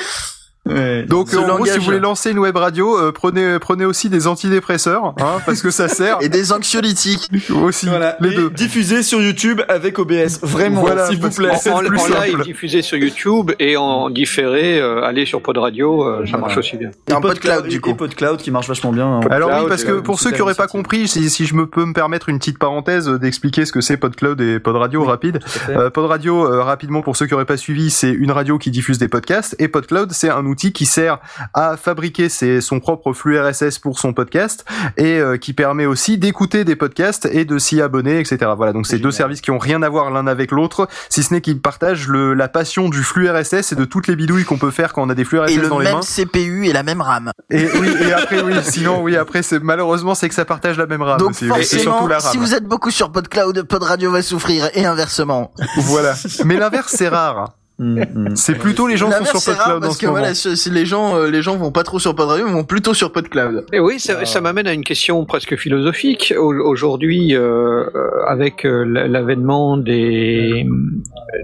[0.68, 1.03] Ouais.
[1.03, 4.27] Donc, en gros, si vous voulez lancer une web radio, euh, prenez, prenez aussi des
[4.27, 7.30] antidépresseurs, hein, parce que ça sert Et des anxiolytiques.
[7.64, 8.50] aussi, Voilà, les et deux.
[8.50, 11.52] diffusé sur YouTube avec OBS, vraiment, Voilà, s'il vous plaît.
[11.60, 12.44] c'est En, plus en live simple.
[12.44, 16.77] diffusé sur YouTube et en différé, euh, aller sur Pod Radio, euh, ça marche aussi
[16.77, 16.90] bien.
[17.10, 17.90] Et en PodCloud, PodCloud, du coup.
[17.92, 19.19] Et PodCloud qui marche vachement bien.
[19.30, 21.53] Alors oui, Cloud, parce que euh, pour ceux qui auraient pas compris, si, si je
[21.53, 24.76] me peux me permettre une petite parenthèse euh, d'expliquer ce que c'est PodCloud et Pod
[24.77, 25.40] Radio rapide.
[25.45, 25.76] Fait.
[25.76, 28.72] Euh, Pod Radio, euh, rapidement pour ceux qui auraient pas suivi, c'est une radio qui
[28.72, 31.19] diffuse des podcasts et PodCloud, c'est un outil qui sert
[31.53, 34.66] à fabriquer ses, son propre flux RSS pour son podcast
[34.98, 38.51] et euh, qui permet aussi d'écouter des podcasts et de s'y abonner, etc.
[38.56, 41.34] Voilà, donc c'est deux services qui ont rien à voir l'un avec l'autre, si ce
[41.34, 44.58] n'est qu'ils partagent le, la passion du flux RSS et de toutes les bidouilles qu'on
[44.58, 46.01] peut faire quand on a des flux RSS Et le dans les même mains.
[46.01, 47.32] CPU et la même RAM.
[47.50, 50.85] Et oui, et après oui, sinon oui, après c'est malheureusement c'est que ça partage la
[50.88, 52.32] même RAM Donc aussi, et forcément, la RAM.
[52.32, 55.53] si vous êtes beaucoup sur PodCloud, Pod Radio va souffrir et inversement.
[55.77, 56.14] Voilà.
[56.45, 57.56] Mais l'inverse c'est rare.
[57.78, 58.30] Mm, mm.
[58.36, 60.20] C'est plutôt les gens qui sont sur c'est rare PodCloud en parce ce que moment.
[60.20, 62.94] voilà, les gens, euh, les gens vont pas trop sur Pod Radio, ils vont plutôt
[62.94, 63.66] sur PodCloud.
[63.74, 66.34] Et oui, ça, ça m'amène à une question presque philosophique.
[66.38, 70.66] Au- Aujourd'hui, euh, euh, avec l'avènement des,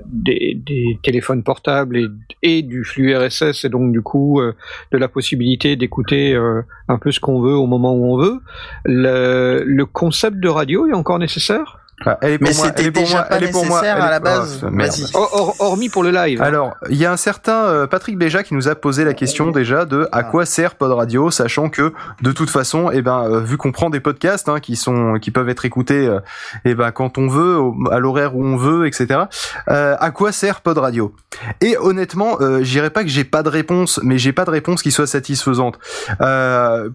[0.05, 2.07] des, des téléphones portables et,
[2.43, 4.53] et du flux RSS, et donc du coup euh,
[4.91, 8.39] de la possibilité d'écouter euh, un peu ce qu'on veut au moment où on veut,
[8.85, 11.79] le, le concept de radio est encore nécessaire?
[12.05, 13.51] Ah, elle est pour Mais moi, c'était elle est pour déjà moi, pas elle est
[13.51, 14.65] pour moi, nécessaire elle à la base.
[15.13, 16.41] Oh, hor- Hormis pour le live.
[16.41, 19.51] Alors, il y a un certain euh, Patrick Béja qui nous a posé la question
[19.51, 23.39] déjà de à quoi sert Pod Radio, sachant que de toute façon, eh ben, euh,
[23.41, 26.19] vu qu'on prend des podcasts hein, qui sont, qui peuvent être écoutés, euh,
[26.65, 29.21] eh ben, quand on veut, au- à l'horaire où on veut, etc.
[29.69, 31.13] euh, à quoi sert Pod Radio?
[31.61, 34.51] Et honnêtement, euh, je dirais pas que j'ai pas de réponse, mais j'ai pas de
[34.51, 35.77] réponse qui soit satisfaisante.
[36.21, 36.89] Euh,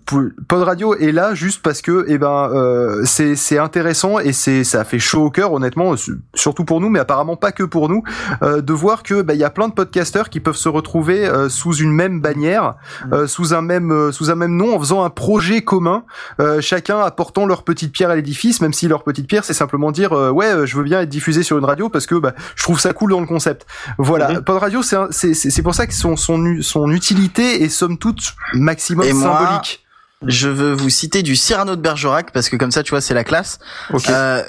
[0.49, 4.65] Pod Radio est là juste parce que, eh ben, euh, c'est c'est intéressant et c'est
[4.65, 7.89] ça fait chaud au cœur, honnêtement, su- surtout pour nous, mais apparemment pas que pour
[7.89, 8.03] nous,
[8.43, 11.27] euh, de voir que bah, il y a plein de podcasteurs qui peuvent se retrouver
[11.27, 12.75] euh, sous une même bannière,
[13.13, 16.05] euh, sous un même euh, sous un même nom, en faisant un projet commun,
[16.41, 19.91] euh, chacun apportant leur petite pierre à l'édifice, même si leur petite pierre c'est simplement
[19.93, 22.33] dire euh, ouais euh, je veux bien être diffusé sur une radio parce que bah,
[22.55, 23.67] je trouve ça cool dans le concept.
[23.99, 24.43] Voilà, Mhm.
[24.43, 29.13] Pod Radio c'est pour ça que son son son utilité est somme toute maximum Et
[29.13, 29.86] moi, symbolique.
[30.25, 33.13] Je veux vous citer du Cyrano de Bergerac parce que comme ça, tu vois, c'est
[33.13, 33.59] la classe.
[33.93, 34.09] Ok.
[34.09, 34.43] Euh,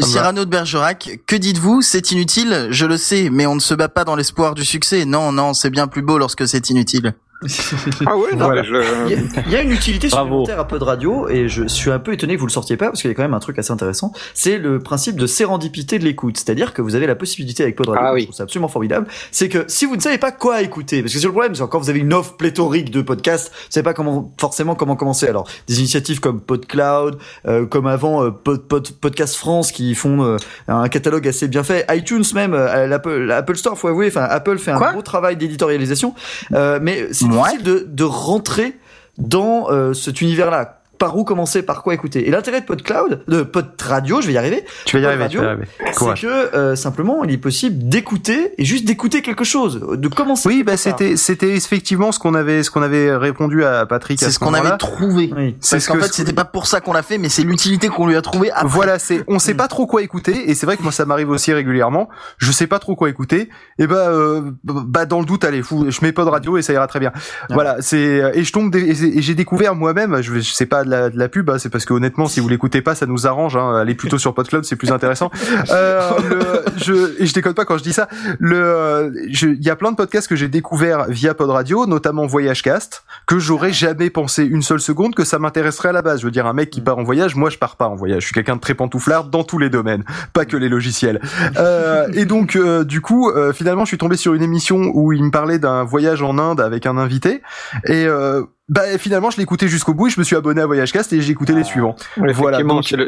[0.00, 1.80] Cyrano de Bergerac, que dites-vous?
[1.80, 5.06] C'est inutile, je le sais, mais on ne se bat pas dans l'espoir du succès.
[5.06, 7.14] Non, non, c'est bien plus beau lorsque c'est inutile.
[8.06, 8.62] Ah ouais, non, Voilà.
[8.62, 8.74] mais je-
[9.06, 10.24] Il y, a, il y a une utilité Bravo.
[10.44, 12.86] supplémentaire à Pod Radio et je suis un peu étonné que vous le sortiez pas
[12.86, 14.12] parce qu'il y a quand même un truc assez intéressant.
[14.34, 17.88] C'est le principe de sérendipité de l'écoute, c'est-à-dire que vous avez la possibilité avec Pod
[17.88, 18.20] Radio, Ah oui.
[18.20, 19.06] je trouve ça absolument formidable.
[19.30, 21.68] C'est que si vous ne savez pas quoi écouter, parce que c'est le problème, c'est
[21.68, 25.26] quand vous avez une offre pléthorique de podcasts, vous savez pas comment forcément comment commencer.
[25.28, 30.22] Alors des initiatives comme PodCloud, euh, comme avant euh, Pod, Pod- Podcast France qui font
[30.24, 30.36] euh,
[30.68, 34.70] un catalogue assez bien fait, iTunes même, euh, l'Apple, Store, faut avouer, enfin Apple fait
[34.72, 34.92] un Quoi?
[34.92, 36.14] beau travail d'éditorialisation,
[36.52, 37.24] euh, mais c'est
[37.62, 38.78] De, de rentrer
[39.18, 40.80] dans euh, cet univers-là.
[40.98, 44.32] Par où commencer, par quoi écouter Et l'intérêt de PodCloud, de Pod Radio, je vais
[44.34, 45.66] y arriver, tu vas y Pod arriver, tu vas y arriver.
[45.92, 50.48] c'est que euh, simplement, il est possible d'écouter et juste d'écouter quelque chose, de commencer.
[50.48, 54.26] Oui, bah c'était c'était effectivement ce qu'on avait ce qu'on avait répondu à Patrick C'est
[54.26, 55.32] ce ce qu'on avait trouvé.
[55.36, 55.56] Oui.
[55.60, 57.42] C'est Parce ce qu'en que fait, c'était pas pour ça qu'on l'a fait, mais c'est
[57.42, 58.68] l'utilité qu'on lui a trouvé après.
[58.68, 61.30] Voilà, c'est on sait pas trop quoi écouter et c'est vrai que moi ça m'arrive
[61.30, 62.08] aussi régulièrement.
[62.38, 63.48] Je sais pas trop quoi écouter
[63.78, 66.62] et bah euh, bah dans le doute allez, fou, je mets pas de radio et
[66.62, 67.12] ça ira très bien.
[67.50, 70.90] Voilà, c'est et je tombe des- et j'ai découvert moi-même, je, je sais pas de
[70.90, 73.26] la, de la pub, hein, c'est parce que honnêtement, si vous l'écoutez pas, ça nous
[73.26, 73.56] arrange.
[73.56, 75.30] Hein, allez plutôt sur PodCloud, c'est plus intéressant.
[75.70, 78.08] Euh, le, je, et je déconne pas quand je dis ça.
[78.38, 82.26] Le, euh, il y a plein de podcasts que j'ai découverts via Pod Radio, notamment
[82.26, 86.20] Voyagecast, que j'aurais jamais pensé une seule seconde que ça m'intéresserait à la base.
[86.20, 88.20] Je veux dire, un mec qui part en voyage, moi je pars pas en voyage.
[88.20, 91.20] Je suis quelqu'un de très pantouflard dans tous les domaines, pas que les logiciels.
[91.56, 95.12] Euh, et donc, euh, du coup, euh, finalement, je suis tombé sur une émission où
[95.12, 97.42] il me parlait d'un voyage en Inde avec un invité.
[97.86, 100.66] Et euh, bah, finalement, je l'ai écouté jusqu'au bout et je me suis abonné à
[100.66, 101.96] Voyagecast et j'ai écouté les suivants.
[102.16, 102.58] Voilà,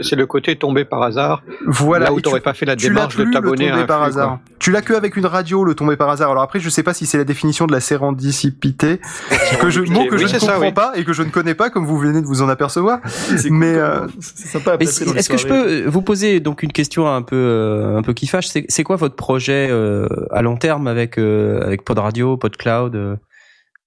[0.03, 1.43] c'est le, côté tombé par hasard.
[1.67, 2.07] Voilà.
[2.07, 3.87] là où t'aurais tu- pas fait la démarche plus, de le t'abonner à tombé un
[3.87, 4.29] par flux, hasard.
[4.29, 4.41] quoi.
[4.59, 6.31] Tu l'as que avec une radio, le tombé par hasard.
[6.31, 9.01] Alors après, je sais pas si c'est la définition de la sérendipité,
[9.61, 10.73] que je, mot que Oui, je ne ça, comprends oui.
[10.73, 13.01] pas et que je ne connais pas, comme vous venez de vous en apercevoir.
[13.51, 17.23] Mais, cool, euh, c'est sympa Est-ce que je peux vous poser donc une question un
[17.23, 18.47] peu euh, un peu qui fâche?
[18.49, 22.57] C'est c'est quoi votre projet euh, à long terme avec euh, avec Pod Radio, Pod
[22.59, 23.17] Cloud euh,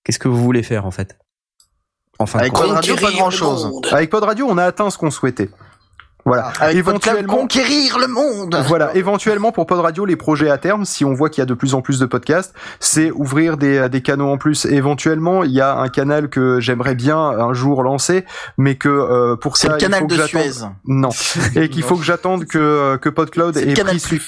[0.04, 1.18] Qu'est-ce que vous voulez faire en fait?
[2.20, 3.72] Enfin, Avec Pod Radio, pas grand chose.
[3.92, 5.50] Avec Pod Radio, on a atteint ce qu'on souhaitait.
[6.26, 6.52] Voilà.
[6.60, 8.56] Avec PodCloud, éventuellement, conquérir le monde.
[8.68, 11.46] voilà, éventuellement pour Pod Radio, les projets à terme, si on voit qu'il y a
[11.46, 14.66] de plus en plus de podcasts, c'est ouvrir des, des canaux en plus.
[14.66, 18.26] Éventuellement, il y a un canal que j'aimerais bien un jour lancer,
[18.58, 20.66] mais que euh, pour ça, le il canal faut que de j'attende- Suez.
[20.86, 21.10] Non,
[21.56, 24.20] et qu'il faut que j'attende que que PodCloud ait Canal pris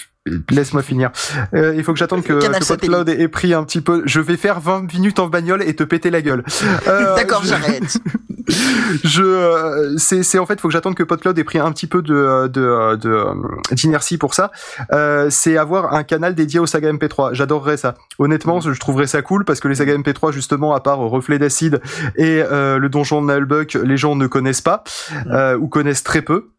[0.51, 1.09] Laisse-moi finir.
[1.55, 4.03] Euh, il faut que j'attende que, que PodCloud ait pris un petit peu.
[4.05, 6.43] Je vais faire 20 minutes en bagnole et te péter la gueule.
[6.87, 7.97] Euh, D'accord, je- j'arrête.
[9.03, 11.87] je euh, c'est c'est en fait faut que j'attende que PodCloud ait pris un petit
[11.87, 13.33] peu de de de euh,
[13.71, 14.51] d'inertie pour ça
[14.91, 19.21] euh, c'est avoir un canal dédié aux sagas MP3 j'adorerais ça honnêtement je trouverais ça
[19.21, 21.81] cool parce que les sagas MP3 justement à part Reflet d'acide
[22.15, 24.83] et le donjon de Nullbuck les gens ne connaissent pas
[25.27, 26.49] euh, ou connaissent très peu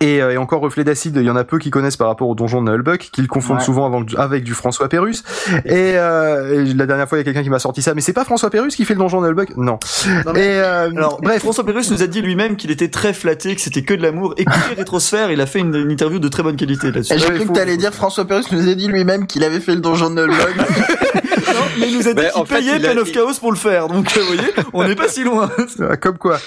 [0.00, 2.28] et, euh, et encore reflet d'acide, il y en a peu qui connaissent par rapport
[2.28, 3.64] au donjon de Nullbuck, qu'ils confondent Ouais.
[3.64, 5.22] souvent avec, avec du François Pérus.
[5.64, 8.00] Et, euh, et la dernière fois, il y a quelqu'un qui m'a sorti ça, mais
[8.00, 9.56] c'est pas François Pérus qui fait le donjon de Nullbuck?
[9.56, 9.78] Non.
[10.26, 13.12] Non, mais- Et euh, Alors, bref, François Pérus nous a dit lui-même qu'il était très
[13.12, 14.34] flatté, que c'était que de l'amour.
[14.36, 17.14] Écoutez Rétrosphère, il a fait une, une interview de très bonne qualité là-dessus.
[17.16, 19.80] J'ai cru que t'allais dire François Pérus nous a dit lui-même qu'il avait fait le
[19.80, 20.56] donjon de Nullbug.
[21.52, 23.88] Non, mais il nous a dit qu'il payait Pen of Chaos pour le faire.
[23.88, 25.50] Donc, euh, vous voyez, on n'est pas si loin.
[25.80, 26.38] Euh, comme quoi.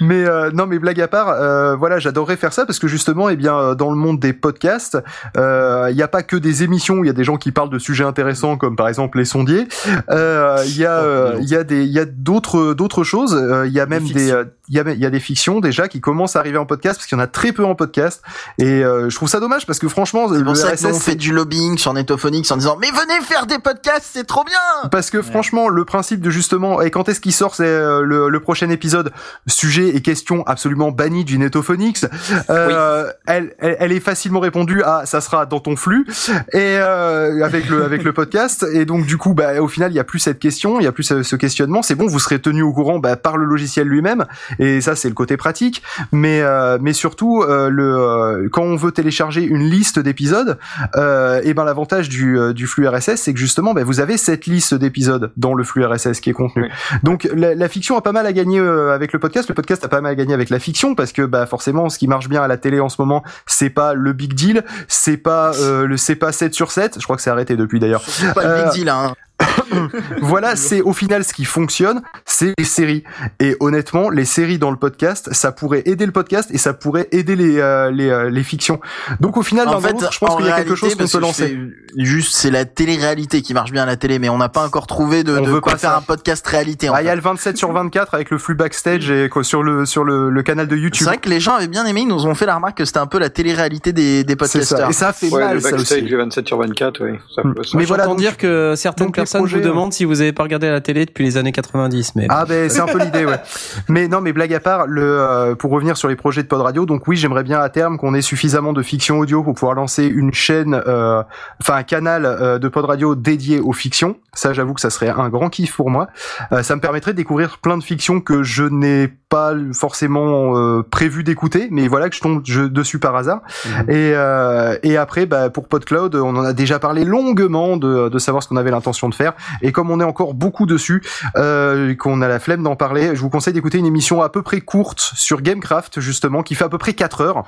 [0.00, 3.28] Mais euh, non, mais blague à part, euh, voilà, j'adorerais faire ça parce que justement,
[3.28, 4.98] eh bien, dans le monde des podcasts,
[5.36, 7.52] euh, il n'y a pas que des émissions où il y a des gens qui
[7.52, 9.68] parlent de sujets intéressants, comme par exemple les sondiers.
[10.10, 13.34] Euh, Il y a, euh, il y a des, il y a d'autres, d'autres choses.
[13.34, 14.44] Euh, Il y a même des, euh,
[14.74, 17.06] y a, il y a des fictions déjà qui commencent à arriver en podcast parce
[17.06, 18.22] qu'il y en a très peu en podcast.
[18.58, 20.94] Et euh, je trouve ça dommage parce que franchement, C'est le pour ça que nous,
[20.94, 24.26] on RSS, fait du lobbying sur Netophonix en disant mais venez faire des podcasts, c'est
[24.26, 24.88] trop bien.
[24.90, 28.28] Parce que franchement, le principe de justement, et quand est-ce qu'il sort, c'est euh, le,
[28.28, 29.12] le prochain épisode,
[29.46, 32.06] sujet et question absolument banni du Netophonix.
[32.50, 36.06] Euh, elle, elle, elle est facilement répondue à ça sera dans ton flux
[36.52, 38.66] et euh, avec le avec le podcast.
[38.72, 40.86] Et donc du coup, bah, au final, il y a plus cette question, il y
[40.86, 41.82] a plus ce, ce questionnement.
[41.82, 44.26] C'est bon, vous serez tenu au courant bah, par le logiciel lui-même.
[44.58, 45.82] Et ça, c'est le côté pratique.
[46.12, 50.58] Mais euh, mais surtout, euh, le euh, quand on veut télécharger une liste d'épisodes,
[50.96, 54.16] euh, et ben l'avantage du, euh, du flux RSS, c'est que justement, ben, vous avez
[54.16, 56.64] cette liste d'épisodes dans le flux RSS qui est contenu.
[56.64, 56.98] Oui.
[57.02, 59.84] Donc la, la fiction a pas mal à gagner euh, avec le podcast, le podcast
[59.84, 62.28] a pas mal à gagner avec la fiction parce que bah forcément, ce qui marche
[62.28, 65.86] bien à la télé en ce moment, c'est pas le big deal, c'est pas euh,
[65.86, 68.02] le c'est pas 7 sur 7, je crois que c'est arrêté depuis d'ailleurs.
[68.06, 69.14] C'est pas le big deal hein.
[70.20, 73.04] Voilà, c'est au final ce qui fonctionne, c'est les séries.
[73.40, 77.08] Et honnêtement, les séries dans le podcast, ça pourrait aider le podcast et ça pourrait
[77.12, 78.80] aider les euh, les, euh, les fictions.
[79.20, 81.06] Donc au final, En dans fait, je pense en qu'il y a quelque chose qu'on
[81.06, 81.58] peut lancer.
[81.94, 84.64] c'est Juste, c'est la télé-réalité qui marche bien à la télé, mais on n'a pas
[84.66, 85.98] encore trouvé de, On de veut quoi pas faire ça.
[85.98, 86.88] un podcast réalité.
[86.90, 89.42] en Ah, il y a le 27 sur 24 avec le flux backstage et quoi,
[89.44, 91.06] sur le sur le, le canal de C'est YouTube.
[91.06, 92.98] vrai que les gens avaient bien aimé, ils nous ont fait la remarque que c'était
[92.98, 94.76] un peu la télé-réalité des, des C'est ça.
[94.76, 94.90] podcasters.
[94.90, 96.06] Et ça fait Ouais, mal le ça backstage aussi.
[96.06, 97.18] du 27 sur 24, oui.
[97.34, 100.42] Ça ça- Mais voilà, donc- dire que certaines personnes projets, demandent si vous avez pas
[100.42, 102.14] regardé la télé depuis les années 90.
[102.16, 103.40] Mais Ah ben c'est un peu l'idée ouais.
[103.88, 106.60] Mais non mais blague à part le euh, pour revenir sur les projets de Pod
[106.60, 109.74] Radio donc oui j'aimerais bien à terme qu'on ait suffisamment de fiction audio pour pouvoir
[109.74, 111.22] lancer une chaîne euh,
[111.60, 114.16] enfin un canal euh, de Pod Radio dédié aux fictions.
[114.34, 116.08] Ça j'avoue que ça serait un grand kiff pour moi.
[116.52, 120.82] Euh, ça me permettrait de découvrir plein de fictions que je n'ai pas forcément euh,
[120.88, 123.40] prévu d'écouter mais voilà que je tombe je- dessus par hasard.
[123.88, 128.18] Et, euh, et après, bah, pour PodCloud, on en a déjà parlé longuement de, de
[128.18, 129.32] savoir ce qu'on avait l'intention de faire.
[129.62, 131.02] Et comme on est encore beaucoup dessus,
[131.36, 134.42] euh, qu'on a la flemme d'en parler, je vous conseille d'écouter une émission à peu
[134.42, 137.44] près courte sur Gamecraft, justement, qui fait à peu près 4 heures,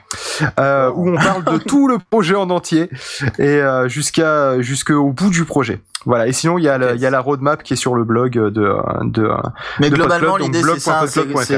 [0.59, 2.91] euh, où on parle de tout le projet en entier
[3.39, 5.81] et euh, jusqu'à jusqu'au bout du projet.
[6.07, 6.27] Voilà.
[6.29, 8.05] Et sinon, il y a le- il y a la roadmap qui est sur le
[8.05, 8.51] blog de
[9.05, 9.29] de.
[9.81, 11.05] Mais de globalement, l'idée c'est ça,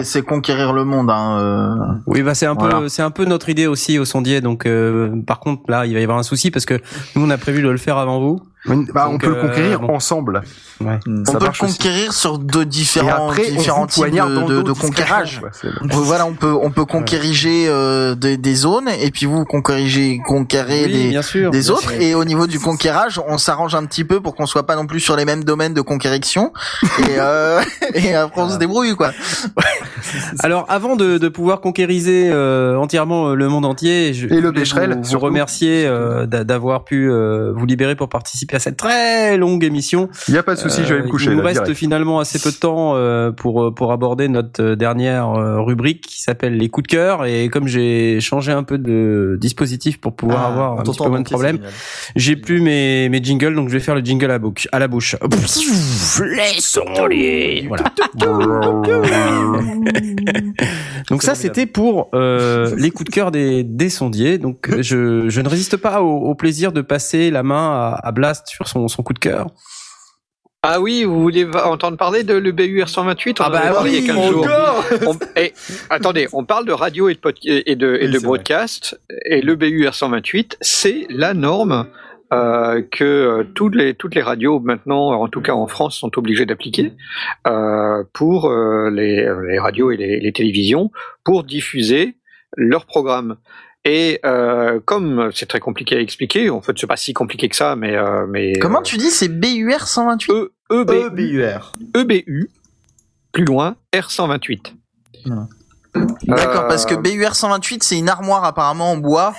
[0.03, 1.11] c'est- conquérir le monde.
[1.11, 1.75] Hein, euh.
[2.07, 2.89] Oui, bah c'est un peu, Voilà.
[2.89, 4.41] c'est un peu notre idée aussi au sondier.
[4.41, 6.81] Donc, euh, par contre, là, il va y avoir un souci parce que
[7.15, 8.41] nous, on a prévu de le faire avant vous.
[8.67, 9.95] Bah, on Donc, peut le euh, conquérir bon.
[9.95, 10.43] ensemble.
[10.83, 10.99] Ouais.
[11.07, 11.25] Hmm.
[11.25, 11.79] Ça on peut le marche aussi.
[11.79, 15.41] conquérir sur deux différents, après, on différents types de, le de, de conquérage.
[15.65, 20.21] Euh, Voilà, on peut on peut conquériger euh, des, des zones et puis vous conquérigez
[20.27, 21.51] conquérez Oui, des bien sûr.
[21.51, 22.03] des bien autres sûr.
[22.03, 24.87] et au niveau du conquérage on s'arrange un petit peu pour qu'on soit pas non
[24.87, 26.53] plus sur les mêmes domaines de conquériction
[27.01, 27.61] et euh,
[27.95, 29.13] et après on se débrouille quoi
[30.41, 34.51] Alors, avant de, de pouvoir conquériser euh, entièrement euh, le monde entier, je Et le
[34.51, 38.77] Becherel, vous, vous remercier euh, d'a- d'avoir pu euh, vous libérer pour participer à cette
[38.77, 40.09] très longue émission.
[40.29, 41.27] Il y a pas de souci, je vais me coucher.
[41.31, 41.79] Il nous là, reste direct.
[41.79, 46.57] finalement assez peu de temps euh, pour pour aborder notre dernière euh, rubrique qui s'appelle
[46.57, 47.27] les coups de cœur.
[47.27, 51.05] Et comme j'ai changé un peu de dispositif pour pouvoir Ah, avoir un petit peu
[51.05, 51.73] moins de manquer, problème, c'est génial.
[52.17, 54.69] j'ai plus mes mes jingles, donc je vais faire le jingle à la bouche.
[54.73, 55.17] À la bouche.
[57.69, 57.85] Voilà.
[61.09, 64.39] Donc ça, c'était pour euh, les coups de cœur des, des sondiers.
[64.39, 68.13] Donc je, je ne résiste pas au, au plaisir de passer la main à, à
[68.13, 69.49] Blast sur son, son coup de cœur.
[70.63, 74.07] Ah oui, vous voulez entendre parler de l'EBU R128 On Ah en bah parlé il
[74.07, 74.45] y a 15 jours.
[74.45, 75.55] Encore On- et,
[75.89, 79.41] attendez, on parle de radio et de, et de, et Oui, de c'est broadcast, et
[79.41, 81.87] le BUR 128, c'est la norme
[82.33, 86.17] euh, que euh, toutes les toutes les radios maintenant, en tout cas en France, sont
[86.17, 86.93] obligées d'appliquer
[87.47, 90.91] euh, pour euh, les, les radios et les, les télévisions
[91.25, 92.17] pour diffuser
[92.57, 93.37] leurs programmes.
[93.85, 97.57] Et euh, comme c'est très compliqué à expliquer, en fait c'est pas si compliqué que
[97.57, 101.73] ça, mais euh, mais comment tu dis c'est BUR 128 E EB, EBUR.
[101.97, 102.51] EBU,
[103.33, 104.75] plus loin R128.
[105.25, 105.49] Voilà.
[105.95, 109.35] D'accord parce que Euh, BUR 128 c'est une armoire apparemment en bois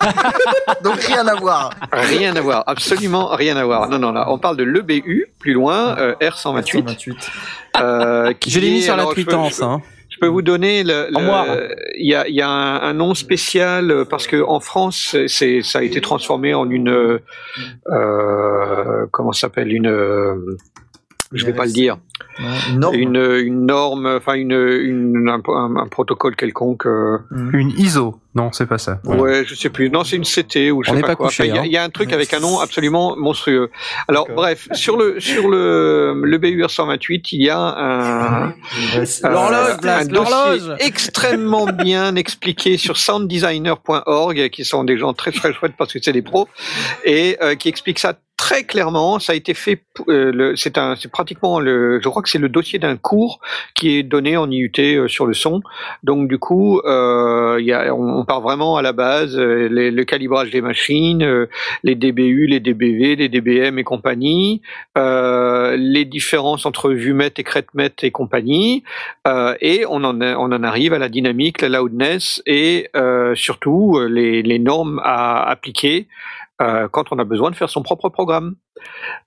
[0.84, 3.88] donc rien à voir Rien à voir, absolument rien à voir.
[3.88, 6.72] Non, non, là, on parle de l'EBU, plus loin, euh, R128.
[6.72, 7.30] 128.
[7.80, 9.58] Euh, qui Je l'ai mis est- sur la alors, je peux- tweetance.
[9.58, 9.80] Je, Hein.
[10.10, 11.08] je peux vous donner le.
[11.98, 15.16] Il y a, il y a un, un nom spécial euh, parce que en France,
[15.26, 16.88] c'est- ça a été transformé en une.
[16.90, 17.18] euh,
[17.90, 19.88] Euh, comment ça s'appelle une.
[21.32, 21.98] Je vais pas le dire.
[22.74, 23.24] Non, Une norme.
[23.34, 26.86] Une, une norme, enfin une, une un, un- un protocole quelconque.
[26.86, 27.18] euh,
[27.52, 28.20] Une ISO.
[28.34, 29.00] Non, c'est pas ça.
[29.04, 29.22] Voilà.
[29.22, 29.88] Ouais, je sais plus.
[29.90, 31.26] Non, c'est une CT ou je On sais n'est pas, pas quoi.
[31.28, 31.64] couché, Enfin, Il y a- hein.
[31.66, 33.70] il y, a un truc avec un nom absolument monstrueux.
[34.08, 39.76] Alors, bref, sur le sur le le BUR 128, il y a un euh, L'horloge,
[39.84, 45.92] un dossier extrêmement bien expliqué sur sounddesigner.org, qui sont des gens très très chouettes parce
[45.92, 46.48] que c'est des pros,
[47.04, 49.18] et euh, qui explique ça très clairement.
[49.18, 49.82] Ça a été fait.
[50.08, 52.00] euh, c'est un, c'est pratiquement le.
[52.02, 53.40] Je crois que c'est le dossier d'un cours
[53.74, 55.62] qui est donné en IUT euh, sur le son.
[56.02, 60.04] Donc du coup, euh, y a, on, part vraiment à la base, euh, les- le
[60.04, 61.48] calibrage des machines, euh,
[61.82, 64.62] les DBU, les DBV, les DBM et compagnie,
[64.96, 68.82] les différences entre VUMET et CRETMET et compagnie,
[69.60, 72.88] et on en, on en arrive à la dynamique, la loudness et
[73.34, 76.08] surtout les, les normes à appliquer
[76.58, 78.56] quand on a besoin de faire son propre programme.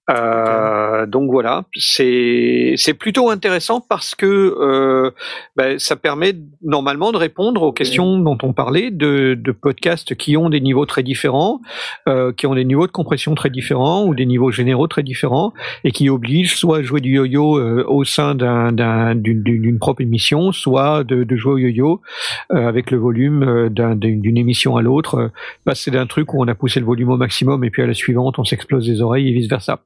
[0.10, 5.12] Euh, Donc voilà, c'est c'est plutôt intéressant parce que euh,
[5.56, 10.50] ben, ça permet normalement de répondre aux questions dont on parlait de, podcasts qui ont
[10.50, 11.60] des niveaux très différents,
[12.08, 15.54] euh, qui ont des niveaux de compression très différents ou des niveaux généraux très différents
[15.84, 20.52] et qui obligent soit à jouer du yo-yo au sein d'un- d'un- d'une propre émission,
[20.52, 22.02] soit de, jouer au yo-yo
[22.50, 25.32] avec le volume d'un- d'une émission à l'autre,
[25.66, 27.94] passer d'un truc où on a poussé le volume au maximum et puis à la
[27.94, 29.80] suivante on s'explose les oreilles et vice versa.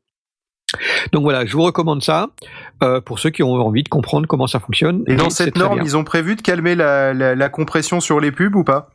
[1.11, 2.29] Donc voilà, je vous recommande ça
[2.81, 5.03] euh, pour ceux qui ont envie de comprendre comment ça fonctionne.
[5.07, 8.31] Et dans cette norme, ils ont prévu de calmer la, la, la compression sur les
[8.31, 8.89] pubs ou pas?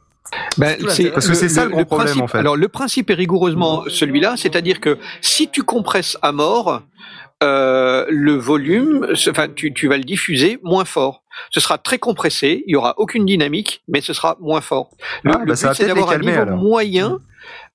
[0.58, 0.76] Ben.
[1.14, 2.38] Parce que c'est ça le gros problème, principe- en fait.
[2.38, 6.82] Alors le principe est rigoureusement celui-là, c'est-à-dire que si tu compresses à mort,
[7.42, 11.22] euh, le volume, ce- enfin tu, tu vas le diffuser moins fort.
[11.50, 14.90] Ce sera très compressé, il y aura aucune dynamique, mais ce sera moins fort.
[15.22, 16.58] Le, Ah, le bah, ça va but c'est d'avoir un niveau alors.
[16.58, 17.20] moyen.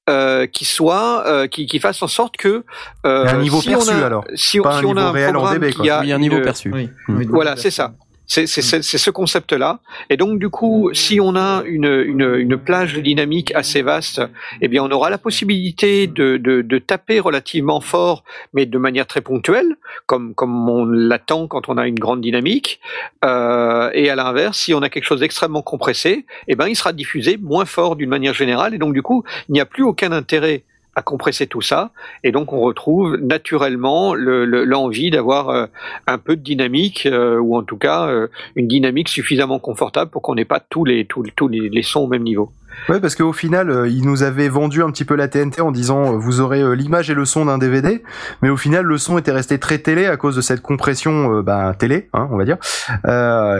[0.10, 2.66] Euh, qui soit euh, qui, qui fasse en sorte que
[3.06, 4.26] euh, Et un niveau si perçu, on a, alors.
[4.36, 5.94] si, Pas si un on a niveau un réel en programme dB, qui quoi.
[5.94, 6.72] a Oui, un niveau une- perçu.
[6.74, 6.90] Oui.
[7.08, 7.18] Mm.
[7.20, 7.94] oui, voilà, c'est ça.
[8.26, 9.80] C'est c'est- ce concept-là.
[10.10, 14.22] Et donc, du coup, si on a une, une, une plage de dynamique assez vaste,
[14.62, 19.08] eh bien, on aura la possibilité de, de, de taper relativement fort, mais de manière
[19.08, 22.80] très ponctuelle, comme, comme on l'attend quand on a une grande dynamique.
[23.26, 26.94] Euh, et à l'inverse, si on a quelque chose d'extrêmement compressé, eh ben, il sera
[26.94, 28.74] diffusé moins fort d'une manière générale.
[28.74, 30.64] Et donc, du coup, il n'y a plus aucun intérêt
[30.96, 31.92] à compresser tout ça,
[32.24, 35.66] et donc on retrouve naturellement le- le- l'envie d'avoir euh,
[36.08, 40.22] un peu de dynamique, euh, ou en tout cas euh, une dynamique suffisamment confortable pour
[40.22, 42.52] qu'on n'ait pas tous les tous, tous les sons au même niveau.
[42.90, 45.72] Ouais, parce qu'au final, euh, ils nous avaient vendu un petit peu la TNT en
[45.72, 48.04] disant euh, vous aurez euh, l'image et le son d'un DVD,
[48.42, 51.74] mais au final, le son était resté très télé à cause de cette compression bah,
[51.78, 52.58] télé, hein, on va dire,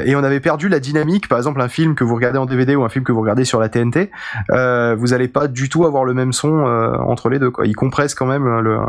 [0.06, 1.28] et on avait perdu la dynamique.
[1.28, 3.46] Par exemple, un film que vous regardez en DVD ou un film que vous regardez
[3.46, 4.12] sur la TNT,
[4.50, 6.64] vous allez pas du tout avoir le même son
[7.08, 7.52] entre les deux.
[7.52, 7.66] Quoi.
[7.66, 8.80] Ils compressent quand même le.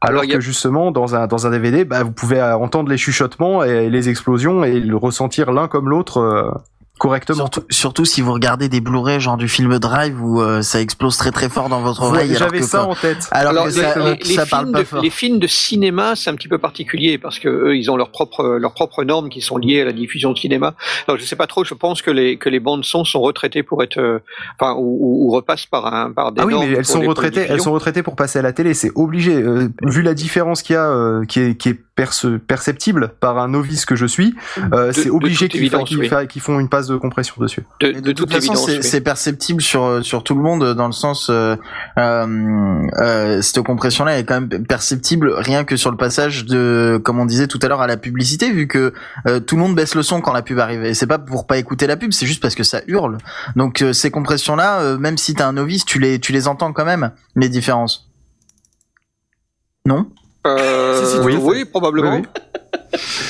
[0.00, 3.90] Alors, que justement, dans un, dans un DVD, bah, vous pouvez entendre les chuchotements et
[3.90, 6.62] les explosions et le ressentir l'un comme l'autre
[7.00, 7.38] correctement.
[7.38, 11.16] Surtout, surtout, si vous regardez des Blu-ray genre du film Drive où euh, ça explose
[11.16, 12.34] très très fort dans votre oreille.
[12.38, 13.26] J'avais ça en tête.
[13.32, 15.02] Alors, que ça, les, ça parle pas fort.
[15.02, 18.10] Les films de cinéma, c'est un petit peu particulier parce que eux, ils ont leurs
[18.10, 20.74] propres leurs propres normes qui sont liées à la diffusion de cinéma.
[21.08, 21.64] Alors je sais pas trop.
[21.64, 24.18] Je pense que les que les bandes son sont retraitées pour être, euh,
[24.58, 26.42] enfin ou, ou, repassent par un par des.
[26.42, 27.46] Ah oui, mais elles sont retraitées.
[27.48, 28.74] Elles sont retraitées pour passer à la télé.
[28.74, 29.34] C'est obligé.
[29.34, 31.80] Euh, vu la différence qu'il y a, qui est qui est
[32.46, 34.34] perceptible par un novice que je suis,
[34.92, 37.64] c'est obligé qu'ils font une passe de compression dessus.
[37.80, 41.56] De, toute, façon, c'est perceptible sur sur tout le monde dans le sens euh,
[41.98, 47.18] euh, euh, cette compression-là est quand même perceptible rien que sur le passage de, comme
[47.18, 48.92] on disait tout à l'heure, à la publicité, vu que
[49.26, 50.84] euh, tout le monde baisse le son quand la pub arrive.
[50.84, 53.18] Et c'est pas pour pas écouter la pub, c'est juste parce que ça hurle.
[53.56, 56.84] Donc euh, ces compressions-là, même si t'es un novice, tu les tu les entends quand
[56.84, 58.10] même les différences.
[59.86, 60.10] Non?
[60.46, 62.22] Euh, oui, oui, probablement.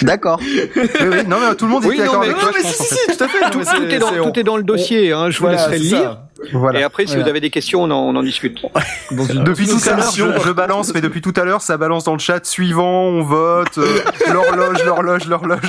[0.03, 0.39] D'accord.
[0.41, 2.51] oui, oui, non, mais tout le monde est d'accord avec toi.
[2.55, 3.51] Mais si, si, tout à fait.
[3.51, 5.13] Tout, tout, est dans, tout est dans le dossier.
[5.13, 6.19] Hein, je vous laisserai le lire.
[6.53, 6.81] Voilà.
[6.81, 8.59] Et après, si vous avez des questions, on en, on en discute.
[9.11, 12.15] depuis tout à l'heure, je, je, balance, mais depuis tout à l'heure, ça balance dans
[12.15, 14.01] le chat suivant, on vote, euh,
[14.33, 15.61] l'horloge, l'horloge, l'horloge.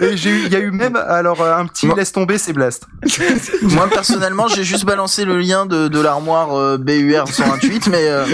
[0.00, 2.86] Et j'ai eu, il y a eu même, alors, un petit laisse tomber, c'est Blast.
[3.62, 8.24] Moi, personnellement, j'ai juste balancé le lien de, de l'armoire euh, BUR 128, mais euh...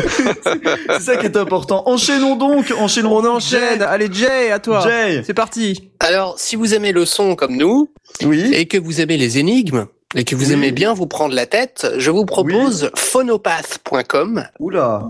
[0.90, 1.82] c'est ça qui est important.
[1.86, 3.16] Enchaînons donc, enchaînons.
[3.16, 3.82] On enchaîne.
[3.82, 4.80] Allez, Jay, à toi.
[4.80, 5.22] Jay.
[5.24, 5.90] C'est parti.
[6.00, 7.90] Alors, si vous aimez le son comme nous,
[8.24, 8.52] oui.
[8.52, 11.86] et que vous aimez les énigmes, et que vous aimez bien vous prendre la tête,
[11.98, 14.46] je vous propose phonopath.com.
[14.60, 15.02] Oula.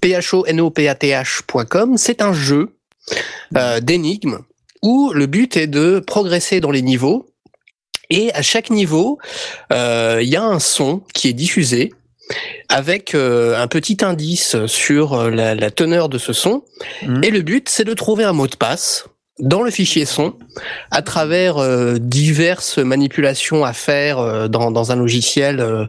[0.00, 1.96] P-H-O-N-O-P-A-T-H.com.
[1.96, 2.76] C'est un jeu
[3.56, 4.38] euh, d'énigmes
[4.82, 7.26] où le but est de progresser dans les niveaux.
[8.08, 9.18] Et à chaque niveau,
[9.72, 11.92] euh, il y a un son qui est diffusé
[12.68, 16.62] avec euh, un petit indice sur la, la teneur de ce son.
[17.02, 17.24] Mhm.
[17.24, 19.06] Et le but, c'est de trouver un mot de passe
[19.38, 20.34] dans le fichier son
[20.90, 25.84] à travers euh, diverses manipulations à faire euh, dans, dans un logiciel euh,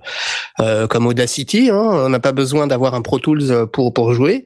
[0.60, 1.70] euh comme Audacity.
[1.70, 4.46] Hein, on n'a pas besoin d'avoir un Pro Tools pour pour jouer.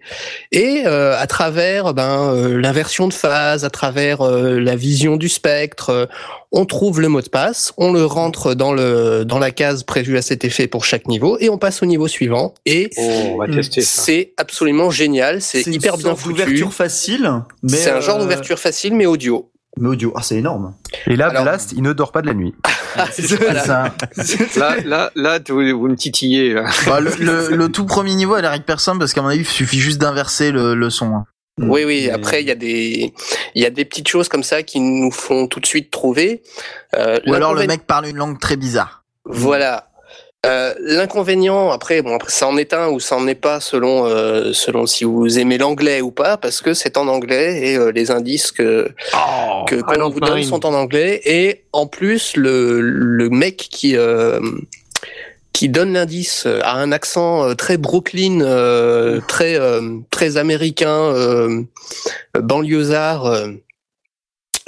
[0.51, 6.07] Et à travers ben l'inversion de phase, à travers la vision du spectre,
[6.51, 10.17] on trouve le mot de passe, on le rentre dans le dans la case prévue
[10.17, 12.53] à cet effet pour chaque niveau et on passe au niveau suivant.
[12.65, 13.43] Et oh,
[13.79, 16.41] c'est absolument génial, c'est hyper bien foutu.
[16.41, 17.31] Ouverture facile,
[17.63, 19.51] mais c'est un genre d'ouverture facile mais audio.
[19.77, 20.73] Mais audio, ah c'est énorme.
[21.07, 22.53] Et là, Blast, il ne dort pas de la nuit.
[23.11, 23.93] c'est ça.
[24.57, 26.53] là, là, là, vous, vous me titillez.
[26.53, 26.65] Là.
[26.85, 29.45] Bah, le, le, le, tout premier niveau, elle avec personne parce qu'à mon avis, il
[29.45, 31.23] suffit juste d'inverser le, le son.
[31.59, 31.67] Hein.
[31.67, 32.09] Oui, oui.
[32.09, 33.13] Après, il y a des,
[33.55, 36.41] il y a des petites choses comme ça qui nous font tout de suite trouver.
[36.95, 39.03] Euh, Ou alors le mec parle une langue très bizarre.
[39.25, 39.87] Voilà.
[40.43, 44.07] Euh, L'inconvénient, après, bon, après, ça en est un ou ça en est pas selon
[44.07, 48.09] euh, selon si vous aimez l'anglais ou pas, parce que c'est en anglais et les
[48.09, 53.29] indices que oh, que qu'on vous donne sont en anglais et en plus le le
[53.29, 53.95] mec qui
[55.61, 61.61] qui donne l'indice à un accent euh, très Brooklyn, euh, très euh, très américain, euh,
[62.33, 63.31] banlieusard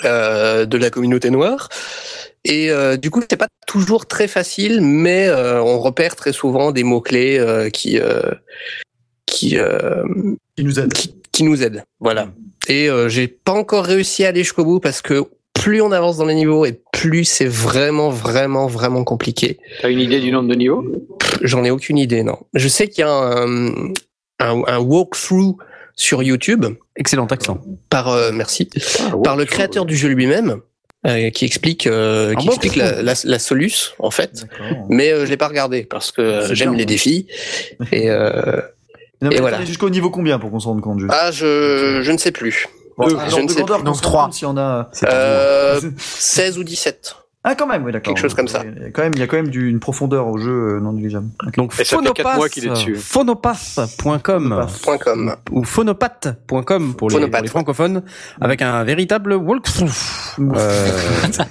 [0.04, 1.70] de la communauté noire.
[2.46, 2.70] Et
[3.02, 7.70] du coup, c'est pas toujours très facile, mais on repère très souvent des mots clés
[7.74, 8.00] qui
[9.26, 9.58] qui
[10.56, 10.94] qui nous aident.
[10.94, 12.28] Qui, qui nous aident, voilà.
[12.68, 15.24] Et j'ai pas encore réussi à aller jusqu'au bout parce que
[15.54, 19.60] plus on avance dans les niveaux et plus c'est vraiment, vraiment, vraiment compliqué.
[19.82, 20.84] T'as une idée du nombre de niveaux?
[21.42, 22.38] J'en ai aucune idée, non.
[22.54, 23.68] Je sais qu'il y a un,
[24.40, 25.58] un, un walkthrough
[25.96, 26.66] sur YouTube.
[26.96, 27.60] Excellent accent.
[27.90, 28.70] Par, euh, merci.
[29.00, 30.62] Ah, par le créateur du jeu lui-même.
[31.06, 34.46] Euh, qui explique euh, qui explique la, la, la soluce en fait
[34.88, 37.28] mais euh, je l'ai pas regardé parce que j'aime les défis
[37.92, 38.62] et, euh,
[39.22, 41.12] non, et voilà jusqu'au niveau combien pour qu'on se rende compte juste?
[41.14, 43.84] Ah je je ne sais plus Bon, je alors, ne sais plus.
[43.84, 44.22] Donc se trois.
[44.22, 44.90] rende compte Si on a...
[45.06, 48.14] euh, 16 ou 17 Ah quand même, oui d'accord.
[48.14, 48.62] Quelque chose comme ça.
[48.64, 50.76] Il y a quand même, il y a quand même du, une profondeur au jeu
[50.76, 51.28] euh, non négligeable.
[51.46, 51.56] Ok.
[51.56, 52.96] Donc Et ça fait quatre mois qu'il est dessus.
[52.96, 58.04] phonopath.com Point .com ou phonopath.com pour Phonopath, pour les francophones
[58.40, 59.90] avec un véritable walkthrough.
[60.40, 60.88] Euh,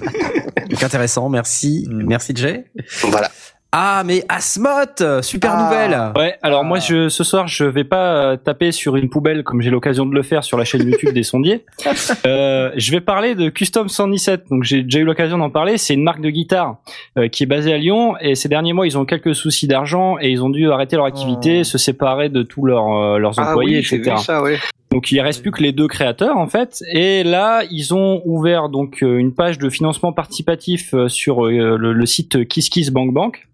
[0.81, 2.03] intéressant, merci, Mm.
[2.07, 2.65] merci Jay.
[3.03, 3.29] voilà
[3.75, 5.63] Ah, mais Asmoth Super Ah.
[5.63, 6.63] nouvelle Ouais, alors Ah.
[6.63, 10.05] moi je, ce soir je vais pas euh, taper sur une poubelle comme j'ai l'occasion
[10.05, 11.65] de le faire sur la chaîne YouTube des sondiers.
[12.25, 14.45] Euh, je vais parler de Custom 117.
[14.49, 15.77] Donc j'ai déjà eu l'occasion d'en parler.
[15.77, 16.77] C'est une marque de guitare
[17.17, 20.17] euh, qui est basée à Lyon et ces derniers mois ils ont quelques soucis d'argent
[20.21, 21.63] et ils ont dû arrêter leur activité, Oh.
[21.63, 24.11] se séparer de tous leurs euh, leurs Ah employés, oui, etc.
[24.15, 24.57] vu ça, ouais.
[24.91, 26.83] Donc il reste plus que les deux créateurs en fait.
[26.91, 31.77] Et là ils ont ouvert donc euh, une page de financement participatif euh, sur euh,
[31.77, 33.47] le, le site KissKissBankBank.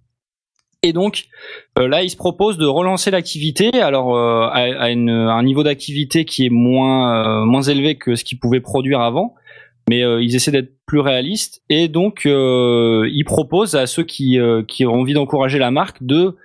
[0.81, 1.25] Et donc
[1.77, 3.81] euh, là ils se proposent de relancer l'activité.
[3.81, 8.39] Alors euh, à, un niveau d'activité qui est moins euh, moins élevé que ce qu'ils
[8.39, 9.35] pouvaient produire avant.
[9.89, 14.93] Mais ils essaient d'être plus réalistes et donc ils proposent à ceux qui qui ont
[14.93, 16.37] envie d'encourager la marque de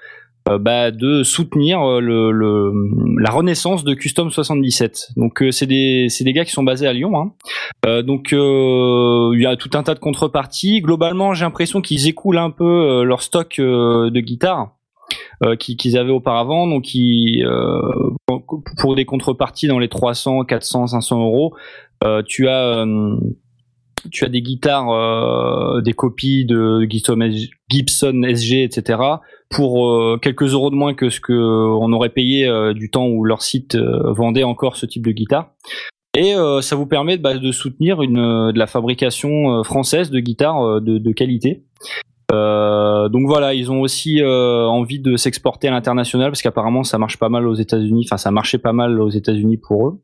[0.61, 2.73] bah, de soutenir euh,
[3.19, 5.09] la renaissance de Custom 77.
[5.17, 7.19] Donc euh, c'est des des gars qui sont basés à Lyon.
[7.19, 7.33] Hein.
[7.87, 10.81] Euh, donc euh, il y a tout un tas de contreparties.
[10.81, 14.77] Globalement, j'ai l'impression qu'ils écoulent un peu euh, leur stock euh, de guitares
[15.45, 16.67] euh, qui- qu'ils avaient auparavant.
[16.67, 17.81] Donc ils, euh,
[18.79, 21.55] pour- des contreparties dans les 300, 400, 500 euros,
[22.05, 23.17] euh, tu as euh,
[24.13, 28.99] tu as des guitares, euh, des copies de Gibson SG, etc.
[29.55, 33.07] pour euh, quelques euros de moins que ce que on aurait payé euh, du temps
[33.07, 35.53] où leur site euh, vendait encore ce type de guitare.
[36.17, 40.21] Et euh, ça vous permet bah, de soutenir euh, de la fabrication euh, française de
[40.21, 41.65] guitares euh, de, de qualité.
[42.33, 46.99] Euh, donc voilà, ils ont aussi euh, envie de s'exporter à l'international parce qu'apparemment ça
[46.99, 48.07] marche pas mal aux États-Unis.
[48.09, 50.01] Enfin, ça marchait pas mal aux États-Unis pour eux.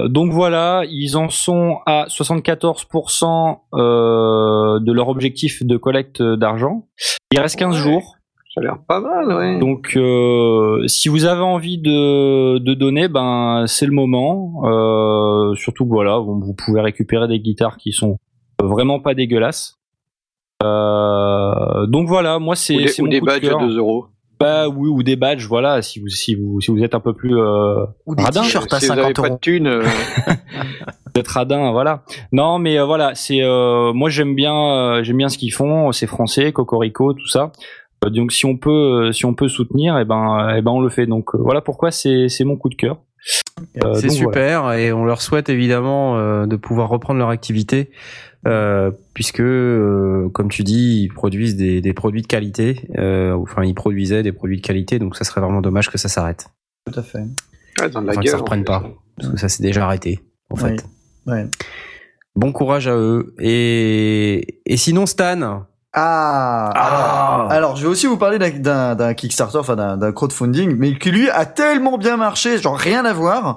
[0.00, 6.86] Euh, donc voilà, ils en sont à 74% euh, de leur objectif de collecte d'argent.
[7.32, 7.80] Il reste 15 Ouais.
[7.82, 8.16] jours.
[8.54, 9.58] Ça a l'air pas mal, ouais.
[9.60, 14.62] Donc, euh, si vous avez envie de, de donner, ben c'est le moment.
[15.54, 18.18] Surtout que voilà, vous pouvez récupérer des guitares qui sont
[18.60, 19.78] vraiment pas dégueulasses.
[20.62, 23.60] Donc voilà, moi c'est ou des, c'est ou mon des de badges à cœur.
[23.60, 24.06] 2 euros.
[24.40, 25.82] Bah oui, ou des badges, voilà.
[25.82, 28.72] Si vous si vous si vous êtes un peu plus euh, Ou des radin, t-shirts
[28.72, 29.38] à si vous avez 50 pas de euros.
[29.42, 29.84] thunes, euh,
[31.14, 32.04] d'être radin, voilà.
[32.32, 35.92] Non, mais euh, voilà, c'est euh, moi j'aime bien euh, j'aime bien ce qu'ils font,
[35.92, 37.52] c'est français, cocorico, tout ça.
[38.04, 40.80] Euh, donc si on peut euh, si on peut soutenir, et ben eh ben on
[40.80, 41.06] le fait.
[41.06, 42.96] Donc euh, voilà pourquoi c'est c'est mon coup de cœur.
[43.84, 47.90] Euh, C'est super et on leur souhaite évidemment euh, de pouvoir reprendre leur activité
[48.46, 52.88] euh, puisque, euh, comme tu dis, ils produisent des, des produits de qualité.
[52.98, 56.08] euh, enfin, ils produisaient des produits de qualité, donc ça serait vraiment dommage que ça
[56.08, 56.48] s'arrête.
[56.90, 57.18] Tout à fait.
[57.80, 58.82] ah, dans de la Enfin, que ça reprenne pas,
[59.18, 60.62] parce que ça s'est déjà arrêté en Oui.
[60.76, 60.84] fait.
[61.30, 61.44] Ouais.
[62.34, 63.34] Bon courage à eux.
[63.40, 65.66] Et, et sinon, Stan.
[65.92, 67.48] Ah, Ah.
[67.50, 71.44] alors, je vais aussi vous parler d'un- Kickstarter, enfin d'un crowdfunding, mais qui lui a
[71.46, 73.56] tellement bien marché, genre rien à voir.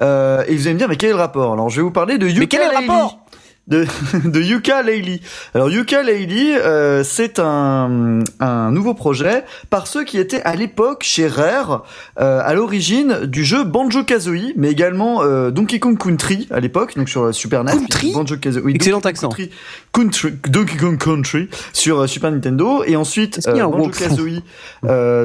[0.00, 1.52] Euh, et vous allez me dire, mais quel est le rapport?
[1.52, 3.18] Alors, je vais vous parler de Yuka quel est le rapport?
[3.68, 3.86] De,
[4.24, 5.20] de Yuka Laylee.
[5.54, 11.02] Alors Yuka Laylee, euh, c'est un, un nouveau projet par ceux qui étaient à l'époque
[11.04, 11.84] chez Rare
[12.20, 16.96] euh, à l'origine du jeu Banjo Kazooie, mais également euh, Donkey Kong Country à l'époque,
[16.96, 17.72] donc sur Super NES.
[17.72, 18.62] Country Banjo Kazooie.
[18.64, 19.28] oui, Excellent Donkey accent.
[19.28, 19.50] Country,
[19.92, 24.42] Country, Donkey Kong Country sur Super Nintendo et ensuite Banjo Kazooie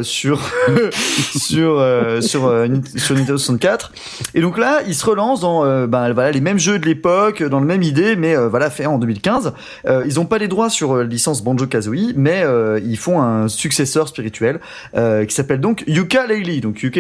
[0.04, 0.40] sur
[1.36, 1.84] sur
[2.22, 2.52] sur
[2.96, 3.92] sur Nintendo 64
[4.36, 7.60] et donc là ils se relancent dans ben voilà les mêmes jeux de l'époque dans
[7.60, 9.54] le même idée mais euh, voilà fait en 2015
[9.86, 12.44] euh, ils ont pas les droits sur euh, licence Banjo Kazooie mais
[12.84, 14.60] ils font un successeur spirituel
[14.94, 16.92] qui s'appelle donc Yuka Laylee donc et,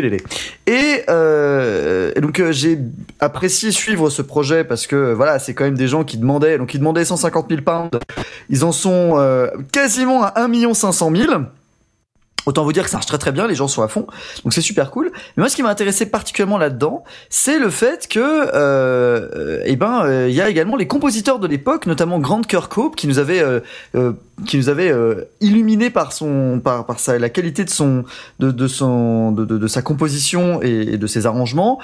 [0.68, 2.80] et donc j'ai
[3.20, 6.74] apprécié suivre ce projet parce que voilà c'est quand même des gens qui demandaient donc
[6.74, 8.00] ils demandaient 150 000 pounds.
[8.50, 9.18] Ils en sont
[9.72, 11.34] quasiment à 1 500 000
[12.48, 14.08] Autant vous dire que ça marche très très bien, les gens sont à fond,
[14.46, 15.12] donc c'est super cool.
[15.36, 18.48] Mais moi, ce qui m'a intéressé particulièrement là-dedans, c'est le fait que, euh,
[19.36, 22.96] euh, eh ben, euh, il y a également les compositeurs de l'époque, notamment Grant Kirkhope,
[22.96, 23.60] qui nous avait, euh,
[23.96, 24.14] euh,
[24.46, 24.94] qui nous avait
[25.42, 28.06] illuminé par son, par, par sa, la qualité de son,
[28.40, 31.80] de, de son, de, de, sa composition et, de ses arrangements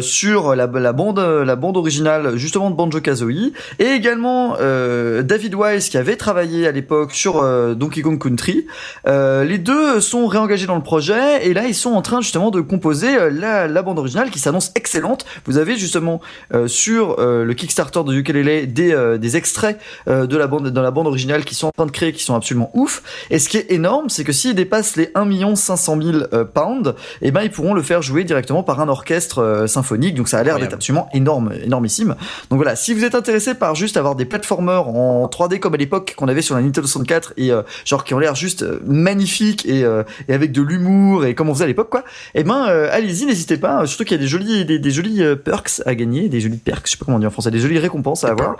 [0.00, 5.88] sur la, la bande, la bande originale justement de Banjo Kazooie, et également David Wise
[5.88, 7.42] qui avait travaillé à l'époque sur
[7.74, 8.68] Donkey Kong Country.
[9.04, 12.60] Les deux sont réengagés dans le projet et là ils sont en train justement de
[12.60, 15.24] composer euh, la, la bande originale qui s'annonce excellente.
[15.46, 16.20] Vous avez justement
[16.54, 20.82] euh, sur euh, le Kickstarter de Ukulele des, euh, des extraits de la bande dans
[20.82, 23.02] la bande originale qui sont en train de créer qui sont absolument ouf.
[23.30, 26.94] Et ce qui est énorme, c'est que s'ils dépassent les 1 500 000 euh, pounds,
[27.22, 30.14] eh ben ils pourront le faire jouer directement par un orchestre symphonique.
[30.14, 32.16] Donc ça a l'air d'être absolument énorme, énormissime.
[32.50, 35.76] Donc voilà, si vous êtes intéressé par juste avoir des platformers en 3D comme à
[35.76, 37.50] l'époque qu'on avait sur la Nintendo 64 et
[37.84, 41.54] genre qui ont l'air juste magnifiques et, euh, et avec de l'humour et comme on
[41.54, 43.86] faisait à l'époque quoi, eh ben euh, allez-y, n'hésitez pas.
[43.86, 46.58] Surtout qu'il y a des jolis des, des jolis euh, perks à gagner, des jolis
[46.58, 48.56] perks, je sais pas comment on dit en français, des jolies récompenses à avoir.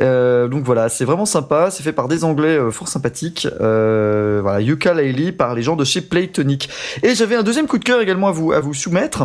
[0.00, 1.70] Euh, donc voilà, c'est vraiment sympa.
[1.70, 3.48] C'est fait par des Anglais euh, fort sympathique.
[3.60, 4.94] Euh, voilà, Yuka
[5.36, 6.68] par les gens de chez Playtonic.
[7.02, 9.22] Et j'avais un deuxième coup de cœur également à vous, à vous soumettre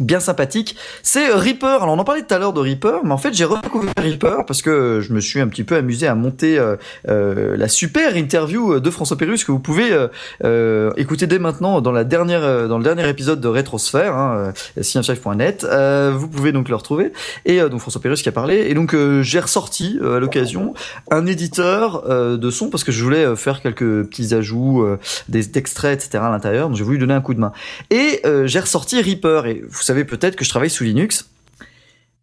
[0.00, 1.82] bien sympathique, c'est Reaper.
[1.82, 4.44] Alors on en parlait tout à l'heure de Reaper, mais en fait j'ai redécouvert Reaper
[4.46, 6.76] parce que je me suis un petit peu amusé à monter euh,
[7.08, 10.08] euh, la super interview de François Pérus que vous pouvez euh,
[10.44, 14.52] euh écouter dès maintenant dans la dernière euh, dans le dernier épisode de Rétrosphère, hein,
[14.76, 17.12] euh, vous pouvez donc le retrouver.
[17.44, 18.66] Et donc François Pérus qui a parlé.
[18.68, 20.74] Et donc j'ai ressorti à l'occasion
[21.10, 24.86] un éditeur de son parce que je voulais faire quelques petits ajouts,
[25.28, 26.22] des extraits, etc.
[26.24, 26.68] à l'intérieur.
[26.68, 27.52] Donc j'ai voulu donner un coup de main.
[27.90, 29.42] Et j'ai ressorti Reaper.
[29.76, 31.28] Vous savez peut-être que je travaille sous Linux.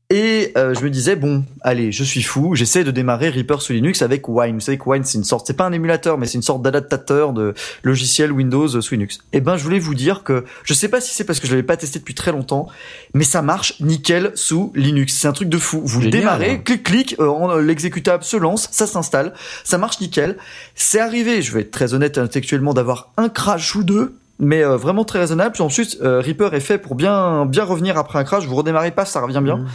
[0.09, 3.73] Et euh, je me disais bon, allez, je suis fou, j'essaie de démarrer Reaper sous
[3.73, 4.55] Linux avec Wine.
[4.55, 6.61] Vous savez que Wine c'est une sorte, c'est pas un émulateur, mais c'est une sorte
[6.61, 9.19] d'adaptateur de logiciel Windows sous Linux.
[9.31, 11.53] Et ben, je voulais vous dire que je sais pas si c'est parce que je
[11.53, 12.67] l'avais pas testé depuis très longtemps,
[13.15, 15.15] mais ça marche nickel sous Linux.
[15.15, 15.81] C'est un truc de fou.
[15.83, 19.33] Vous le démarrez, clic clic, euh, l'exécutable se lance, ça s'installe,
[19.63, 20.37] ça marche nickel.
[20.75, 24.77] C'est arrivé, je vais être très honnête intellectuellement, d'avoir un crash ou deux mais euh,
[24.77, 25.53] vraiment très raisonnable.
[25.53, 28.45] Puis ensuite, euh, Reaper est fait pour bien bien revenir après un crash.
[28.45, 29.57] Vous redémarrez pas, ça revient bien.
[29.57, 29.67] Mmh.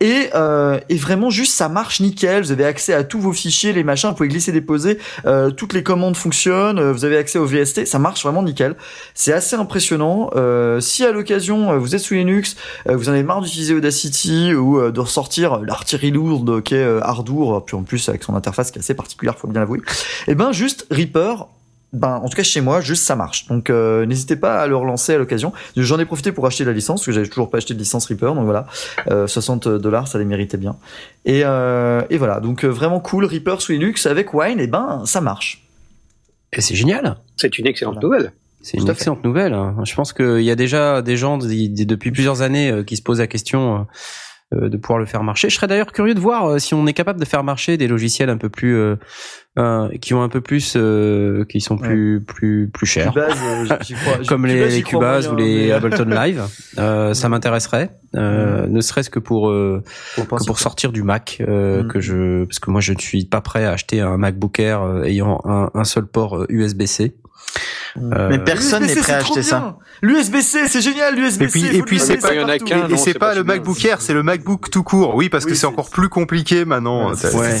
[0.00, 2.42] Et euh, et vraiment juste ça marche nickel.
[2.42, 4.10] Vous avez accès à tous vos fichiers, les machins.
[4.10, 4.98] Vous pouvez glisser, déposer.
[5.26, 6.90] Euh, toutes les commandes fonctionnent.
[6.90, 7.86] Vous avez accès au VST.
[7.86, 8.76] Ça marche vraiment nickel.
[9.14, 10.30] C'est assez impressionnant.
[10.80, 15.00] si à l'occasion vous êtes sous Linux, vous en avez marre d'utiliser Audacity ou de
[15.00, 18.94] ressortir l'artillerie lourde qui est Ardour, puis en plus avec son interface qui est assez
[18.94, 19.78] particulière, faut bien l'avouer.
[20.26, 21.46] Et eh ben juste Reaper
[21.94, 23.46] ben, en tout cas chez moi, juste ça marche.
[23.46, 25.52] Donc euh, n'hésitez pas à le relancer à l'occasion.
[25.76, 28.06] J'en ai profité pour acheter la licence, parce que j'avais toujours pas acheté de licence
[28.06, 28.66] Reaper, donc voilà,
[29.10, 30.76] euh, 60 dollars, ça les méritait bien.
[31.24, 35.02] Et, euh, et voilà, donc euh, vraiment cool, Reaper sous Linux avec Wine, et ben
[35.06, 35.64] ça marche.
[36.52, 37.16] Et c'est génial.
[37.36, 38.32] C'est une excellente nouvelle.
[38.60, 39.52] C'est une excellente nouvelle.
[39.52, 39.76] Hein.
[39.84, 43.20] Je pense qu'il y a déjà des gens depuis plusieurs années euh, qui se posent
[43.20, 43.86] la question
[44.54, 45.50] de pouvoir le faire marcher.
[45.50, 48.30] Je serais d'ailleurs curieux de voir si on est capable de faire marcher des logiciels
[48.30, 48.96] un peu plus
[49.56, 53.66] euh, qui ont un peu plus, euh, qui sont plus plus plus chers, euh,
[54.28, 56.42] comme les, les Cubase ou les Ableton Live.
[56.78, 59.54] Euh, ça m'intéresserait, euh, ne serait-ce que pour
[60.16, 61.86] pour, que pour sortir du Mac, mm.
[61.86, 65.04] que je parce que moi je ne suis pas prêt à acheter un MacBook Air
[65.04, 67.14] ayant un, un seul port USB-C.
[67.96, 69.76] Euh, mais personne n'est prêt à acheter ça.
[70.02, 71.44] L'USB-C, c'est génial, l'USB-C.
[71.44, 74.70] Et puis, et puis c'est pas, et c'est pas, le MacBook Air, c'est le MacBook
[74.70, 75.14] tout court.
[75.14, 77.12] Oui, parce que c'est encore plus compliqué maintenant.
[77.12, 77.56] Ouais.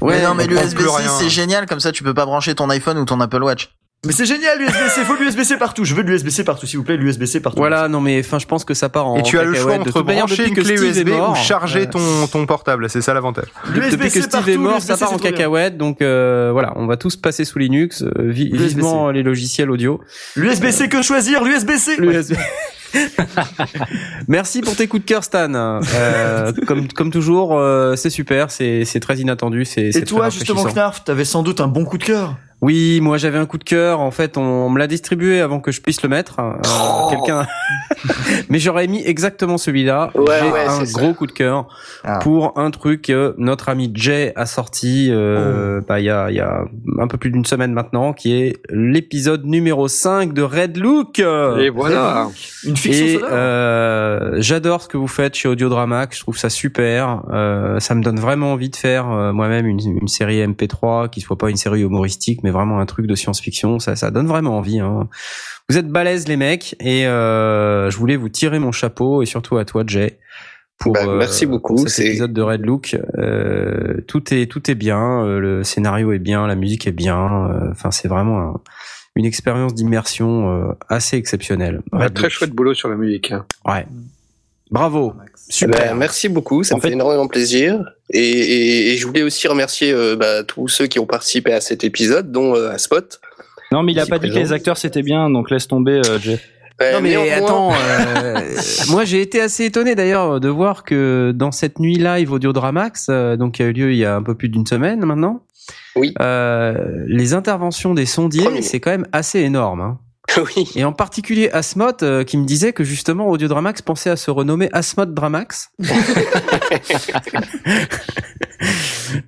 [0.00, 0.22] ouais.
[0.22, 3.20] non, mais l'USB-C, c'est génial, comme ça tu peux pas brancher ton iPhone ou ton
[3.20, 3.70] Apple Watch.
[4.04, 5.84] Mais c'est génial l'USB-C, faut l'USB-C partout.
[5.84, 7.58] Je veux l'USB-C partout, s'il vous plaît, l'USB-C partout.
[7.58, 9.16] Voilà, non mais enfin, je pense que ça part en.
[9.16, 12.88] Et tu as le choix entre brancher une clé USB ou charger ton ton portable.
[12.90, 13.46] C'est ça l'avantage.
[13.74, 15.76] Depuis que Steve est mort, ça part en cacahuète.
[15.76, 18.02] Donc euh, voilà, on va tous passer sous Linux.
[18.02, 20.00] Euh, vivement les logiciels audio.
[20.36, 21.98] L'USB-C que choisir L'USB-C.
[24.28, 25.52] Merci pour tes coups de cœur, Stan.
[25.54, 29.88] Euh, comme comme toujours, euh, c'est super, c'est c'est très inattendu, c'est.
[29.88, 32.36] Et toi, justement, Knarf, t'avais sans doute un bon coup de cœur.
[32.64, 34.00] Oui, moi j'avais un coup de cœur.
[34.00, 36.40] En fait, on, me l'a distribué avant que je puisse le mettre.
[36.40, 37.08] Euh, oh.
[37.10, 37.46] Quelqu'un.
[38.48, 40.10] Mais j'aurais mis exactement celui-là.
[40.14, 41.68] Ouais, J'ai un gros coup de cœur
[42.04, 42.20] ah.
[42.20, 45.84] pour un truc que notre ami Jay a sorti euh, oh.
[45.86, 46.64] bah, il y a il y a
[47.00, 51.18] un peu plus d'une semaine maintenant, qui est l'épisode numéro 5 de Red Look.
[51.18, 52.30] Et voilà.
[52.64, 56.14] Une fiction Et euh, j'adore ce que vous faites chez Audiodramac.
[56.14, 57.22] Je trouve ça super.
[57.30, 61.20] Euh, ça me donne vraiment envie de faire euh, moi-même une, une série MP3 qui
[61.20, 63.78] soit pas une série humoristique, mais vraiment un truc de science-fiction.
[63.78, 64.80] Ça, ça donne vraiment envie.
[64.80, 65.08] Hein.
[65.68, 69.58] Vous êtes balèzes les mecs, et euh, je voulais vous tirer mon chapeau et surtout
[69.58, 70.18] à toi, Jay.
[70.78, 71.76] Pour, bah, merci beaucoup.
[71.76, 76.12] Pour cet épisode de Red Look, euh, tout est tout est bien, euh, le scénario
[76.12, 77.48] est bien, la musique est bien.
[77.48, 78.60] Euh, enfin, c'est vraiment un,
[79.14, 81.80] une expérience d'immersion assez exceptionnelle.
[82.14, 83.30] Très chouette boulot sur la musique.
[83.30, 83.46] Hein.
[83.64, 83.86] Ouais.
[84.70, 85.14] Bravo.
[85.48, 85.80] Super.
[85.80, 87.84] Eh ben, merci beaucoup, ça me fait, énormément plaisir.
[88.10, 91.60] Et, et, et, je voulais aussi remercier euh, bah, tous ceux qui ont participé à
[91.60, 93.20] cet épisode, dont euh, Spot.
[93.72, 96.18] Non, mais il a pas dit que les acteurs c'était bien, donc laisse tomber, euh,
[96.18, 96.46] Jeff.
[96.80, 98.40] non mais, attends, euh,
[98.90, 103.36] moi j'ai été assez étonné d'ailleurs de voir que dans cette nuit live Audiodramax, euh,
[103.36, 105.42] donc qui a eu lieu il y a un peu plus d'une semaine maintenant,
[105.96, 106.14] oui.
[106.20, 109.80] Euh, les interventions des sondiers, c'est quand même assez énorme.
[109.80, 109.98] Hein.
[110.36, 110.70] Oui.
[110.74, 114.68] Et en particulier Asmod euh, qui me disait que justement Audiodramax pensait à se renommer
[114.72, 115.70] Asmod Dramax.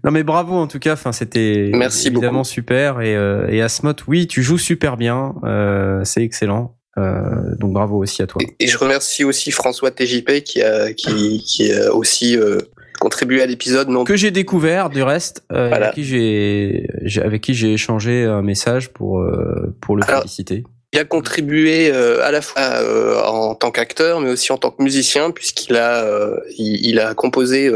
[0.04, 2.44] non mais bravo en tout cas, enfin c'était évidemment beaucoup.
[2.44, 6.76] super et, euh, et Asmod, oui tu joues super bien, euh, c'est excellent.
[6.98, 8.40] Euh, donc bravo aussi à toi.
[8.58, 12.58] Et, je remercie aussi François TJP qui a qui, qui a aussi euh,
[12.98, 14.04] contribué à l'épisode non?
[14.04, 15.88] Que j'ai découvert du reste euh, voilà.
[15.88, 16.86] avec qui j'ai
[17.22, 21.90] avec qui j'ai échangé un message pour euh, pour le Alors, féliciter il a contribué
[21.90, 25.76] euh, à la fois euh, en tant qu'acteur, mais aussi en tant que musicien, puisqu'il
[25.76, 27.70] a euh, il, il, a composé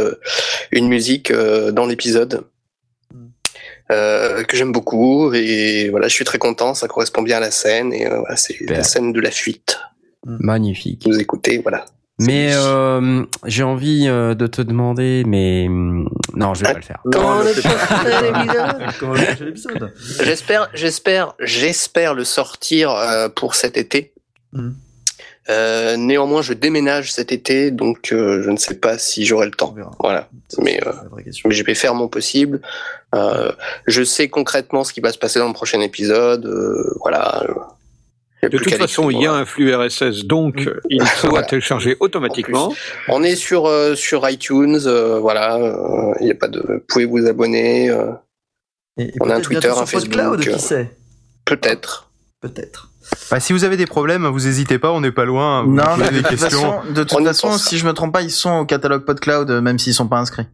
[0.71, 2.45] une musique dans l'épisode.
[3.91, 7.51] euh, que j'aime beaucoup et voilà, je suis très content, ça correspond bien à la
[7.51, 9.79] scène et euh, voilà, c'est la scène de la fuite.
[10.27, 11.03] Magnifique.
[11.07, 11.87] Vous écoutez, voilà.
[12.20, 16.84] Mais euh, j'ai envie euh, de te demander, mais hum, non, je vais pas le
[16.84, 17.00] faire.
[17.10, 17.40] Comment
[19.40, 19.92] l'épisode
[20.23, 24.12] J'espère, j'espère, j'espère le sortir euh, pour cet été.
[24.52, 24.74] Mhm.
[25.49, 29.52] Euh, néanmoins, je déménage cet été, donc euh, je ne sais pas si j'aurai le
[29.52, 29.74] temps.
[29.99, 30.28] Voilà.
[30.58, 32.60] Mais, euh, mais je vais faire mon possible.
[33.15, 33.50] Euh,
[33.86, 36.47] je sais concrètement ce qui va se passer dans le prochain épisode.
[36.47, 37.42] euh, voilà.
[38.43, 40.69] De toute façon, il y a un flux RSS, donc Oui.
[40.69, 41.47] euh, il sera Voilà.
[41.47, 42.73] téléchargé automatiquement.
[43.09, 45.57] On est sur euh, sur iTunes, euh, voilà.
[45.57, 46.60] euh, Il y a pas de.
[46.67, 48.12] Vous pouvez vous abonner, euh,
[48.97, 50.97] Et- et on a un peut-être Twitter, un Facebook, qui sait?
[51.44, 52.10] peut-être.
[52.41, 52.89] Peut-être.
[53.31, 55.65] Bah, si vous avez des problèmes, vous hésitez pas, on n'est pas loin.
[55.65, 56.49] Vous Non, mais de des toute questions.
[56.81, 57.65] façon, de toute On y façon, pense.
[57.65, 60.47] si je me trompe pas, ils sont au catalogue PodCloud, même s'ils sont pas inscrits.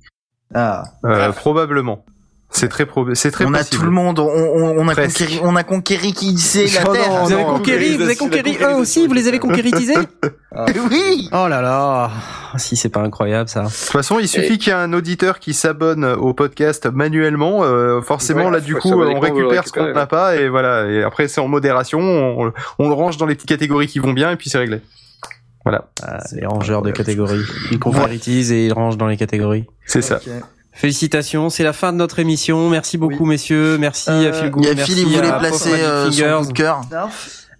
[0.54, 2.04] Ah, Euh, probablement.
[2.48, 5.40] C'est très prob- c'est très on a tout le monde, on, on, on a conquéri,
[5.42, 7.24] on a conquéri qui c'est la Oh non, Terre.
[7.24, 9.94] vous avez conquéri, vous avez conquéri eux aussi, vous les avez conquérisés
[10.90, 11.28] Oui.
[11.32, 12.10] Oh là là,
[12.56, 13.62] si c'est pas incroyable ça.
[13.64, 17.62] De toute façon, il suffit qu'il y ait un auditeur qui s'abonne au podcast manuellement.
[17.64, 20.86] euh, forcément, là, du coup, va on le récupère ce qu'on n'a pas et voilà.
[20.88, 22.00] Et après, c'est en modération.
[22.00, 24.80] On, on le range dans les petites catégories qui vont bien et puis c'est réglé.
[25.64, 27.42] Voilà, Ah, les rangeurs de catégories.
[27.72, 29.66] Ils convertissent et ils rangent dans les catégories.
[29.84, 30.20] c'est ça.
[30.76, 32.68] Félicitations, c'est la fin de notre émission.
[32.68, 35.38] Merci beaucoup messieurs, merci Euh, à Phil Good, Il y a merci Phil, il voulait
[35.38, 36.36] placer euh, son Fingers.
[36.42, 36.80] coup de cœur.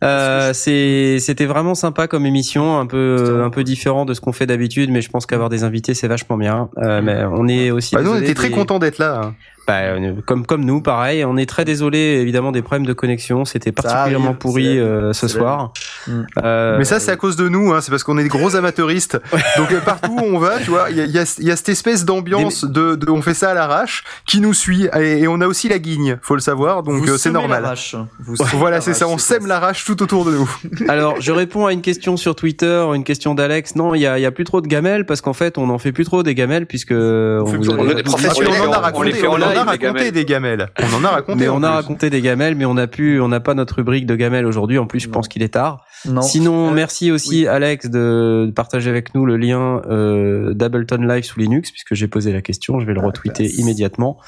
[0.04, 4.32] Euh, c'est c'était vraiment sympa comme émission, un peu un peu différent de ce qu'on
[4.32, 6.68] fait d'habitude, mais je pense qu'avoir des invités c'est vachement bien.
[6.76, 9.32] Euh, mais on est aussi Bah, nous, on était très des- contents d'être là.
[9.66, 11.24] Bah, euh, comme comme nous, pareil.
[11.24, 13.44] On est très désolé évidemment des problèmes de connexion.
[13.44, 15.72] C'était particulièrement arrive, pourri euh, ce soir.
[16.06, 16.22] Mm.
[16.44, 17.72] Euh, Mais ça, c'est à cause de nous.
[17.72, 19.18] Hein, c'est parce qu'on est des gros amateuristes.
[19.56, 21.50] Donc euh, partout où on va, tu vois, il y a, il y, a, y
[21.50, 24.88] a cette espèce d'ambiance de, de, on fait ça à l'arrache, qui nous suit.
[24.98, 26.82] Et, et on a aussi la guigne, faut le savoir.
[26.82, 27.62] Donc euh, c'est normal.
[27.62, 27.96] l'arrache.
[28.20, 29.08] Vous Voilà, c'est ça.
[29.08, 30.50] On sème l'arrache tout autour de nous.
[30.88, 33.74] Alors, je réponds à une question sur Twitter, une question d'Alex.
[33.74, 35.70] Non, il y a, il y a plus trop de gamelles parce qu'en fait, on
[35.70, 38.52] en fait plus trop des gamelles puisque on fait vous on professionnels.
[38.94, 40.12] on les fait on en en a raconté gamelles.
[40.12, 40.68] des gamelles.
[40.92, 41.38] On en a raconté.
[41.40, 41.74] Mais on a plus.
[41.76, 44.78] raconté des gamelles, mais on a pu, on n'a pas notre rubrique de gamelles aujourd'hui.
[44.78, 45.84] En plus, je pense qu'il est tard.
[46.06, 46.22] Non.
[46.22, 51.24] Sinon, Euh, merci aussi Alex de de partager avec nous le lien euh, d'Ableton Live
[51.24, 52.78] sous Linux, puisque j'ai posé la question.
[52.80, 54.18] Je vais le Ah, retweeter bah, immédiatement.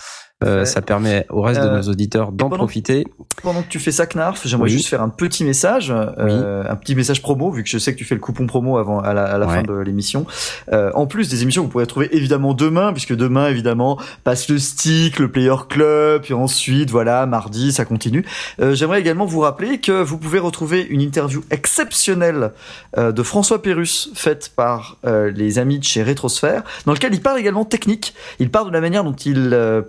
[0.44, 3.04] Euh, ça permet au reste de Euh, nos auditeurs d'en profiter.
[3.42, 4.70] Pendant que tu fais ça, Knarf, j'aimerais Oui.
[4.76, 7.98] juste faire un petit message, euh, un petit message promo, vu que je sais que
[7.98, 9.54] tu fais le coupon promo avant à la, à la Ouais.
[9.56, 10.26] fin de l'émission.
[10.72, 14.48] Euh, en plus des émissions que vous pourrez trouver évidemment demain, puisque demain évidemment passe
[14.48, 18.24] le stick, le player club, puis ensuite voilà mardi ça continue.
[18.60, 22.52] Euh, j'aimerais également vous rappeler que vous pouvez retrouver une interview exceptionnelle
[22.96, 27.20] euh, de François Pérus faite par euh, les amis de chez Rétrosphère, dans lequel il
[27.22, 28.14] parle également technique.
[28.38, 29.82] Il parle de la manière dont il euh,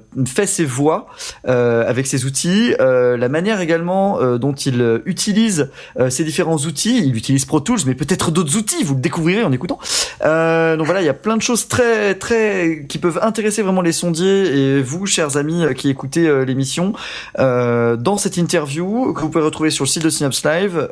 [0.46, 1.08] ses voix
[1.48, 5.70] euh, avec ses outils, euh, la manière également euh, dont il utilise
[6.10, 7.04] ces différents outils.
[7.06, 8.84] Il utilise Pro Tools, mais peut-être d'autres outils.
[8.84, 9.80] Vous le découvrirez en écoutant.
[10.22, 13.92] Donc voilà, il y a plein de choses très très qui peuvent intéresser vraiment les
[13.92, 16.94] sondiers et vous, chers amis qui écoutez l'émission,
[17.38, 20.90] dans cette interview que vous pouvez retrouver sur le site de Synapse Live,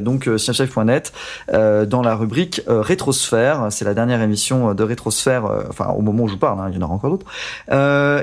[0.00, 1.12] donc synapselive.net,
[1.52, 3.68] dans la rubrique Rétrosphère.
[3.70, 6.76] C'est la dernière émission de Rétrosphère, enfin au moment où je vous parle, hein, il
[6.76, 7.26] y en aura encore d'autres.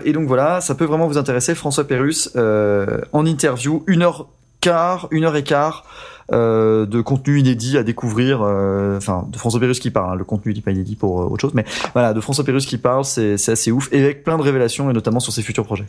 [0.06, 1.56] Et donc voilà, ça peut vraiment vous intéresser.
[1.56, 4.28] François Pérus euh, en interview, une heure
[4.62, 5.86] quart, une heure et quart.
[6.32, 10.24] euh, de contenu inédit à découvrir, euh, enfin de François Pérus qui parle, hein, le
[10.24, 13.06] contenu n'est pas inédit pour euh, autre chose, mais voilà, de François Pérus qui parle,
[13.06, 15.86] c'est c'est assez ouf, et avec plein de révélations, et notamment sur ses futurs projets.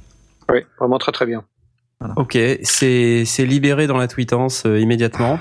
[0.52, 1.42] Oui, vraiment très très bien.
[2.16, 5.39] Ok, c'est c'est libéré dans la tweetance euh, immédiatement.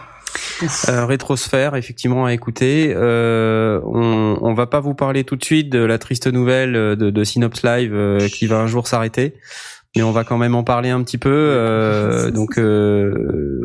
[0.89, 2.93] Euh, rétrosphère, effectivement, à écouter.
[2.95, 6.95] Euh, on, on va pas vous parler tout de suite de la triste nouvelle euh,
[6.95, 9.33] de, de Synops Live euh, qui va un jour s'arrêter,
[9.95, 11.30] mais on va quand même en parler un petit peu.
[11.31, 13.11] Euh, donc, le,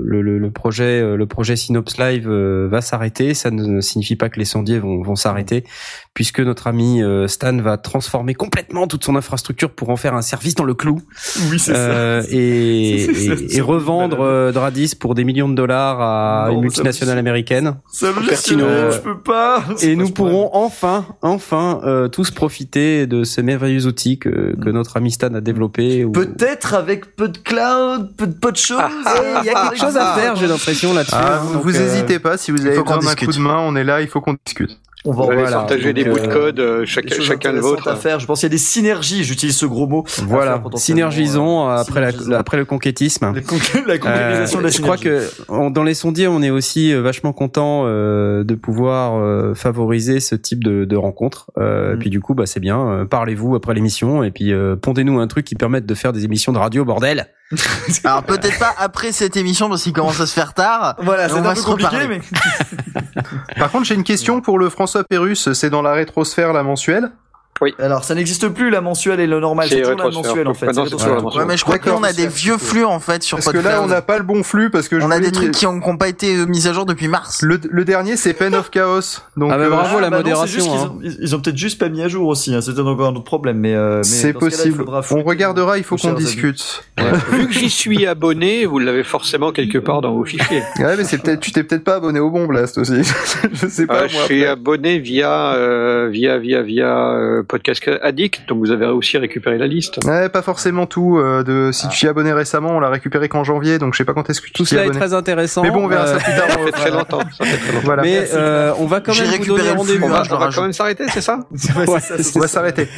[0.05, 3.35] le, le projet, le projet Synops Live va s'arrêter.
[3.35, 5.65] Ça ne signifie pas que les sondiers vont, vont s'arrêter,
[6.13, 10.23] puisque notre ami euh, Stan va transformer complètement toute son infrastructure pour en faire un
[10.23, 11.01] service dans le clou.
[11.51, 15.49] Oui, c'est Euh, et, C'est- c'est- et, c'est- et revendre euh, Dradis pour des millions
[15.49, 17.77] de dollars à Non, une ça- multinationale américaine.
[17.93, 18.65] Ça me Pertinent.
[18.67, 19.63] Euh, je peux pas.
[19.83, 24.97] Et nous pourrons enfin, enfin, euh, tous profiter de ces merveilleux outils que, que notre
[24.97, 26.05] ami Stan a développés.
[26.05, 28.79] ou- Peut-être avec peu de cloud, peu de, peu de choses.
[29.43, 31.15] Il y a quelque chose à faire, j'ai l'impression là-dessus.
[31.17, 33.39] Ah, hein, vous donc, vous euh, hésitez pas, si vous avez besoin d'un coup de
[33.39, 34.77] main, on est là, il faut qu'on discute.
[35.05, 37.89] On va voilà, partager des bouts de euh, code, euh, des chacun, le vôtre.
[37.89, 38.21] à faire.
[38.21, 39.25] Je pense qu'il y a des synergies.
[39.25, 40.05] J'utilise ce gros mot.
[40.27, 43.33] Voilà, synergisons euh, après, la, après le conquêtisme.
[43.35, 43.57] La con-
[43.87, 47.33] la concrétisation de la je crois que on- dans les sondiers, on est aussi vachement
[47.33, 51.51] content euh, de pouvoir euh, favoriser ce type de, de rencontres.
[51.59, 51.99] Euh, Mhm.
[51.99, 53.07] Puis du coup, bah c'est bien.
[53.09, 56.53] Parlez-vous après l'émission et puis euh, pondez-nous un truc qui permette de faire des émissions
[56.53, 57.27] de radio, bordel.
[58.05, 60.95] Alors peut-être pas après cette émission parce qu'il commence à se faire tard.
[60.99, 62.21] Voilà, c'est un va peu se compliqué, reparler.
[62.21, 65.53] mais Par contre, j'ai une question pour le François Pérus.
[65.53, 67.11] C'est dans la rétrosphère, la mensuelle
[67.79, 69.69] alors ça n'existe plus la mensuelle et le normal.
[69.69, 70.67] C'est toujours la mensuelle en fait.
[70.67, 71.43] Maintenant, C'est c'est toujours la rétrosphère.
[71.43, 72.01] Ouais, mais je crois que nous, D'accord.
[72.01, 74.25] on a des vieux flux en fait sur Parce que là, on n'a pas le
[74.25, 76.37] bon flux parce que je On a des trucs qui ont, qui ont pas été
[76.37, 77.43] euh, mis à jour depuis mars.
[77.43, 79.21] Le, le dernier, c'est Pen of Chaos.
[79.37, 81.57] Donc, Ah bah euh, bravo, la bah non, c'est juste modération, ont- ils, ont peut-être
[81.57, 82.55] juste pas mis à jour aussi.
[82.55, 82.61] Hein.
[82.61, 84.85] C'était encore un autre problème, mais, euh, mais c'est possible.
[85.11, 86.85] On regardera, il faut qu'on discute.
[87.31, 90.63] Vu que j'y suis abonné, vous l'avez forcément quelque part dans vos fichiers.
[90.81, 93.03] Ouais, mais c'est peut-être, tu t'es peut-être pas abonné au bon blast aussi.
[93.53, 98.59] je sais pas, je suis abonné via euh, via via via euh, Podcast Addict, donc
[98.59, 99.99] vous avez aussi récupéré la liste.
[100.05, 101.19] Ouais, pas forcément tout.
[101.19, 103.99] euh, de, si tu t'y es abonné récemment, on l'a récupéré qu'en janvier, donc je
[103.99, 105.63] sais pas quand est-ce que tu Tout cela est très intéressant.
[105.63, 106.49] Mais bon, on verra Euh, ça plus tard.
[106.51, 107.21] Ça on- fait très longtemps.
[107.37, 107.85] Ça fait très longtemps.
[107.85, 108.03] Voilà.
[108.03, 110.07] Mais euh, on va quand même vous récupéré donner rendez-vous.
[110.07, 112.55] On va, on quand même s'arrêter, c'est ça Ouais, c'est On va ça.
[112.55, 112.89] s'arrêter.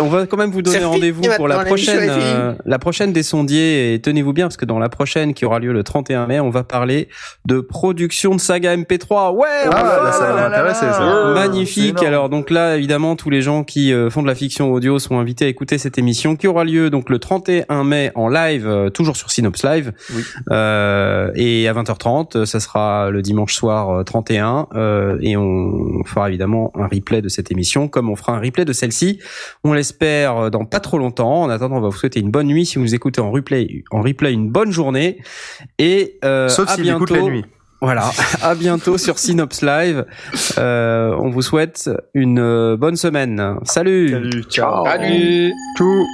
[0.00, 3.94] On va quand même vous donner rendez-vous pour la prochaine, euh, la prochaine des sondiers.
[3.94, 6.50] Et tenez-vous bien parce que dans la prochaine qui aura lieu le 31 mai, on
[6.50, 7.08] va parler
[7.46, 9.32] de production de saga MP3.
[9.34, 10.94] Ouais, on Ah, là, ça va m'intéresser, ça.
[10.98, 12.02] C'est Magnifique.
[12.02, 15.18] Alors donc là, évidemment, tous les gens qui euh, font de la fiction audio sont
[15.18, 18.88] invités à écouter cette émission qui aura lieu donc le 31 mai en live, euh,
[18.88, 20.22] toujours sur Synops Live, Oui.
[20.50, 22.46] Euh, et à 20h30.
[22.46, 27.28] Ça sera le dimanche soir euh, 31, euh, et on fera évidemment un replay de
[27.28, 29.20] cette émission, comme on fera un replay de celle-ci.
[29.62, 31.42] On l'espère dans pas trop longtemps.
[31.42, 33.84] En attendant, on va vous souhaiter une bonne nuit si vous nous écoutez en replay,
[33.90, 35.18] en replay une bonne journée,
[35.78, 37.14] et euh, Sauf à s'il bientôt.
[37.14, 37.44] la nuit.
[37.80, 38.10] Voilà,
[38.42, 40.04] à bientôt sur Synops Live.
[40.58, 43.56] Euh, on vous souhaite une euh, bonne semaine.
[43.64, 44.10] Salut.
[44.10, 44.84] Salut, ciao.
[44.84, 45.52] Salut.
[45.76, 46.06] Tout.